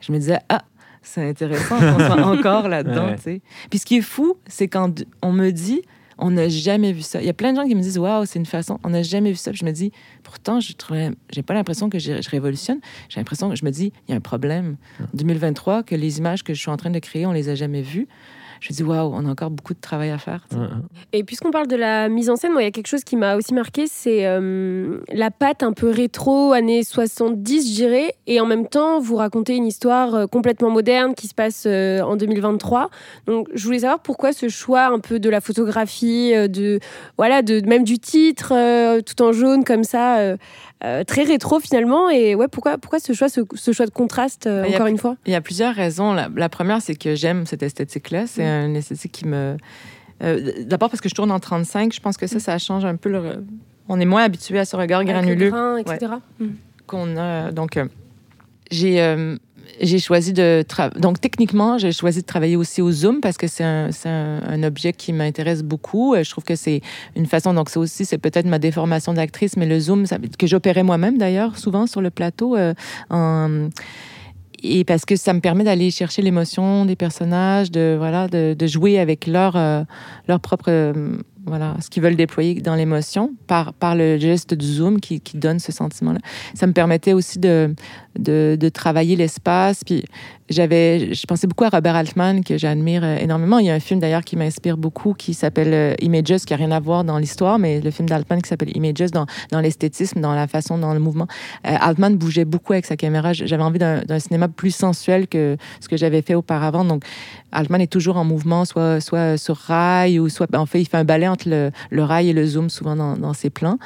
Je 0.00 0.12
me 0.12 0.18
disais, 0.18 0.38
ah, 0.50 0.64
c'est 1.04 1.28
intéressant 1.28 1.78
qu'on 1.78 1.98
soit 1.98 2.26
encore 2.38 2.68
là-dedans. 2.68 3.16
sais. 3.18 3.40
Puis 3.70 3.78
ce 3.78 3.86
qui 3.86 3.96
est 3.98 4.02
fou, 4.02 4.36
c'est 4.46 4.68
quand 4.68 5.04
on 5.22 5.32
me 5.32 5.50
dit, 5.50 5.82
on 6.18 6.30
n'a 6.30 6.48
jamais 6.48 6.92
vu 6.92 7.02
ça. 7.02 7.20
Il 7.20 7.26
y 7.26 7.30
a 7.30 7.34
plein 7.34 7.52
de 7.52 7.56
gens 7.56 7.66
qui 7.66 7.74
me 7.74 7.80
disent, 7.80 7.98
waouh, 7.98 8.24
c'est 8.24 8.38
une 8.38 8.46
façon, 8.46 8.78
on 8.84 8.90
n'a 8.90 9.02
jamais 9.02 9.30
vu 9.30 9.36
ça. 9.36 9.50
Puis 9.50 9.60
je 9.60 9.64
me 9.64 9.72
dis, 9.72 9.92
pourtant, 10.22 10.60
je 10.60 10.72
n'ai 10.92 11.42
pas 11.42 11.54
l'impression 11.54 11.90
que 11.90 11.98
je, 11.98 12.12
révolutionne. 12.30 12.80
J'ai 13.08 13.20
l'impression 13.20 13.48
que 13.50 13.56
je 13.56 13.64
me 13.64 13.70
dis, 13.70 13.92
il 14.06 14.12
y 14.12 14.14
a 14.14 14.16
un 14.16 14.20
problème. 14.20 14.76
En 15.00 15.06
2023, 15.14 15.82
que 15.82 15.94
les 15.94 16.18
images 16.18 16.42
que 16.42 16.54
je 16.54 16.60
suis 16.60 16.70
en 16.70 16.76
train 16.76 16.90
de 16.90 16.98
créer, 16.98 17.26
on 17.26 17.32
les 17.32 17.48
a 17.48 17.54
jamais 17.54 17.82
vues 17.82 18.06
je 18.60 18.72
me 18.72 18.76
dis 18.76 18.82
waouh, 18.82 19.12
on 19.14 19.26
a 19.26 19.30
encore 19.30 19.50
beaucoup 19.50 19.74
de 19.74 19.80
travail 19.80 20.10
à 20.10 20.18
faire. 20.18 20.46
Et 21.12 21.24
puisqu'on 21.24 21.50
parle 21.50 21.66
de 21.66 21.76
la 21.76 22.08
mise 22.08 22.30
en 22.30 22.36
scène, 22.36 22.52
moi, 22.52 22.62
il 22.62 22.64
y 22.64 22.68
a 22.68 22.70
quelque 22.70 22.86
chose 22.86 23.04
qui 23.04 23.16
m'a 23.16 23.36
aussi 23.36 23.54
marqué, 23.54 23.86
c'est 23.86 24.26
euh, 24.26 24.98
la 25.12 25.30
patte 25.30 25.62
un 25.62 25.72
peu 25.72 25.90
rétro, 25.90 26.52
années 26.52 26.82
70, 26.82 27.70
je 27.70 27.74
dirais, 27.74 28.14
et 28.26 28.40
en 28.40 28.46
même 28.46 28.66
temps, 28.66 29.00
vous 29.00 29.16
racontez 29.16 29.54
une 29.54 29.66
histoire 29.66 30.14
euh, 30.14 30.26
complètement 30.26 30.70
moderne 30.70 31.14
qui 31.14 31.28
se 31.28 31.34
passe 31.34 31.64
euh, 31.66 32.00
en 32.02 32.16
2023. 32.16 32.90
Donc, 33.26 33.48
je 33.54 33.64
voulais 33.64 33.80
savoir 33.80 34.00
pourquoi 34.00 34.32
ce 34.32 34.48
choix 34.48 34.86
un 34.86 34.98
peu 34.98 35.18
de 35.18 35.28
la 35.28 35.40
photographie, 35.40 36.32
de 36.48 36.80
voilà, 37.16 37.42
de 37.42 37.60
même 37.66 37.84
du 37.84 37.98
titre, 37.98 38.52
tout 39.00 39.22
en 39.22 39.32
jaune 39.32 39.64
comme 39.64 39.84
ça. 39.84 40.36
Très 41.06 41.22
rétro 41.22 41.60
finalement 41.60 42.10
et 42.10 42.34
ouais 42.34 42.48
pourquoi 42.48 42.78
pourquoi 42.78 42.98
ce 42.98 43.12
choix 43.12 43.28
ce, 43.28 43.72
choix 43.72 43.86
de 43.86 43.90
contraste 43.90 44.48
bah, 44.48 44.64
encore 44.68 44.86
une 44.86 44.98
fois? 44.98 45.16
il 45.26 45.32
y 45.32 45.36
a 45.36 45.40
plusieurs 45.40 45.74
raisons 45.74 46.12
la, 46.12 46.28
la 46.34 46.48
première 46.48 46.82
c'est 46.82 46.94
que 46.94 47.14
j'aime 47.14 47.46
cette 47.46 47.62
esthétique 47.62 48.10
là 48.10 48.26
c'est 48.26 48.44
un 48.44 48.74
esthétique 48.74 49.12
qui 49.12 49.26
me. 49.26 49.56
Euh, 50.22 50.64
d'abord 50.64 50.90
parce 50.90 51.00
que 51.00 51.08
je 51.08 51.14
tourne 51.14 51.30
en 51.30 51.40
35, 51.40 51.92
je 51.92 52.00
pense 52.00 52.16
que 52.16 52.26
ça, 52.26 52.38
ça 52.40 52.58
change 52.58 52.84
un 52.84 52.96
peu 52.96 53.08
le. 53.08 53.44
On 53.88 54.00
est 54.00 54.04
moins 54.04 54.22
habitué 54.22 54.58
à 54.58 54.64
ce 54.64 54.76
regard 54.76 55.04
granuleux. 55.04 55.52
etc. 55.78 56.14
Mm. 56.38 56.46
Qu'on 56.86 57.16
a. 57.16 57.52
Donc, 57.52 57.76
euh, 57.76 57.86
j'ai. 58.70 59.00
Euh, 59.64 59.70
j'ai 59.80 59.98
choisi 59.98 60.32
de 60.32 60.64
donc 60.98 61.20
techniquement 61.20 61.78
j'ai 61.78 61.92
choisi 61.92 62.20
de 62.20 62.26
travailler 62.26 62.56
aussi 62.56 62.82
au 62.82 62.90
zoom 62.90 63.20
parce 63.20 63.36
que 63.36 63.46
c'est 63.46 63.64
un, 63.64 64.62
objet 64.62 64.92
qui 64.92 65.12
m'intéresse 65.12 65.62
beaucoup. 65.62 66.14
Je 66.16 66.30
trouve 66.30 66.44
que 66.44 66.56
c'est 66.56 66.80
une 67.16 67.26
façon 67.26 67.54
donc 67.54 67.68
c'est 67.70 67.78
aussi 67.78 68.04
c'est 68.04 68.18
peut-être 68.18 68.46
ma 68.46 68.58
déformation 68.58 69.12
d'actrice 69.14 69.56
mais 69.56 69.66
le 69.66 69.78
zoom 69.78 70.06
que 70.38 70.46
j'opérais 70.46 70.82
moi-même 70.82 71.18
d'ailleurs 71.18 71.58
souvent 71.58 71.86
sur 71.86 72.00
le 72.00 72.10
plateau 72.10 72.56
en 73.10 73.68
et 74.64 74.84
parce 74.84 75.04
que 75.04 75.14
ça 75.14 75.32
me 75.32 75.40
permet 75.40 75.62
d'aller 75.62 75.90
chercher 75.90 76.22
l'émotion 76.22 76.86
des 76.86 76.96
personnages, 76.96 77.70
de 77.70 77.94
voilà, 77.96 78.28
de 78.28 78.66
jouer 78.66 78.98
avec 78.98 79.26
leur 79.26 79.56
euh, 79.56 79.84
leur 80.26 80.40
propre 80.40 80.66
euh, 80.68 81.18
voilà, 81.46 81.76
ce 81.80 81.90
qu'ils 81.90 82.02
veulent 82.02 82.16
déployer 82.16 82.54
dans 82.60 82.74
l'émotion 82.74 83.32
par, 83.46 83.74
par 83.74 83.94
le 83.94 84.18
geste 84.18 84.54
du 84.54 84.66
zoom 84.66 85.00
qui, 85.00 85.20
qui 85.20 85.36
donne 85.36 85.58
ce 85.58 85.72
sentiment-là. 85.72 86.20
Ça 86.54 86.66
me 86.66 86.72
permettait 86.72 87.12
aussi 87.12 87.38
de, 87.38 87.74
de, 88.18 88.68
travailler 88.68 89.16
l'espace. 89.16 89.84
Puis 89.84 90.04
j'avais, 90.48 91.14
je 91.14 91.26
pensais 91.26 91.46
beaucoup 91.46 91.64
à 91.64 91.68
Robert 91.68 91.96
Altman, 91.96 92.42
que 92.42 92.56
j'admire 92.58 93.04
énormément. 93.04 93.58
Il 93.58 93.66
y 93.66 93.70
a 93.70 93.74
un 93.74 93.80
film 93.80 94.00
d'ailleurs 94.00 94.24
qui 94.24 94.36
m'inspire 94.36 94.76
beaucoup 94.76 95.14
qui 95.14 95.34
s'appelle 95.34 95.72
euh, 95.72 95.94
Images, 96.00 96.44
qui 96.46 96.52
n'a 96.52 96.56
rien 96.56 96.70
à 96.70 96.80
voir 96.80 97.04
dans 97.04 97.18
l'histoire, 97.18 97.58
mais 97.58 97.80
le 97.80 97.90
film 97.90 98.08
d'Altman 98.08 98.40
qui 98.40 98.48
s'appelle 98.48 98.74
Images 98.76 99.10
dans, 99.10 99.26
dans 99.50 99.60
l'esthétisme, 99.60 100.20
dans 100.20 100.34
la 100.34 100.46
façon, 100.46 100.78
dans 100.78 100.94
le 100.94 101.00
mouvement. 101.00 101.26
Euh, 101.66 101.76
Altman 101.80 102.16
bougeait 102.16 102.44
beaucoup 102.44 102.72
avec 102.72 102.86
sa 102.86 102.96
caméra. 102.96 103.32
J'avais 103.32 103.62
envie 103.62 103.78
d'un 103.78 104.18
cinéma 104.18 104.48
plus 104.48 104.74
sensuel 104.74 105.28
que 105.28 105.56
ce 105.80 105.88
que 105.88 105.96
j'avais 105.96 106.22
fait 106.22 106.34
auparavant. 106.34 106.84
Donc, 106.84 107.04
Altman 107.52 107.80
est 107.80 107.92
toujours 107.92 108.16
en 108.16 108.24
mouvement, 108.24 108.64
soit, 108.64 109.00
soit 109.00 109.36
sur 109.36 109.56
rail 109.56 110.18
ou 110.18 110.28
soit, 110.28 110.52
en 110.54 110.66
fait, 110.66 110.80
il 110.80 110.86
fait 110.86 110.96
un 110.96 111.04
balai 111.04 111.28
le, 111.46 111.70
rail 111.92 112.30
et 112.30 112.32
le 112.32 112.46
zoom 112.46 112.70
souvent 112.70 112.96
dans, 112.96 113.16
dans 113.16 113.34
ses 113.34 113.50
plans. 113.50 113.78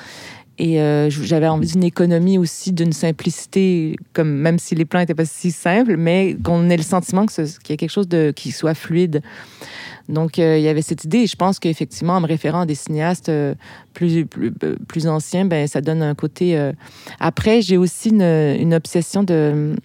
Et 0.59 0.81
euh, 0.81 1.09
j'avais 1.09 1.47
envie 1.47 1.69
d'une 1.69 1.85
économie 1.85 2.37
aussi, 2.37 2.73
d'une 2.73 2.93
simplicité, 2.93 3.97
comme 4.13 4.29
même 4.29 4.59
si 4.59 4.75
les 4.75 4.85
plans 4.85 4.99
n'étaient 4.99 5.15
pas 5.15 5.25
si 5.25 5.53
simples, 5.53 5.97
mais 5.97 6.37
qu'on 6.43 6.69
ait 6.69 6.77
le 6.77 6.83
sentiment 6.83 7.27
qu'il 7.27 7.47
y 7.47 7.73
a 7.73 7.77
quelque 7.77 7.91
chose 7.91 8.09
de, 8.09 8.33
qui 8.35 8.51
soit 8.51 8.75
fluide. 8.75 9.23
Donc, 10.09 10.39
euh, 10.39 10.59
il 10.59 10.65
y 10.65 10.69
avait 10.69 10.83
cette 10.83 11.05
idée. 11.05 11.19
Et 11.19 11.27
je 11.29 11.37
pense 11.37 11.61
qu'effectivement, 11.61 12.15
en 12.15 12.21
me 12.21 12.27
référant 12.27 12.63
à 12.63 12.67
des 12.67 12.75
cinéastes 12.75 13.29
euh, 13.29 13.55
plus, 13.95 14.27
plus, 14.27 14.51
plus, 14.51 15.07
anciens, 15.07 15.45
ben, 15.45 15.69
ça 15.69 15.81
donne 15.81 16.03
un 16.03 16.17
côté. 16.17 16.73
Après, 17.21 17.63
j'ai 17.63 17.77
aussi 17.77 18.09
une, 18.09 18.75
obsession 18.75 19.23
de 19.23 19.77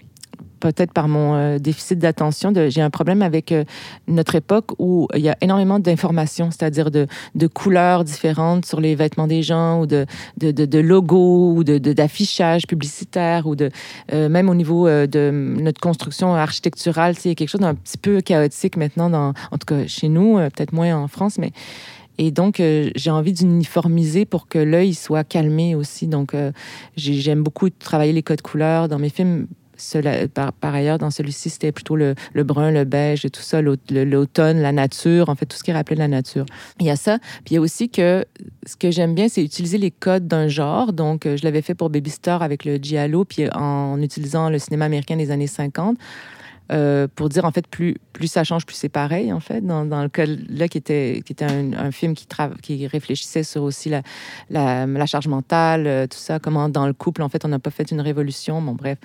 peut-être 0.64 0.94
par 0.94 1.10
mon 1.10 1.36
euh, 1.36 1.60
déficit 1.60 2.00
d'attention, 2.00 2.54
j'ai 2.70 2.82
un 2.82 2.90
problème 2.90 3.22
avec 3.22 3.52
euh, 3.52 3.66
notre 4.08 4.36
époque 4.36 4.72
où 4.80 5.10
il 5.14 5.20
y 5.20 5.28
a 5.28 5.36
énormément 5.42 5.78
d'informations, 5.78 6.52
c'est-à-dire 6.52 6.90
de, 6.90 7.08
couleurs 7.54 8.06
différentes 8.06 8.66
sur 8.66 8.80
les 8.80 8.96
vêtements 8.96 9.28
des 9.28 9.44
gens 9.44 9.82
ou 9.82 9.86
de, 9.86 10.06
logos 10.80 11.54
ou 11.58 11.64
d'affichage 11.66 12.66
publicitaire 12.66 13.46
ou 13.46 13.56
euh, 14.14 14.30
même 14.30 14.50
au 14.50 14.56
niveau 14.56 14.88
de 14.88 15.32
notre 15.60 15.82
construction 15.82 16.34
architecturale, 16.34 17.14
a 17.14 17.36
quelque 17.36 17.50
chose 17.50 17.62
d'un 17.62 17.76
petit 17.76 17.98
peu 17.98 18.22
chaotique 18.22 18.78
maintenant, 18.78 19.34
en 19.52 19.58
tout 19.58 19.66
cas 19.68 19.86
chez 19.88 20.08
nous, 20.08 20.38
peut-être 20.38 20.72
moins 20.72 20.96
en 20.96 21.10
France, 21.10 21.38
mais 21.38 21.52
et 22.20 22.30
donc, 22.30 22.62
j'ai 22.96 23.10
envie 23.10 23.34
d'uniformiser 23.34 24.26
pour 24.26 24.48
que 24.48 24.60
l'œil 24.60 24.94
soit 24.94 25.24
calmé 25.24 25.74
aussi. 25.74 26.06
Donc, 26.06 26.36
j'aime 26.96 27.42
beaucoup 27.42 27.72
travailler 27.72 28.14
les 28.14 28.22
codes 28.22 28.44
couleurs 28.44 28.88
dans 28.88 29.00
mes 29.00 29.10
films 29.10 29.48
par, 30.34 30.76
ailleurs, 30.76 30.98
dans 30.98 31.12
celui-ci, 31.12 31.50
c'était 31.50 31.72
plutôt 31.72 31.96
le, 31.96 32.16
brun, 32.36 32.72
le 32.72 32.84
beige 32.84 33.24
tout 33.32 33.42
ça, 33.42 33.62
l'automne, 33.62 34.62
la 34.62 34.72
nature, 34.72 35.30
en 35.30 35.36
fait, 35.36 35.46
tout 35.46 35.58
ce 35.58 35.64
qui 35.64 35.72
rappelait 35.72 35.96
la 35.96 36.08
nature. 36.08 36.46
Il 36.80 36.86
y 36.86 36.90
a 36.90 36.96
ça. 36.96 37.20
Puis 37.46 37.52
il 37.52 37.54
y 37.56 37.58
a 37.58 37.62
aussi 37.62 37.90
que 37.90 38.26
ce 38.66 38.76
que 38.76 38.92
j'aime 38.92 39.16
bien, 39.16 39.28
c'est 39.28 39.44
utiliser 39.44 39.78
les 39.78 39.92
codes 39.92 40.28
d'un 40.28 40.48
genre. 40.48 40.94
Donc, 40.94 41.26
euh, 41.26 41.38
je 41.38 41.44
l'avais 41.44 41.62
fait 41.62 41.76
pour 41.76 41.90
Baby 41.90 42.10
Star 42.10 42.42
avec 42.42 42.66
le 42.66 42.78
Giallo, 42.78 43.26
puis 43.26 43.50
en 43.54 44.02
utilisant 44.02 44.50
le 44.50 44.60
cinéma 44.60 44.86
américain 44.86 45.16
des 45.16 45.32
années 45.32 45.48
50. 45.48 45.98
Euh, 46.72 47.10
pour 47.14 47.28
dire 47.28 47.44
en 47.44 47.52
fait 47.52 47.68
plus 47.68 47.98
plus 48.14 48.28
ça 48.28 48.46
change 48.46 48.66
plus 48.66 48.78
c'est 48.78 48.88
pareil 48.88 49.34
en 49.34 49.42
fait 49.42 49.60
dans, 49.60 49.84
dans, 49.84 50.02
le 50.02 50.08
cas 50.08 50.26
là 50.26 50.70
qui 50.70 50.78
était 50.78 51.22
qui 51.26 51.34
était 51.34 51.44
un, 51.44 51.92
film 51.92 52.16
qui 52.16 52.26
qui 52.62 52.88
réfléchissait 52.88 53.44
sur 53.44 53.64
aussi 53.64 53.90
la, 53.90 54.02
la, 54.50 54.86
la 54.86 55.06
charge 55.06 55.28
mentale 55.28 55.86
euh, 55.88 56.08
tout 56.08 56.18
ça 56.18 56.40
comment 56.40 56.70
dans 56.70 56.88
le 56.88 56.94
couple 56.94 57.22
en 57.22 57.28
fait 57.28 57.44
on 57.44 57.50
n'a 57.50 57.60
pas 57.60 57.70
fait 57.70 57.92
une 57.92 58.00
révolution 58.00 58.62
bon 58.62 58.76
bref 58.76 58.98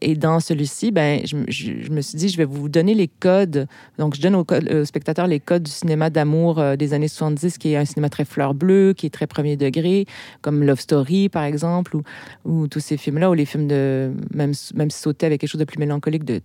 et 0.00 0.14
dans 0.14 0.40
celui-ci, 0.40 0.90
ben, 0.90 1.20
je, 1.24 1.36
me 1.36 2.00
suis 2.00 2.16
dit, 2.16 2.28
je 2.28 2.36
vais 2.36 2.44
vous 2.44 2.68
donner 2.68 2.94
les 2.94 3.08
codes. 3.08 3.66
Donc, 3.98 4.14
je 4.14 4.22
donne 4.22 4.34
aux, 4.34 4.44
spectateurs 4.84 5.26
les 5.26 5.40
codes 5.40 5.62
du 5.62 5.70
cinéma 5.70 6.10
d'amour 6.10 6.58
euh, 6.58 6.76
des 6.76 6.94
années 6.94 7.08
70, 7.08 7.58
qui 7.58 7.72
est 7.72 7.76
un 7.76 7.84
cinéma 7.84 8.08
très 8.08 8.24
fleur 8.24 8.54
bleue, 8.54 8.94
qui 8.96 9.06
est 9.06 9.10
très 9.10 9.26
premier 9.26 9.56
degré, 9.56 10.06
comme 10.42 10.62
Love 10.62 10.80
Story, 10.80 11.28
par 11.28 11.44
exemple, 11.44 11.96
ou, 11.96 12.02
ou 12.44 12.68
tous 12.68 12.80
ces 12.80 12.96
films-là, 12.96 13.30
ou 13.30 13.34
les 13.34 13.46
films 13.46 13.68
de. 13.68 14.12
Même, 14.34 14.52
même 14.74 14.90
sauter 14.90 15.26
avec 15.26 15.40
quelque 15.40 15.50
chose 15.50 15.60
de 15.60 15.64
plus 15.64 15.78
mélancolique 15.78 16.24
de, 16.24 16.40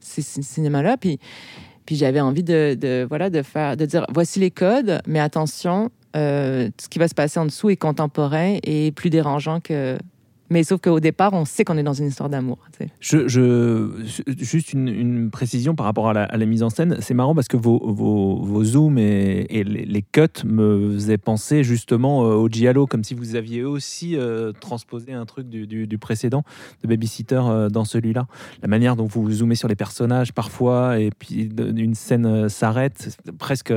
ces 0.00 0.22
cinémas-là. 0.22 0.96
Puis, 0.96 1.18
puis 1.86 1.96
j'avais 1.96 2.20
envie 2.20 2.42
de, 2.42 2.76
de, 2.78 3.06
voilà, 3.08 3.30
de, 3.30 3.42
faire, 3.42 3.76
de 3.76 3.86
dire 3.86 4.06
voici 4.12 4.38
les 4.38 4.50
codes, 4.50 5.00
mais 5.06 5.18
attention, 5.18 5.90
euh, 6.14 6.68
ce 6.80 6.88
qui 6.88 6.98
va 6.98 7.08
se 7.08 7.14
passer 7.14 7.40
en 7.40 7.46
dessous 7.46 7.70
est 7.70 7.76
contemporain 7.76 8.58
et 8.62 8.92
plus 8.92 9.10
dérangeant 9.10 9.60
que 9.60 9.96
Mais 10.52 10.64
sauf 10.64 10.82
qu'au 10.82 11.00
départ, 11.00 11.32
on 11.32 11.46
sait 11.46 11.64
qu'on 11.64 11.78
est 11.78 11.82
dans 11.82 11.94
une 11.94 12.08
histoire 12.08 12.28
d'amour. 12.28 12.58
tu 12.78 12.84
sais. 12.84 12.90
Je, 13.00 13.26
je- 13.26 13.88
juste 14.38 14.74
une, 14.74 14.86
une 14.88 15.30
précision 15.30 15.74
par 15.74 15.86
rapport 15.86 16.10
à 16.10 16.12
la, 16.12 16.24
à 16.24 16.36
la 16.36 16.44
mise 16.44 16.62
en 16.62 16.68
scène. 16.68 16.98
C'est 17.00 17.14
marrant 17.14 17.34
parce 17.34 17.48
que 17.48 17.56
vos, 17.56 17.80
vos, 17.90 18.42
vos 18.42 18.62
zooms 18.62 18.98
et, 18.98 19.46
et 19.48 19.64
les, 19.64 19.86
les 19.86 20.02
cuts 20.02 20.44
me 20.44 20.92
faisaient 20.92 21.16
penser 21.16 21.64
justement 21.64 22.24
euh, 22.26 22.34
au 22.34 22.48
Giallo, 22.50 22.86
comme 22.86 23.02
si 23.02 23.14
vous 23.14 23.34
aviez 23.34 23.64
aussi 23.64 24.14
euh, 24.16 24.52
transposé 24.52 25.14
un 25.14 25.24
truc 25.24 25.48
du, 25.48 25.66
du- 25.66 25.86
du 25.86 25.96
précédent, 25.98 26.44
de 26.82 26.88
Babysitter, 26.88 27.40
euh, 27.42 27.68
dans 27.70 27.84
celui-là. 27.86 28.26
La 28.60 28.68
manière 28.68 28.94
dont 28.94 29.06
vous 29.06 29.30
zoomez 29.32 29.54
sur 29.54 29.68
les 29.68 29.74
personnages 29.76 30.34
parfois, 30.34 30.98
et 31.00 31.10
puis 31.18 31.50
une 31.58 31.94
scène 31.94 32.26
euh, 32.26 32.48
s'arrête, 32.50 33.18
presque, 33.38 33.72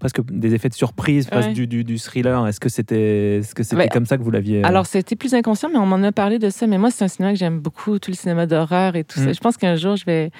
presque 0.00 0.20
des 0.32 0.54
effets 0.54 0.68
de 0.68 0.74
surprise, 0.74 1.26
presque 1.28 1.46
Ouais. 1.48 1.52
du, 1.52 1.66
du, 1.68 1.84
du 1.84 1.98
thriller. 1.98 2.44
Est-ce 2.48 2.58
que 2.58 2.68
c'était 2.68 3.36
est 3.36 3.40
-ce 3.42 3.54
que 3.54 3.62
c'était 3.62 3.76
Ouais. 3.82 3.88
comme 3.88 4.06
ça 4.06 4.16
que 4.18 4.22
vous 4.22 4.30
l'aviez 4.32 4.64
Alors, 4.64 4.86
c'était 4.86 5.14
plus 5.16 5.32
inconscient, 5.34 5.68
mais 5.70 5.75
on 5.76 5.86
m'en 5.86 6.02
a 6.02 6.12
parlé 6.12 6.38
de 6.38 6.50
ça. 6.50 6.66
Mais 6.66 6.78
moi, 6.78 6.90
c'est 6.90 7.04
un 7.04 7.08
cinéma 7.08 7.32
que 7.32 7.38
j'aime 7.38 7.60
beaucoup, 7.60 7.98
tout 7.98 8.10
le 8.10 8.16
cinéma 8.16 8.46
d'horreur 8.46 8.96
et 8.96 9.04
tout 9.04 9.18
ça. 9.18 9.26
Mm. 9.26 9.34
Je 9.34 9.40
pense 9.40 9.56
qu'un 9.56 9.76
jour, 9.76 9.96
je 9.96 10.04
vais. 10.04 10.30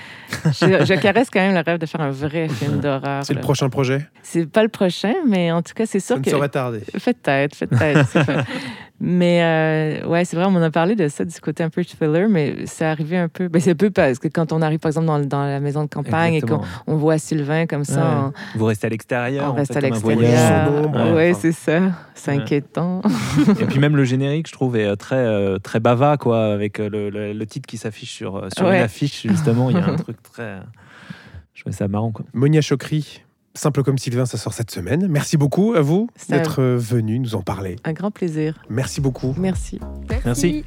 Je, 0.44 0.84
je 0.84 1.00
caresse 1.00 1.28
quand 1.30 1.40
même 1.40 1.54
le 1.54 1.60
rêve 1.60 1.78
de 1.78 1.86
faire 1.86 2.00
un 2.00 2.10
vrai 2.10 2.48
film 2.50 2.80
d'horreur. 2.80 3.24
C'est 3.24 3.34
le 3.34 3.40
prochain 3.40 3.68
projet? 3.68 4.06
C'est 4.22 4.46
pas 4.50 4.62
le 4.62 4.68
prochain, 4.68 5.14
mais 5.26 5.52
en 5.52 5.62
tout 5.62 5.74
cas, 5.74 5.86
c'est 5.86 6.00
sûr 6.00 6.14
Ça 6.16 6.18
ne 6.18 6.24
que. 6.24 6.30
saurait 6.30 6.48
tarder. 6.48 6.80
Peut-être, 6.92 7.66
peut-être. 7.66 8.16
mais 9.00 9.42
euh, 9.42 10.06
ouais, 10.08 10.24
c'est 10.24 10.36
vrai, 10.36 10.46
on 10.46 10.50
m'en 10.50 10.62
a 10.62 10.70
parlé 10.70 10.94
de 10.96 11.08
ça, 11.08 11.24
du 11.24 11.38
côté 11.40 11.62
un 11.62 11.68
peu 11.70 11.84
thriller, 11.84 12.28
mais 12.28 12.64
c'est 12.66 12.84
arrivé 12.84 13.16
un 13.18 13.28
peu. 13.28 13.48
Ben, 13.48 13.60
c'est 13.60 13.72
un 13.72 13.74
peu 13.74 13.90
parce 13.90 14.18
que 14.18 14.28
quand 14.28 14.52
on 14.52 14.62
arrive, 14.62 14.78
par 14.78 14.88
exemple, 14.88 15.06
dans, 15.06 15.18
dans 15.20 15.44
la 15.44 15.60
maison 15.60 15.84
de 15.84 15.88
campagne 15.88 16.34
Exactement. 16.34 16.62
et 16.62 16.84
qu'on 16.86 16.92
on 16.94 16.96
voit 16.96 17.18
Sylvain 17.18 17.66
comme 17.66 17.84
ça, 17.84 18.32
Vous 18.54 18.64
restez 18.64 18.86
à 18.86 18.90
l'extérieur. 18.90 19.44
on, 19.46 19.48
en 19.50 19.54
reste 19.54 19.72
fait, 19.72 19.78
à 19.78 19.80
l'extérieur. 19.82 20.94
Ouais, 20.94 21.12
Ouais, 21.12 21.30
enfin, 21.32 21.40
c'est 21.40 21.52
ça. 21.52 21.80
C'est 22.14 22.30
Ouais. 22.32 22.38
inquiétant. 22.38 23.02
Et 23.60 23.66
puis 23.66 23.78
même 23.78 23.96
le 23.96 24.04
générique, 24.04 24.46
je 24.48 24.52
trouve, 24.52 24.76
est 24.76 24.86
euh, 24.86 24.96
très, 24.96 25.16
euh, 25.16 25.58
très 25.58 25.80
bava, 25.80 26.16
quoi, 26.16 26.46
avec 26.52 26.80
euh, 26.80 26.88
le, 26.88 27.10
le- 27.10 27.32
le 27.34 27.46
titre 27.46 27.66
qui 27.66 27.76
s'affiche 27.76 28.12
sur, 28.12 28.46
sur 28.56 28.66
Ouais. 28.66 28.78
une 28.78 28.82
affiche, 28.82 29.26
justement. 29.28 29.68
Il 29.70 29.76
y 29.76 29.80
a 29.80 29.86
un 29.86 29.96
truc 29.96 30.16
très. 30.22 30.56
Je 31.54 31.60
trouvais 31.62 31.76
ça 31.76 31.88
marrant, 31.88 32.12
quoi. 32.12 32.24
Monia 32.32 32.60
Chokri, 32.62 33.22
Simple 33.56 33.82
comme 33.82 33.96
Sylvain, 33.96 34.26
ça 34.26 34.36
sort 34.36 34.52
cette 34.52 34.70
semaine. 34.70 35.06
Merci 35.08 35.38
beaucoup 35.38 35.72
à 35.74 35.80
vous 35.80 36.08
d'être 36.28 36.60
euh, 36.60 36.76
venu 36.76 37.18
nous 37.18 37.34
en 37.34 37.42
parler. 37.42 37.76
Un 37.84 37.94
grand 37.94 38.10
plaisir. 38.10 38.62
Merci 38.68 39.00
beaucoup. 39.00 39.34
Merci. 39.38 39.80
Merci. 40.24 40.62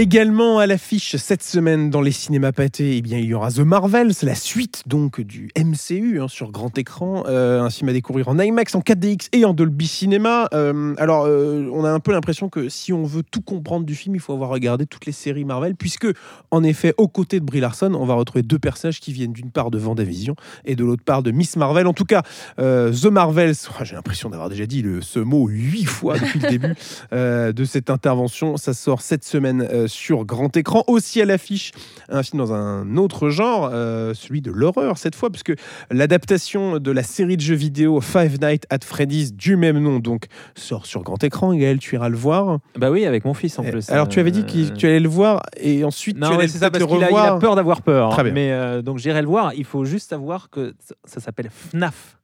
Également 0.00 0.58
à 0.58 0.66
l'affiche 0.66 1.16
cette 1.16 1.42
semaine 1.42 1.90
dans 1.90 2.00
les 2.00 2.10
cinémas 2.10 2.52
pâtés, 2.52 2.96
eh 2.96 3.02
bien, 3.02 3.18
il 3.18 3.26
y 3.26 3.34
aura 3.34 3.50
The 3.50 3.58
Marvels, 3.58 4.14
la 4.22 4.34
suite 4.34 4.84
donc 4.86 5.20
du 5.20 5.50
MCU 5.58 6.22
hein, 6.22 6.26
sur 6.26 6.52
grand 6.52 6.78
écran, 6.78 7.24
Euh, 7.26 7.60
un 7.60 7.68
film 7.68 7.90
à 7.90 7.92
découvrir 7.92 8.28
en 8.28 8.38
IMAX, 8.38 8.74
en 8.74 8.80
4DX 8.80 9.28
et 9.32 9.44
en 9.44 9.52
Dolby 9.52 9.86
Cinema. 9.86 10.48
Euh, 10.54 10.94
alors, 10.96 11.26
euh, 11.26 11.68
on 11.74 11.84
a 11.84 11.90
un 11.90 12.00
peu 12.00 12.12
l'impression 12.12 12.48
que 12.48 12.70
si 12.70 12.94
on 12.94 13.04
veut 13.04 13.22
tout 13.22 13.42
comprendre 13.42 13.84
du 13.84 13.94
film, 13.94 14.14
il 14.14 14.22
faut 14.22 14.32
avoir 14.32 14.48
regardé 14.48 14.86
toutes 14.86 15.04
les 15.04 15.12
séries 15.12 15.44
Marvel, 15.44 15.76
puisque 15.76 16.06
en 16.50 16.62
effet, 16.62 16.94
aux 16.96 17.08
côtés 17.08 17.38
de 17.38 17.44
Brie 17.44 17.60
Larson, 17.60 17.92
on 17.92 18.06
va 18.06 18.14
retrouver 18.14 18.42
deux 18.42 18.58
personnages 18.58 19.00
qui 19.00 19.12
viennent 19.12 19.34
d'une 19.34 19.50
part 19.50 19.70
de 19.70 19.76
Vendavision 19.76 20.34
et 20.64 20.76
de 20.76 20.84
l'autre 20.84 21.04
part 21.04 21.22
de 21.22 21.30
Miss 21.30 21.56
Marvel. 21.56 21.86
En 21.86 21.92
tout 21.92 22.06
cas, 22.06 22.22
euh, 22.58 22.90
The 22.90 23.06
Marvels, 23.06 23.54
oh, 23.68 23.74
j'ai 23.84 23.96
l'impression 23.96 24.30
d'avoir 24.30 24.48
déjà 24.48 24.64
dit 24.64 24.80
le, 24.80 25.02
ce 25.02 25.18
mot 25.18 25.46
huit 25.46 25.84
fois 25.84 26.18
depuis 26.18 26.40
le 26.40 26.48
début 26.48 26.74
de 27.12 27.64
cette 27.66 27.90
intervention. 27.90 28.56
Ça 28.56 28.72
sort 28.72 29.02
cette 29.02 29.24
semaine 29.24 29.88
sur 29.90 30.24
grand 30.24 30.56
écran. 30.56 30.84
Aussi 30.86 31.20
à 31.20 31.24
l'affiche, 31.24 31.72
un 32.08 32.22
film 32.22 32.38
dans 32.38 32.52
un 32.52 32.96
autre 32.96 33.28
genre, 33.28 33.68
euh, 33.72 34.14
celui 34.14 34.40
de 34.40 34.50
l'horreur 34.50 34.96
cette 34.98 35.14
fois, 35.14 35.30
puisque 35.30 35.52
l'adaptation 35.90 36.78
de 36.78 36.90
la 36.90 37.02
série 37.02 37.36
de 37.36 37.42
jeux 37.42 37.54
vidéo 37.54 38.00
Five 38.00 38.40
Nights 38.40 38.64
at 38.70 38.78
Freddy's 38.84 39.34
du 39.34 39.56
même 39.56 39.78
nom 39.78 39.98
donc 39.98 40.24
sort 40.54 40.86
sur 40.86 41.02
grand 41.02 41.22
écran. 41.22 41.54
Gaël, 41.54 41.78
tu 41.78 41.96
iras 41.96 42.08
le 42.08 42.16
voir. 42.16 42.58
Bah 42.76 42.90
oui, 42.90 43.04
avec 43.04 43.24
mon 43.24 43.34
fils 43.34 43.58
en 43.58 43.64
plus. 43.64 43.90
Alors, 43.90 44.08
tu 44.08 44.20
avais 44.20 44.30
dit 44.30 44.44
que 44.44 44.50
Euh, 44.50 44.74
tu 44.76 44.86
allais 44.86 45.00
le 45.00 45.08
voir 45.08 45.42
et 45.56 45.84
ensuite 45.84 46.18
Non, 46.18 46.28
tu 46.28 46.34
allais 46.34 46.48
c'est 46.48 46.58
ça, 46.58 46.70
parce 46.70 46.82
le 46.82 46.86
qu'il 46.88 46.96
a, 47.04 47.10
il 47.10 47.14
a 47.14 47.22
revoir. 47.22 47.38
peur 47.38 47.56
d'avoir 47.56 47.82
peur. 47.82 48.10
Très 48.10 48.20
hein. 48.20 48.24
bien. 48.24 48.32
Mais 48.32 48.52
euh, 48.52 48.82
donc 48.82 48.98
j'irai 48.98 49.20
le 49.22 49.28
voir. 49.28 49.52
Il 49.54 49.64
faut 49.64 49.84
juste 49.84 50.08
savoir 50.08 50.50
que 50.50 50.74
ça 51.04 51.20
s'appelle 51.20 51.50
FNAF 51.50 52.16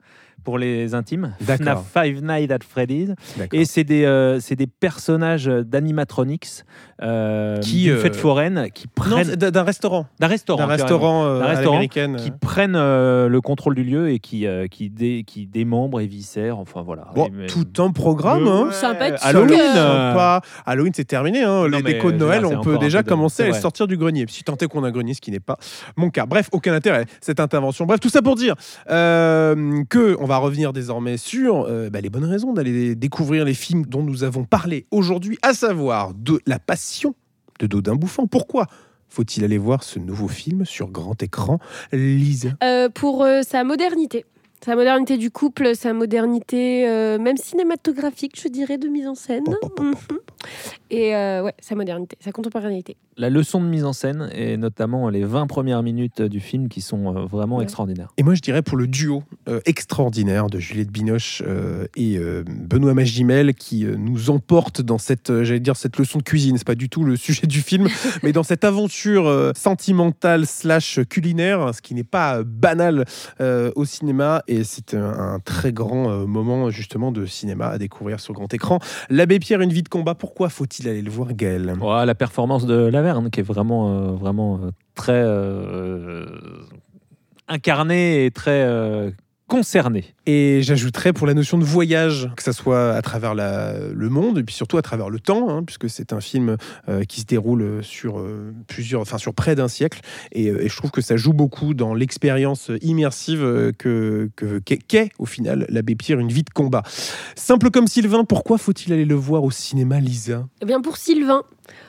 pour 0.47 0.59
les 0.59 0.95
intimes. 0.95 1.35
FNAF 1.45 1.81
Five 1.93 2.23
Nights 2.23 2.53
at 2.53 2.59
Freddy's. 2.67 3.11
Et 3.53 3.65
c'est 3.65 3.83
des, 3.83 4.05
euh, 4.05 4.39
c'est 4.39 4.55
des 4.55 4.69
personnages 4.69 5.47
d'animatronics 5.47 6.63
euh, 7.03 7.59
Qui, 7.59 7.83
d'une 7.83 7.95
euh, 7.95 8.01
fête 8.01 8.15
foraine 8.15 8.69
qui 8.73 8.87
prennent 8.87 9.35
d'un 9.35 9.63
restaurant. 9.65 10.07
d'un 10.21 10.29
restaurant, 10.29 10.59
D'un 10.61 10.67
restaurant, 10.67 11.25
euh, 11.27 11.45
restaurant 11.45 11.81
qui 11.89 12.31
prennent 12.41 12.77
euh, 12.77 13.29
le 13.29 13.41
contrôle 13.41 13.75
du 13.75 13.83
lieu 13.83 14.11
et 14.11 14.21
qui 14.21 14.47
euh, 14.47 14.69
qui, 14.69 14.89
dé- 14.89 15.25
qui 15.27 15.47
démembrent 15.49 16.01
et 16.01 16.07
viscèrent. 16.07 16.59
Enfin 16.61 16.83
voilà. 16.83 17.09
Bon, 17.17 17.29
mais- 17.33 17.47
tout 17.47 17.67
un 17.79 17.91
programme. 17.91 18.47
hein. 18.47 18.69
Sympathique. 18.71 19.19
Halloween, 19.23 19.59
euh, 19.61 20.13
Sympa. 20.13 20.41
Halloween, 20.65 20.93
c'est 20.95 21.05
terminé. 21.05 21.43
hein. 21.43 21.67
Non, 21.69 21.79
Les 21.79 21.83
décos 21.83 22.13
de 22.13 22.19
Noël, 22.19 22.47
on 22.47 22.61
peut 22.61 22.79
déjà 22.79 23.03
de- 23.03 23.09
commencer 23.09 23.43
à 23.43 23.47
les 23.49 23.53
sortir 23.55 23.89
du 23.89 23.97
grenier. 23.97 24.25
Si 24.29 24.45
tant 24.45 24.57
est 24.57 24.69
qu'on 24.69 24.85
a 24.85 24.89
un 24.89 24.93
grenier, 24.93 25.15
ce 25.15 25.21
qui 25.21 25.33
n'est 25.33 25.41
pas 25.41 25.59
mon 25.97 26.09
cas. 26.11 26.25
Bref, 26.25 26.49
aucun 26.53 26.73
intérêt 26.73 27.05
cette 27.21 27.41
intervention. 27.41 27.85
Bref, 27.85 27.99
tout 27.99 28.11
ça 28.11 28.23
pour 28.23 28.37
dire 28.37 28.55
euh, 28.91 29.83
que 29.91 30.17
on 30.21 30.25
va 30.27 30.36
revenir 30.39 30.73
désormais 30.73 31.17
sur 31.17 31.63
euh, 31.63 31.91
bah, 31.91 32.01
les 32.01 32.11
bonnes 32.11 32.25
raisons 32.25 32.53
d'aller 32.53 32.95
découvrir 32.95 33.45
les 33.45 33.55
films 33.55 33.87
dont 33.87 34.03
nous 34.03 34.25
avons 34.25 34.45
parlé 34.45 34.87
aujourd'hui, 34.91 35.39
à 35.43 35.55
savoir 35.55 36.15
de 36.15 36.41
La 36.47 36.59
Passion 36.59 37.15
de 37.61 37.67
Dodin 37.67 37.95
Bouffant. 37.95 38.27
Pourquoi 38.27 38.67
faut-il 39.09 39.45
aller 39.45 39.59
voir 39.59 39.83
ce 39.83 39.99
nouveau 39.99 40.29
film 40.29 40.65
sur 40.65 40.89
grand 40.89 41.23
écran, 41.23 41.59
Lisa 41.93 42.51
Euh, 42.63 42.89
pour 42.89 43.23
euh, 43.23 43.43
sa 43.43 43.65
modernité. 43.65 44.25
Sa 44.65 44.75
modernité 44.75 45.17
du 45.17 45.31
couple, 45.31 45.77
sa 45.77 45.93
modernité 45.93 46.89
euh, 46.89 47.19
même 47.19 47.37
cinématographique, 47.37 48.41
je 48.41 48.49
dirais, 48.49 48.79
de 48.79 48.89
mise 48.89 49.07
en 49.07 49.15
scène. 49.15 49.45
Et 50.91 51.15
euh, 51.15 51.43
ouais, 51.45 51.55
sa 51.61 51.75
modernité, 51.75 52.17
sa 52.21 52.33
contemporanéité. 52.33 52.97
La 53.17 53.31
leçon 53.31 53.61
de 53.61 53.67
mise 53.67 53.85
en 53.85 53.93
scène 53.93 54.29
et 54.35 54.57
notamment 54.57 55.09
les 55.09 55.25
20 55.25 55.47
premières 55.47 55.83
minutes 55.83 56.21
du 56.23 56.39
film 56.41 56.69
qui 56.69 56.81
sont 56.81 57.17
euh, 57.17 57.25
vraiment 57.25 57.57
Ouais. 57.59 57.65
extraordinaires. 57.65 58.09
Et 58.19 58.23
moi, 58.23 58.35
je 58.35 58.43
dirais 58.43 58.63
pour 58.63 58.77
le 58.77 58.87
duo 58.87 59.23
euh, 59.49 59.61
extraordinaire 59.67 60.49
de 60.49 60.59
Juliette 60.59 60.91
Binoche 60.91 61.43
euh, 61.47 61.87
et 61.97 62.19
euh, 62.19 62.45
Benoît 62.47 62.93
Magimel 62.95 63.55
qui 63.55 63.85
euh, 63.87 63.97
nous 63.97 64.31
emporte 64.31 64.83
dans 64.83 64.99
cette, 64.99 65.31
euh, 65.31 65.45
j'allais 65.45 65.61
dire, 65.61 65.77
cette 65.77 65.97
leçon 65.97 66.19
de 66.19 66.25
cuisine. 66.25 66.59
C'est 66.59 66.67
pas 66.67 66.75
du 66.75 66.89
tout 66.89 67.05
le 67.05 67.17
sujet 67.17 67.47
du 67.47 67.61
film, 67.63 67.89
mais 68.23 68.33
dans 68.33 68.43
cette 68.43 68.65
aventure 68.65 69.27
euh, 69.29 69.53
sentimentale 69.57 70.45
slash 70.47 71.01
culinaire, 71.09 71.75
ce 71.75 71.81
qui 71.83 71.95
n'est 71.95 72.05
pas 72.05 72.43
banal 72.45 73.05
euh, 73.41 73.71
au 73.77 73.85
cinéma. 73.85 74.43
Et 74.49 74.65
c'est 74.65 74.95
un, 74.95 75.41
très 75.45 75.73
grand 75.73 76.11
euh, 76.11 76.27
moment 76.27 76.71
justement 76.71 77.13
de 77.13 77.27
cinéma 77.27 77.69
à 77.69 77.79
découvrir 77.79 78.21
sur 78.21 78.33
grand 78.33 78.53
écran. 78.55 78.79
L'abbé 79.11 79.39
Pierre, 79.39 79.61
une 79.61 79.73
vie 79.73 79.83
de 79.83 79.89
combat. 79.89 80.15
Pourquoi 80.15 80.49
faut-il 80.49 80.89
aller 80.89 81.03
le 81.03 81.11
voir, 81.11 81.33
Gaël? 81.33 81.75
Ouais, 81.81 82.07
la 82.07 82.15
performance 82.15 82.67
de 82.67 82.75
Laverne 82.75 83.31
qui 83.31 83.41
est 83.41 83.43
vraiment, 83.43 84.13
euh, 84.13 84.17
euh, 84.23 84.71
très 84.95 85.25
incarnée 87.49 88.27
et 88.27 88.31
très 88.31 89.13
concernée. 89.49 90.05
Et 90.27 90.61
j'ajouterais 90.63 91.13
pour 91.13 91.27
la 91.27 91.35
notion 91.35 91.57
de 91.57 91.65
voyage, 91.65 92.29
que 92.37 92.43
ça 92.43 92.53
soit 92.53 92.93
à 92.95 93.03
travers 93.03 93.35
la- 93.35 93.75
le 93.95 94.09
monde 94.09 94.39
et 94.39 94.43
puis 94.43 94.55
surtout 94.55 94.77
à 94.77 94.83
travers 94.83 95.09
le 95.09 95.21
temps, 95.21 95.49
hein, 95.51 95.63
puisque 95.63 95.89
c'est 95.89 96.13
un 96.13 96.21
film 96.21 96.57
euh, 96.89 97.05
qui 97.05 97.21
se 97.21 97.27
déroule 97.27 97.79
sur 97.83 98.19
euh, 98.19 98.53
plusieurs, 98.67 99.01
enfin 99.03 99.19
sur 99.19 99.35
près 99.35 99.55
d'un 99.55 99.69
siècle, 99.69 100.01
et, 100.33 100.49
euh, 100.51 100.65
et 100.65 100.69
je 100.69 100.77
trouve 100.77 100.91
que 100.91 101.01
ça 101.01 101.17
joue 101.17 101.33
beaucoup 101.33 101.75
dans 101.75 101.95
l'expérience 101.95 102.71
immersive 102.83 103.73
que 103.79 104.31
que- 104.35 104.59
qu'est 104.59 104.79
qu'est, 104.79 105.11
au 105.19 105.27
final 105.27 105.65
l'abbé 105.69 105.95
Pierre, 105.95 106.19
une 106.19 106.33
vie 106.33 106.43
de 106.43 106.51
combat. 106.51 106.83
Simple 107.37 107.71
comme 107.71 107.87
Sylvain, 107.87 108.25
pourquoi 108.25 108.59
faut-il 108.59 108.93
aller 108.93 109.05
le 109.05 109.15
voir 109.15 109.45
au 109.45 109.51
cinéma, 109.53 110.01
Lisa? 110.01 110.47
Eh 110.61 110.67
bien 110.67 110.81
pour 110.81 110.97
Sylvain, 110.97 111.43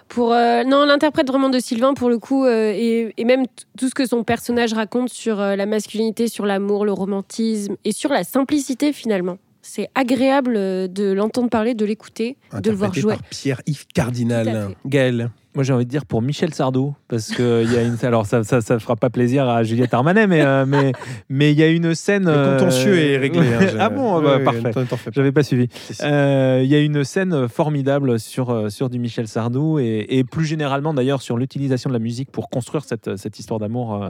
pour 0.07 0.33
euh, 0.33 0.63
non 0.63 0.85
l'interprète 0.85 1.27
vraiment 1.27 1.49
de 1.49 1.59
Sylvain 1.59 1.93
pour 1.93 2.09
le 2.09 2.17
coup 2.17 2.45
euh, 2.45 2.71
et, 2.73 3.13
et 3.17 3.25
même 3.25 3.45
tout 3.77 3.89
ce 3.89 3.95
que 3.95 4.05
son 4.05 4.23
personnage 4.23 4.73
raconte 4.73 5.09
sur 5.09 5.39
euh, 5.39 5.55
la 5.55 5.65
masculinité, 5.65 6.27
sur 6.27 6.45
l'amour, 6.45 6.85
le 6.85 6.93
romantisme 6.93 7.75
et 7.83 7.91
sur 7.91 8.11
la 8.11 8.23
simplicité 8.23 8.93
finalement. 8.93 9.37
C'est 9.61 9.89
agréable 9.95 10.53
de 10.53 11.11
l'entendre 11.11 11.49
parler, 11.49 11.73
de 11.73 11.83
l'écouter, 11.83 12.37
de 12.53 12.69
le 12.69 12.75
voir 12.75 12.93
jouer. 12.93 13.15
par 13.15 13.23
Pierre-Yves 13.23 13.87
Cardinal. 13.93 14.75
Gaël. 14.85 15.29
Moi, 15.57 15.63
j'ai 15.63 15.73
envie 15.73 15.85
de 15.85 15.89
dire 15.89 16.05
pour 16.05 16.21
Michel 16.21 16.53
Sardou, 16.53 16.93
parce 17.07 17.29
que 17.29 17.63
il 17.63 17.73
y 17.73 17.77
a 17.77 17.81
une. 17.81 17.97
Alors, 18.03 18.27
ça, 18.27 18.43
ça, 18.43 18.61
ça 18.61 18.77
fera 18.77 18.95
pas 18.95 19.09
plaisir 19.09 19.49
à 19.49 19.63
Juliette 19.63 19.91
Armanet, 19.91 20.27
mais 20.27 20.41
euh, 20.43 20.67
mais 20.67 20.91
mais 21.29 21.51
il 21.51 21.57
y 21.57 21.63
a 21.63 21.67
une 21.67 21.95
scène. 21.95 22.25
Le 22.29 22.57
contentieux 22.59 22.93
euh, 22.93 23.13
est 23.13 23.17
réglé. 23.17 23.39
hein, 23.55 23.67
ah 23.79 23.89
bon, 23.89 24.21
bah, 24.21 24.37
parfait. 24.39 24.71
J'avais 25.15 25.31
pas 25.31 25.41
suivi. 25.41 25.67
Euh, 26.03 26.61
Il 26.63 26.69
y 26.69 26.75
a 26.75 26.79
une 26.79 27.03
scène 27.03 27.47
formidable 27.47 28.19
sur, 28.19 28.51
euh, 28.51 28.69
sur 28.69 28.91
du 28.91 28.99
Michel 28.99 29.27
Sardou 29.27 29.79
et, 29.79 30.05
et 30.09 30.23
plus 30.23 30.45
généralement 30.45 30.93
d'ailleurs 30.93 31.23
sur 31.23 31.37
l'utilisation 31.37 31.89
de 31.89 31.93
la 31.93 31.99
musique 31.99 32.31
pour 32.31 32.49
construire 32.51 32.83
cette, 32.85 33.17
cette 33.17 33.39
histoire 33.39 33.59
d'amour 33.59 34.03
euh, 34.03 34.09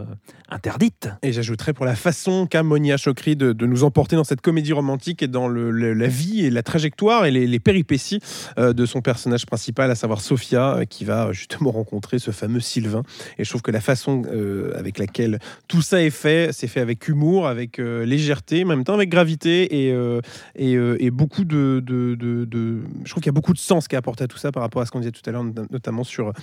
interdite. 0.49 1.09
Et 1.23 1.31
j'ajouterais 1.31 1.71
pour 1.73 1.85
la 1.85 1.95
façon 1.95 2.45
qu'a 2.45 2.63
Monia 2.63 2.97
Chokri 2.97 3.35
de, 3.35 3.53
de 3.53 3.65
nous 3.65 3.83
emporter 3.83 4.15
dans 4.15 4.23
cette 4.23 4.41
comédie 4.41 4.73
romantique 4.73 5.23
et 5.23 5.27
dans 5.27 5.47
le- 5.47 5.71
le- 5.71 5.93
la 5.93 6.07
vie 6.07 6.45
et 6.45 6.49
la 6.49 6.63
trajectoire 6.63 7.25
et 7.25 7.31
les, 7.31 7.47
les 7.47 7.59
péripéties 7.59 8.19
euh, 8.57 8.73
de 8.73 8.85
son 8.85 9.01
personnage 9.01 9.45
principal, 9.45 9.89
à 9.91 9.95
savoir 9.95 10.21
Sophia, 10.21 10.77
euh, 10.77 10.85
qui 10.85 11.05
va 11.05 11.31
justement 11.37 11.71
rencontré 11.71 12.19
ce 12.19 12.31
fameux 12.31 12.59
Sylvain. 12.59 13.03
Et 13.37 13.43
je 13.43 13.49
trouve 13.49 13.61
que 13.61 13.71
la 13.71 13.79
façon 13.81 14.23
euh, 14.25 14.71
avec 14.75 14.97
laquelle 14.97 15.39
tout 15.67 15.81
ça 15.81 16.01
est 16.01 16.09
fait, 16.09 16.49
c'est 16.51 16.67
fait 16.67 16.81
avec 16.81 17.07
humour, 17.07 17.47
avec 17.47 17.79
euh, 17.79 18.05
légèreté, 18.05 18.65
mais 18.65 18.73
en 18.73 18.77
même 18.77 18.83
temps 18.85 18.95
avec 18.95 19.09
gravité 19.09 19.85
et, 19.87 19.91
euh, 19.93 20.19
et, 20.55 20.73
et 20.73 21.11
beaucoup 21.11 21.45
de, 21.45 21.81
de, 21.85 22.15
de- 22.15 22.79
Je 23.05 23.09
trouve 23.11 23.21
qu'il 23.21 23.29
y 23.29 23.35
a 23.35 23.39
beaucoup 23.39 23.53
de 23.53 23.59
sens 23.59 23.87
qui 23.87 23.95
est 23.95 23.97
apporté 23.97 24.23
à 24.23 24.27
tout 24.27 24.37
ça 24.37 24.51
par 24.51 24.63
rapport 24.63 24.81
à 24.81 24.85
ce 24.85 24.91
qu'on 24.91 24.99
disait 24.99 25.11
tout 25.11 25.21
à 25.27 25.31
l'heure, 25.31 25.43
not- 25.43 25.53
notamment 25.71 26.03
sur 26.03 26.33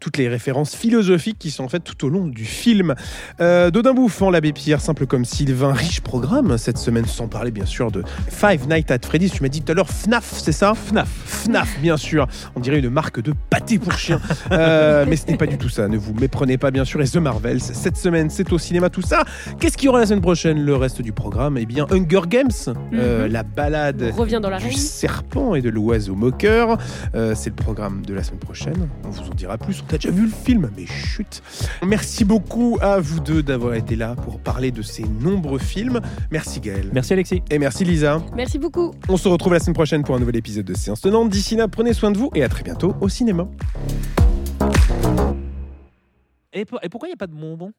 toutes 0.00 0.18
les 0.18 0.28
références 0.28 0.74
philosophiques 0.74 1.38
qui 1.38 1.50
sont 1.50 1.68
faites 1.68 1.84
tout 1.84 2.06
au 2.06 2.08
long 2.08 2.26
du 2.26 2.44
film. 2.44 2.94
Euh, 3.40 3.70
Dodin 3.70 3.94
Bouffant, 3.94 4.30
l'abbé 4.30 4.52
Pierre, 4.52 4.80
simple 4.80 5.06
comme 5.06 5.24
Sylvain, 5.24 5.72
riche 5.72 6.00
programme 6.00 6.58
cette 6.58 6.78
semaine, 6.78 7.06
sans 7.06 7.28
parler 7.28 7.50
bien 7.50 7.66
sûr 7.66 7.90
de 7.90 8.02
Five 8.28 8.68
Nights 8.68 8.90
at 8.90 8.98
Freddy's. 9.04 9.32
Tu 9.32 9.42
m'as 9.42 9.48
dit 9.48 9.62
tout 9.62 9.72
à 9.72 9.74
l'heure 9.74 9.88
FNAF, 9.88 10.38
c'est 10.38 10.52
ça? 10.52 10.74
FNAF. 10.74 11.08
FNAF, 11.24 11.80
bien 11.80 11.96
sûr. 11.96 12.26
On 12.54 12.60
dirait 12.60 12.78
une 12.78 12.90
marque 12.90 13.20
de 13.20 13.32
pâté 13.50 13.78
pour 13.78 13.92
chien. 13.92 14.20
Euh, 14.52 15.04
mais 15.08 15.16
ce 15.16 15.26
n'est 15.26 15.36
pas 15.36 15.46
du 15.46 15.58
tout 15.58 15.68
ça. 15.68 15.88
Ne 15.88 15.96
vous 15.96 16.14
méprenez 16.14 16.58
pas, 16.58 16.70
bien 16.70 16.84
sûr. 16.84 17.00
Et 17.00 17.08
The 17.08 17.16
Marvels, 17.16 17.60
cette 17.60 17.96
semaine, 17.96 18.30
c'est 18.30 18.52
au 18.52 18.58
cinéma, 18.58 18.90
tout 18.90 19.02
ça. 19.02 19.24
Qu'est-ce 19.60 19.76
qu'il 19.76 19.86
y 19.86 19.88
aura 19.88 20.00
la 20.00 20.06
semaine 20.06 20.20
prochaine? 20.20 20.64
Le 20.64 20.76
reste 20.76 21.02
du 21.02 21.12
programme? 21.12 21.58
Eh 21.58 21.66
bien, 21.66 21.86
Hunger 21.90 22.22
Games, 22.28 22.50
euh, 22.94 23.28
la 23.28 23.42
balade 23.42 24.12
On 24.12 24.20
revient 24.20 24.40
dans 24.42 24.56
du 24.56 24.72
serpent 24.72 25.54
et 25.54 25.62
de 25.62 25.70
l'oiseau 25.70 26.14
moqueur. 26.14 26.78
Euh, 27.14 27.34
c'est 27.34 27.50
le 27.50 27.56
programme 27.56 28.04
de 28.04 28.14
la 28.14 28.22
semaine 28.22 28.40
prochaine. 28.40 28.88
On 29.04 29.10
vous 29.10 29.30
en 29.30 29.34
dira 29.34 29.58
plus. 29.58 29.82
A 29.88 29.96
déjà 29.98 30.10
vu 30.10 30.22
le 30.24 30.32
film, 30.32 30.68
mais 30.76 30.84
chut. 30.86 31.42
Merci 31.84 32.24
beaucoup 32.24 32.76
à 32.82 32.98
vous 32.98 33.20
deux 33.20 33.42
d'avoir 33.42 33.74
été 33.74 33.94
là 33.94 34.16
pour 34.16 34.40
parler 34.40 34.70
de 34.72 34.82
ces 34.82 35.04
nombreux 35.04 35.60
films. 35.60 36.00
Merci 36.32 36.58
Gaël. 36.60 36.90
Merci 36.92 37.12
Alexis. 37.12 37.42
Et 37.50 37.58
merci 37.58 37.84
Lisa. 37.84 38.20
Merci 38.34 38.58
beaucoup. 38.58 38.92
On 39.08 39.16
se 39.16 39.28
retrouve 39.28 39.52
la 39.52 39.60
semaine 39.60 39.74
prochaine 39.74 40.02
pour 40.02 40.16
un 40.16 40.18
nouvel 40.18 40.36
épisode 40.36 40.64
de 40.66 40.74
Séance 40.74 41.00
Tenante. 41.02 41.30
D'ici 41.30 41.54
là, 41.54 41.68
prenez 41.68 41.92
soin 41.92 42.10
de 42.10 42.18
vous 42.18 42.30
et 42.34 42.42
à 42.42 42.48
très 42.48 42.64
bientôt 42.64 42.94
au 43.00 43.08
cinéma. 43.08 43.46
Et, 46.52 46.64
pour- 46.64 46.80
et 46.82 46.88
pourquoi 46.88 47.08
il 47.08 47.10
n'y 47.10 47.14
a 47.14 47.18
pas 47.18 47.26
de 47.26 47.34
bonbons? 47.34 47.70